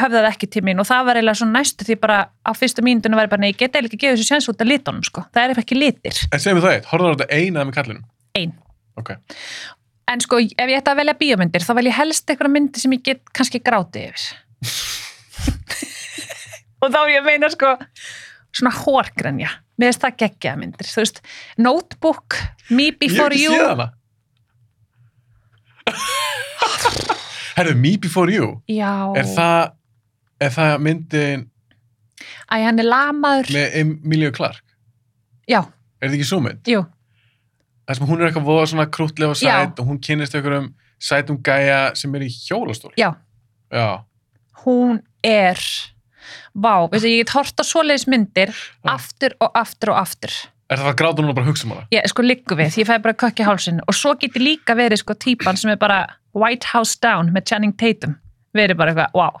höfðaði 0.00 0.28
ekki 0.30 0.48
til 0.54 0.62
mín 0.66 0.80
og 0.82 0.86
það 0.88 1.06
var 1.08 1.18
eiginlega 1.18 1.38
svona 1.40 1.60
næstu 1.60 1.86
því 1.88 1.96
bara 2.02 2.18
á 2.42 2.50
fyrstu 2.56 2.84
mínundinu 2.84 3.18
var 3.18 3.28
ég 3.28 3.32
bara, 3.32 3.42
nei, 3.44 3.52
ég 3.52 3.58
get 3.60 3.74
eiginlega 3.74 3.90
ekki 3.92 4.00
gefið 4.02 4.16
þessu 4.18 4.28
sjans 4.28 4.48
út 4.52 4.64
af 4.64 4.68
litunum, 4.70 5.04
sko, 5.06 5.24
það 5.34 5.54
er 5.54 5.62
ekki 5.62 5.78
litir. 5.78 6.20
En 6.30 6.42
segjum 6.42 6.58
við 6.58 6.66
það 6.66 6.76
eitt, 6.76 6.88
horfður 6.90 7.10
á 7.10 7.14
þetta 7.14 7.38
eina 7.38 7.64
með 7.64 7.76
kallinum? 7.78 8.04
Ein, 8.38 8.52
ok, 9.00 9.10
en 10.14 10.24
sko, 10.24 10.40
ef 10.44 10.72
ég 10.72 10.78
ætti 10.80 10.92
að 10.92 11.00
velja 11.02 11.16
bíómyndir, 11.22 11.66
þá 11.66 11.72
vel 11.78 11.88
ég 11.88 11.98
helst 11.98 12.30
eitthvað 12.30 12.54
myndir 12.56 12.84
sem 12.84 12.96
ég 12.96 13.04
get 13.10 13.22
kannski 13.36 13.62
grátið 13.64 14.10
yfir. 14.10 14.22
Og 16.84 16.92
þá 16.92 17.00
ég 17.08 17.24
meina 17.24 17.48
sko 17.52 17.76
svona 18.54 18.74
hórgrenja, 18.84 19.50
mér 19.80 19.90
finnst 19.90 20.04
það 20.04 20.18
geggjaða 20.24 20.60
myndir, 20.60 20.86
þú 20.90 21.00
veist, 21.02 21.18
Notebook 21.58 22.38
Me 22.70 22.90
Before 22.94 23.34
You. 23.34 23.52
herðu, 27.58 27.74
Me 27.78 27.96
Before 28.00 28.32
You. 28.32 28.50
Já, 28.70 28.92
er 29.18 29.28
það, 29.30 29.74
er 30.40 30.50
það 30.54 30.78
myndin 30.86 31.46
æ, 32.50 32.56
hann 32.64 32.78
er 32.82 32.88
lamaður. 32.88 33.50
með 33.54 33.76
Emilia 33.82 34.30
Clarke 34.34 34.74
já, 35.50 35.60
er 35.60 36.08
þetta 36.08 36.18
ekki 36.18 36.28
svo 36.28 36.40
mynd? 36.44 36.62
jú, 36.70 36.84
þar 37.86 37.98
sem 37.98 38.06
hún 38.08 38.20
er 38.22 38.30
eitthvað 38.30 38.48
voða 38.48 38.66
svona 38.70 38.86
krútlega 38.90 39.34
og 39.34 39.40
Já. 39.40 39.58
sæt 39.66 39.80
og 39.82 39.86
hún 39.90 40.00
kynist 40.00 40.34
einhverjum 40.38 40.70
sætum 41.04 41.40
gæja 41.44 41.80
sem 41.98 42.14
er 42.16 42.22
í 42.24 42.30
hjólastól. 42.32 42.92
Já. 42.96 43.10
Já, 43.74 44.04
hún 44.64 45.02
er 45.26 45.58
vá, 46.54 46.86
veistu, 46.88 47.10
ég 47.10 47.24
get 47.24 47.32
hort 47.34 47.60
á 47.60 47.64
svoleiðis 47.66 48.06
myndir 48.08 48.52
Já. 48.54 48.94
aftur 48.94 49.34
og 49.42 49.50
aftur 49.58 49.90
og 49.92 49.98
aftur. 50.00 50.32
Er 50.72 50.80
það 50.80 50.88
að 50.92 50.96
gráta 50.96 51.20
núna 51.22 51.34
bara 51.36 51.44
að 51.44 51.50
hugsa 51.52 51.66
um 51.68 51.74
hana? 51.74 51.84
ég 51.92 52.06
sko 52.08 52.22
liggu 52.24 52.56
við, 52.56 52.78
ég 52.80 52.88
fæ 52.88 52.96
bara 53.04 53.12
kökki 53.20 53.44
hálsin 53.44 53.82
og 53.84 53.92
svo 53.98 54.14
getur 54.16 54.40
líka 54.40 54.72
verið 54.78 55.02
sko 55.02 55.12
típan 55.14 55.58
sem 55.60 55.74
er 55.74 55.76
bara 55.76 55.98
White 56.32 56.70
House 56.72 56.96
Down 57.02 57.34
með 57.34 57.50
Channing 57.50 57.76
Tatum 57.76 58.16
verið 58.54 58.78
bara 58.80 58.92
eitthvað, 58.94 59.14
wow, 59.18 59.38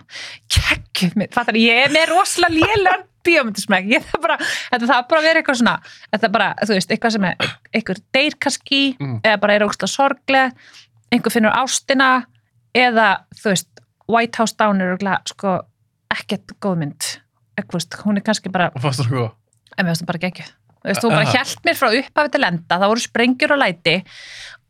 mér, 1.18 1.30
fattar, 1.34 1.58
ég 1.60 1.82
er 1.86 1.92
með 1.94 2.08
rosalega 2.12 2.54
lélegan 2.58 3.04
bíómyndismæk, 3.24 3.86
ég 3.88 4.04
það 4.10 4.20
bara 4.26 4.36
þetta 4.44 4.88
það 4.90 5.04
bara 5.10 5.24
verið 5.24 5.40
eitthvað 5.40 5.60
svona, 5.60 5.74
þetta 6.12 6.30
bara 6.34 6.48
þú 6.60 6.76
veist, 6.76 6.90
eitthvað 6.92 7.14
sem 7.16 7.28
er, 7.30 7.52
eitthvað 7.72 8.02
deyr 8.16 8.38
kannski 8.46 8.82
Mm. 9.00 9.20
eða 9.24 9.40
bara 9.40 9.54
er 9.54 9.64
ógstlega 9.64 9.92
sorgleg 9.94 10.52
einhver 11.14 11.32
finnur 11.32 11.54
ástina 11.56 12.10
eða, 12.74 13.08
þú 13.38 13.54
veist, 13.54 13.70
White 14.10 14.36
House 14.42 14.54
Down 14.58 14.82
er 14.84 14.98
sko, 15.30 15.54
ekkert 16.12 16.52
góð 16.60 16.76
mynd, 16.82 17.08
eitthvað, 17.56 17.88
hún 18.04 18.20
er 18.20 18.26
kannski 18.26 18.52
bara 18.52 18.70
og 18.74 18.82
fannst 18.84 19.00
þú 19.06 19.14
hvað? 19.14 19.32
en 19.78 19.86
mér 19.86 19.94
finnst 19.94 20.04
það 20.04 20.10
bara 20.12 20.22
geggjuð 20.26 20.52
þú 20.84 20.90
veist, 20.90 21.02
þú 21.02 21.10
bara 21.14 21.24
Aha. 21.24 21.32
hjælt 21.34 21.64
mér 21.64 21.78
frá 21.80 21.88
upphafi 21.98 22.32
til 22.34 22.44
enda 22.44 22.78
það 22.80 22.90
voru 22.92 23.04
sprengjur 23.04 23.54
og 23.56 23.62
læti 23.62 23.96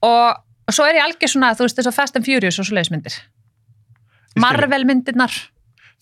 og 0.06 0.72
svo 0.72 0.86
er 0.86 1.00
ég 1.00 1.04
algjör 1.08 1.32
svona, 1.32 1.54
þú 1.58 1.66
veist, 1.66 1.78
þess 1.80 1.90
að 1.90 1.96
Fast 1.98 2.16
and 2.16 2.26
Furious 2.28 2.58
og 2.62 2.68
svo 2.68 2.76
leiðismyndir 2.78 3.18
Marvel 4.40 4.86
myndirnar, 4.88 5.34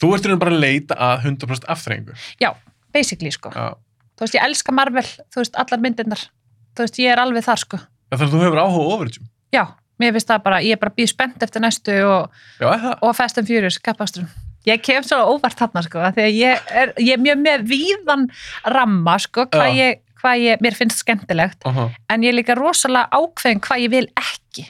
þú 0.00 0.12
ert 0.16 0.26
í 0.26 0.32
raun 0.32 0.42
bara 0.42 0.54
að 0.54 0.62
leita 0.64 0.96
að 0.96 1.26
100% 1.30 1.68
afþrengu 1.72 2.16
já, 2.40 2.52
basically 2.94 3.32
sko. 3.34 3.52
Já. 3.54 3.74
þú 4.16 4.26
veist, 4.26 4.38
ég 4.38 4.46
elska 4.46 4.74
Marvel, 4.76 5.06
þú 5.32 5.42
veist, 5.42 5.58
allar 5.60 5.82
myndirnar. 5.82 6.26
Þú 6.72 6.86
veist, 6.86 6.98
ég 7.02 7.12
er 7.12 7.20
alveg 7.20 7.44
þar 7.44 7.60
sko. 7.60 7.78
Þannig 8.12 8.26
að 8.28 8.32
þú 8.32 8.44
hefur 8.46 8.62
áhuga 8.62 8.94
overage 8.96 9.20
já, 9.52 9.66
mér 10.00 10.14
finnst 10.16 10.30
það 10.30 10.46
bara, 10.46 10.62
ég 10.64 10.76
er 10.76 10.80
bara 10.80 10.94
býð 10.96 11.10
spennt 11.12 11.44
eftir 11.44 11.62
næstu 11.64 11.98
og, 12.06 12.40
já, 12.60 12.72
og 12.94 13.12
Fast 13.16 13.40
and 13.40 13.48
Furious, 13.48 13.78
kappasturum 13.82 14.30
ég 14.68 14.82
kem 14.84 15.04
svo 15.06 15.18
óvart 15.34 15.58
þarna 15.58 15.82
sko 15.86 16.02
að 16.06 16.20
ég 16.30 16.70
er, 16.70 16.94
ég 17.02 17.16
er 17.16 17.22
mjög 17.22 17.40
með 17.42 17.64
víðan 17.70 18.28
ramma 18.70 19.16
sko, 19.22 19.46
hvað 19.52 19.74
ég, 19.78 20.02
hvað 20.22 20.44
ég 20.44 20.62
mér 20.64 20.78
finnst 20.78 21.02
skemmtilegt 21.02 21.66
Uh 21.66 21.88
en 22.12 22.22
ég 22.22 22.32
er 22.32 22.38
líka 22.38 22.54
rosalega 22.58 23.08
ákveðin 23.10 23.60
hvað 23.64 23.82
ég 23.82 23.90
vil 23.90 24.06
ekki. 24.20 24.66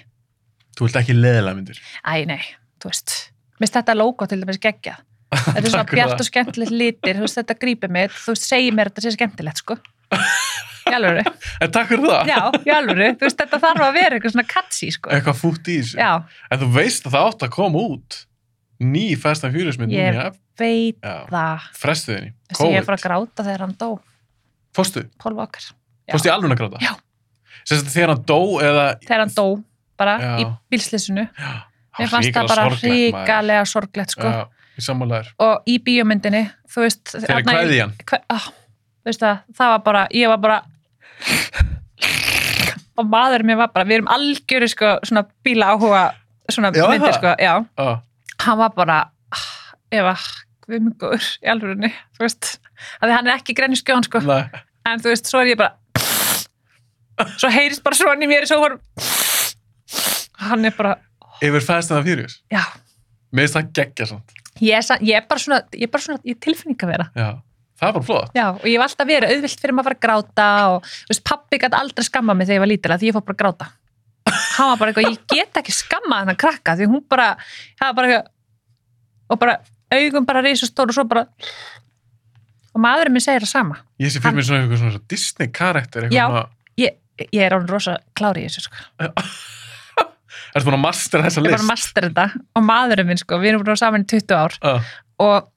Þú 0.78 0.86
vilt 0.86 0.96
ekki 1.00 1.16
leðilega 1.16 1.56
myndir? 1.58 1.80
Æ, 2.06 2.24
nei, 2.24 2.40
þú 2.80 2.92
veist 2.92 3.31
Mér 3.62 3.68
finnst 3.68 3.76
þetta 3.78 3.94
logo 3.94 4.26
til 4.26 4.40
dæmis 4.42 4.58
geggjað. 4.58 4.98
Þetta 5.32 5.60
er 5.62 5.70
svona 5.72 5.86
bjart 5.88 6.18
og 6.20 6.26
skemmtilegt 6.26 6.72
litir 6.74 7.14
þú 7.16 7.22
veist, 7.24 7.38
þetta 7.38 7.54
grípir 7.62 7.92
mig, 7.94 8.10
þú 8.12 8.34
veist, 8.34 8.48
segir 8.50 8.74
mér 8.76 8.90
þetta 8.90 9.04
sé 9.06 9.12
skemmtilegt 9.14 9.62
sko. 9.62 9.76
Alvöru. 10.92 11.22
En 11.62 11.70
takk 11.72 11.88
fyrir 11.92 12.04
það, 12.10 12.28
Já, 12.28 12.40
alvöru, 12.74 13.06
þú 13.16 13.24
veist, 13.28 13.38
þetta 13.40 13.60
þarf 13.62 13.84
að 13.86 13.94
vera 13.96 14.18
eitthvað 14.18 14.34
svona 14.34 14.44
catchy 14.50 14.90
sko. 14.92 15.12
Eitthvað 15.14 15.38
fútt 15.38 15.70
í 15.72 15.76
þessu. 15.78 15.96
Já, 16.02 16.10
en 16.52 16.60
þú 16.60 16.68
veist 16.74 17.06
að 17.08 17.14
það 17.14 17.28
átt 17.30 17.46
að 17.46 17.52
koma 17.54 17.84
út 17.86 18.18
ný 18.82 19.04
Fast 19.22 19.46
and 19.46 19.54
Furious 19.56 19.78
mynd 19.80 19.94
Ég- 19.94 20.18
ef- 20.26 20.36
veit 20.58 20.98
já, 21.00 21.14
það. 21.30 21.70
Frestuðinni, 21.80 22.32
Þessi 22.50 22.68
ég 22.74 22.80
er 22.82 22.88
frá 22.90 22.96
að 22.98 23.04
gráta 23.06 23.46
þegar 23.46 23.64
hann 23.64 23.76
dó. 23.80 23.88
Fórstu, 24.76 25.06
Walker 25.24 25.62
Já. 25.62 26.12
fórstu 26.16 26.28
í 26.28 26.32
alveg 26.34 26.52
að 26.56 26.60
gráta? 26.60 26.82
Já. 26.82 26.92
sagt 27.64 27.88
þegar 27.94 28.12
hann 28.16 28.24
dó 28.26 28.40
eða 28.60 28.86
Þegar 29.06 29.22
hann 29.24 29.34
dó, 29.38 29.46
bara 29.96 30.18
Já. 30.18 30.32
í 30.42 30.46
bílslýsinu 30.72 31.28
já, 31.30 31.52
Mér 31.98 32.08
fannst 32.12 32.32
það 32.36 32.50
bara 32.52 32.66
ríkalega 32.72 33.64
sorglegt 33.68 34.14
sko. 34.14 34.28
Já, 34.32 34.46
Og 35.44 35.68
í 35.68 35.76
bíómyndinni, 35.84 36.46
þú 36.72 36.86
veist 36.86 37.12
hann 37.28 37.44
hver, 38.08 38.22
oh, 38.32 38.46
veist 39.04 39.20
það, 39.22 39.42
það 39.58 39.72
var 39.74 39.82
bara, 39.88 40.04
ég 40.16 40.32
var 40.32 40.40
bara 40.42 40.60
og 42.98 43.08
maður 43.12 43.44
mér 43.48 43.60
var 43.60 43.72
bara, 43.74 43.88
við 43.88 44.00
erum 44.00 44.10
algjöru 44.12 44.68
sko, 44.72 44.94
svona 45.08 45.26
bíla 45.44 45.72
áhuga 45.74 46.06
svona 46.52 46.72
Já, 46.76 46.86
myndir 46.88 47.14
sko, 47.16 47.34
já, 47.40 47.54
Já, 47.78 47.92
hann 48.46 48.58
var 48.60 48.72
bara 48.76 48.98
Eva, 49.92 50.16
guðmungur 50.64 51.20
í 51.20 51.48
alvörunni, 51.52 51.90
þú 52.16 52.24
veist. 52.24 52.54
Að 53.02 53.10
því 53.10 53.16
hann 53.18 53.26
er 53.28 53.34
ekki 53.36 53.54
grenni 53.56 53.76
skjón 53.76 54.06
sko, 54.06 54.22
nei, 54.24 54.46
en 54.88 55.02
þú 55.04 55.12
veist, 55.12 55.28
svo 55.28 55.42
er 55.42 55.52
ég 55.52 55.60
bara 55.60 55.76
svo 57.36 57.50
heyrist 57.52 57.84
bara 57.84 57.98
svona 57.98 58.24
í 58.24 58.30
mér 58.30 58.46
svo 58.48 58.58
var 58.62 58.78
hann 60.48 60.64
er 60.66 60.74
bara, 60.76 60.96
yfir 61.48 61.64
Fast 61.66 61.92
and 61.94 62.06
Furious 62.06 62.38
já 62.52 62.62
mér 63.32 63.46
finnst 63.46 63.58
það 63.58 63.72
geggja 63.80 64.10
samt 64.12 64.36
ég 64.62 64.76
er, 64.76 65.06
ég 65.08 65.16
er 65.18 65.26
bara 65.30 65.42
svona, 65.42 65.62
ég 65.74 65.88
er 65.88 65.92
bara 65.92 66.06
svona 66.06 66.22
ég 66.28 66.36
er 66.36 66.42
tilfinning 66.44 66.84
að 66.84 66.92
vera 66.92 67.06
já, 67.16 67.28
það 67.80 67.88
er 67.88 67.94
bara 67.98 68.06
flott 68.08 68.36
Já, 68.36 68.46
og 68.54 68.66
ég 68.68 68.76
hef 68.78 68.84
alltaf 68.86 69.08
verið 69.08 69.32
auðvilt 69.36 69.62
fyrir 69.62 69.76
maður 69.76 69.82
að 69.82 69.88
fara 69.88 69.98
að 69.98 70.02
gráta 70.06 70.48
og 70.72 70.90
þú 70.90 71.12
veist, 71.14 71.24
pappi 71.30 71.60
gæti 71.62 71.78
aldrei 71.80 72.06
skamma 72.06 72.36
mig 72.38 72.48
þegar 72.50 72.58
ég 72.58 72.64
var 72.64 72.70
lítil 72.72 72.92
að 72.94 73.02
því 73.02 73.08
ég 73.10 73.16
fór 73.16 73.24
bara 73.26 73.36
að 73.36 73.42
gráta. 73.42 73.68
Hann 74.52 74.68
var 74.70 74.78
bara 74.82 74.92
eitthvað, 74.92 75.08
ég 75.08 75.22
get 75.32 75.58
ekki 75.62 75.74
skammað 75.74 76.20
hennar 76.22 76.38
krakka 76.38 76.76
því 76.78 76.88
hún 76.92 77.02
bara, 77.10 77.28
það 77.80 77.88
var 77.88 77.96
bara 77.98 78.10
eitthvað, 78.12 78.28
og 79.32 79.40
bara 79.42 79.56
augum 79.96 80.28
bara 80.28 80.42
reisastór 80.46 80.92
og 80.92 80.96
svo 80.98 81.04
bara, 81.10 81.24
og 82.72 82.84
maðurinn 82.84 83.16
minn 83.16 83.24
segir 83.24 83.44
það 83.46 83.52
sama. 83.56 83.80
ég 84.00 84.12
sé 84.12 84.22
fyrir 84.22 84.38
mér 84.38 84.46
svona 84.46 84.62
eitthvað 84.62 84.84
svona 84.84 85.02
Disney 85.10 85.50
karakter 85.52 86.06
Já. 86.06 86.28
eitthvað 86.28 86.36
svona, 86.38 86.58
Ég, 86.80 86.94
ég 87.28 87.42
er 87.44 87.52
alveg 87.56 87.74
rosa 87.74 87.98
klári 88.16 88.46
í 88.46 88.48
þessu, 88.52 88.68
sko. 88.68 88.86
ertu 90.52 90.68
búin 90.68 90.78
að 90.78 90.84
mastera 90.84 91.26
þessa 91.26 91.42
Ég 91.42 91.48
er 91.48 91.54
list 91.56 91.64
að 91.64 91.70
master 91.70 92.08
þetta 92.08 92.26
og 92.58 92.66
maðurinn 92.68 93.08
minn, 93.08 93.20
sko, 93.20 93.40
við 93.40 93.52
erum 93.52 93.64
búin 93.64 93.74
að 93.74 93.82
saman 93.82 94.04
í 94.04 94.10
20 94.12 94.38
ár 94.38 94.56
uh, 94.68 94.94
og 95.22 95.50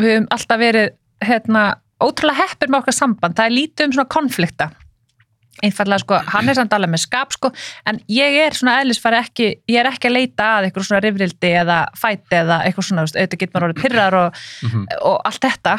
við 0.00 0.14
höfum 0.14 0.30
alltaf 0.34 0.60
verið, 0.60 0.94
hérna, 1.24 1.66
ótrúlega 2.02 2.48
heppir 2.48 2.72
með 2.72 2.82
okkar 2.82 2.96
samband. 2.96 3.36
Það 3.38 3.50
er 3.50 3.54
lítið 3.54 3.86
um 3.86 3.94
svona 3.98 4.12
konflikta. 4.16 4.72
einfallega 5.64 6.02
sko, 6.02 6.16
hann 6.34 6.50
er 6.50 6.56
samt 6.58 6.72
alveg 6.74 6.90
með 6.90 7.00
skap 7.04 7.32
sko, 7.32 7.48
en 7.88 8.00
ég 8.10 8.34
er 8.42 8.56
svona 8.58 8.80
eðlisfæri 8.82 9.16
ekki, 9.20 9.46
ég 9.70 9.78
er 9.80 9.88
ekki 9.88 10.10
að 10.10 10.16
leita 10.16 10.48
að 10.56 10.66
eitthvað 10.66 10.86
svona 10.88 11.02
rifrildi 11.04 11.52
eða 11.62 11.76
fæti 11.96 12.36
eða 12.40 12.58
eitthvað 12.66 12.88
svona, 12.88 13.04
auðvitað 13.06 13.38
getur 13.38 13.54
maður 13.54 13.66
orðið 13.68 13.84
pyrrar 13.84 14.16
og, 14.18 14.40
mhm. 14.66 14.82
og 14.98 15.16
allt 15.30 15.46
þetta 15.46 15.76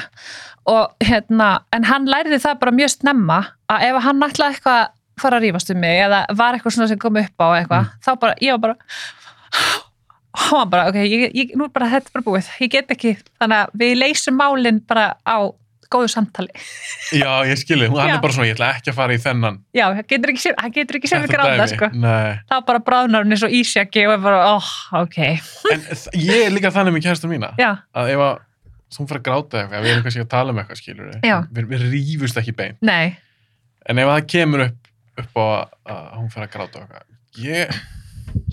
og 0.71 1.05
hérna, 1.05 1.49
en 1.75 1.85
hann 1.91 2.07
læriði 2.09 2.39
það 2.47 2.61
bara 2.63 2.75
mjög 2.79 2.93
snemma 2.95 3.39
að 3.69 3.85
ef 3.89 3.99
hann 4.07 4.25
ætlaði 4.29 4.55
eitthvað 4.55 4.79
að 4.79 4.87
fara 5.21 5.39
að 5.39 5.47
rífast 5.47 5.73
um 5.73 5.81
mig 5.81 5.99
eða 6.05 6.23
var 6.37 6.57
eitthvað 6.57 6.77
svona 6.77 6.89
sem 6.91 7.01
kom 7.01 7.19
upp 7.21 7.43
á 7.43 7.47
eitthvað, 7.59 7.91
þá 8.05 8.11
bara, 8.21 8.37
ég 8.43 8.55
var 8.55 8.63
bara 8.65 8.77
hann 10.35 10.57
var 10.59 10.71
bara, 10.71 10.87
ok, 10.91 10.97
ég, 11.07 11.27
ég, 11.35 11.53
nú 11.55 11.67
er 11.67 11.75
bara 11.75 11.91
þetta 11.93 12.15
bara 12.15 12.25
búið, 12.25 12.49
ég 12.63 12.73
get 12.73 12.89
ekki 12.95 13.13
þannig 13.39 13.61
að 13.61 13.77
við 13.83 13.93
leysum 14.01 14.35
málin 14.39 14.81
bara 14.87 15.13
á 15.23 15.37
góðu 15.95 16.09
samtali, 16.11 16.49
Já, 17.13 17.45
ég 17.45 17.59
skilji, 17.61 17.87
hann 17.93 18.09
Já. 18.09 18.15
er 18.17 18.23
bara 18.23 18.33
svona, 18.35 18.47
ég 18.49 18.57
ætla 18.57 18.71
ekki 18.73 18.89
að 18.91 18.97
fara 18.97 19.15
í 19.15 19.19
þennan. 19.21 19.59
Já, 19.77 19.83
hann 19.93 20.07
getur 20.09 20.31
ekki 20.33 20.41
sér 20.41 20.55
hann 20.59 20.73
getur 20.73 20.97
ekki 20.97 21.11
sér 21.11 21.21
þetta 21.23 21.37
gráða, 21.37 21.53
dæmi. 21.61 21.67
sko. 21.77 21.89
Nei, 22.01 22.39
þá 22.49 22.55
bara 22.67 22.81
bráðnar 22.87 23.23
hann 23.23 23.35
eins 23.37 23.45
og 23.45 23.53
ísjaki 23.53 24.07
og 24.09 24.15
er 24.17 24.23
bara, 24.25 24.41
oh, 24.57 24.71
ok. 25.03 25.19
En 25.71 25.85
ég 26.25 26.47
er 26.47 26.55
líka 26.57 26.73
þannig 26.73 26.97
með 26.97 27.05
kærstum 27.05 27.31
mína. 27.31 27.53
Já, 27.61 27.69
að 27.95 28.11
ef 28.15 28.23
að 28.25 28.33
þú 28.95 29.05
fyrir 29.09 29.21
að 29.21 29.25
gráta 29.27 29.61
eitthvað, 29.61 29.83
við 29.83 29.91
erum 29.91 30.03
kannski 30.05 30.23
að 30.23 30.31
tala 30.31 30.53
um 30.53 30.59
eitthvað 30.61 30.81
skilur 30.81 31.13
Já. 31.25 31.35
við, 31.51 31.69
við 31.71 31.85
rífust 31.91 32.39
ekki 32.41 32.53
bein 32.55 32.77
nei, 32.85 33.15
en 33.89 34.01
ef 34.01 34.11
það 34.11 34.27
kemur 34.33 34.65
upp, 34.67 34.84
upp 35.21 35.39
á 35.39 35.45
að 35.95 36.03
hún 36.17 36.33
fyrir 36.33 36.47
að 36.47 36.53
gráta 36.55 36.83
eitthvað 36.83 37.45
ég, 37.45 37.79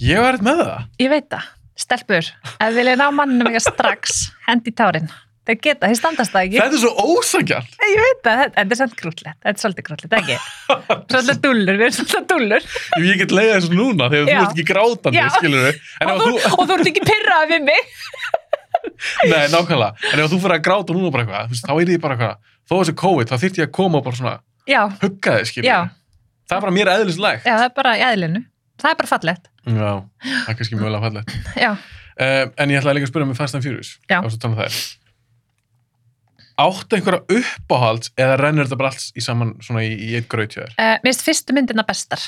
Ég 0.03 0.23
var 0.23 0.37
eitthvað 0.37 0.49
með 0.49 0.63
það. 0.63 0.87
Ég 1.03 1.13
veit 1.13 1.29
það. 1.33 1.51
Stelpur, 1.83 2.27
ef 2.63 2.73
vilja 2.77 2.97
ná 3.01 3.07
mannum 3.17 3.49
eitthvað 3.49 3.65
strax, 3.65 4.19
hendi 4.47 4.73
tárin. 4.77 5.09
Þeir 5.43 5.57
geta, 5.59 5.89
þeir 5.91 5.99
standast 5.99 6.31
það 6.31 6.45
ekki. 6.47 6.59
Þetta 6.61 6.77
er 6.77 6.83
svo 6.85 7.07
ósangjart. 7.17 7.73
Ég 7.83 8.03
veit 8.05 8.21
það, 8.23 8.43
þetta 8.55 8.75
er 8.77 8.79
samt 8.79 8.93
grútlegt. 9.01 9.39
Þetta 9.41 9.53
er 9.53 9.63
svolítið 9.65 9.87
grútlegt, 9.89 10.13
ekki? 10.21 10.37
Svolítið 11.13 11.41
dúllur, 11.43 11.81
við 11.81 11.87
erum 11.89 11.97
svolítið 11.97 12.29
dúllur. 12.31 12.69
Ég 13.03 13.19
get 13.19 13.35
leiða 13.35 13.57
þessu 13.57 13.79
núna 13.81 14.07
þegar 14.13 14.29
þú 14.29 14.37
ert 14.37 14.53
ekki 14.53 14.67
grátandi, 14.69 15.25
skilur 15.35 15.67
við. 15.67 15.81
Og 16.07 16.13
þú, 16.13 16.29
þú, 16.29 16.53
og 16.53 16.63
þú 16.63 16.77
ert 16.77 16.91
ekki 16.93 17.03
pyrraði 17.09 17.51
við 17.57 17.67
mig. 17.67 17.91
nei, 19.33 19.43
nákvæmlega. 19.51 19.91
En 20.13 20.23
ef 20.23 20.31
þú 20.31 20.39
fyrir 20.45 20.57
að 20.61 20.65
gráta 20.69 20.97
núna 20.99 21.11
bara 21.17 21.27
eitthvað, 21.27 21.59
þá 21.67 21.75
er 21.75 21.93
ég 21.97 22.05
bara 22.07 22.19
eitthvað, 22.19 22.55
þó 22.63 22.77
þessi 22.77 22.97
COVID, 23.03 23.33
þá 23.33 23.37
þyrfti 23.43 23.65
ég 23.65 23.73
að 23.73 23.75
koma 23.81 23.99
og 23.99 24.07
bara 24.07 24.21
svona, 24.21 24.37
hugga 25.03 25.37
þig, 25.41 25.51
skilur. 25.51 25.73
Það 26.53 26.59
er 26.59 26.65
bara 26.67 26.77
mér 26.77 26.91
eðlislegt. 26.93 27.47
já, 27.49 27.55
það 27.57 27.65
er 27.71 27.75
bara 27.81 27.97
í 27.97 28.05
eðlinu. 28.13 28.45
Það 28.83 28.91
er 28.93 28.97
bara 29.01 29.09
fallegt. 29.15 29.49
Já, 29.65 29.93
það 30.21 30.49
er 30.53 30.57
kannski 30.61 30.77
mjögulega 30.79 31.05
fallegt. 31.09 31.37
Já, 31.65 31.73
Uh, 32.13 32.45
en 32.61 32.69
ég 32.69 32.77
ætlaði 32.77 32.99
líka 32.99 33.07
að 33.09 33.11
spyrja 33.15 33.27
með 33.31 33.39
Fast 33.39 33.55
and 33.57 33.65
Furious. 33.65 33.91
Um 34.45 34.55
það. 34.59 34.75
Áttu 36.61 36.99
einhverja 36.99 37.23
uppáhalds 37.41 38.11
eða 38.21 38.35
rennur 38.37 38.69
þetta 38.69 38.77
bara 38.83 38.91
alls 38.93 39.07
í 39.17 39.23
saman 39.25 39.55
svona 39.65 39.81
í, 39.87 39.95
í 39.97 40.11
eitt 40.19 40.29
þér? 40.61 40.75
uh, 40.77 40.99
mér 41.01 41.09
finnst 41.09 41.25
fyrstu 41.25 41.57
myndina 41.57 41.87
bestar. 41.89 42.21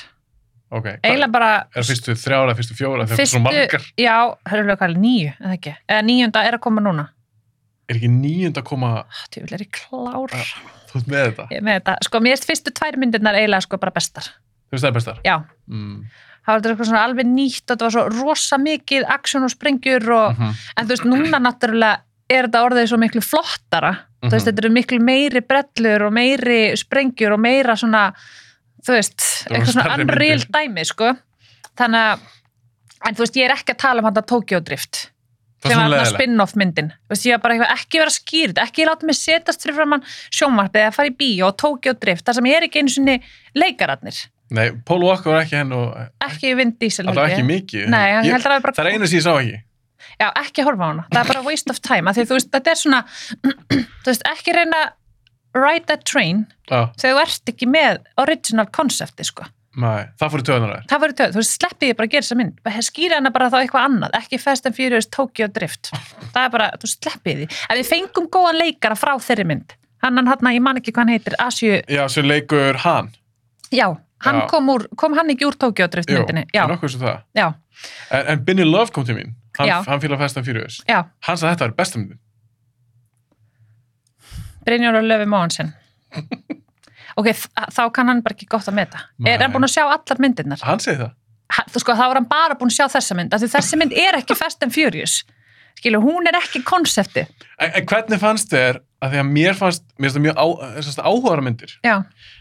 Ok. 0.72 0.87
hvað- 0.89 1.05
Eiginlega 1.05 1.31
bara 1.37 1.51
Er 1.77 1.85
fyrstu 1.87 2.16
þrjára, 2.16 2.57
fyrstu 2.57 2.75
fjóra, 2.81 3.05
fyrstu, 3.07 3.27
svona 3.37 3.45
margar? 3.51 3.85
já, 4.01 4.16
það 4.49 4.57
er 4.57 4.64
alveg 4.89 5.03
nýju, 5.05 5.35
eða 5.37 5.53
ekki? 5.59 5.75
Eða 5.93 6.07
nýjunda 6.09 6.45
er 6.49 6.57
að 6.57 6.64
koma 6.64 6.81
núna. 6.89 7.05
Er 7.93 8.01
ekki 8.01 8.09
níund 8.16 8.57
að 8.57 8.64
koma, 8.72 8.95
Þú 9.37 9.45
vil 9.45 9.55
er 9.59 9.66
í 9.66 9.70
klár. 9.70 10.41
Þú 10.95 11.01
ert 11.03 11.11
með 11.12 11.24
þetta? 11.28 11.49
Með 11.61 11.74
þetta. 11.80 11.97
Sko, 12.07 12.20
mér 12.24 12.36
finnst 12.36 12.47
fyrstu 12.51 12.72
tvær 12.78 12.97
myndirnar 13.03 13.34
eiginlega 13.40 13.66
sko 13.66 13.78
bara 13.82 13.90
bestar. 13.95 14.22
Þú 14.70 14.76
veist 14.78 14.84
það 14.84 14.90
er 14.90 14.97
bestar? 14.99 15.18
Já, 15.24 15.36
Mm. 15.68 16.05
það 16.45 16.53
var 16.53 16.61
þetta 16.61 16.70
eitthvað 16.74 16.88
svona 16.90 17.05
alveg 17.09 17.26
nýtt 17.26 17.70
og 17.70 17.76
þetta 17.76 17.86
var 17.88 17.95
svo 17.95 18.05
rosa 18.22 18.57
mikið 18.59 19.05
aksjón 19.09 19.45
og 19.45 19.51
sprengjur 19.55 20.09
og, 20.12 20.38
Mm 20.38 20.55
en 20.76 20.86
þú 20.86 20.88
veist, 20.95 21.05
núna 21.05 21.38
náttúrulega 21.40 21.99
er 22.30 22.47
þetta 22.49 22.64
orðið 22.64 22.88
svo 22.88 22.99
miklu 22.99 23.20
flottara. 23.22 23.92
Þú 24.22 24.30
veist, 24.30 24.47
Mhm. 24.47 24.55
þetta 24.55 24.64
eru 24.64 24.70
miklu 24.72 24.99
meiri 25.01 25.40
brellur 25.45 26.03
og 26.07 26.12
meiri 26.12 26.72
sprengjur 26.76 27.32
og 27.32 27.40
meira 27.40 27.74
svona, 27.76 28.14
þú 28.82 28.92
veist, 28.97 29.18
eitthvað 29.51 29.72
svona 29.74 29.99
unreal 30.01 30.38
dæmi, 30.38 30.84
sko. 30.86 31.16
Þannig 31.76 32.14
að, 32.14 32.20
en 33.07 33.14
þú 33.14 33.18
veist, 33.18 33.34
ég 33.36 33.45
er 33.51 33.55
ekki 33.57 33.74
að 33.74 33.78
tala 33.78 33.99
um 33.99 34.05
hann 34.05 34.14
að 34.14 34.26
Tokyo 34.26 34.61
Drift. 34.61 35.11
Sem 35.64 35.78
var 35.80 35.88
svona 35.88 36.04
spin-off 36.12 36.54
myndin. 36.60 36.92
Veist, 37.08 37.24
ég 37.28 37.38
var 37.38 37.42
bara 37.46 37.70
ekki 37.74 38.00
vera 38.02 38.12
skýrt, 38.12 38.58
ekki 38.60 38.84
láta 38.88 39.08
mig 39.08 39.16
setjast 39.16 39.64
fyrir 39.64 39.78
framann 39.78 40.04
sjónvarpið 40.28 40.82
eða 40.84 40.94
fara 40.96 41.10
í 41.10 41.16
bíó 41.16 41.48
og 41.48 41.58
Tokyo 41.60 41.94
Drift, 41.96 42.26
þar 42.26 42.38
sem 42.38 42.48
ég 42.50 42.58
er 42.60 42.66
ekki 42.68 42.82
einu 42.84 42.92
sinni 42.92 43.18
leikararnir, 43.56 44.24
Nei, 44.54 44.70
Paul 44.86 45.02
Walker 45.06 45.32
var 45.32 45.44
ekki 45.44 45.56
henn 45.56 45.72
og 45.74 45.94
ekki 46.24 46.50
Vin 46.58 46.74
Diesel 46.78 47.08
alltaf 47.08 47.32
ekki 47.32 47.46
mikið. 47.48 47.86
Nei, 47.88 48.10
hann 48.12 48.26
Ég- 48.28 48.34
heldur 48.36 48.52
að 48.52 48.58
það 48.60 48.68
er 48.68 48.76
bara 48.82 48.92
einu 48.92 49.08
sem 49.08 49.18
ég 49.18 49.24
sá 49.24 49.32
ekki. 49.40 49.62
Já, 50.20 50.26
ekki 50.44 50.66
horfa 50.66 50.84
á 50.84 50.88
hana, 50.92 51.06
það 51.10 51.20
er 51.22 51.30
bara 51.32 51.42
waste 51.48 51.72
of 51.72 51.80
time 51.80 52.12
því 52.12 52.26
veist, 52.28 52.50
þetta 52.52 52.70
er 52.74 52.78
svona 52.78 53.00
veist, 54.06 54.26
ekki 54.28 54.54
reyna 54.54 54.82
að 54.84 54.92
ride 55.64 55.86
that 55.88 56.04
train 56.04 56.44
þegar 56.68 56.92
þú 57.00 57.22
ert 57.22 57.52
ekki 57.54 57.66
með 57.70 58.02
original 58.20 58.66
koncepti, 58.74 59.24
sko 59.26 59.46
nei, 59.81 60.05
það 60.20 60.31
í 60.43 60.47
töðunar 60.49 60.72
þær. 60.75 60.85
það 60.93 61.01
var 61.05 61.12
töð, 61.20 61.33
þú 61.37 61.43
sleppið 61.49 61.89
ég 61.91 61.97
bara 61.99 62.07
að 62.09 62.12
gera 62.14 62.25
þessa 62.27 62.39
mynd 62.41 62.61
skýra 62.89 63.18
hana 63.20 63.31
bara 63.35 63.49
þá 63.51 63.57
eitthvað 63.62 63.87
annað, 63.89 64.14
ekki 64.20 64.39
Fast 64.43 64.66
and 64.68 64.77
Furious 64.77 65.09
Tokyo 65.11 65.49
Drift, 65.49 65.91
það 66.35 66.41
er 66.45 66.53
bara 66.55 66.70
þú 66.83 66.91
sleppið 66.93 67.43
því, 67.43 67.49
ef 67.68 67.81
við 67.81 67.89
fengum 67.91 68.29
góðan 68.37 68.61
leikara 68.62 68.97
frá 68.99 69.12
þeirri 69.18 69.47
mynd, 69.51 69.77
hann 70.05 70.16
hann 70.20 70.31
hann, 70.31 70.55
ég 70.55 70.62
man 70.62 70.79
ekki 70.81 70.93
hvað 70.95 71.05
hann 71.07 71.14
heitir, 71.16 71.37
Asju, 71.43 71.81
Já, 71.91 72.05
sem 72.09 72.25
leikur 72.29 72.77
hann. 72.85 73.11
já 73.75 73.89
hann 74.25 74.39
Já. 74.41 74.47
kom, 74.49 74.68
úr, 74.72 74.87
kom 74.97 75.12
hann 75.18 75.31
ekki 75.35 75.45
úr 75.51 75.57
Tokyo 75.61 75.87
Drift 75.93 76.09
Jú, 76.11 76.20
myndinni, 76.22 76.47
já, 76.55 76.64
nokkuð 76.70 76.95
sem 76.95 77.01
það. 77.07 77.22
já, 77.37 77.49
En, 78.11 78.27
en 78.33 78.45
Binny 78.47 78.64
Love 78.64 78.93
kom 78.95 79.05
til 79.05 79.16
mín. 79.18 79.33
Hann, 79.59 79.68
hann 79.87 80.01
fíla 80.01 80.16
Fast 80.18 80.37
and 80.39 80.47
Furious. 80.47 80.79
já 80.89 81.03
Hann 81.27 81.37
sagði 81.37 81.51
þetta 81.57 81.64
er 81.66 81.72
besta 81.77 81.99
myndin. 81.99 82.18
Brynjóra 84.64 85.03
Löfi 85.05 85.27
Móhansen 85.29 85.72
ok, 87.16 87.28
þá 87.76 87.82
kann 87.94 88.08
hann 88.10 88.22
bara 88.24 88.34
ekki 88.34 88.48
gott 88.50 88.66
að 88.68 88.74
meta 88.80 89.04
Nei. 89.18 89.32
er 89.34 89.42
hann 89.44 89.52
búin 89.54 89.66
að 89.68 89.74
sjá 89.76 89.84
allar 89.86 90.18
myndirnar 90.20 90.62
Hann 90.64 90.80
segi 90.82 90.98
það. 91.02 91.12
Ha- 91.54 91.66
þú 91.70 91.80
sko, 91.84 91.92
þá 91.98 92.04
er 92.10 92.14
hann 92.20 92.28
bara 92.30 92.54
búin 92.58 92.72
að 92.72 92.78
sjá 92.80 92.86
þessa 92.96 93.16
mynd 93.18 93.34
því 93.38 93.50
þessi 93.54 93.78
mynd 93.78 93.92
er 93.92 94.18
ekki 94.20 94.34
Fast 94.38 94.62
and 94.64 94.72
Furious 94.74 95.20
skilu, 95.78 95.98
hún 96.00 96.26
er 96.30 96.38
ekki 96.38 96.62
konsepti 96.64 97.26
En, 97.58 97.70
en 97.70 97.86
hvernig 97.86 98.18
fannst 98.22 98.50
þér 98.50 98.78
að 99.04 99.12
því 99.14 99.18
að 99.20 99.32
mér 99.36 99.56
fannst, 99.58 99.82
mér 99.98 100.08
finnst 100.08 100.16
það 100.16 100.24
mjög 100.24 100.38
á, 100.40 100.46
þessast 100.78 101.00
áhugaðara 101.04 101.42
myndir. 101.44 101.72
já, 101.84 101.96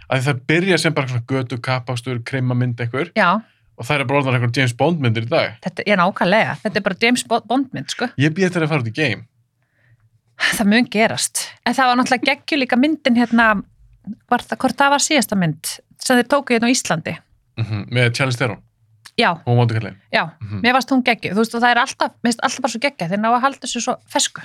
Að 0.09 0.19
því 0.19 0.25
það 0.29 0.39
byrja 0.51 0.77
sem 0.79 0.93
bara 0.93 1.07
svona 1.09 1.25
götu, 1.27 1.57
kappástur, 1.59 2.21
krimma 2.23 2.55
mynd 2.55 2.79
einhver 2.79 3.09
já, 3.17 3.29
og 3.77 3.85
það 3.89 3.99
er 3.99 4.05
bara 4.07 4.19
orðan 4.21 4.37
einhver 4.37 4.53
James 4.55 4.73
Bond 4.79 5.01
myndir 5.03 5.25
í 5.25 5.29
dag. 5.33 5.57
þetta 5.65 5.83
er 5.89 5.97
nákvæmlega 5.99 6.55
þetta 6.63 6.79
er 6.79 6.85
bara 6.87 6.99
James 7.01 7.23
Bo- 7.27 7.41
Bond 7.49 7.73
mynd, 7.73 7.89
sko 7.91 8.07
Ég 8.21 8.31
býð 8.37 8.49
þetta 8.53 8.63
að 8.67 8.71
fara 8.73 8.85
út 8.85 8.91
í 8.93 8.95
game. 8.95 9.25
það 10.53 10.69
mun 10.71 10.87
gerast, 10.93 11.43
en 11.65 11.73
það 11.77 11.89
var 11.89 11.99
náttúrulega 11.99 12.29
geggju 12.31 12.59
líka 12.61 12.77
myndin 12.79 13.17
hérna 13.19 13.47
var 14.29 14.39
það, 14.43 14.57
hvort 14.63 14.77
það 14.81 14.89
var 14.95 15.03
síðasta 15.05 15.37
mynd 15.39 15.71
sem 16.03 16.17
þeir 16.19 16.27
tóku 16.33 16.53
hérna 16.55 16.69
á 16.69 16.73
Íslandi 16.75 17.15
Mm 17.57 17.83
Með 17.93 18.13
Charlize 18.17 18.37
Theron 18.41 18.61
já, 19.17 19.29
já, 20.11 20.23
Mhm. 20.41 20.61
mér 20.63 20.73
varst 20.73 20.89
hún 20.89 21.03
geggju 21.05 21.33
þú 21.35 21.41
veist, 21.43 21.53
og 21.55 21.61
það 21.61 21.71
er 21.75 21.81
alltaf, 21.83 22.11
mér 22.23 22.31
finnst 22.31 22.39
alltaf 22.43 22.61
bara 22.65 22.71
svo 22.73 22.79
geggja 22.81 23.07
þeir 23.11 23.19
ná 23.21 23.29
að 23.29 23.41
halda 23.45 23.59
þessu 23.67 23.81
svo 23.85 23.95
fesku 24.09 24.41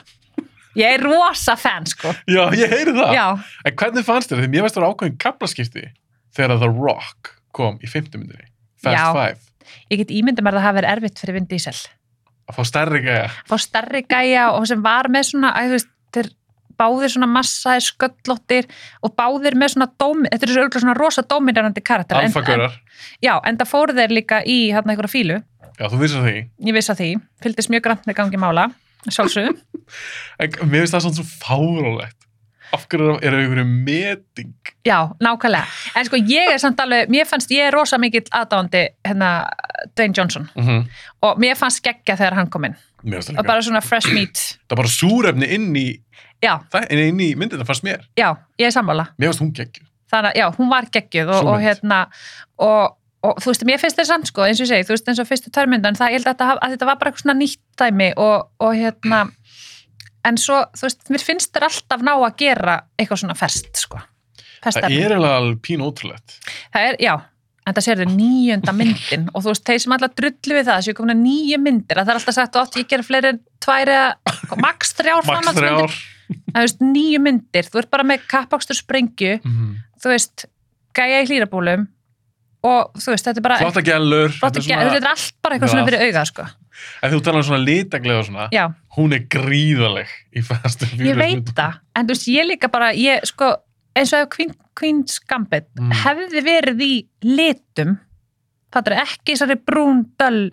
ég 0.77 0.93
er 0.95 1.01
rosa 1.03 1.57
fan, 1.57 1.87
sko 1.87 2.13
Já, 2.29 2.51
ég 2.53 2.69
heyri 2.69 2.93
það. 2.93 3.15
já, 3.17 3.27
En 3.65 3.73
hvernig 3.77 4.05
fannst 4.05 4.31
þér? 4.31 4.43
Því 4.45 4.49
mér 4.53 4.63
veist 4.67 4.77
það 4.77 4.89
ákveðin 4.93 5.17
kaplaskipti 5.19 5.87
þegar 6.37 6.59
The 6.61 6.69
Rock 6.69 7.33
kom 7.53 7.79
í 7.83 7.89
fymtu 7.89 8.19
myndinni. 8.21 8.45
Fast. 8.83 9.17
Five. 9.17 9.39
ég 9.91 9.99
get 9.99 10.09
ímyndið 10.13 10.45
mér 10.45 10.53
að 10.55 10.61
það 10.61 10.67
hafi 10.69 10.79
verið 10.79 10.93
erfitt 10.97 11.19
fyrir 11.19 11.35
Vin 11.35 11.47
Diesel 11.49 11.75
Að 12.49 12.55
fá 12.57 12.63
stærri 12.69 13.01
gæja. 13.05 13.31
fá 13.49 13.57
starri 13.59 14.03
gæja 14.07 14.45
og 14.53 14.67
sem 14.69 14.83
var 14.83 15.09
með 15.09 15.25
svona, 15.33 15.51
að 15.57 15.71
veist, 15.75 15.89
þeir 16.13 16.31
báðir 16.79 17.13
svona 17.13 17.29
massaðir 17.31 17.85
sköllóttir 17.89 18.69
og 19.03 19.15
báðir 19.19 19.57
með 19.59 19.75
svona 19.75 19.89
dómi, 20.01 20.29
þetta 20.33 20.47
er 20.47 20.53
svo 20.53 20.63
örgulega 20.65 20.85
svona 20.85 20.97
rosa 20.99 21.23
dóminarandi 21.23 21.83
karakter. 21.85 22.21
Alfagörar. 22.21 22.79
Já, 23.25 23.35
en 23.45 23.59
það 23.61 23.73
fóru 23.73 23.97
þeir 23.99 24.15
líka 24.15 24.43
í 24.47 24.59
hérna 24.75 24.95
einhverja 24.95 25.15
fílu, 25.15 25.41
Já, 25.79 25.87
þú 25.89 25.99
vissar 26.03 26.25
því. 26.27 26.37
ég 26.69 26.75
viss 26.75 26.91
að 26.91 27.03
því, 27.03 27.11
fylgdist 27.43 27.71
mjög 27.71 27.83
grann 27.83 28.07
með 28.07 28.15
gangi 28.23 28.41
mála, 28.41 28.69
sjálfsögum. 29.09 29.59
En 30.43 30.51
mér 30.69 30.83
finnst 30.85 30.95
það 30.95 31.05
svona 31.07 31.17
svo 31.17 31.29
fárálegt. 31.43 32.17
Af 32.77 32.83
hverju 32.93 33.15
eru 33.25 33.39
einhverju 33.41 33.65
meting? 33.65 34.51
Já, 34.85 35.09
nákvæmlega. 35.25 35.65
En 35.97 36.05
sko 36.05 36.19
ég 36.21 36.51
er 36.53 36.59
samt 36.61 36.81
alveg, 36.85 37.09
mér 37.09 37.25
fannst, 37.25 37.49
ég 37.55 37.65
er 37.71 37.73
rosa 37.73 37.97
mikill 38.01 38.27
aðdáandi 38.37 38.83
hérna 39.09 39.31
Dwayne 39.97 40.13
Johnson 40.13 40.49
Mm 40.55 40.67
-hmm. 40.67 40.85
og 41.23 41.39
mér 41.41 41.57
fannst 41.57 41.83
geggja 41.83 42.17
þegar 42.17 42.35
hann 42.35 42.51
kom 42.51 42.65
inn 42.65 42.77
það 43.05 43.39
og 43.39 43.47
bara 43.47 43.63
svona 43.63 43.81
fresh 43.81 44.13
meat. 44.13 44.37
Það 44.69 44.75
er 44.75 44.77
bara 44.83 44.89
súrefni 44.89 45.47
inn 45.55 45.77
í, 45.77 45.87
Það, 46.73 46.85
inn 46.95 47.21
í 47.25 47.31
myndina 47.39 47.65
fannst 47.67 47.83
mér. 47.87 48.05
já, 48.19 48.29
ég 48.61 48.67
er 48.69 48.75
sammála. 48.75 49.09
Mér 49.19 49.31
finnst 49.33 49.43
hún 49.43 49.53
geggju. 49.57 49.85
þannig 50.13 50.31
að 50.31 50.39
já, 50.41 50.47
hún 50.57 50.69
var 50.71 50.87
geggjuð 50.95 51.31
og, 51.35 51.49
og 51.53 51.59
hérna 51.61 51.97
og, 52.65 52.95
og 53.27 53.41
þú 53.43 53.51
veist, 53.51 53.65
mér 53.69 53.81
finnst 53.83 53.99
þetta 53.99 54.09
samt 54.13 54.31
sko, 54.31 54.45
eins 54.47 54.61
og 54.61 54.65
ég 54.65 54.71
segi, 54.71 54.87
þú 54.89 54.95
veist, 54.95 55.09
eins 55.11 55.19
og 55.21 55.27
fyrstu 55.29 55.51
tværmyndan 55.53 55.99
það, 55.99 56.13
ég 56.15 56.21
held 56.21 56.29
að, 56.29 56.33
þetta, 56.33 56.47
haf- 56.53 56.61
að 56.65 56.75
þetta 56.77 56.87
var 56.89 56.99
bara 57.01 57.11
eitthvað 57.11 57.25
svona 57.27 57.39
nýtt 57.43 57.61
dæmi 57.83 58.09
og, 58.17 58.47
og 58.65 58.73
hérna 58.79 59.19
en 60.29 60.39
svo, 60.41 60.61
þú 60.79 60.87
veist, 60.89 61.03
mér 61.13 61.25
finnst 61.27 61.53
þér 61.55 61.67
alltaf 61.69 62.05
ná 62.09 62.13
að 62.15 62.39
gera 62.41 62.77
eitthvað 62.99 63.21
svona 63.25 63.37
ferst 63.39 63.83
sko, 63.83 64.01
ferst 64.65 64.81
Það 64.81 64.97
er 64.97 65.17
alveg 65.19 65.61
pín 65.69 65.85
ótrúlegt. 65.85 66.39
það 66.73 66.89
er, 66.89 66.97
já, 67.05 67.15
en 67.69 67.77
það 67.77 67.85
sér 67.91 68.01
þau 68.03 68.13
nýjönda 68.17 68.75
myndin 68.81 69.27
og 69.35 69.43
þú 69.45 69.53
veist, 69.53 69.65
þeir 69.69 69.83
sem 69.85 69.95
alltaf 69.99 70.15
drullu 70.23 70.57
við 70.57 70.71
það 70.73 70.87
séu 70.89 70.97
komin 70.99 71.15
að 71.19 71.21
nýju 71.27 71.59
myndir, 71.67 72.01
að 72.01 72.07
það 72.09 72.15
er 72.15 72.21
alltaf 72.23 72.39
sagt 72.41 72.57
átti 72.63 72.81
ég 72.87 72.89
gera 72.95 73.05
fleiri 73.11 73.35
en 73.35 73.43
tvær 73.61 73.93
eða 73.93 74.57
max 74.65 74.95
þrjár 74.97 75.29
Þú 76.29 76.61
veist, 76.61 76.81
nýju 76.81 77.21
myndir, 77.25 77.65
þú 77.73 77.79
ert 77.83 77.91
bara 77.91 78.05
með 78.05 78.27
kappakstur 78.29 78.77
sprengju 78.77 79.39
Mm 79.45 79.77
þú 79.99 80.11
veist, 80.13 80.45
gæja 80.95 81.23
í 81.23 81.27
hlýrabúlum 81.27 81.89
og 82.63 82.93
þú 82.99 83.11
veist, 83.15 83.25
þetta 83.27 83.39
er 83.41 83.43
bara 83.43 83.57
Flotta 83.59 83.83
gælur. 83.83 84.31
flotta 84.31 84.61
þetta 84.61 84.63
er 84.63 84.63
svona- 84.69 84.91
þetta 84.93 85.03
er 85.03 85.09
allt 85.11 85.33
bara 85.43 85.55
eitthvað 85.57 85.69
svona 85.73 85.87
fyrir 85.89 86.03
augað, 86.07 86.27
sko. 86.27 86.47
En 87.03 87.11
þú 87.13 87.21
talar 87.23 87.37
um 87.39 87.43
svona 87.49 87.65
litaglega 87.65 88.19
og 88.19 88.27
svona. 88.27 88.49
Já, 88.53 88.75
Hún 88.97 89.13
er 89.15 89.21
gríðaleg 89.27 90.07
í 90.37 90.43
and 90.43 90.83
ég 90.99 91.17
veit 91.17 91.51
það, 91.55 91.79
en 91.97 92.07
þú 92.07 92.09
veist, 92.15 92.29
ég 92.29 92.47
líka 92.47 92.71
bara, 92.71 92.93
ég, 92.93 93.25
sko, 93.27 93.57
eins 93.97 94.13
og 94.13 94.21
ef 94.23 94.29
Queen, 94.37 94.55
Gambit 95.29 95.67
Mm. 95.79 95.93
hefði 95.93 96.43
verið 96.47 96.81
í 96.81 97.07
litum, 97.23 97.99
það 98.73 98.87
er 98.93 99.03
ekki 99.03 99.35
þessari 99.35 99.57
brún, 99.65 100.05
döl, 100.19 100.51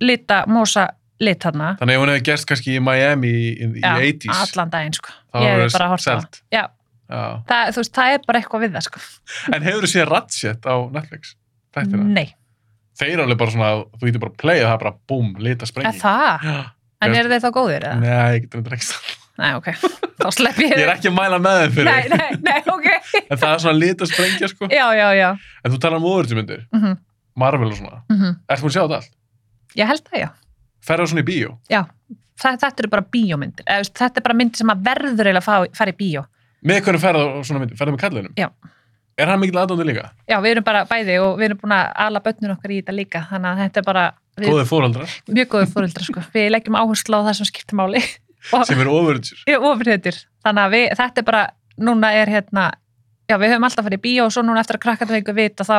lita, 0.00 0.44
mosa 0.48 0.90
lit 1.20 1.42
þarna. 1.42 1.68
Þannig 1.80 1.96
ef 1.98 2.02
hún 2.02 2.12
hefði 2.12 2.24
gerst 2.28 2.46
kannski 2.50 2.74
í 2.78 2.80
Miami 2.84 3.28
í, 3.28 3.46
í 3.66 3.82
Já, 3.82 3.92
80s. 3.98 4.42
allan 4.44 4.70
daginn, 4.74 4.96
sko. 4.98 5.14
Ég 5.34 5.48
hefur 5.48 5.64
er 5.66 5.72
bara 5.74 5.88
að 5.88 5.94
það. 5.94 6.04
selt. 6.06 6.40
Já, 6.54 6.64
Já. 7.08 7.22
það, 7.48 7.70
þú 7.74 7.82
veist, 7.82 7.94
það 7.98 8.14
er 8.14 8.24
bara 8.28 8.40
eitthvað 8.42 8.64
við 8.64 8.74
það, 8.76 8.86
sko. 8.88 9.04
En 9.56 9.62
hefur 9.68 9.86
þú 9.86 9.90
séð 9.94 10.08
Ratchet 10.12 10.68
á 10.68 10.74
Netflix? 10.94 11.34
Þættina? 11.76 12.04
Nei, 12.18 12.28
Þeir 12.98 13.12
eru 13.14 13.22
alveg 13.28 13.38
bara 13.38 13.54
svona, 13.54 13.70
þú 14.00 14.08
getur 14.08 14.22
bara 14.24 14.32
að 14.34 14.38
playa 14.42 14.62
það 14.66 14.78
bara 14.82 14.92
búm, 15.10 15.26
lita 15.38 15.62
er 15.66 15.70
sprengi. 15.70 16.00
það? 16.02 16.46
Já. 16.50 16.58
En 17.06 17.14
eru 17.14 17.30
þeir 17.30 17.42
þá 17.44 17.50
góðir, 17.54 17.84
eða? 17.86 17.98
Nei, 18.02 18.32
ég 18.34 18.40
getur 18.42 18.62
þetta 18.64 18.74
ekki 18.74 18.86
sagt. 18.88 19.12
Nei, 19.38 19.50
ok, 19.54 19.68
þá 20.24 20.26
slepp 20.34 20.56
ég 20.64 20.72
Ég 20.74 20.80
er 20.82 20.90
ekki 20.96 21.10
að 21.12 21.14
mæla 21.14 21.38
með 21.38 21.60
þeim 21.62 21.74
fyrir. 21.76 21.90
Nei, 21.92 22.08
nei, 22.10 22.40
nei, 22.42 22.62
ok. 22.74 22.88
En 23.30 23.38
það 23.38 23.52
er 23.52 23.62
svona 23.62 23.78
lita 23.78 24.08
sprengja, 24.10 24.48
sko. 24.50 24.66
Já, 24.72 24.86
já, 24.98 25.06
já. 25.14 25.28
En 25.62 25.70
þú 25.74 25.78
talar 25.84 26.02
um 26.02 26.08
óverðsmyndir, 26.10 26.64
Mm 26.74 26.96
Marvel 27.38 27.68
og 27.70 27.76
svona. 27.78 28.00
-hmm. 28.10 28.32
Ertu 28.50 28.62
búin 28.64 28.72
að 28.72 28.74
sjá 28.74 28.82
þetta 28.82 28.96
allt? 28.98 29.12
ég 29.78 29.86
held 29.86 30.02
það, 30.10 30.18
já. 30.24 30.28
Ferðu 30.88 31.10
svona 31.12 31.24
í 31.24 31.28
bíó? 31.28 31.52
já. 31.72 31.82
Það, 32.38 32.58
þetta 32.62 32.82
eru 32.84 32.88
bara 32.92 33.02
bíómyndir, 33.10 33.64
Eða, 33.66 33.86
þetta 33.98 34.20
er 34.20 34.24
bara 34.28 34.34
myndir 34.38 34.60
sem 34.60 34.70
að 34.70 34.82
verður 34.86 35.26
eiginlega 35.26 35.54
að 35.58 35.72
fara 35.74 35.90
í 35.90 35.96
bíó. 35.98 36.20
Með 36.70 36.76
hvernig 36.86 37.02
ferðu 37.02 37.24
á 37.34 37.42
svona 37.48 37.62
myndir? 37.64 37.78
Ferðu 37.80 37.94
með 37.96 38.02
kallinum? 38.04 38.36
Já. 38.38 38.46
Er 39.18 39.26
hann 39.32 39.40
mikill 39.42 39.58
aðdóndi 39.58 39.86
líka? 39.88 40.04
Já, 40.30 40.36
við 40.44 40.52
erum 40.52 40.66
bara 40.68 40.84
bæði 40.86 41.16
og 41.18 41.32
við 41.40 41.48
erum 41.48 41.58
búin 41.64 41.74
að 41.74 41.88
ala 42.04 42.20
bönnur 42.22 42.52
okkar 42.54 42.70
í 42.70 42.76
þetta 42.78 42.94
líka, 42.94 43.24
þannig 43.32 43.50
að 43.50 43.62
þetta 43.64 43.80
er 43.82 43.86
bara 43.88 44.04
við, 44.38 44.46
Góðir 44.52 44.68
fóraldrar 44.70 45.16
mjög 45.34 45.48
góður 45.56 45.72
fóreldrar, 45.72 46.06
sko. 46.06 46.22
Við 46.36 46.46
leggjum 46.54 46.78
áherslu 46.78 47.18
á 47.18 47.20
það 47.26 47.34
sem 47.40 47.48
skiptir 47.50 47.78
máli 47.80 48.04
og 48.54 48.66
sem 48.70 48.84
eru 48.84 48.94
ofurhetjur. 49.00 50.20
Þannig 50.46 50.62
að 50.68 50.76
við, 50.76 50.86
þetta 51.02 51.24
er 51.24 51.26
bara, 51.32 51.42
núna 51.90 52.12
er 52.22 52.30
hérna, 52.36 52.68
já, 53.28 53.36
við 53.36 53.52
höfum 53.52 53.66
alltaf 53.68 53.86
farið 53.86 54.00
í 54.00 54.04
bíó 54.06 54.26
og 54.26 54.34
svo 54.34 54.44
núna 54.46 54.62
eftir 54.62 54.78
að 54.78 54.84
krakkandi 54.86 55.16
fengu 55.16 55.34
vita 55.36 55.66
þá, 55.68 55.78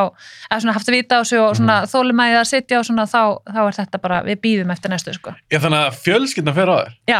eða 0.50 0.62
svona 0.64 0.76
haft 0.78 0.92
vita 0.94 1.20
á 1.20 1.22
sig 1.26 1.42
og 1.42 1.58
svona 1.58 1.78
mm. 1.82 1.92
þólumæðið 1.94 2.40
að 2.40 2.48
sitja 2.52 2.80
og 2.80 2.88
svona 2.88 3.06
þá, 3.10 3.22
þá 3.50 3.62
er 3.66 3.78
þetta 3.80 4.02
bara, 4.06 4.22
við 4.28 4.42
býðum 4.46 4.74
eftir 4.76 4.94
næstu, 4.94 5.16
sko. 5.18 5.36
Ég 5.54 5.64
þannig 5.66 5.86
að 5.88 6.00
fjölskyldan 6.06 6.58
fer 6.58 6.72
á 6.72 6.76
þér. 6.78 6.98
Já, 7.10 7.20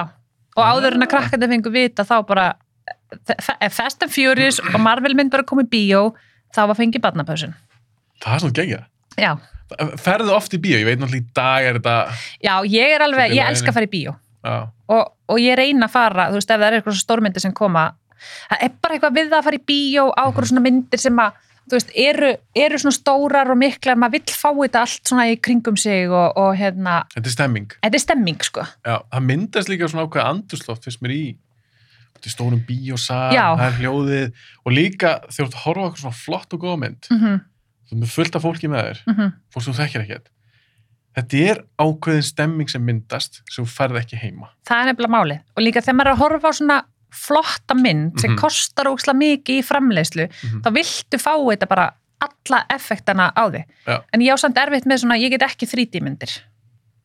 og 0.56 0.66
áður 0.66 0.98
en 0.98 1.06
að 1.08 1.14
krakkandi 1.16 1.52
fengu 1.54 1.74
vita 1.74 2.08
þá 2.08 2.16
bara, 2.30 2.48
ef 3.58 3.78
Fast 3.78 4.06
and 4.06 4.14
Furious 4.14 4.62
og 4.64 4.80
Marvel 4.84 5.16
mynd 5.18 5.34
bara 5.34 5.48
komið 5.50 5.72
bíó, 5.74 6.04
þá 6.56 6.66
var 6.72 6.78
fengið 6.78 7.06
barnapausin. 7.06 7.56
Það 8.20 8.36
er 8.36 8.46
svona 8.46 8.60
geggjað. 8.62 8.86
Já, 9.20 9.34
Ferðu 10.02 10.34
oft 10.34 10.54
í 10.58 10.60
bíó? 10.62 10.80
Ég 10.80 10.88
veit 10.88 10.98
náttúrulega 10.98 11.22
í 11.22 11.34
dag 11.38 11.68
er 11.68 11.78
þetta... 11.78 11.96
já, 12.42 12.54
ég 12.66 12.94
er 12.96 13.04
alveg, 13.06 13.36
ég 13.38 13.50
elska 13.52 13.70
að 13.70 13.78
fara 13.78 13.86
í 13.86 13.92
bíó 13.92 14.16
Já. 14.42 14.56
og, 14.90 15.12
og 15.30 15.42
ég 15.42 15.58
reyna 15.60 15.86
að 15.86 15.94
fara, 15.94 16.30
þú 16.32 16.40
veist, 16.40 16.50
ef 16.50 16.62
það 16.62 16.68
er 16.68 16.78
eitthvað 16.78 16.98
stórmyndir 17.04 17.44
sem 17.44 17.54
koma, 17.56 17.84
það 18.50 18.66
er 18.66 18.74
bara 18.82 18.98
eitthvað 18.98 19.20
við 19.20 19.30
það 19.30 19.38
að 19.40 19.48
fara 19.50 19.60
í 19.60 19.68
bíó 19.72 20.06
á 20.14 20.22
okkur 20.28 20.50
svona 20.50 20.64
myndir 20.66 21.02
sem 21.02 21.22
að, 21.24 21.42
veist, 21.74 21.92
eru, 22.06 22.32
eru 22.66 22.80
svona 22.82 22.98
stórar 22.98 23.52
og 23.54 23.60
miklar, 23.62 24.00
maður 24.00 24.20
vill 24.20 24.38
fá 24.40 24.50
þetta 24.50 24.86
allt 24.86 25.12
svona 25.12 25.28
í 25.30 25.36
kringum 25.50 25.78
sig 25.80 26.10
og, 26.10 26.40
og 26.40 26.56
hérna, 26.60 27.04
Þetta 27.16 27.32
er 27.32 27.36
stemming. 27.36 27.70
þetta 27.84 28.02
er 28.02 28.06
stemming, 28.06 28.42
sko. 28.48 28.66
Já, 28.88 28.96
það 29.12 29.30
myndast 29.34 29.72
líka 29.72 29.92
svona 29.92 30.08
ákveð 30.08 30.26
andurslótt 30.26 30.90
fyrst 30.90 31.06
mér 31.06 31.16
í 31.18 31.24
stórum 32.30 32.60
bíósal, 32.68 33.32
það 33.32 33.62
er 33.64 33.78
hljóðið 33.80 34.42
og 34.66 34.74
líka 34.76 35.14
þegar 35.32 35.54
þú 35.54 35.62
horfa 35.64 35.86
okkur 35.88 36.02
svona 36.02 36.18
flott 36.20 36.56
og 36.58 36.66
góða 36.66 36.82
mynd, 36.84 37.08
Mm 37.14 37.40
þú 37.90 38.04
er 38.06 38.12
fullt 38.14 38.36
af 38.38 38.44
fólki 38.46 38.68
með 38.70 38.84
þér, 38.86 39.00
-hmm. 39.08 39.30
fólk 39.50 39.64
sem 39.66 39.74
þekkir 39.74 40.02
ekkert 40.04 40.28
þetta 41.18 41.42
er 41.52 41.62
ákveðin 41.80 42.26
stemming 42.26 42.72
sem 42.72 42.86
myndast 42.86 43.42
sem 43.50 43.66
þú 43.66 43.74
ferð 43.74 44.00
ekki 44.04 44.20
heima 44.20 44.52
Það 44.68 44.82
er 44.82 44.90
nefnilega 44.90 45.16
málið. 45.16 45.44
Og 45.56 45.66
líka 45.66 45.82
þegar 45.84 45.98
maður 46.00 46.12
er 46.12 46.14
að 46.14 46.22
horfa 46.24 46.50
á 46.50 46.54
svona 46.60 46.78
flotta 47.12 47.74
mynd 47.76 48.20
sem 48.20 48.32
Mhm. 48.32 48.40
kostar 48.40 48.86
óksla 48.92 49.14
mikið 49.14 49.60
í 49.60 49.66
framleiðslu, 49.66 50.28
Mhm. 50.30 50.62
þá 50.62 50.70
viltu 50.74 51.18
fá 51.20 51.34
þetta 51.38 51.68
bara 51.68 51.94
alla 52.22 52.66
effektana 52.70 53.32
á 53.36 53.50
þig. 53.50 53.64
Já. 53.88 54.02
En 54.14 54.20
ég 54.22 54.34
á 54.34 54.38
samt 54.38 54.56
erfitt 54.58 54.86
með 54.86 55.04
svona, 55.06 55.18
ég 55.20 55.30
get 55.32 55.42
ekki 55.42 55.66
3D-myndir. 55.68 56.42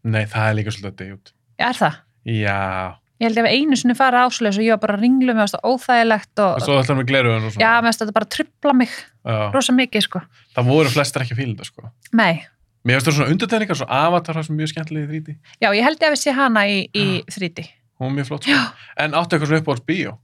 Nei, 0.05 0.25
það 0.27 0.51
er 0.51 0.55
líka 0.55 0.71
svolítið 0.75 0.93
að 0.93 0.97
deyja 0.97 1.15
út 1.15 1.33
Er 1.59 1.73
það? 1.73 1.95
Já, 2.27 2.95
Ég 3.21 3.29
held 3.31 3.39
að 3.39 3.53
einu 3.55 3.77
sinni 3.79 3.95
fara 3.97 4.25
ásleis 4.27 4.57
og 4.59 4.65
ég 4.65 4.71
var 4.75 4.79
bara 4.83 4.97
að 4.99 5.03
ringlu 5.05 5.33
með 5.39 5.53
það 5.55 5.63
óþægilegt 5.71 6.41
og 6.43 6.59
þú 6.61 6.73
ætlar 6.83 6.97
með 6.99 7.07
gleruðun 7.07 7.47
og 7.47 7.53
já, 7.53 7.55
svona 7.55 7.83
með 7.87 7.99
þetta 8.01 8.13
bara 8.13 8.27
trubla 8.27 8.75
mig 8.75 8.89
Já. 9.25 9.53
rosa 9.55 9.73
mikið, 9.73 10.03
sko. 10.03 10.21
það 10.57 10.65
voru 10.67 10.89
flestir 10.91 11.23
ekki 11.23 11.33
að 11.37 11.39
fíla 11.39 11.55
þetta 11.55 11.65
sko 11.71 11.91
Nei. 12.13 12.47
Mér 12.85 12.99
finnst 12.99 13.07
það 13.07 13.15
svona 13.17 13.31
undirtegningar, 13.33 13.77
svo 13.77 13.87
avatar 13.89 14.35
það 14.35 14.45
sem 14.45 14.59
er 14.59 14.61
mjög 14.67 14.73
skemmtilega 14.75 15.07
í 15.07 15.11
þríti 15.15 15.37
Já, 15.63 15.69
ég 15.71 15.83
held 15.85 15.99
að 16.01 16.11
við 16.11 16.21
sé 16.25 16.33
hana 16.35 16.61
í, 16.67 16.89
í 16.93 17.25
3D. 17.31 17.69
Hún 18.05 18.13
er 18.15 18.19
mjög 18.21 18.31
flott 18.33 18.47
sko. 18.49 18.61
En 19.05 19.17
áttu 19.19 19.37
eitthvað 19.37 19.51
svona 19.53 19.65
upp 19.65 19.73
á 19.73 19.77
bíó 19.89 20.15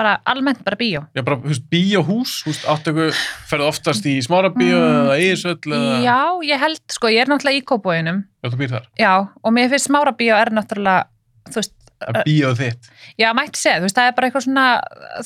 Bara 0.00 0.14
almennt 0.24 0.62
bara 0.64 0.76
bíó. 0.80 1.02
Já, 1.12 1.20
bara, 1.26 1.36
veist, 1.42 1.64
bíóhús, 1.68 2.38
veist, 2.46 2.62
áttu 2.70 2.92
eitthvað 2.94 3.18
ferðu 3.50 3.66
oftast 3.68 4.06
í 4.08 4.14
smára 4.24 4.48
bíó 4.54 4.78
Mm, 4.78 4.94
eða 5.02 5.16
eigisöll 5.18 5.74
eða 5.76 5.98
Já, 6.06 6.18
ég 6.46 6.62
held, 6.62 6.80
sko, 6.94 7.10
ég 7.12 7.20
er 7.20 7.28
náttúrulega 7.28 7.58
í 7.60 7.64
kópóinum. 7.68 8.22
Já, 8.40 8.48
þú 8.54 8.60
býr 8.62 8.70
þar 8.72 8.86
Já, 9.02 9.12
og 9.44 9.52
mér 9.52 9.68
finnst 9.74 9.90
smára 9.90 10.14
bíó 10.16 10.38
er 10.40 10.52
náttúrulega, 10.56 11.04
þú 11.50 11.60
veist, 11.60 11.74
Það 12.00 12.16
er 12.16 12.24
bíóð 12.30 12.56
þitt 12.62 12.88
Já, 13.20 13.28
mætti 13.36 13.60
segja, 13.60 13.76
þú 13.82 13.88
veist, 13.90 13.98
það 13.98 14.08
er 14.08 14.16
bara 14.16 14.30
eitthvað 14.30 14.46
svona, 14.46 14.66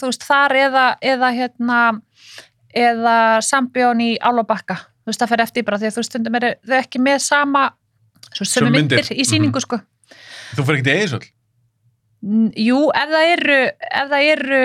þú 0.00 0.10
veist, 0.10 0.26
þar 0.32 0.56
eða, 0.64 0.84
eða 1.12 1.30
hérna, 1.38 1.78
eða 2.74 3.16
sambjón 3.46 4.02
í 4.02 4.10
Álabakka, 4.18 4.80
þú 5.04 5.12
veist, 5.12 5.22
það 5.22 5.34
fer 5.36 5.44
eftir 5.46 5.68
bara 5.68 5.78
því 5.78 5.86
að 5.92 5.94
þú 5.94 6.02
veist, 6.02 6.18
þau 6.66 6.78
ekki 6.80 7.04
með 7.04 7.18
sama, 7.22 7.68
svo 8.32 8.48
sömu 8.48 8.72
myndir. 8.74 9.04
myndir 9.04 9.20
í 9.22 9.28
síningu, 9.28 9.62
sko. 9.62 9.78
Þú 10.54 10.64
fyrir 10.68 10.80
ekkert 10.80 10.92
í 10.92 11.04
N- 12.24 12.52
Jú, 12.56 12.78
ef 12.96 13.08
það 13.12 13.30
eru, 13.36 13.56
ef 14.00 14.10
það 14.10 14.26
eru, 14.32 14.60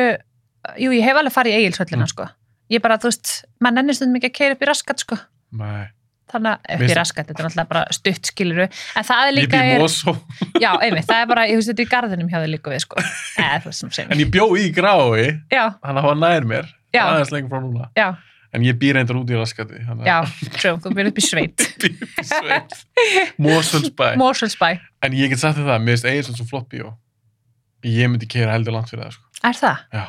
jú, 0.79 0.91
ég 0.95 1.03
hef 1.09 1.17
alveg 1.19 1.33
farið 1.35 1.55
í 1.55 1.57
eigilsvöllina, 1.59 2.05
Mm. 2.05 2.11
sko. 2.13 2.27
Ég 2.71 2.81
bara, 2.81 2.97
þú 3.01 3.09
veist, 3.09 3.31
maður 3.59 3.73
nennir 3.79 3.95
stundum 3.97 4.15
ekki 4.21 4.29
að 4.29 4.37
keira 4.37 4.55
upp 4.55 4.61
í 4.63 4.69
raskat, 4.69 4.99
sko. 5.03 5.17
Nei, 5.59 5.87
Þannig 6.29 6.51
að, 6.53 6.59
upp 6.75 6.81
í 6.85 6.93
raskat, 6.93 7.25
þetta 7.27 7.39
er 7.41 7.45
náttúrulega 7.49 7.67
bara 7.69 7.85
stutt, 7.91 8.27
skiluru, 8.29 8.65
en 8.69 9.03
það 9.03 9.21
er 9.23 9.31
ég 9.31 9.35
líka, 9.39 9.57
býr 9.57 9.73
er, 9.73 9.79
Mosó 9.81 10.13
já, 10.61 10.71
einmitt, 10.79 11.07
það 11.09 11.21
er 11.23 11.25
bara, 11.25 11.45
ég 11.49 11.55
veist, 11.57 11.69
þetta 11.73 11.81
er 11.81 11.87
í 11.87 11.89
garðinum 11.89 12.29
hjá 12.29 12.37
þið 12.43 12.51
líka 12.53 12.69
við, 12.69 12.81
sko. 12.85 12.95
Eða, 13.39 14.11
En 14.11 14.19
ég 14.19 14.29
bjó 14.31 14.45
í 14.55 14.67
grái, 14.71 15.41
þannig 15.49 15.81
að 15.81 15.97
það 15.99 16.09
var 16.11 16.19
nær 16.21 16.45
mér 16.45 16.65
Já. 16.93 18.07
En 18.53 18.63
ég 18.65 18.77
býr 18.81 18.95
reyndar 18.97 19.17
út 19.19 19.29
í 19.29 19.37
raskati 19.37 19.77
Já, 20.07 20.17
true, 20.57 20.77
þú 20.81 20.93
byrjuð 20.97 21.09
upp 21.11 21.19
í 21.19 21.25
sveit. 21.25 21.65
Mosfellsbæ. 23.37 24.07
Mosfellsbæ, 24.17 24.69
En 25.05 25.13
ég 25.13 25.29
get 25.29 25.41
sagt 25.41 25.59
það, 25.61 25.77
mér 25.83 25.95
finnst 25.97 26.07
eigisöll 26.09 26.37
svo 26.39 26.47
flott 26.49 26.69
bíó. 26.71 26.93
Ég 27.85 28.09
myndi 28.11 28.27
kera 28.29 28.55
heldur 28.57 28.73
langt 28.75 28.89
fyrir 28.91 29.05
það 29.05 29.17
sko. 29.17 29.25
er 29.49 29.59
það? 29.61 29.83
Já, 29.95 30.05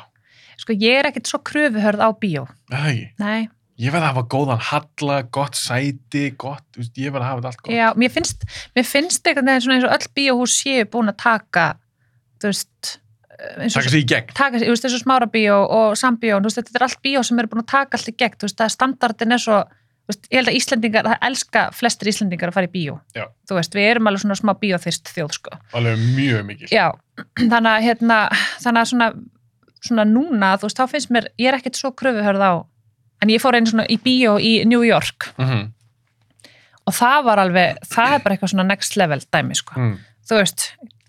Sko, 0.61 0.74
ég 0.76 0.99
er 1.01 1.07
ekkert 1.09 1.28
svo 1.30 1.38
kröfuhörð 1.47 2.01
á 2.05 2.09
bíó. 2.20 2.47
Ekki 2.72 3.05
Nei, 3.20 3.49
Ég 3.80 3.95
verð 3.95 4.05
að 4.05 4.11
hafa 4.12 4.22
góðan 4.28 4.61
halla, 4.61 5.14
gott 5.32 5.57
sæti, 5.57 6.26
gott, 6.36 6.66
ég 6.76 7.12
verð 7.14 7.24
að 7.24 7.28
hafa 7.30 7.38
þetta 7.41 7.49
allt 7.53 7.62
gott. 7.62 7.72
já, 7.72 7.86
mér 7.97 8.11
finnst 8.12 8.43
mér 8.76 8.84
finnst 8.84 9.24
svona 9.24 9.57
eins 9.57 9.86
og 9.88 9.95
öll 9.95 10.11
bíóhús 10.18 10.57
séu 10.61 10.84
búin 10.84 11.09
að 11.09 11.16
taka 11.22 11.64
þú 12.43 12.51
veist 12.51 12.91
og 13.41 13.74
Takk 13.74 13.88
sér 13.88 13.99
í 14.01 14.07
gegn. 14.09 14.32
taka, 14.36 14.61
veist, 14.62 14.84
þessu 14.84 15.03
smára 15.03 15.28
bíó 15.30 15.61
og 15.64 15.99
sambíó, 15.99 16.41
veist, 16.45 16.61
þetta 16.61 16.78
er 16.80 16.86
allt 16.88 17.03
bíó 17.05 17.22
sem 17.26 17.38
eru 17.41 17.51
búin 17.53 17.62
að 17.64 17.70
taka 17.72 17.99
allt 17.99 18.11
í 18.12 18.16
gegn, 18.16 18.38
veist, 18.43 18.59
það 18.59 18.66
er 18.68 18.74
standardin 18.76 19.36
er 19.36 19.43
svo 19.43 19.61
ég 20.11 20.41
held 20.41 20.51
að 20.51 20.57
Íslendingar, 20.59 21.07
það 21.07 21.26
elska 21.28 21.61
flestir 21.76 22.11
Íslendingar 22.11 22.51
að 22.51 22.57
fara 22.59 22.66
í 22.66 22.72
bíó, 22.72 22.97
Já. 23.14 23.28
þú 23.47 23.59
veist, 23.61 23.76
við 23.78 23.91
erum 23.93 24.11
alveg 24.11 24.24
svona 24.24 24.38
smá 24.41 24.53
bíóþyrst 24.59 25.12
þjóð, 25.14 25.34
sko 25.36 25.59
Alveg 25.78 26.01
mjög 26.16 26.47
mikil. 26.49 26.70
Já, 26.74 26.86
þannig 27.38 27.70
að 27.70 27.84
hérna, 27.86 28.16
þannig 28.64 28.80
að 28.80 28.91
svona, 28.91 29.11
svona 29.86 30.07
núna, 30.11 30.55
þú 30.59 30.66
veist, 30.66 30.80
þá 30.80 30.95
finnst 30.97 31.12
mér, 31.14 31.28
ég 31.38 31.53
er 31.53 31.59
ekkert 31.61 31.78
svo 31.78 31.93
kröfuhörð 31.95 32.43
á, 32.43 32.53
en 33.22 33.30
ég 33.30 33.43
fór 33.43 33.55
einu 33.55 33.70
svona 33.70 33.86
í 33.86 34.01
bíó 34.03 34.34
í 34.43 34.57
New 34.66 34.82
York 34.86 35.30
Mm 35.38 35.68
og 36.91 36.97
það 36.97 37.26
var 37.28 37.43
alveg, 37.45 37.76
það 37.86 38.14
er 38.14 38.22
bara 38.24 38.34
eitthvað 38.34 38.53
svona 38.54 38.67
next 38.67 38.96
level 38.99 39.21
dæmi, 39.30 39.54
sko. 39.58 39.76
mm. 39.79 39.92
Þú 40.26 40.38
veist, 40.41 40.64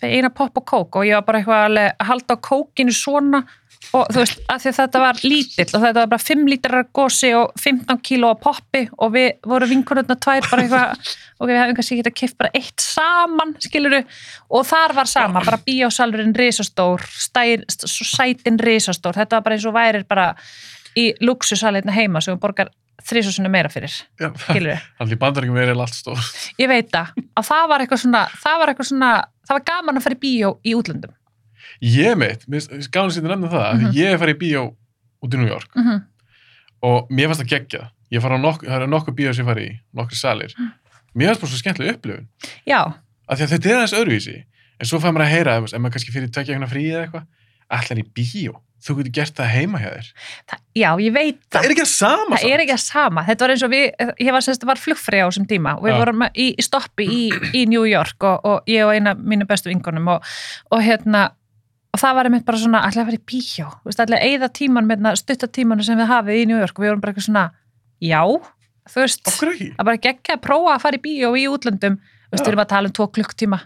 eina 0.07 0.29
popp 0.33 0.61
og 0.61 0.65
kók 0.67 1.01
og 1.01 1.07
ég 1.07 1.17
var 1.19 1.25
bara 1.27 1.41
eitthvað 1.41 1.81
að 1.81 2.07
halda 2.09 2.37
á 2.37 2.45
kókinu 2.47 2.95
svona 2.95 3.43
og 3.97 4.07
þú 4.13 4.21
veist, 4.21 4.41
að 4.47 4.61
því 4.61 4.69
að 4.69 4.77
þetta 4.77 4.99
var 5.01 5.19
lítill 5.25 5.65
og 5.67 5.83
þetta 5.83 5.99
var 5.99 6.09
bara 6.13 6.23
5 6.23 6.43
lítrar 6.51 6.87
gósi 6.95 7.31
og 7.35 7.55
15 7.59 8.01
kíló 8.05 8.29
af 8.31 8.41
poppi 8.43 8.83
og 8.97 9.13
við 9.15 9.29
vorum 9.51 9.71
vinkunarna 9.71 10.17
tvær 10.21 10.47
bara 10.47 10.65
eitthvað 10.65 11.13
og 11.41 11.49
við 11.49 11.59
hefum 11.59 11.77
kannski 11.79 11.97
getað 11.99 12.17
kipt 12.21 12.37
bara 12.39 12.53
eitt 12.57 12.83
saman, 12.85 13.55
skiluru 13.63 14.03
og 14.53 14.67
þar 14.69 14.95
var 14.99 15.09
sama, 15.11 15.43
bara 15.43 15.59
bíósalurinn 15.65 16.37
risastór, 16.37 17.01
stær, 17.01 17.65
sætin 17.67 18.61
risastór, 18.61 19.17
þetta 19.17 19.39
var 19.39 19.47
bara 19.47 19.57
eins 19.57 19.67
og 19.67 19.75
værir 19.75 20.05
bara 20.07 20.29
í 20.97 21.11
luxusalirna 21.23 21.95
heima 21.95 22.21
sem 22.23 22.39
borgar 22.39 22.71
þrísasunni 23.07 23.49
meira 23.51 23.69
fyrir, 23.69 23.93
allir 24.99 25.17
bandaríkjum 25.21 25.57
verið 25.57 25.81
allt 25.81 25.97
stór. 25.97 26.19
ég 26.61 26.69
veit 26.71 26.91
það, 26.91 27.15
að 27.35 27.49
það 27.49 27.65
var 27.71 27.85
eitthvað 27.85 28.03
svona 28.03 28.27
það 28.43 28.61
var 28.61 28.73
eitthvað 28.73 28.91
svona, 28.91 29.11
það 29.47 29.57
var 29.57 29.65
gaman 29.71 29.97
að 29.97 30.07
fara 30.07 30.17
í 30.17 30.21
bíó 30.21 30.53
í 30.63 30.75
útlöndum 30.77 31.17
Ég 31.81 32.13
gáðan 32.93 33.13
sér 33.13 33.25
að 33.25 33.31
nefna 33.31 33.49
það, 33.49 33.71
mm. 33.73 33.81
-hmm. 33.81 33.95
ég 33.97 34.13
er 34.13 34.19
farið 34.21 34.35
í 34.35 34.41
bíó 34.41 34.61
út 35.21 35.33
í 35.33 35.37
New 35.37 35.49
York 35.49 35.75
mm 35.75 35.83
-hmm. 35.83 36.01
og 36.81 37.09
mér 37.09 37.27
fannst 37.27 37.41
það 37.41 37.53
geggjað. 37.53 37.87
Ég 38.11 38.21
fara 38.21 38.37
á 38.37 38.39
nokkuð, 38.41 38.67
það 38.69 38.75
eru 38.75 38.87
nokkuð 38.87 39.15
bíó 39.15 39.33
sem 39.33 39.45
ég 39.45 39.49
farið 39.49 39.69
í, 39.69 39.73
nokkuð 39.93 40.17
salir. 40.17 40.53
Mm. 40.57 40.71
Mér 41.15 41.27
fannst 41.27 41.41
bara 41.41 41.51
svo 41.51 41.57
skemmtileg 41.57 41.95
upplifun. 41.95 42.27
já, 42.65 42.81
Af 43.27 43.37
því 43.37 43.43
að 43.43 43.51
þetta 43.51 43.69
er 43.69 43.75
aðeins 43.75 43.93
öðruvísi. 43.93 44.43
En 44.79 44.85
svo 44.85 44.99
fær 44.99 45.13
maður 45.13 45.25
að 45.25 45.31
heyra, 45.31 45.57
ef 45.57 45.79
maður 45.79 45.93
kannski 45.93 46.11
fyrir 46.11 46.29
tvekja 46.29 46.53
eitthvað 46.53 46.69
frí 46.73 46.83
eða 46.89 47.01
eitthvað, 47.05 47.25
allar 47.69 47.99
í 47.99 48.05
bíó. 48.15 48.53
Þú 48.81 48.95
getur 48.97 49.13
gert 49.13 49.35
það 49.37 49.51
heima 49.53 49.81
hjá 49.81 49.89
þér. 49.93 50.07
það, 50.49 50.61
já, 50.81 50.89
ég 51.05 51.13
veit 51.13 51.41
Það 51.41 51.57
það 51.57 51.67
er 51.67 51.73
ekki 51.75 51.83
að 51.85 51.91
sama 51.91 52.37
það 52.41 52.53
er 52.55 52.63
ekki 52.63 52.73
að 52.75 52.81
sama, 52.85 53.25
þetta 53.27 53.45
var 53.45 53.53
eins 53.53 53.65
og 53.67 53.73
við 53.73 53.83
ég 54.25 54.31
var 54.35 54.47
var 54.71 54.81
flugfrið 54.81 55.21
á 55.21 55.27
þessum 55.27 55.49
tíma 55.51 55.75
og 55.77 55.85
við 55.85 55.93
Já. 55.93 55.99
vorum 56.01 56.25
í, 56.31 56.47
í 56.47 56.65
stoppi 56.65 57.05
í, 57.05 57.21
í 57.61 57.65
New 57.69 57.83
York 57.85 58.25
og, 58.25 58.47
og 58.47 58.71
ég 58.71 58.87
og 58.87 58.95
eina 58.95 59.13
mínu 59.13 59.45
bestu 59.49 59.69
vingunum 59.69 60.09
og, 60.15 60.25
og 60.71 60.81
hérna 60.81 61.27
og 61.91 61.99
það 61.99 62.15
var 62.17 62.29
einmitt 62.29 62.47
bara 62.47 62.61
svona, 62.61 62.81
allir 62.87 63.03
að 63.03 63.09
fara 63.11 63.19
í 63.19 63.25
allir 64.05 64.17
að 64.17 64.27
eyða 64.29 64.49
tíman 64.55 64.87
með 64.87 65.09
stuttatímanu 65.19 65.83
sem 65.85 65.99
við 65.99 66.09
hafið 66.11 66.41
í 66.41 66.47
New 66.49 66.59
York 66.61 66.77
og 66.77 66.85
við 66.85 66.91
vorum 66.93 67.03
bara 67.03 67.13
eitthvað 67.13 67.27
svona 67.27 67.45
já, 68.01 68.21
þú 68.91 69.03
veist 69.03 69.27
Okkur 69.33 69.53
ekki? 69.53 69.69
að 69.75 69.89
bara 69.89 70.01
geggja 70.07 70.37
að 70.37 70.43
prófa 70.47 70.75
að 70.75 70.83
fara 70.85 70.97
í 70.99 71.03
bíó 71.03 71.33
í 71.37 71.45
útlöndum 71.51 71.99
Já. 71.99 72.39
við 72.39 72.47
erum 72.53 72.63
að 72.63 72.71
tala 72.71 72.87
um 72.87 72.95
tvo 72.95 73.07
klukktíma 73.11 73.59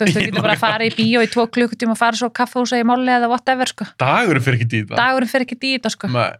þú 0.00 0.06
veist, 0.08 0.16
þú 0.16 0.20
Ég 0.24 0.30
getur 0.30 0.42
bara 0.42 0.54
að 0.56 0.62
fara 0.64 0.84
í 0.88 0.90
bíó 0.96 1.22
í 1.22 1.28
tvo 1.30 1.46
klukktíma 1.46 1.92
og 1.94 1.98
fara 2.00 2.16
svo 2.16 2.30
kaffehúsa 2.30 2.80
í 2.80 2.84
máli 2.88 3.12
eða 3.12 3.28
whatever, 3.30 3.66
sko 3.70 3.84
Dagur 4.00 4.40
fyrir 4.40 4.58
ekki 4.60 4.68
dýta. 4.72 4.96
dagurinn 4.96 5.28
fyrir 5.30 5.46
ekki 5.46 5.58
dýta, 5.60 5.90
sko 5.92 6.08
Nei. 6.08 6.32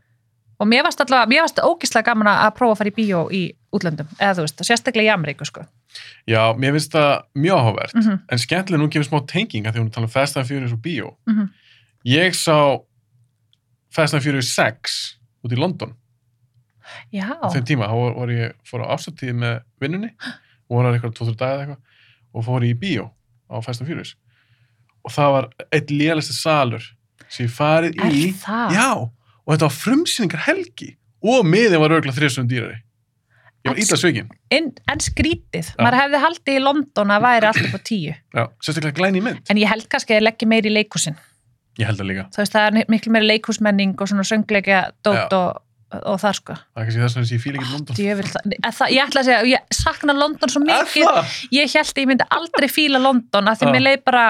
og 0.61 0.67
mér 0.69 0.83
varst 0.85 1.01
allavega, 1.01 1.29
mér 1.31 1.45
varst 1.47 1.61
ógislega 1.65 2.05
gaman 2.11 2.27
að 2.33 2.55
prófa 2.59 2.73
að 2.75 2.79
fara 2.83 2.91
í 2.91 2.97
bíó 2.99 3.21
í 3.31 3.43
útlöndum 3.73 4.09
eða 4.19 4.35
þú 4.41 4.45
veist, 4.49 4.65
sérstaklega 4.67 5.07
í 5.09 5.15
Ameríku 5.15 5.45
sko 5.47 5.63
Já, 6.27 6.53
mér 6.59 6.73
finnst 6.77 6.93
það 6.93 7.23
mjög 7.35 7.57
áhugavert 7.61 7.95
mm 7.95 8.03
-hmm. 8.03 8.19
en 8.33 8.39
skemmtilega 8.39 8.83
nú 8.83 8.89
kemur 8.91 9.07
smá 9.09 9.21
tenging 9.27 9.67
að 9.67 9.73
því 9.75 9.81
hún 9.83 9.91
tala 9.93 10.07
um 10.07 10.11
Fast 10.11 10.37
and 10.37 10.47
Furious 10.47 10.73
og 10.73 10.79
bíó 10.83 11.17
Mhm. 11.27 11.49
ég 12.05 12.35
sá 12.35 12.81
Fast 13.91 14.15
and 14.15 14.23
Furious 14.23 14.55
6 14.55 15.17
út 15.45 15.53
í 15.53 15.57
London 15.59 15.95
já, 17.13 17.27
á 17.43 17.49
þeim 17.53 17.65
tíma, 17.65 17.87
þá 17.89 17.95
var, 17.95 18.15
var 18.15 18.29
ég 18.35 18.53
fór 18.67 18.83
á 18.87 18.93
afstöðtíð 18.95 19.35
með 19.35 19.61
vinnunni 19.81 20.11
og 20.71 20.77
voru 20.77 20.93
eitthvað 20.95 21.15
2-3 21.19 21.37
daga 21.37 21.53
eða 21.55 21.63
eitthvað 21.63 21.79
og 22.35 22.45
fór 22.47 22.67
í 22.67 22.75
bíó 22.79 23.11
á 23.51 23.57
Fast 23.65 23.83
and 23.83 23.91
Furious. 23.91 24.15
Og 25.05 25.15
það 25.15 25.35
var 25.37 25.49
eitt 25.73 25.91
lélæsti 25.91 26.37
salur 26.37 26.85
sem 27.31 27.47
ég 27.47 27.55
farið 27.55 27.99
er 28.05 28.15
í 28.15 28.29
það? 28.37 28.77
já, 28.77 28.91
og 29.01 29.51
þetta 29.53 29.67
var 29.67 29.77
frumsýningar 29.77 30.45
helgi 30.47 30.95
og 31.21 31.45
miðin 31.47 31.83
var 31.83 31.97
örgulega 31.99 32.17
þrjusum 32.17 32.49
dýrari. 32.51 32.81
Ég 33.61 33.75
var 33.75 33.81
illa 33.83 33.97
svikin 34.01 34.29
En, 34.57 34.71
en 34.89 35.03
skrítið, 35.05 35.75
maður 35.77 35.99
hefði 36.01 36.21
haldið 36.23 36.57
í 36.57 36.61
London 36.65 37.11
að 37.13 37.25
væri 37.27 37.49
allt 37.51 37.65
upp 37.67 37.75
á 37.77 37.81
tíu. 37.85 38.15
Já, 38.17 38.45
sérstaklega 38.65 38.97
glæni 38.97 39.21
mynd. 39.25 39.43
En 39.53 39.61
ég 39.61 39.69
held 39.69 39.85
kannski 39.93 40.17
að 40.17 40.25
leggja 40.25 40.49
meiri 40.49 40.71
í 40.71 40.77
leikhúsin. 40.79 41.19
Ég 41.79 41.89
held 41.89 42.01
það 42.01 42.09
líka, 42.09 42.25
þú 42.33 42.41
veist, 42.41 42.55
það 42.57 42.67
er 42.81 42.89
miklu 42.93 43.13
meiri 43.15 43.29
leikhúsmenning 43.29 43.93
og 44.01 44.09
svona 44.11 44.25
söngleikja 44.27 44.81
dót 45.07 45.37
og, 45.37 45.61
og 45.91 46.21
það 46.23 46.35
sko. 46.39 46.55
Það 46.55 46.81
er 46.83 46.85
kannski 46.89 47.03
þess 47.05 47.17
að 47.21 47.33
ég 47.35 47.41
fíla 47.45 47.59
ekki 47.61 47.73
London. 47.75 47.97
Djöfull, 47.99 48.29
það, 48.31 48.53
að 48.69 48.75
það, 48.79 48.91
ég 48.95 49.03
ætla 49.09 49.21
að 49.21 49.29
segja, 49.31 49.41
ég 49.51 49.79
sakna 49.81 50.13
London 50.15 50.49
svo 50.55 50.61
mikið, 50.63 51.33
ég 51.57 51.75
held 51.75 51.91
að 51.95 52.03
ég 52.05 52.11
myndi 52.13 52.27
aldrei 52.31 52.69
fíla 52.71 53.01
London 53.03 53.49
að 53.51 53.59
því 53.63 53.73
mér 53.75 53.85
leið 53.89 54.05
bara 54.07 54.25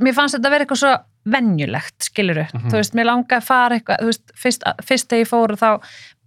mér 0.00 0.14
fannst 0.14 0.36
þetta 0.36 0.48
að 0.50 0.54
vera 0.54 0.64
eitthvað 0.66 0.82
svo 0.84 0.92
venjulegt, 1.30 1.98
skiluru, 2.06 2.46
Mhm. 2.52 2.68
þú 2.70 2.76
veist, 2.78 2.94
mér 2.96 3.06
langaði 3.10 3.36
að 3.40 3.42
fara 3.48 3.76
eitthvað, 3.78 3.98
þú 4.00 4.06
veist, 4.10 4.32
fyrst, 4.36 4.62
fyrst 4.88 5.08
þegar 5.10 5.20
ég 5.24 5.28
fór 5.28 5.56
þá, 5.60 5.70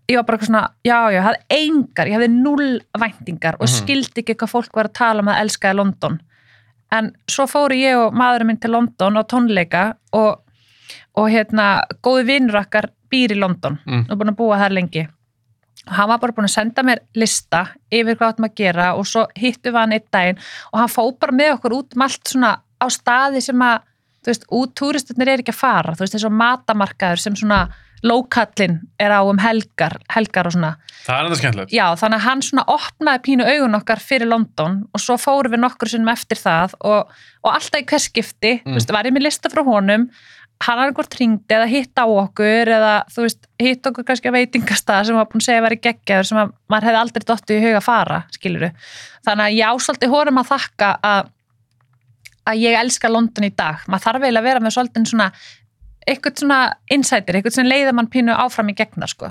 ég 0.09 0.15
var 0.19 0.23
bara 0.27 0.37
eitthvað 0.37 0.49
svona, 0.51 0.69
já, 0.85 0.97
já, 1.09 1.13
ég 1.17 1.23
hafði 1.23 1.57
engar, 1.57 2.07
ég 2.07 2.13
hafði 2.17 2.29
null 2.29 2.81
væntingar 2.99 3.55
og 3.59 3.67
Mhm. 3.67 3.73
skildi 3.77 4.21
ekki 4.23 4.35
hvað 4.35 4.49
fólk 4.53 4.73
var 4.75 4.85
að 4.89 4.93
tala 4.93 5.19
um 5.21 5.27
að 5.29 5.41
elskaði 5.45 5.75
London. 5.75 6.19
En 6.91 7.11
svo 7.27 7.45
fóru 7.49 7.73
ég 7.73 7.95
og 7.97 8.13
maðurinn 8.13 8.45
minn 8.47 8.57
til 8.61 8.71
London 8.71 9.17
á 9.17 9.23
tónleika 9.25 9.95
og, 10.13 10.41
og 11.15 11.29
hérna, 11.29 11.81
góði 12.03 12.25
vinnur 12.27 12.59
okkar 12.61 12.89
býr 13.13 13.35
í 13.35 13.39
London 13.39 13.77
Mm. 13.85 14.05
og 14.09 14.17
búin 14.19 14.33
að 14.33 14.39
búa 14.41 14.57
þar 14.63 14.75
lengi 14.79 15.05
og 15.87 15.93
hann 15.97 16.07
var 16.09 16.19
bara 16.23 16.33
búin 16.35 16.47
að 16.47 16.53
senda 16.57 16.83
mér 16.87 16.99
lista 17.19 17.63
yfir 17.91 18.15
hvað 18.17 18.33
áttum 18.33 18.45
að 18.49 18.55
gera 18.55 18.91
og 18.97 19.05
svo 19.09 19.25
hittu 19.35 19.71
við 19.71 19.79
hann 19.81 19.93
einn 19.97 20.09
daginn 20.13 20.37
og 20.73 20.79
hann 20.79 20.91
fó 20.93 21.03
bara 21.19 21.35
með 21.35 21.55
okkur 21.57 21.77
út 21.81 21.95
um 21.97 22.05
allt 22.05 22.23
svona 22.33 22.53
á 22.79 22.85
staði 22.89 23.41
sem 23.43 23.59
að 23.61 23.81
þú 24.23 24.31
veist, 24.31 24.45
út 24.55 24.71
túristarnir 24.79 25.27
er 25.33 25.41
ekki 25.43 25.51
að 25.51 25.59
fara 25.59 25.93
þú 25.97 26.05
veist, 26.05 26.13
þessu 26.15 26.29
matamarkaður 26.31 27.19
sem 27.19 27.35
svona 27.35 27.65
lókallin 28.03 28.79
er 28.99 29.11
á 29.15 29.19
um 29.23 29.37
helgar 29.39 29.95
helgar 30.11 30.47
og 30.49 30.53
svona, 30.55 30.71
það 31.05 31.15
er 31.19 31.27
enda 31.27 31.37
skemmtilegt 31.39 31.71
já, 31.75 31.85
þannig 31.99 32.19
að 32.19 32.25
hann 32.27 32.41
svona 32.43 32.65
opnaði 32.73 33.21
pínu 33.27 33.45
augun 33.47 33.77
okkar 33.79 34.01
fyrir 34.03 34.27
London 34.31 34.79
og 34.93 34.99
svo 35.03 35.15
fórum 35.19 35.53
við 35.55 35.61
nokkur 35.63 35.91
sinnum 35.91 36.11
eftir 36.13 36.39
það 36.39 36.75
og, 36.83 37.11
og 37.43 37.51
alltaf 37.53 37.79
í 37.81 37.87
hvers 37.91 38.07
skipti, 38.11 38.53
Mm. 38.63 38.71
þú 38.73 38.77
veist, 38.79 38.91
var 38.95 39.07
ég 39.07 39.15
með 39.15 39.23
lista 39.27 39.49
frá 39.51 39.63
honum 39.67 40.09
hann 40.63 40.79
er 40.79 40.89
einhvern 40.89 41.11
tringdi 41.11 41.55
eða 41.55 41.67
hitt 41.69 41.99
á 41.99 42.05
okkur 42.05 42.71
eða 42.77 42.91
þú 43.11 43.25
veist, 43.25 43.47
hitt 43.61 43.87
okkur 43.89 44.05
kannski 44.07 44.31
á 44.31 44.35
veitingastað 44.37 45.09
sem 45.09 45.17
var 45.17 45.29
búin 45.31 45.43
að 45.43 45.47
segja 45.47 45.61
að 45.61 45.67
vera 45.67 45.79
geggjaður 45.87 46.29
sem 46.29 46.41
að 46.43 46.53
maður 46.71 46.89
hefði 46.89 47.01
aldrei 47.01 47.25
dottið 47.29 47.59
í 47.59 47.63
huga 47.65 47.79
að 47.81 47.87
fara, 47.87 48.19
skiluru 48.35 48.69
þannig 49.27 49.45
að 49.45 49.57
já, 49.57 49.67
svolítið 49.87 50.13
honum 50.13 50.41
að 50.41 50.49
þakka 50.51 50.91
að, 51.09 51.31
að 52.51 52.63
ég 52.63 52.79
elska 52.79 53.11
London 53.11 53.49
í 53.49 53.53
dag, 53.63 53.83
maður 53.87 54.05
þarf 54.07 54.25
eiginlega 54.27 54.43
að 54.43 54.49
vera 54.49 54.63
með 54.63 54.75
svolítið 54.77 55.11
svona 55.11 55.29
eitthvað 56.03 56.43
svona 56.43 56.59
insider, 56.91 57.37
eitthvað 57.37 57.57
sem 57.57 57.69
leiða 57.69 57.95
mann 57.95 58.11
pínu 58.11 58.35
áfram 58.35 58.71
í 58.73 58.75
gegna, 58.75 59.07
sko. 59.07 59.29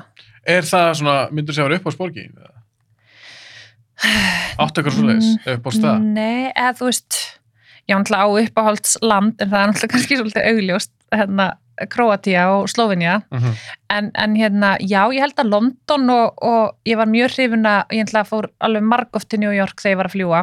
Er 0.48 0.64
það 0.64 0.88
svona, 1.02 1.16
myndur 1.34 1.56
sér 1.56 1.74
upp 1.76 1.88
á 1.88 1.92
sporgi? 1.92 2.24
Áttu 4.62 4.80
eitthvað 4.80 4.96
svo 4.96 5.04
leiðis 5.06 5.50
upp 5.52 5.68
á 5.68 5.70
stað? 5.76 6.06
Nei, 6.16 6.48
eða 6.48 6.72
þú 6.80 6.88
veist 6.88 7.18
ég 7.86 7.94
var 7.94 8.02
náttúrulega 8.02 8.24
á 8.24 8.30
uppáhaldsland 8.46 9.42
en 9.42 9.52
það 9.52 9.60
er 9.60 9.70
náttúrulega 9.70 9.92
kannski 9.92 10.18
svolítið 10.18 10.48
augljóst 10.52 10.92
hérna 11.12 11.52
Króatía 11.88 12.46
og 12.52 12.68
Slovenia 12.68 13.22
Mhm. 13.32 13.52
en, 13.90 14.10
en 14.14 14.34
hérna, 14.36 14.76
já, 14.80 15.06
ég 15.12 15.20
held 15.20 15.36
að 15.36 15.48
London 15.50 16.10
og, 16.10 16.34
og 16.42 16.76
ég 16.86 16.96
var 16.96 17.06
mjög 17.06 17.32
hrifin 17.36 17.64
að 17.66 17.86
ég 17.96 18.04
ætla 18.06 18.20
að 18.22 18.28
fór 18.28 18.48
alveg 18.60 18.82
margóft 18.82 19.28
til 19.28 19.40
New 19.40 19.50
York 19.52 19.80
þegar 19.80 19.92
ég 19.94 19.96
var 19.96 20.06
að 20.10 20.16
fljúa 20.16 20.42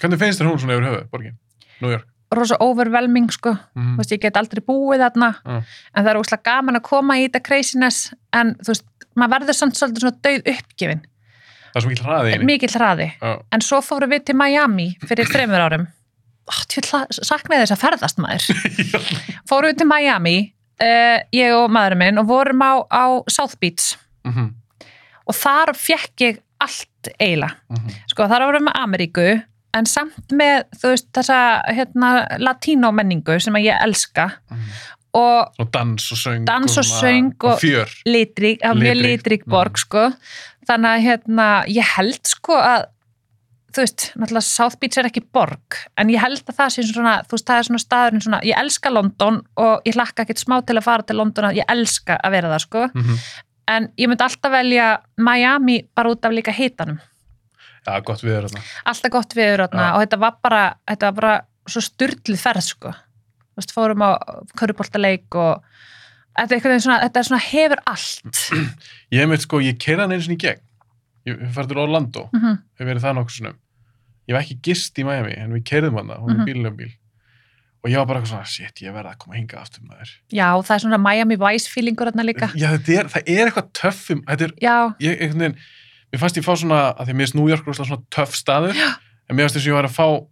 hvernig 0.00 0.18
finnst 0.20 0.40
þér 0.40 0.46
hún 0.52 0.58
svona 0.62 0.76
yfir 0.78 0.86
höfu, 0.88 1.08
borgin? 1.10 1.34
New 1.80 1.90
York 1.90 2.06
rosa 2.34 2.56
overwhelming, 2.60 3.30
sko 3.32 3.56
Mhm. 3.74 3.94
þú 3.96 3.98
veist, 3.98 4.12
ég 4.12 4.20
get 4.20 4.36
aldrei 4.36 4.60
búið 4.62 5.00
þarna 5.02 5.34
Mm. 5.44 5.62
en 5.94 6.04
það 6.04 6.10
er 6.10 6.20
óslega 6.20 6.42
gaman 6.44 6.76
að 6.76 6.82
koma 6.82 7.14
í 7.14 7.28
þetta 7.28 7.42
craziness 7.42 8.14
en 8.32 8.54
þú 8.62 8.68
veist, 8.68 8.84
maður 9.16 9.30
verður 9.40 9.54
samt 9.54 9.74
svolítið 9.74 9.98
svona 9.98 10.20
dauð 10.22 10.42
uppgefin, 10.46 11.00
það 11.72 11.76
er 11.76 11.80
svo 11.82 11.88
mikil 11.90 12.04
hraði 12.06 12.44
mikill 12.44 12.74
hraði 12.78 13.12
Já. 13.20 13.42
en 13.52 13.60
svo 13.60 13.80
fórum 13.82 14.10
við 14.12 14.24
til 14.24 14.36
Miami 14.36 14.96
fyrir 15.06 15.26
þreymur 15.26 15.60
árum 15.70 15.86
oh, 15.88 15.92
saknaði 16.48 17.64
þess 17.66 17.74
að 17.76 17.82
ferðast 17.82 18.18
maður 18.18 18.46
fórum 19.48 19.70
við 19.72 19.78
til 19.82 19.88
Miami 19.90 20.36
uh, 20.82 21.18
ég 21.34 21.54
og 21.56 21.70
maðurinn 21.74 22.02
minn 22.04 22.18
og 22.22 22.28
vorum 22.30 22.62
á, 22.64 22.72
á 22.88 23.04
South 23.30 23.56
Beach 23.60 23.96
Mhm. 24.26 24.48
og 25.30 25.34
þar 25.38 25.70
fekk 25.78 26.20
ég 26.26 26.38
allt 26.60 27.08
eiginlega 27.20 27.54
Mhm. 27.70 27.94
sko 28.10 28.26
þar 28.28 28.44
vorum 28.48 28.64
við 28.64 28.68
með 28.68 28.80
Ameríku 28.82 29.26
en 29.78 29.86
samt 29.86 30.32
með 30.32 30.64
þú 30.80 30.90
veist 30.92 31.08
þessa 31.14 31.38
hérna, 31.68 32.10
latínó 32.42 32.90
menningu 32.92 33.38
sem 33.40 33.54
ég 33.54 33.78
elska 33.84 34.30
Mhm. 34.50 34.68
og 35.14 35.52
svona 35.56 35.70
dans 35.72 36.12
og 36.12 36.18
söng 36.18 36.44
Dans 36.44 36.76
og 36.78 36.84
söng 36.84 37.32
og- 37.44 37.50
og 37.52 37.58
litrík, 38.06 38.60
Litrík. 38.60 39.02
litrík 39.04 39.44
borg 39.46 39.72
Mhm. 39.72 39.76
sko 39.78 40.12
þannig 40.68 40.90
að 40.98 41.04
hérna 41.06 41.64
ég 41.68 41.84
held 41.96 42.20
sko 42.26 42.52
að 42.60 42.84
þú 43.74 43.82
veist, 43.82 44.06
náttúrulega 44.16 44.46
South 44.46 44.78
Beach 44.80 44.96
er 45.00 45.08
ekki 45.10 45.22
borg 45.34 45.76
en 46.00 46.12
ég 46.12 46.22
held 46.22 46.40
að 46.40 46.56
það 46.60 46.72
sé 46.74 46.84
svona 46.88 47.18
þú 47.26 47.36
veist, 47.36 47.48
það 47.50 47.58
er 47.60 47.66
svona 47.68 47.82
staðurinn 47.82 48.24
svona, 48.24 48.40
ég 48.48 48.60
elska 48.62 48.92
London 48.92 49.42
og 49.60 49.88
ég 49.88 49.98
hlakka 49.98 50.24
ekkert 50.24 50.40
smá 50.40 50.56
til 50.64 50.78
að 50.78 50.86
fara 50.86 51.04
til 51.08 51.18
London 51.20 51.50
ég 51.56 51.68
elska 51.68 52.16
að 52.24 52.36
vera 52.38 52.52
það 52.54 52.64
sko. 52.64 52.86
Mhm. 52.94 53.20
en 53.68 53.88
ég 54.00 54.08
myndi 54.08 54.24
alltaf 54.24 54.52
velja 54.52 54.86
Miami 55.20 55.82
bara 55.94 56.08
út 56.08 56.24
af 56.24 56.32
líka 56.32 56.52
hitanum. 56.56 56.98
Já, 57.84 58.00
gott 58.00 58.22
við 58.24 58.38
erum 58.38 58.62
alltaf 58.86 59.12
gott 59.12 59.34
viður 59.36 59.66
þarna 59.66 59.84
Já. 59.84 59.92
og 59.94 60.00
þetta 60.02 60.18
var 60.18 60.38
bara, 60.42 60.62
þetta 60.88 61.10
var 61.10 61.12
bara 61.20 61.34
svo 61.68 61.80
styrlið 61.84 62.40
ferð 62.40 62.64
sko. 62.64 62.92
Þú 62.92 63.60
veist, 63.60 63.74
fórum 63.76 64.04
á 64.08 64.10
köruboltaleik 64.56 65.36
og 65.36 65.62
þetta 66.38 66.56
er, 66.56 66.80
svona, 66.80 67.00
þetta 67.04 67.20
er 67.20 67.28
svona 67.28 67.42
hefur 67.44 67.82
allt. 67.84 68.40
Ég 69.12 69.20
hef 69.20 69.28
meitt 69.28 69.44
sko, 69.44 69.60
ég 69.60 69.76
keira 69.76 70.06
hann 70.06 70.12
einu 70.16 70.24
sinni 70.24 70.38
í 70.40 70.44
gegn 70.46 70.64
ég 71.26 71.42
farið 71.54 71.68
til 71.68 71.78
Orlando 71.78 72.28
mm 72.32 72.40
-hmm. 72.40 72.58
verið 72.78 73.02
það 73.02 73.14
nokkuð 73.18 73.36
sinnum 73.36 73.56
ég 74.28 74.34
hef 74.36 74.42
ekki 74.44 74.58
gist 74.62 74.98
í 74.98 75.04
Miami 75.04 75.32
en 75.36 75.52
við 75.52 75.62
keirðum 75.64 75.96
hann 75.96 76.08
hún 76.20 76.30
Mhm. 76.36 76.40
er 76.40 76.46
bílum 76.54 76.76
bíl 76.76 76.92
og 77.84 77.90
ég 77.90 77.96
var 77.96 78.06
bara 78.06 78.20
eitthvað 78.20 78.28
svona, 78.28 78.44
shit, 78.46 78.80
ég 78.82 78.92
verða 78.92 79.12
að 79.14 79.18
koma 79.18 79.36
hinga 79.36 79.60
aftur 79.60 79.82
maður 79.82 80.10
Já, 80.32 80.48
það 80.62 80.74
er 80.74 80.78
svona 80.78 80.98
Miami 80.98 81.36
Vice 81.36 81.68
feelingur 81.70 82.06
þarna 82.10 82.24
líka. 82.24 82.48
já, 82.54 82.72
er, 82.74 83.04
það 83.08 83.22
er 83.26 83.46
eitthvað 83.46 83.72
töffum 83.72 84.22
þetta 84.26 84.44
er, 84.44 84.52
Já, 84.60 84.94
ég, 85.00 85.20
einhvern 85.20 85.38
veginn 85.38 85.56
mér 86.12 86.18
fannst 86.20 86.36
ég 86.36 86.44
fá 86.44 86.56
svona, 86.56 86.94
að 86.98 87.06
því 87.06 87.10
að 87.10 87.14
mér 87.14 87.26
finnst 87.26 87.34
New 87.34 87.48
York 87.48 87.64
svona 87.64 88.02
töff 88.10 88.34
staður, 88.34 88.74
Já. 88.74 88.96
en 89.30 89.36
mér 89.36 89.42
fannst 89.44 89.56
þess 89.56 89.66
að 89.66 89.70
ég 89.70 89.74
var 89.74 89.84
að 89.84 89.96
fá 89.98 90.26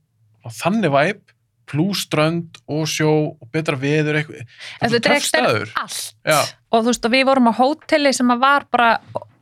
þannig 0.51 0.91
væp 0.93 1.21
plus 1.67 2.07
strönd 2.07 2.57
og 2.69 2.87
sjó 2.87 3.37
og 3.43 3.49
betra 3.53 3.77
veður 3.77 4.15
eitthvað, 4.21 4.47
þetta 4.81 4.95
er 4.95 5.01
töff 5.01 5.25
staður 5.27 5.73
allt. 5.75 6.15
Já. 6.25 6.41
Og 6.73 6.83
þú 6.85 6.87
veist, 6.87 7.05
og 7.05 7.11
við 7.13 7.25
vorum 7.27 7.49
á 7.51 7.53
hóteli 7.59 8.13
sem 8.15 8.29
var 8.41 8.67
bara 8.71 9.01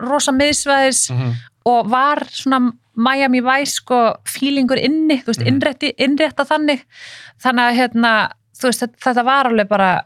rosa 0.09 0.33
miðsvæðis 0.33 1.11
Mhm. 1.11 1.33
og 1.67 1.89
var 1.91 2.19
svona 2.31 2.73
Miami 2.97 3.41
Vice 3.43 3.81
sko 3.81 4.15
feelingur 4.25 4.79
inni, 4.79 5.23
þú 5.23 5.27
veist, 5.33 5.41
Mhm. 5.41 5.49
innrétti, 5.51 5.93
innrétta 5.99 6.45
þannig. 6.47 6.85
Þannig 7.43 7.65
að 7.71 7.77
hérna, 7.79 8.31
veist, 8.63 8.81
þetta, 8.83 8.99
þetta 9.03 9.25
var 9.25 9.45
alveg 9.47 9.69
bara, 9.69 10.03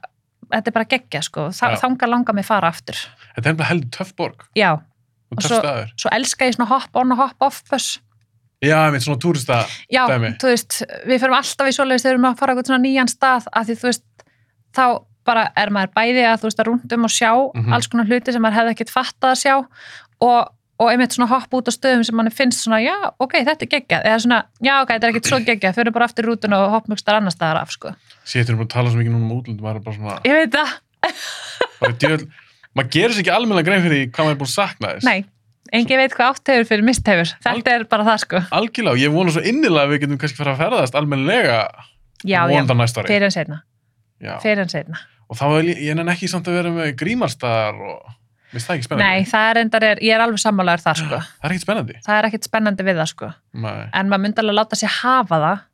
þetta 0.50 0.66
er 0.68 0.72
bara 0.72 0.84
geggja 0.84 1.22
sko, 1.22 1.48
Þa, 1.52 1.76
þanga 1.78 2.08
langa 2.08 2.32
mig 2.32 2.44
fara 2.46 2.68
aftur. 2.70 2.94
þetta 3.36 3.46
er 3.46 3.52
nefnilega 3.54 3.68
heldur 3.68 3.90
töff 3.90 4.16
borg 4.16 4.44
Já, 4.56 4.72
og 4.72 4.82
Og 5.36 5.38
svo- 5.44 5.86
svo 5.96 6.08
elska 6.10 6.46
ég 6.48 6.54
svona 6.56 6.68
hop 6.68 6.88
on 6.94 7.12
og 7.12 7.18
hop 7.18 7.36
off 7.42 7.62
bus. 7.70 8.00
já, 8.64 8.90
veit 8.90 9.02
svona 9.02 9.18
túrista 9.18 9.66
Já, 9.92 10.06
Dæmi. 10.08 10.38
þú 10.38 10.48
veist, 10.48 10.82
við 11.06 11.20
fyrir 11.20 11.36
alltaf 11.36 11.66
í 11.68 11.76
svoleiðis 11.76 12.02
þegar 12.02 12.14
við 12.16 12.18
erum 12.18 12.34
að 12.34 12.38
fara 12.38 12.52
á 12.52 12.56
eitthvað 12.56 12.66
svona 12.66 12.86
nýjan 12.86 13.08
stað 13.08 13.44
að 13.54 13.64
því 13.66 13.76
þú 13.76 13.82
veist, 13.82 14.02
þá 14.74 15.04
bara 15.28 15.46
er 15.56 15.70
maður 15.74 15.92
bæði 15.98 16.22
að 16.28 16.38
þú 16.42 16.48
veist 16.48 16.62
að 16.64 16.70
rúndum 16.72 17.04
og 17.08 17.12
sjá 17.14 17.30
Mhm. 17.54 17.72
alls 17.76 17.88
konar 17.92 18.08
hluti 18.08 18.32
sem 18.32 18.42
maður 18.42 18.58
hefði 18.62 18.74
ekkert 18.76 18.94
fattað 18.94 19.34
að 19.34 19.42
sjá 19.44 19.54
og, 19.58 20.48
og 20.78 20.88
einmitt 20.92 21.12
svona 21.16 21.28
hopp 21.30 21.54
út 21.58 21.68
á 21.68 21.72
stöðum 21.74 22.04
sem 22.06 22.14
manni 22.16 22.30
finnst 22.30 22.62
svona, 22.64 22.78
já, 22.82 22.94
ok, 23.18 23.32
þetta 23.46 23.66
er 23.66 23.70
geggjað 23.76 24.04
eða 24.08 24.18
svona, 24.24 24.40
já, 24.62 24.74
ok, 24.82 24.90
þetta 24.94 25.06
er 25.08 25.12
ekkert 25.14 25.30
svo 25.32 25.38
geggjað 25.46 25.74
fyrir 25.78 25.92
bara 25.96 26.06
aftur 26.08 26.24
í 26.24 26.28
rútuna 26.30 26.60
og 26.64 26.70
hoppmögstar 26.76 27.18
annar 27.18 27.34
staðar 27.34 27.62
af, 27.64 27.72
sko. 27.74 27.94
sétur 28.24 28.54
um 28.54 28.62
að 28.62 28.68
tala 28.74 28.90
svo 28.92 29.00
mikið 29.02 29.14
núna 29.16 29.26
um 29.26 29.34
útlönd 29.40 29.60
maður 29.64 29.80
er 29.80 29.84
bara 29.88 29.96
svona, 29.96 30.20
Ég 30.24 30.38
veit 30.38 30.54
það, 30.54 31.98
djöl 31.98 32.28
maður 32.76 32.90
gerir 32.94 33.14
sér 33.16 33.24
ekki 33.24 33.34
almennilega 33.34 33.66
grein 33.70 33.82
fyrir 33.86 34.06
hvað 34.12 34.24
maður 34.28 34.36
er 34.36 34.40
búin 34.42 34.50
að 34.50 34.54
sakna 34.54 34.92
þess 34.94 35.08
nei, 35.08 35.24
engin 35.74 35.98
veit 36.02 36.14
hvað 36.14 36.32
átt 36.34 36.50
hefur 36.52 36.68
fyrir 36.70 36.86
mist 36.86 37.10
hefur, 37.10 37.32
þetta 37.44 37.74
er 37.74 37.84
bara 37.90 38.06
það, 38.08 38.18
sko. 38.24 38.42
algjörlega, 38.60 39.02
ég 39.02 39.14
vona 39.14 39.34
svo 39.34 39.42
innilega 39.42 39.86
að 39.86 39.92
við 39.94 40.02
getum 40.04 40.20
kannski 40.22 40.38
fara 40.42 40.54
að 40.54 40.62
ferðast 40.62 40.98
almennilega 40.98 41.58
Já, 42.26 42.38
já, 42.38 42.40
vonandi 42.50 42.74
á 42.74 42.78
næsta 42.82 43.02
ári 43.02 43.12
fyrir 43.14 43.28
en 43.28 43.34
setna, 43.34 43.58
Já. 44.22 44.32
fyrir 44.42 44.62
en 44.64 44.70
setna. 44.72 44.98
Og 45.28 45.38
þá 45.38 45.44
er 45.48 45.70
ég, 45.70 45.94
nenni 45.96 46.14
ekki 46.14 46.30
samt 46.30 46.48
að 46.48 46.58
vera 46.60 46.72
með 46.74 46.94
grímarstaðar 47.00 47.82
og 47.92 48.14
Mér 48.48 48.56
finnst 48.56 48.68
það 48.70 48.78
ekki 48.78 48.86
spennandi. 48.86 49.08
Nei, 49.12 49.24
það 49.28 49.46
er 49.50 49.58
endar, 49.60 49.84
er, 49.84 49.98
ég 50.00 50.14
er 50.16 50.22
alveg 50.24 50.40
sammálaður 50.40 50.82
þar 50.86 50.98
sko. 51.02 51.16
Það 51.20 51.42
er 51.44 51.52
ekkert 51.52 51.64
spennandi. 51.66 51.96
Það 52.06 52.18
er 52.20 52.28
ekkert 52.30 52.46
spennandi 52.48 52.86
við 52.86 53.00
það 53.02 53.08
sko. 53.10 53.26
Nei. 53.60 53.80
En 54.00 54.08
maður 54.08 54.22
myndi 54.24 54.40
alveg 54.40 54.56
láta 54.56 54.78
sig 54.80 54.94
hafa 54.94 55.40
það. 55.42 55.66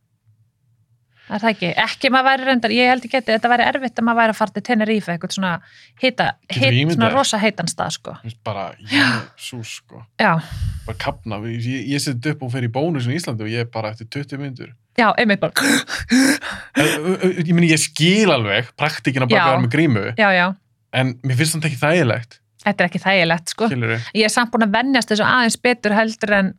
Það 1.28 1.36
er 1.36 1.44
það 1.44 1.52
ekki. 1.52 1.68
Ekki 1.84 2.10
maður 2.12 2.26
væri 2.28 2.48
reyndar, 2.48 2.74
ég 2.74 2.90
held 2.90 3.06
ekki 3.06 3.20
að 3.20 3.30
þetta 3.30 3.50
væri 3.52 3.66
erfitt 3.70 4.00
að 4.02 4.06
maður 4.08 4.20
væri 4.20 4.34
að 4.34 4.38
fara 4.40 4.54
til 4.56 4.64
Tenerife, 4.66 5.14
eitthvað 5.14 5.36
svona 5.36 5.52
hit, 6.02 6.24
ímyndað 6.58 6.96
svona 6.98 7.12
rosa 7.14 7.40
heitan 7.40 7.70
stað 7.70 7.94
sko. 7.94 8.16
Mér 8.18 8.26
finnst 8.26 8.42
bara, 8.50 8.66
jésús, 8.90 9.76
sko. 9.78 10.02
Já, 10.20 10.32
Bara 10.84 11.00
kapna. 11.06 11.38
Ég, 11.48 11.86
ég 11.94 12.02
seti 12.02 12.34
upp 12.34 12.42
og 12.44 12.52
fer 12.52 12.66
í 12.66 12.72
bónusin 12.74 13.14
í 13.14 13.20
Íslandi 13.22 13.46
og 13.46 13.54
ég 13.54 13.64
er 13.64 13.70
bara 13.72 13.94
eftir 13.94 14.10
20 14.18 14.42
myndur. 14.42 14.74
Já, 14.98 15.08
einmitt 15.18 15.40
bara, 15.42 15.52
Ég 17.44 17.52
meni, 17.54 17.70
ég 17.72 17.80
skil 17.82 18.30
alveg 18.34 18.72
praktikina 18.78 19.28
bara 19.30 19.44
að 19.44 19.52
vera 19.52 19.62
með 19.64 19.72
grímu, 19.74 20.04
já, 20.18 20.28
já, 20.34 20.46
en 20.94 21.14
mér 21.24 21.38
finnst 21.40 21.56
þetta 21.58 21.70
ekki 21.70 21.80
þægilegt. 21.82 22.36
þetta 22.64 22.84
er 22.84 22.90
ekki 22.90 23.02
þægilegt 23.04 23.54
sko. 23.54 23.70
Skilur 23.70 23.96
Ég 24.14 24.26
er 24.28 24.32
samt 24.34 24.52
búin 24.54 24.66
að 24.66 24.76
vennjast 24.78 25.10
þessu 25.12 25.26
aðeins 25.28 25.58
betur 25.64 25.96
heldur 25.96 26.36
en, 26.38 26.52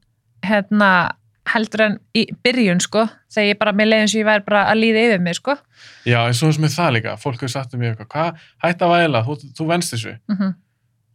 hérna, 0.46 0.90
heldur 1.54 1.86
en 1.86 1.98
í 2.18 2.26
byrjun 2.46 2.82
sko, 2.84 3.06
þegar 3.34 3.50
ég 3.52 3.60
bara, 3.62 3.74
mér 3.78 3.92
leiðin 3.92 4.12
sem 4.12 4.22
ég 4.24 4.30
væri 4.30 4.46
bara 4.48 4.66
að 4.72 4.82
líða 4.82 5.08
yfir 5.10 5.26
mig 5.26 5.38
sko. 5.40 5.58
Já, 6.06 6.20
en 6.26 6.38
svo 6.38 6.52
sem 6.54 6.66
er 6.66 6.74
það 6.74 6.94
líka. 6.98 7.18
Fólk 7.22 7.42
hefur 7.42 7.54
sagt 7.54 7.74
um 7.78 7.82
mig 7.82 7.92
eitthvað, 7.92 8.10
hvað, 8.14 8.46
hætt 8.66 8.86
að 8.86 8.94
væla, 8.96 9.22
þú, 9.28 9.38
þú 9.58 9.68
venst 9.74 9.96
þessu. 9.96 10.16
Mm 10.32 10.54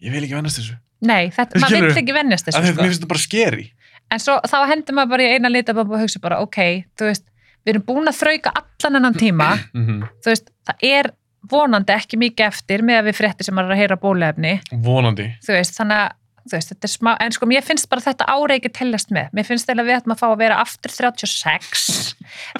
Ég 0.01 0.14
vil 0.14 0.22
ekki 0.24 0.32
venast 0.32 0.56
þessu. 0.56 0.78
Nei, 1.05 1.28
þetta, 1.28 1.59
maður 1.60 1.74
Skilurðu? 1.74 1.92
vill 1.92 2.01
ekki 2.02 2.14
vennjast 2.16 2.47
Af 2.48 2.55
þessu 2.55 2.70
sko. 2.70 2.80
Mér 2.80 2.88
finnst 2.88 3.01
þetta 3.02 3.10
bara 3.10 3.20
skeri. 3.20 3.66
En 4.11 4.19
svo 4.23 4.39
þá 4.49 4.57
hendur 4.73 4.97
maður 4.99 5.12
bara 5.15 5.27
í 5.28 5.35
eina 5.37 5.51
litabambu 5.53 5.95
og 5.97 6.03
hugsa 6.05 6.20
bara, 6.23 6.41
ok, 6.43 6.59
þú 6.99 7.09
veist, 7.11 7.27
við 7.65 7.74
erum 7.74 7.87
búin 7.87 8.11
að 8.11 8.19
þrauka 8.20 8.53
allan 8.62 9.01
ennan 9.01 9.19
tíma, 9.20 9.51
Mm 9.77 10.07
þú 10.24 10.32
veist, 10.32 10.51
það 10.66 10.87
er 10.91 11.11
vonandi 11.51 11.95
ekki 11.95 12.19
mikið 12.20 12.47
eftir 12.47 12.82
með 12.85 12.99
að 13.01 13.07
við 13.11 13.16
fréttir 13.16 13.47
sem 13.49 13.55
maður 13.57 13.70
er 13.70 13.77
að 13.77 13.81
heyra 13.81 13.97
bólefni, 14.03 14.51
Vonandi. 14.85 15.28
þú 15.47 15.55
veist, 15.57 15.77
þannig 15.78 16.03
að 16.05 16.16
þú 16.48 16.56
veist, 16.56 16.72
þetta 16.72 16.88
er 16.88 16.92
smá, 16.92 17.10
en 17.24 17.34
sko 17.36 17.48
mér 17.50 17.64
finnst 17.66 17.88
bara 17.92 18.04
þetta 18.04 18.26
ára 18.30 18.56
ekki 18.56 18.72
teljast 18.80 19.14
með, 19.14 19.30
mér 19.36 19.48
finnst 19.48 19.68
þeirra 19.68 19.86
við 19.86 19.96
ættum 19.98 20.14
að 20.14 20.20
fá 20.22 20.26
að 20.30 20.36
vera 20.42 20.58
aftur 20.64 20.94
36 20.96 21.86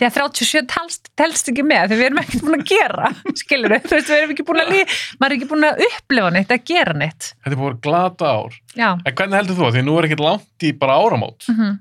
því 0.01 0.09
að 0.09 0.17
37 0.19 0.65
telst, 0.75 1.13
telst 1.19 1.53
ekki 1.53 1.67
með 1.67 1.93
því 1.93 2.01
við 2.01 2.09
erum 2.09 2.23
ekkert 2.25 2.47
búin 2.47 2.59
að 2.61 2.67
gera 2.73 3.13
skilur 3.43 3.77
við, 3.77 3.85
þú 3.87 3.97
veist, 3.97 4.11
við 4.11 4.19
erum 4.19 4.35
ekki 4.37 4.49
búin 4.51 4.65
að 4.65 4.73
lí, 4.75 4.81
maður 5.21 5.31
er 5.31 5.37
ekki 5.39 5.51
búin 5.53 5.69
að 5.71 5.85
upplifa 5.89 6.33
neitt, 6.35 6.57
að 6.57 6.67
gera 6.73 6.97
neitt. 6.97 7.31
Þetta 7.45 7.55
er 7.57 7.61
búin 7.61 7.77
að 7.77 7.85
glata 7.87 8.33
ár. 8.41 8.59
já, 8.75 8.91
En 8.91 9.15
hvernig 9.15 9.41
heldur 9.41 9.61
þú 9.61 9.69
að 9.69 9.79
því 9.79 9.87
nú 9.87 9.95
er 10.01 10.09
ekkert 10.09 10.27
langt 10.27 10.67
í 10.67 10.73
bara 10.81 10.99
áramót. 11.01 11.47
Mm 11.51 11.79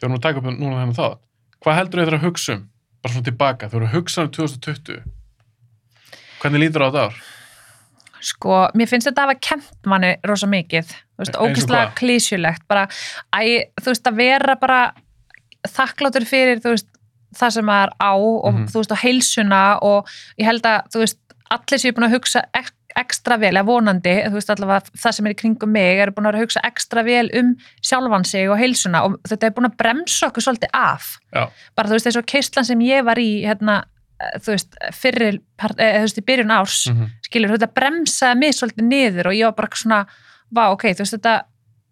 þegar 0.00 0.08
við 0.08 0.14
erum 0.14 0.16
að 0.16 0.24
taka 0.24 0.40
upp 0.40 0.46
núna 0.48 0.78
þennan 0.80 0.96
það. 0.96 1.16
Hvað 1.60 1.76
heldur 1.76 2.00
þið 2.00 2.14
að 2.16 2.24
hugsa 2.24 2.54
um? 2.54 2.62
Bara 3.00 3.12
svona 3.12 3.26
tilbaka, 3.28 3.68
sko, 8.20 8.68
mér 8.74 8.88
finnst 8.90 9.08
þetta 9.08 9.24
að 9.24 9.28
hafa 9.30 9.40
kent 9.48 9.86
manni 9.86 10.14
rosa 10.28 10.46
mikið, 10.46 10.86
þú 10.86 11.24
veist, 11.24 11.36
hvað? 11.86 11.94
klísjulegt, 12.00 12.62
bara, 12.68 12.86
æ, 13.34 13.70
þú 13.80 13.86
veist, 13.92 14.06
að 14.10 14.16
vera 14.16 14.56
bara 14.60 14.80
þakkláttur 15.68 16.24
fyrir, 16.28 16.60
þú 16.64 16.74
veist, 16.74 16.88
það 17.36 17.52
sem 17.56 17.64
maður 17.68 17.92
á 18.02 18.12
og 18.16 18.54
Mhm. 18.54 18.66
þú 18.72 18.80
veist, 18.80 18.92
og 18.92 18.98
heilsuna 19.04 19.78
og 19.82 20.06
ég 20.38 20.44
held 20.46 20.62
að, 20.62 20.82
þú 20.92 20.98
veist, 21.04 21.18
allir 21.50 21.78
séu 21.78 21.92
búin 21.92 22.08
að 22.08 22.14
hugsa 22.18 22.42
ek 22.54 22.70
ekstra 22.96 23.38
vel, 23.38 23.54
eða 23.54 23.66
vonandi, 23.66 24.14
þú 24.26 24.32
veist, 24.34 24.50
allavega 24.50 24.90
það 24.98 25.12
sem 25.14 25.26
er 25.26 25.32
í 25.32 25.38
kringum 25.38 25.70
mig, 25.70 25.98
eru 26.02 26.10
búin 26.12 26.26
að 26.26 26.40
hugsa 26.42 26.60
ekstra 26.64 27.04
vel 27.04 27.30
um 27.38 27.56
sjálfan 27.82 28.26
sig 28.26 28.48
og 28.50 28.58
heilsuna 28.58 29.04
og 29.04 29.20
þetta 29.28 29.46
er 29.46 29.50
búin 29.54 29.70
að 29.70 29.76
bremsa 29.76 30.26
okkur 30.26 30.42
svolítið 30.42 30.70
af 30.74 31.18
Já. 31.32 31.48
bara, 31.76 31.88
þú 31.88 31.92
veist, 31.92 32.06
eins 32.06 32.16
og 32.16 32.26
keislan 32.26 32.64
sem 32.64 32.78
ég 32.80 33.04
var 33.04 33.14
í, 33.16 33.44
hérna, 33.46 33.84
þú 34.40 34.52
veist, 34.54 34.74
fyrir, 34.92 35.38
eh, 35.78 35.98
þú 35.98 36.04
veist, 36.06 36.18
í 36.20 36.24
byrjun 36.26 36.50
árs, 36.50 36.86
Mm 36.90 36.96
-hmm. 36.96 37.08
skilur, 37.24 37.50
þetta 37.56 37.74
bremsaði 37.74 38.38
mig 38.38 38.54
svolítið 38.54 38.84
niður 38.88 39.26
og 39.26 39.32
ég 39.34 39.44
var 39.44 39.52
bara 39.52 39.68
svona, 39.74 40.06
vá, 40.54 40.64
ok, 40.72 40.82
þú 40.94 40.98
veist, 41.04 41.14
þetta 41.16 41.42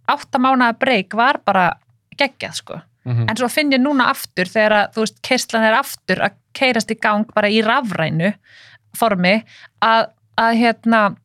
áttamánaða 0.09 0.79
breyk 0.79 1.13
var 1.15 1.41
bara 1.45 1.73
geggjað, 2.19 2.55
sko. 2.55 2.81
Mhm. 3.05 3.29
En 3.31 3.37
svo 3.37 3.49
finn 3.49 3.71
ég 3.73 3.81
núna 3.81 4.09
aftur 4.11 4.45
þegar 4.45 4.73
að, 4.73 4.93
þú 4.95 5.01
veist, 5.01 5.23
keislan 5.23 5.63
er 5.65 5.75
aftur 5.75 6.17
að 6.21 6.33
keirast 6.55 6.91
í 6.91 6.99
gang 7.01 7.27
bara 7.35 7.49
í 7.49 7.63
rafrænu 7.63 8.35
formi 8.97 9.45
að, 9.83 10.07
að 10.39 10.57
hérna, 10.59 11.17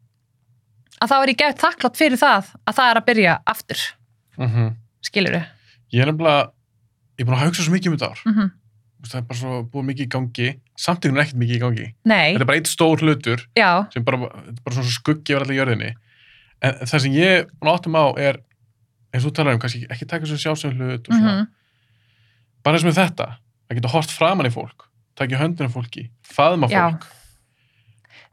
að 1.01 1.09
þá 1.09 1.15
er 1.23 1.27
ég 1.33 1.37
gefið 1.37 1.59
þakklátt 1.59 1.97
fyrir 1.97 2.17
það 2.17 2.45
að 2.67 2.73
það 2.77 2.91
er 2.91 2.97
að 3.01 3.05
byrja 3.05 3.39
aftur, 3.47 3.77
Mhm. 4.37 4.75
skilur 5.03 5.45
Ég 5.93 6.01
er 6.01 6.11
nefnilega, 6.11 6.49
ég 7.17 7.19
er 7.19 7.25
búin 7.25 7.37
að 7.37 7.45
hugsa 7.47 7.63
svo 7.63 7.73
mikið 7.73 7.87
um 7.87 7.97
þetta 7.97 8.09
ár. 8.11 8.51
Það 9.03 9.17
er 9.19 9.25
bara 9.27 9.37
svo 9.39 9.57
búið 9.67 9.85
mikið 9.89 10.05
í 10.05 10.11
gangi. 10.13 10.49
Samtíðin 10.79 11.17
er 11.17 11.23
ekkert 11.25 11.39
mikið 11.41 11.55
í 11.57 11.61
gangi. 11.63 11.87
Nei, 12.07 12.29
Þetta 12.33 12.43
er 12.45 12.49
bara 12.49 12.59
eitt 12.61 12.69
stór 12.71 13.01
hlutur 13.03 13.41
já, 13.59 13.69
sem 13.93 14.03
bara, 14.07 14.17
bara 14.63 14.75
svona 14.77 14.93
skuggi 14.95 15.33
yfir 15.35 15.43
allir 15.43 15.59
jörðinni. 15.59 15.89
En 16.63 16.77
það 16.87 17.01
sem 17.03 17.17
ég 17.17 17.49
áttum 17.67 17.97
á 17.99 18.05
er, 18.23 18.39
eins 19.13 19.25
og 19.25 19.31
þú 19.31 19.35
talar 19.35 19.57
um, 19.57 19.59
kannski 19.59 19.83
ekki 19.91 20.07
taka 20.07 20.29
svo 20.29 20.37
sjálfsögum 20.39 20.79
hlut 20.87 21.09
svona. 21.11 21.33
mm 21.41 21.51
Bara 22.63 22.77
eins 22.79 22.85
með 22.87 22.95
þetta, 23.01 23.25
að 23.67 23.75
geta 23.81 23.89
hort 23.91 24.11
framan 24.15 24.47
í 24.47 24.53
fólk, 24.55 24.85
taka 25.19 25.35
í 25.35 25.39
höndina 25.41 25.67
á 25.67 25.75
fólki, 25.75 26.05
faðma 26.23 26.69
Já. 26.71 26.85
fólk. 26.93 27.09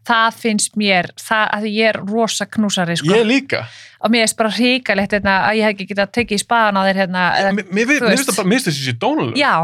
það 0.06 0.36
finnst 0.38 0.76
mér, 0.80 1.08
það 1.18 1.48
að 1.56 1.66
ég 1.70 1.88
er 1.90 1.98
rosa 2.06 2.46
knúsari, 2.46 2.94
sko. 2.96 3.10
Ég 3.10 3.26
líka. 3.26 3.64
og 4.00 4.10
mér 4.14 4.22
er 4.28 4.34
bara 4.38 4.50
hríkalegt 4.54 5.12
hérna, 5.12 5.34
að 5.50 5.58
ég 5.58 5.66
hef 5.66 5.74
ekki 5.74 5.88
getað 5.90 6.12
tekið 6.16 6.38
í 6.38 6.42
spaðan 6.44 6.78
á 6.78 6.82
þér 6.86 7.00
hérna, 7.02 7.24
Mér 7.50 7.58
mér- 7.58 7.74
mér 7.74 7.90
finnst 7.90 8.30
það 8.30 8.36
bara, 8.38 8.48
mér 8.48 8.62
finnst 8.62 8.70
þessi 8.80 8.94
dónuleg, 9.02 9.36
já, 9.36 9.54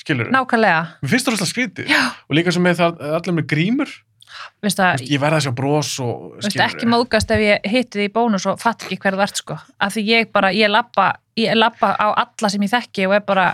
skilur 0.00 0.30
nákvæmlega. 0.34 0.82
Mér 1.02 1.12
finnst 1.14 1.26
það 1.28 1.34
rosalega 1.36 1.52
skrítið. 1.54 1.90
Og 2.28 2.36
líka 2.38 2.52
sem 2.54 2.64
með 2.64 2.78
það, 2.80 3.02
allir 3.18 3.36
með 3.38 3.46
grímur, 3.52 3.90
að, 3.90 4.64
veist, 4.64 4.82
ég 5.10 5.20
verða 5.20 5.40
að 5.40 5.46
sjá 5.46 5.52
bros 5.58 5.90
og 6.04 6.36
veistu 6.40 6.62
ekki 6.64 6.86
móðgast 6.88 7.32
ef 7.34 7.40
ég 7.44 7.66
hitti 7.72 7.98
því 8.00 8.06
í 8.08 8.12
bónus 8.14 8.46
og 8.48 8.60
fatt 8.62 8.84
ekki 8.86 8.98
hver 9.02 9.16
þú 9.18 9.24
ert 9.26 9.40
sko, 9.42 9.56
af 9.82 9.94
því 9.96 10.04
ég 10.08 10.30
bara, 10.32 10.52
ég 10.54 10.70
lappa 10.70 11.90
á 11.98 12.06
alla 12.14 12.48
sem 12.52 12.62
ég 12.62 12.70
þekki 12.72 13.08
og 13.08 13.16
er 13.18 13.24
bara, 13.26 13.48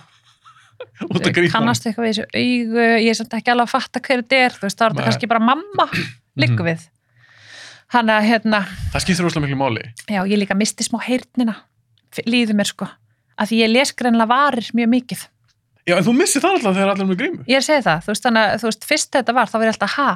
kannast 1.54 1.86
eitthvað 1.88 2.04
við 2.06 2.12
þessu 2.12 2.26
augu, 2.36 2.84
ég 3.02 3.08
er 3.10 3.16
samt 3.18 3.34
ekki 3.38 3.52
alveg 3.54 3.66
að 3.68 3.72
fatta 3.72 4.02
hver 4.04 4.22
þetta 4.22 4.40
er, 4.46 4.56
þú 4.58 4.66
veist, 4.68 4.78
þá 4.78 4.84
er 4.86 4.92
þetta 4.94 5.06
kannski 5.08 5.30
bara 5.32 5.46
mamma, 5.52 5.88
Mhm. 6.36 6.58
við. 6.66 6.82
Hann 7.94 8.10
að 8.12 8.24
hérna, 8.28 8.58
Það 8.92 9.02
skiptir 9.04 9.24
rosalega 9.24 9.46
miklu 9.46 9.56
máli. 9.56 9.82
já, 10.10 10.20
ég 10.28 10.36
líka 10.42 10.54
misti 10.58 10.84
smá 10.84 10.98
heyrnina, 11.06 11.54
líður 12.26 12.58
mér 12.58 12.68
sko. 12.68 12.88
Af 13.38 13.48
því 13.48 13.60
ég 13.62 13.70
les 13.72 13.92
greinlega 13.96 14.28
varir 14.28 14.68
mjög 14.76 14.90
mikið 14.92 15.22
Já, 15.86 15.94
en 16.00 16.04
þú 16.06 16.12
missir 16.18 16.42
það 16.42 16.56
alltaf 16.56 16.74
þegar 16.76 16.90
allir 16.92 17.04
er 17.04 17.10
með 17.12 17.18
grímu. 17.20 17.44
ég 17.46 17.56
er 17.58 17.62
að 17.62 17.66
segja 17.68 17.82
það, 17.86 18.00
þú 18.06 18.10
veist, 18.12 18.24
þannig 18.26 18.46
að, 18.46 18.56
þú 18.62 18.70
veist, 18.70 18.86
fyrst 18.90 19.12
þetta 19.16 19.34
var, 19.36 19.50
þá 19.52 19.56
var 19.58 19.66
ég 19.68 19.74
alltaf, 19.76 19.92
ha, 19.96 20.08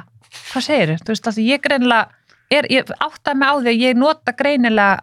hvað 0.51 0.65
segir 0.67 0.91
þú 0.99 1.13
veist, 1.13 1.27
af 1.31 1.37
því 1.37 1.45
ég 1.47 1.61
greinilega, 1.63 2.07
er, 2.51 2.67
ég 2.75 2.91
áttaði 2.97 3.37
mig 3.39 3.47
á 3.47 3.55
því 3.61 3.71
að 3.71 3.83
ég 3.85 3.99
nota 4.01 4.35
greinilega, 4.41 4.99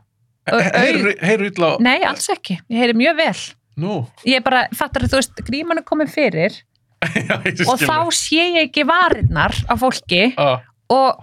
Heyrðu 0.48 1.10
heyrðu 1.20 1.48
illa 1.50 1.68
á... 1.68 1.72
nei, 1.84 1.98
alls 2.08 2.28
ekki, 2.32 2.54
ég 2.72 2.78
heyri 2.80 2.94
mjög 2.96 3.16
vel, 3.18 3.40
Nú, 3.78 3.96
ég 4.28 4.40
bara, 4.44 4.62
fattar 4.76 5.04
þú 5.08 5.18
veist, 5.20 5.40
gríman 5.48 5.80
er 5.80 5.84
komin 5.88 6.08
fyrir 6.08 6.56
já, 7.28 7.36
og 7.68 7.78
þá 7.78 7.96
sé 8.16 8.40
ég 8.58 8.62
ekki 8.68 8.84
varirnar 8.88 9.54
af 9.70 9.80
fólki 9.84 10.30
Ah, 10.40 10.64
og 10.90 11.20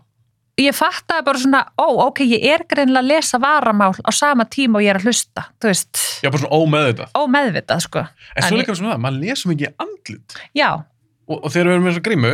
ég 0.61 0.75
fattaði 0.77 1.25
bara 1.27 1.39
svona, 1.41 1.61
ó, 1.77 1.87
ok, 2.07 2.21
ég 2.31 2.45
er 2.53 2.63
greinilega 2.69 3.01
að 3.03 3.09
lesa 3.11 3.39
varamál 3.43 3.93
á 3.99 4.11
sama 4.15 4.45
tíma 4.47 4.79
og 4.79 4.85
ég 4.85 4.93
er 4.93 4.99
að 5.01 5.07
hlusta, 5.09 5.43
þú 5.59 5.67
veist, 5.71 6.01
Já, 6.23 6.29
bara 6.31 6.41
svona 6.43 6.59
ómeðvitað. 6.61 7.09
ómeðvitað, 7.19 7.81
sko, 7.85 8.03
En 8.35 8.43
svo 8.47 8.57
líka 8.59 8.75
svona 8.75 8.93
það, 8.95 9.01
maður 9.05 9.19
lesum 9.25 9.51
ekki 9.55 9.71
andlit. 9.83 10.37
já, 10.55 10.69
Og, 11.27 11.39
og 11.43 11.49
þegar 11.51 11.65
við 11.67 11.73
erum 11.73 11.83
með 11.87 11.91
þessa 11.95 12.05
grímu, 12.05 12.31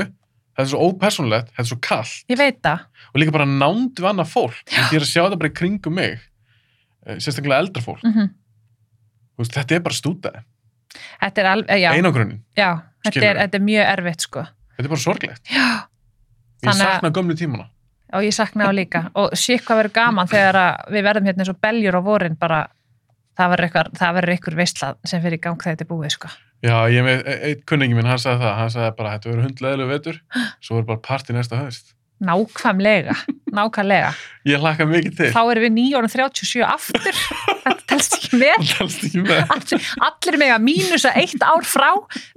þetta 0.52 0.61
er 0.65 0.69
svo 0.73 0.80
ópersonlegt, 0.89 1.48
þetta 1.56 1.64
er 1.64 1.69
svo 1.72 1.80
kall. 1.81 2.11
ég 2.30 2.38
veit 2.38 2.61
það, 2.61 2.80
Og 3.14 3.19
líka 3.19 3.31
bara 3.35 3.45
nánd 3.45 3.95
við 3.99 4.07
annað 4.11 4.30
fólk. 4.31 4.61
Ég 4.72 4.93
er 4.95 5.03
að 5.03 5.10
sjá 5.11 5.22
þetta 5.26 5.39
bara 5.39 5.49
í 5.49 5.56
kringum 5.57 5.93
mig. 5.95 6.19
eh, 7.07 7.15
Sérstaklega 7.18 7.60
eldra 7.60 7.81
fólk. 7.81 8.03
mm 8.03 8.30
Þú 9.31 9.41
Veist, 9.41 9.53
þetta 9.57 9.76
er 9.76 9.80
bara 9.81 9.95
stútaði. 9.95 10.43
þetta 11.22 11.38
er 11.41 11.45
alveg, 11.56 11.80
já, 11.81 11.91
Einangrunin. 11.95 12.41
já, 12.56 12.81
þetta 13.03 13.23
er, 13.26 13.35
þetta 13.41 13.56
er 13.57 13.64
mjög 13.65 13.85
erfitt, 13.98 14.22
sko, 14.22 14.43
Þetta 14.77 14.85
er 14.85 14.89
bara 14.93 15.02
sorglegt. 15.02 15.43
já, 15.49 15.88
Ég 16.64 16.73
sakna 16.77 17.10
gömlu 17.10 17.34
tímana. 17.35 17.69
Og 18.11 18.27
ég 18.27 18.35
sakna 18.35 18.67
það 18.69 18.77
líka 18.81 19.03
og 19.19 19.33
sík 19.39 19.65
hvað 19.65 19.81
verður 19.81 19.97
gaman 19.97 20.29
þegar 20.31 20.59
við 20.91 21.07
verðum 21.07 21.29
hérna 21.29 21.45
eins 21.45 21.53
og 21.53 21.59
beljur 21.63 21.97
á 21.97 22.01
vorin 22.05 22.38
bara 22.39 22.61
það 23.38 23.53
verður 23.53 23.67
eitthvað, 23.67 23.91
það 23.99 24.15
verður 24.17 24.33
eitthvað 24.35 24.59
veistla 24.59 24.89
sem 25.07 25.23
fyrir 25.23 25.41
gang 25.41 25.61
þegar 25.61 25.77
þetta 25.77 25.85
er 25.85 25.91
búið 25.91 26.13
sko. 26.15 26.31
Já, 26.61 26.75
ég 26.93 27.05
með, 27.05 27.23
e- 27.25 27.39
einn 27.49 27.63
kunningi 27.69 27.97
minn, 27.97 28.09
hann 28.09 28.21
sagði 28.21 28.43
það, 28.43 28.53
hann 28.59 28.73
sagði 28.75 28.91
bara, 28.99 29.13
þetta 29.15 29.31
verður 29.31 29.47
hundleðilegu 29.47 29.93
vetur, 29.95 30.19
svo 30.63 30.77
verður 30.77 30.89
bara 30.91 31.03
partí 31.07 31.35
næsta 31.35 31.61
haust. 31.61 31.95
Nákvæmlega, 32.22 33.15
nákvæmlega 33.52 34.11
Ég 34.45 34.61
hlakka 34.61 34.85
mikið 34.89 35.15
til. 35.18 35.30
þá 35.34 35.41
erum 35.52 35.64
við 35.65 35.73
937 35.77 36.64
aftur 36.65 37.18
þetta 37.65 37.76
telst 37.91 38.15
ekki 38.18 38.39
með 38.41 38.56
Það 38.61 38.72
talst 38.77 39.03
ekki 39.07 39.23
með. 39.26 39.41
allir, 39.56 39.89
allir 40.07 40.38
með 40.43 40.53
að 40.56 40.64
mínusa 40.69 41.11
eitt 41.22 41.43
ár 41.45 41.65
frá 41.68 41.89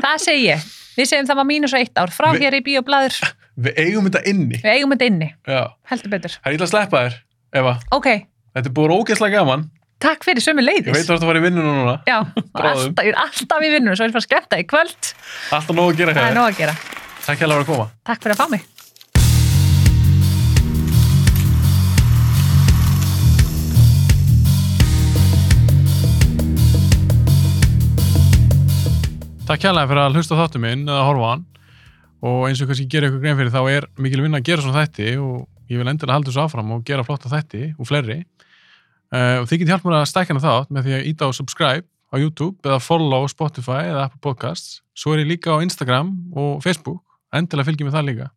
það 0.02 0.18
segi 0.24 0.44
ég, 0.50 0.66
við 0.98 1.10
segjum 1.10 1.28
það 1.30 1.40
var 1.42 1.48
mínusa 1.52 1.80
eitt 1.80 2.00
ár 2.02 2.12
frá 2.14 2.30
Vi- 2.34 2.42
hér 2.44 2.58
í 2.58 2.62
bíoblæður 2.66 3.20
Við 3.54 3.76
eigum 3.78 4.08
þetta 4.10 4.24
inni. 4.26 4.58
við 4.64 4.72
eigum 4.74 4.90
þetta 4.96 5.06
inni, 5.12 5.28
Já. 5.46 5.62
heldur 5.92 6.10
betur 6.16 6.32
Það 6.40 6.50
er 6.50 6.56
illa 6.58 6.66
að 6.66 6.72
sleppa 6.74 7.04
þér, 7.06 7.14
Eva. 7.60 7.74
ok, 7.94 8.08
Þetta 8.54 8.68
er 8.70 8.74
búið 8.74 8.94
ógeðslega 8.98 9.38
gaman. 9.38 9.68
takk 10.04 10.24
fyrir 10.26 10.42
sömu 10.42 10.60
Ég 10.64 10.68
leiðis 10.68 10.96
veit 10.98 11.12
að 11.14 11.22
þú 11.22 11.28
var 11.30 11.38
í 11.38 11.42
vinnunum 11.44 11.76
núna. 11.80 11.94
Já, 12.08 12.18
alltaf, 12.54 13.04
ég 13.06 13.12
er 13.14 13.20
alltaf 13.22 13.62
í 13.62 13.70
vinnunum 13.72 13.96
svo 13.96 14.04
er 14.04 14.10
ég 14.10 14.16
bara 14.18 14.26
skemmta 14.26 14.58
í 14.58 14.66
kvöld 14.66 15.12
Alltaf 15.54 15.70
nóg 15.78 15.92
að 15.94 15.96
gera 16.02 16.12
það 16.12 16.24
er 16.24 16.28
hér. 16.28 16.34
nóg 16.40 16.50
að 16.50 16.58
gera, 16.58 16.74
Takk 17.24 17.38
hjá 17.40 17.46
að 17.46 17.54
vera 17.54 17.62
að 17.64 17.70
koma. 17.70 17.86
takk 18.04 18.20
fyrir 18.26 18.34
að 18.34 18.42
fá 18.42 18.50
mig 18.50 18.66
Takk 29.44 29.60
kærlega 29.60 29.90
fyrir 29.90 30.00
að 30.00 30.14
hlusta 30.16 30.36
þáttu 30.38 30.60
minn 30.62 30.86
eða 30.88 31.02
horfa 31.04 31.30
hann. 31.34 31.42
Og 32.24 32.46
eins 32.48 32.62
og 32.64 32.70
kannski 32.70 32.86
gera 32.88 33.10
ykkur 33.10 33.20
grein 33.20 33.36
fyrir 33.36 33.52
þá 33.52 33.60
er 33.68 33.86
mikil 34.00 34.22
vinna 34.24 34.38
að 34.40 34.46
gera 34.48 34.64
svona 34.64 34.84
þætti 34.86 35.08
og 35.20 35.34
ég 35.68 35.80
vil 35.82 35.90
endilega 35.90 36.16
halda 36.16 36.30
þessu 36.30 36.40
áfram 36.40 36.70
og 36.72 36.86
gera 36.88 37.04
flotta 37.04 37.28
þætti 37.28 37.60
og 37.76 37.90
fleiri. 37.90 38.22
Uh, 39.12 39.42
og 39.42 39.50
þið 39.50 39.60
getur 39.60 39.74
hjálp 39.74 39.84
mér 39.84 39.98
að 39.98 40.06
stækja 40.08 40.32
hana 40.32 40.44
þátt 40.46 40.72
með 40.72 40.88
því 40.88 40.94
að 40.96 41.10
íta 41.10 41.28
á 41.28 41.30
subscribe 41.36 41.84
á 41.84 42.16
YouTube 42.16 42.64
eða 42.64 42.80
follow 42.80 43.28
Spotify 43.28 43.82
eða 43.90 44.06
Apple 44.06 44.22
Podcasts. 44.24 44.80
Svo 44.96 45.12
er 45.12 45.26
ég 45.26 45.34
líka 45.34 45.52
á 45.52 45.60
Instagram 45.60 46.14
og 46.32 46.64
Facebook. 46.64 47.04
Endilega 47.36 47.68
fylgjum 47.68 47.92
við 47.92 47.98
það 47.98 48.08
líka 48.08 48.30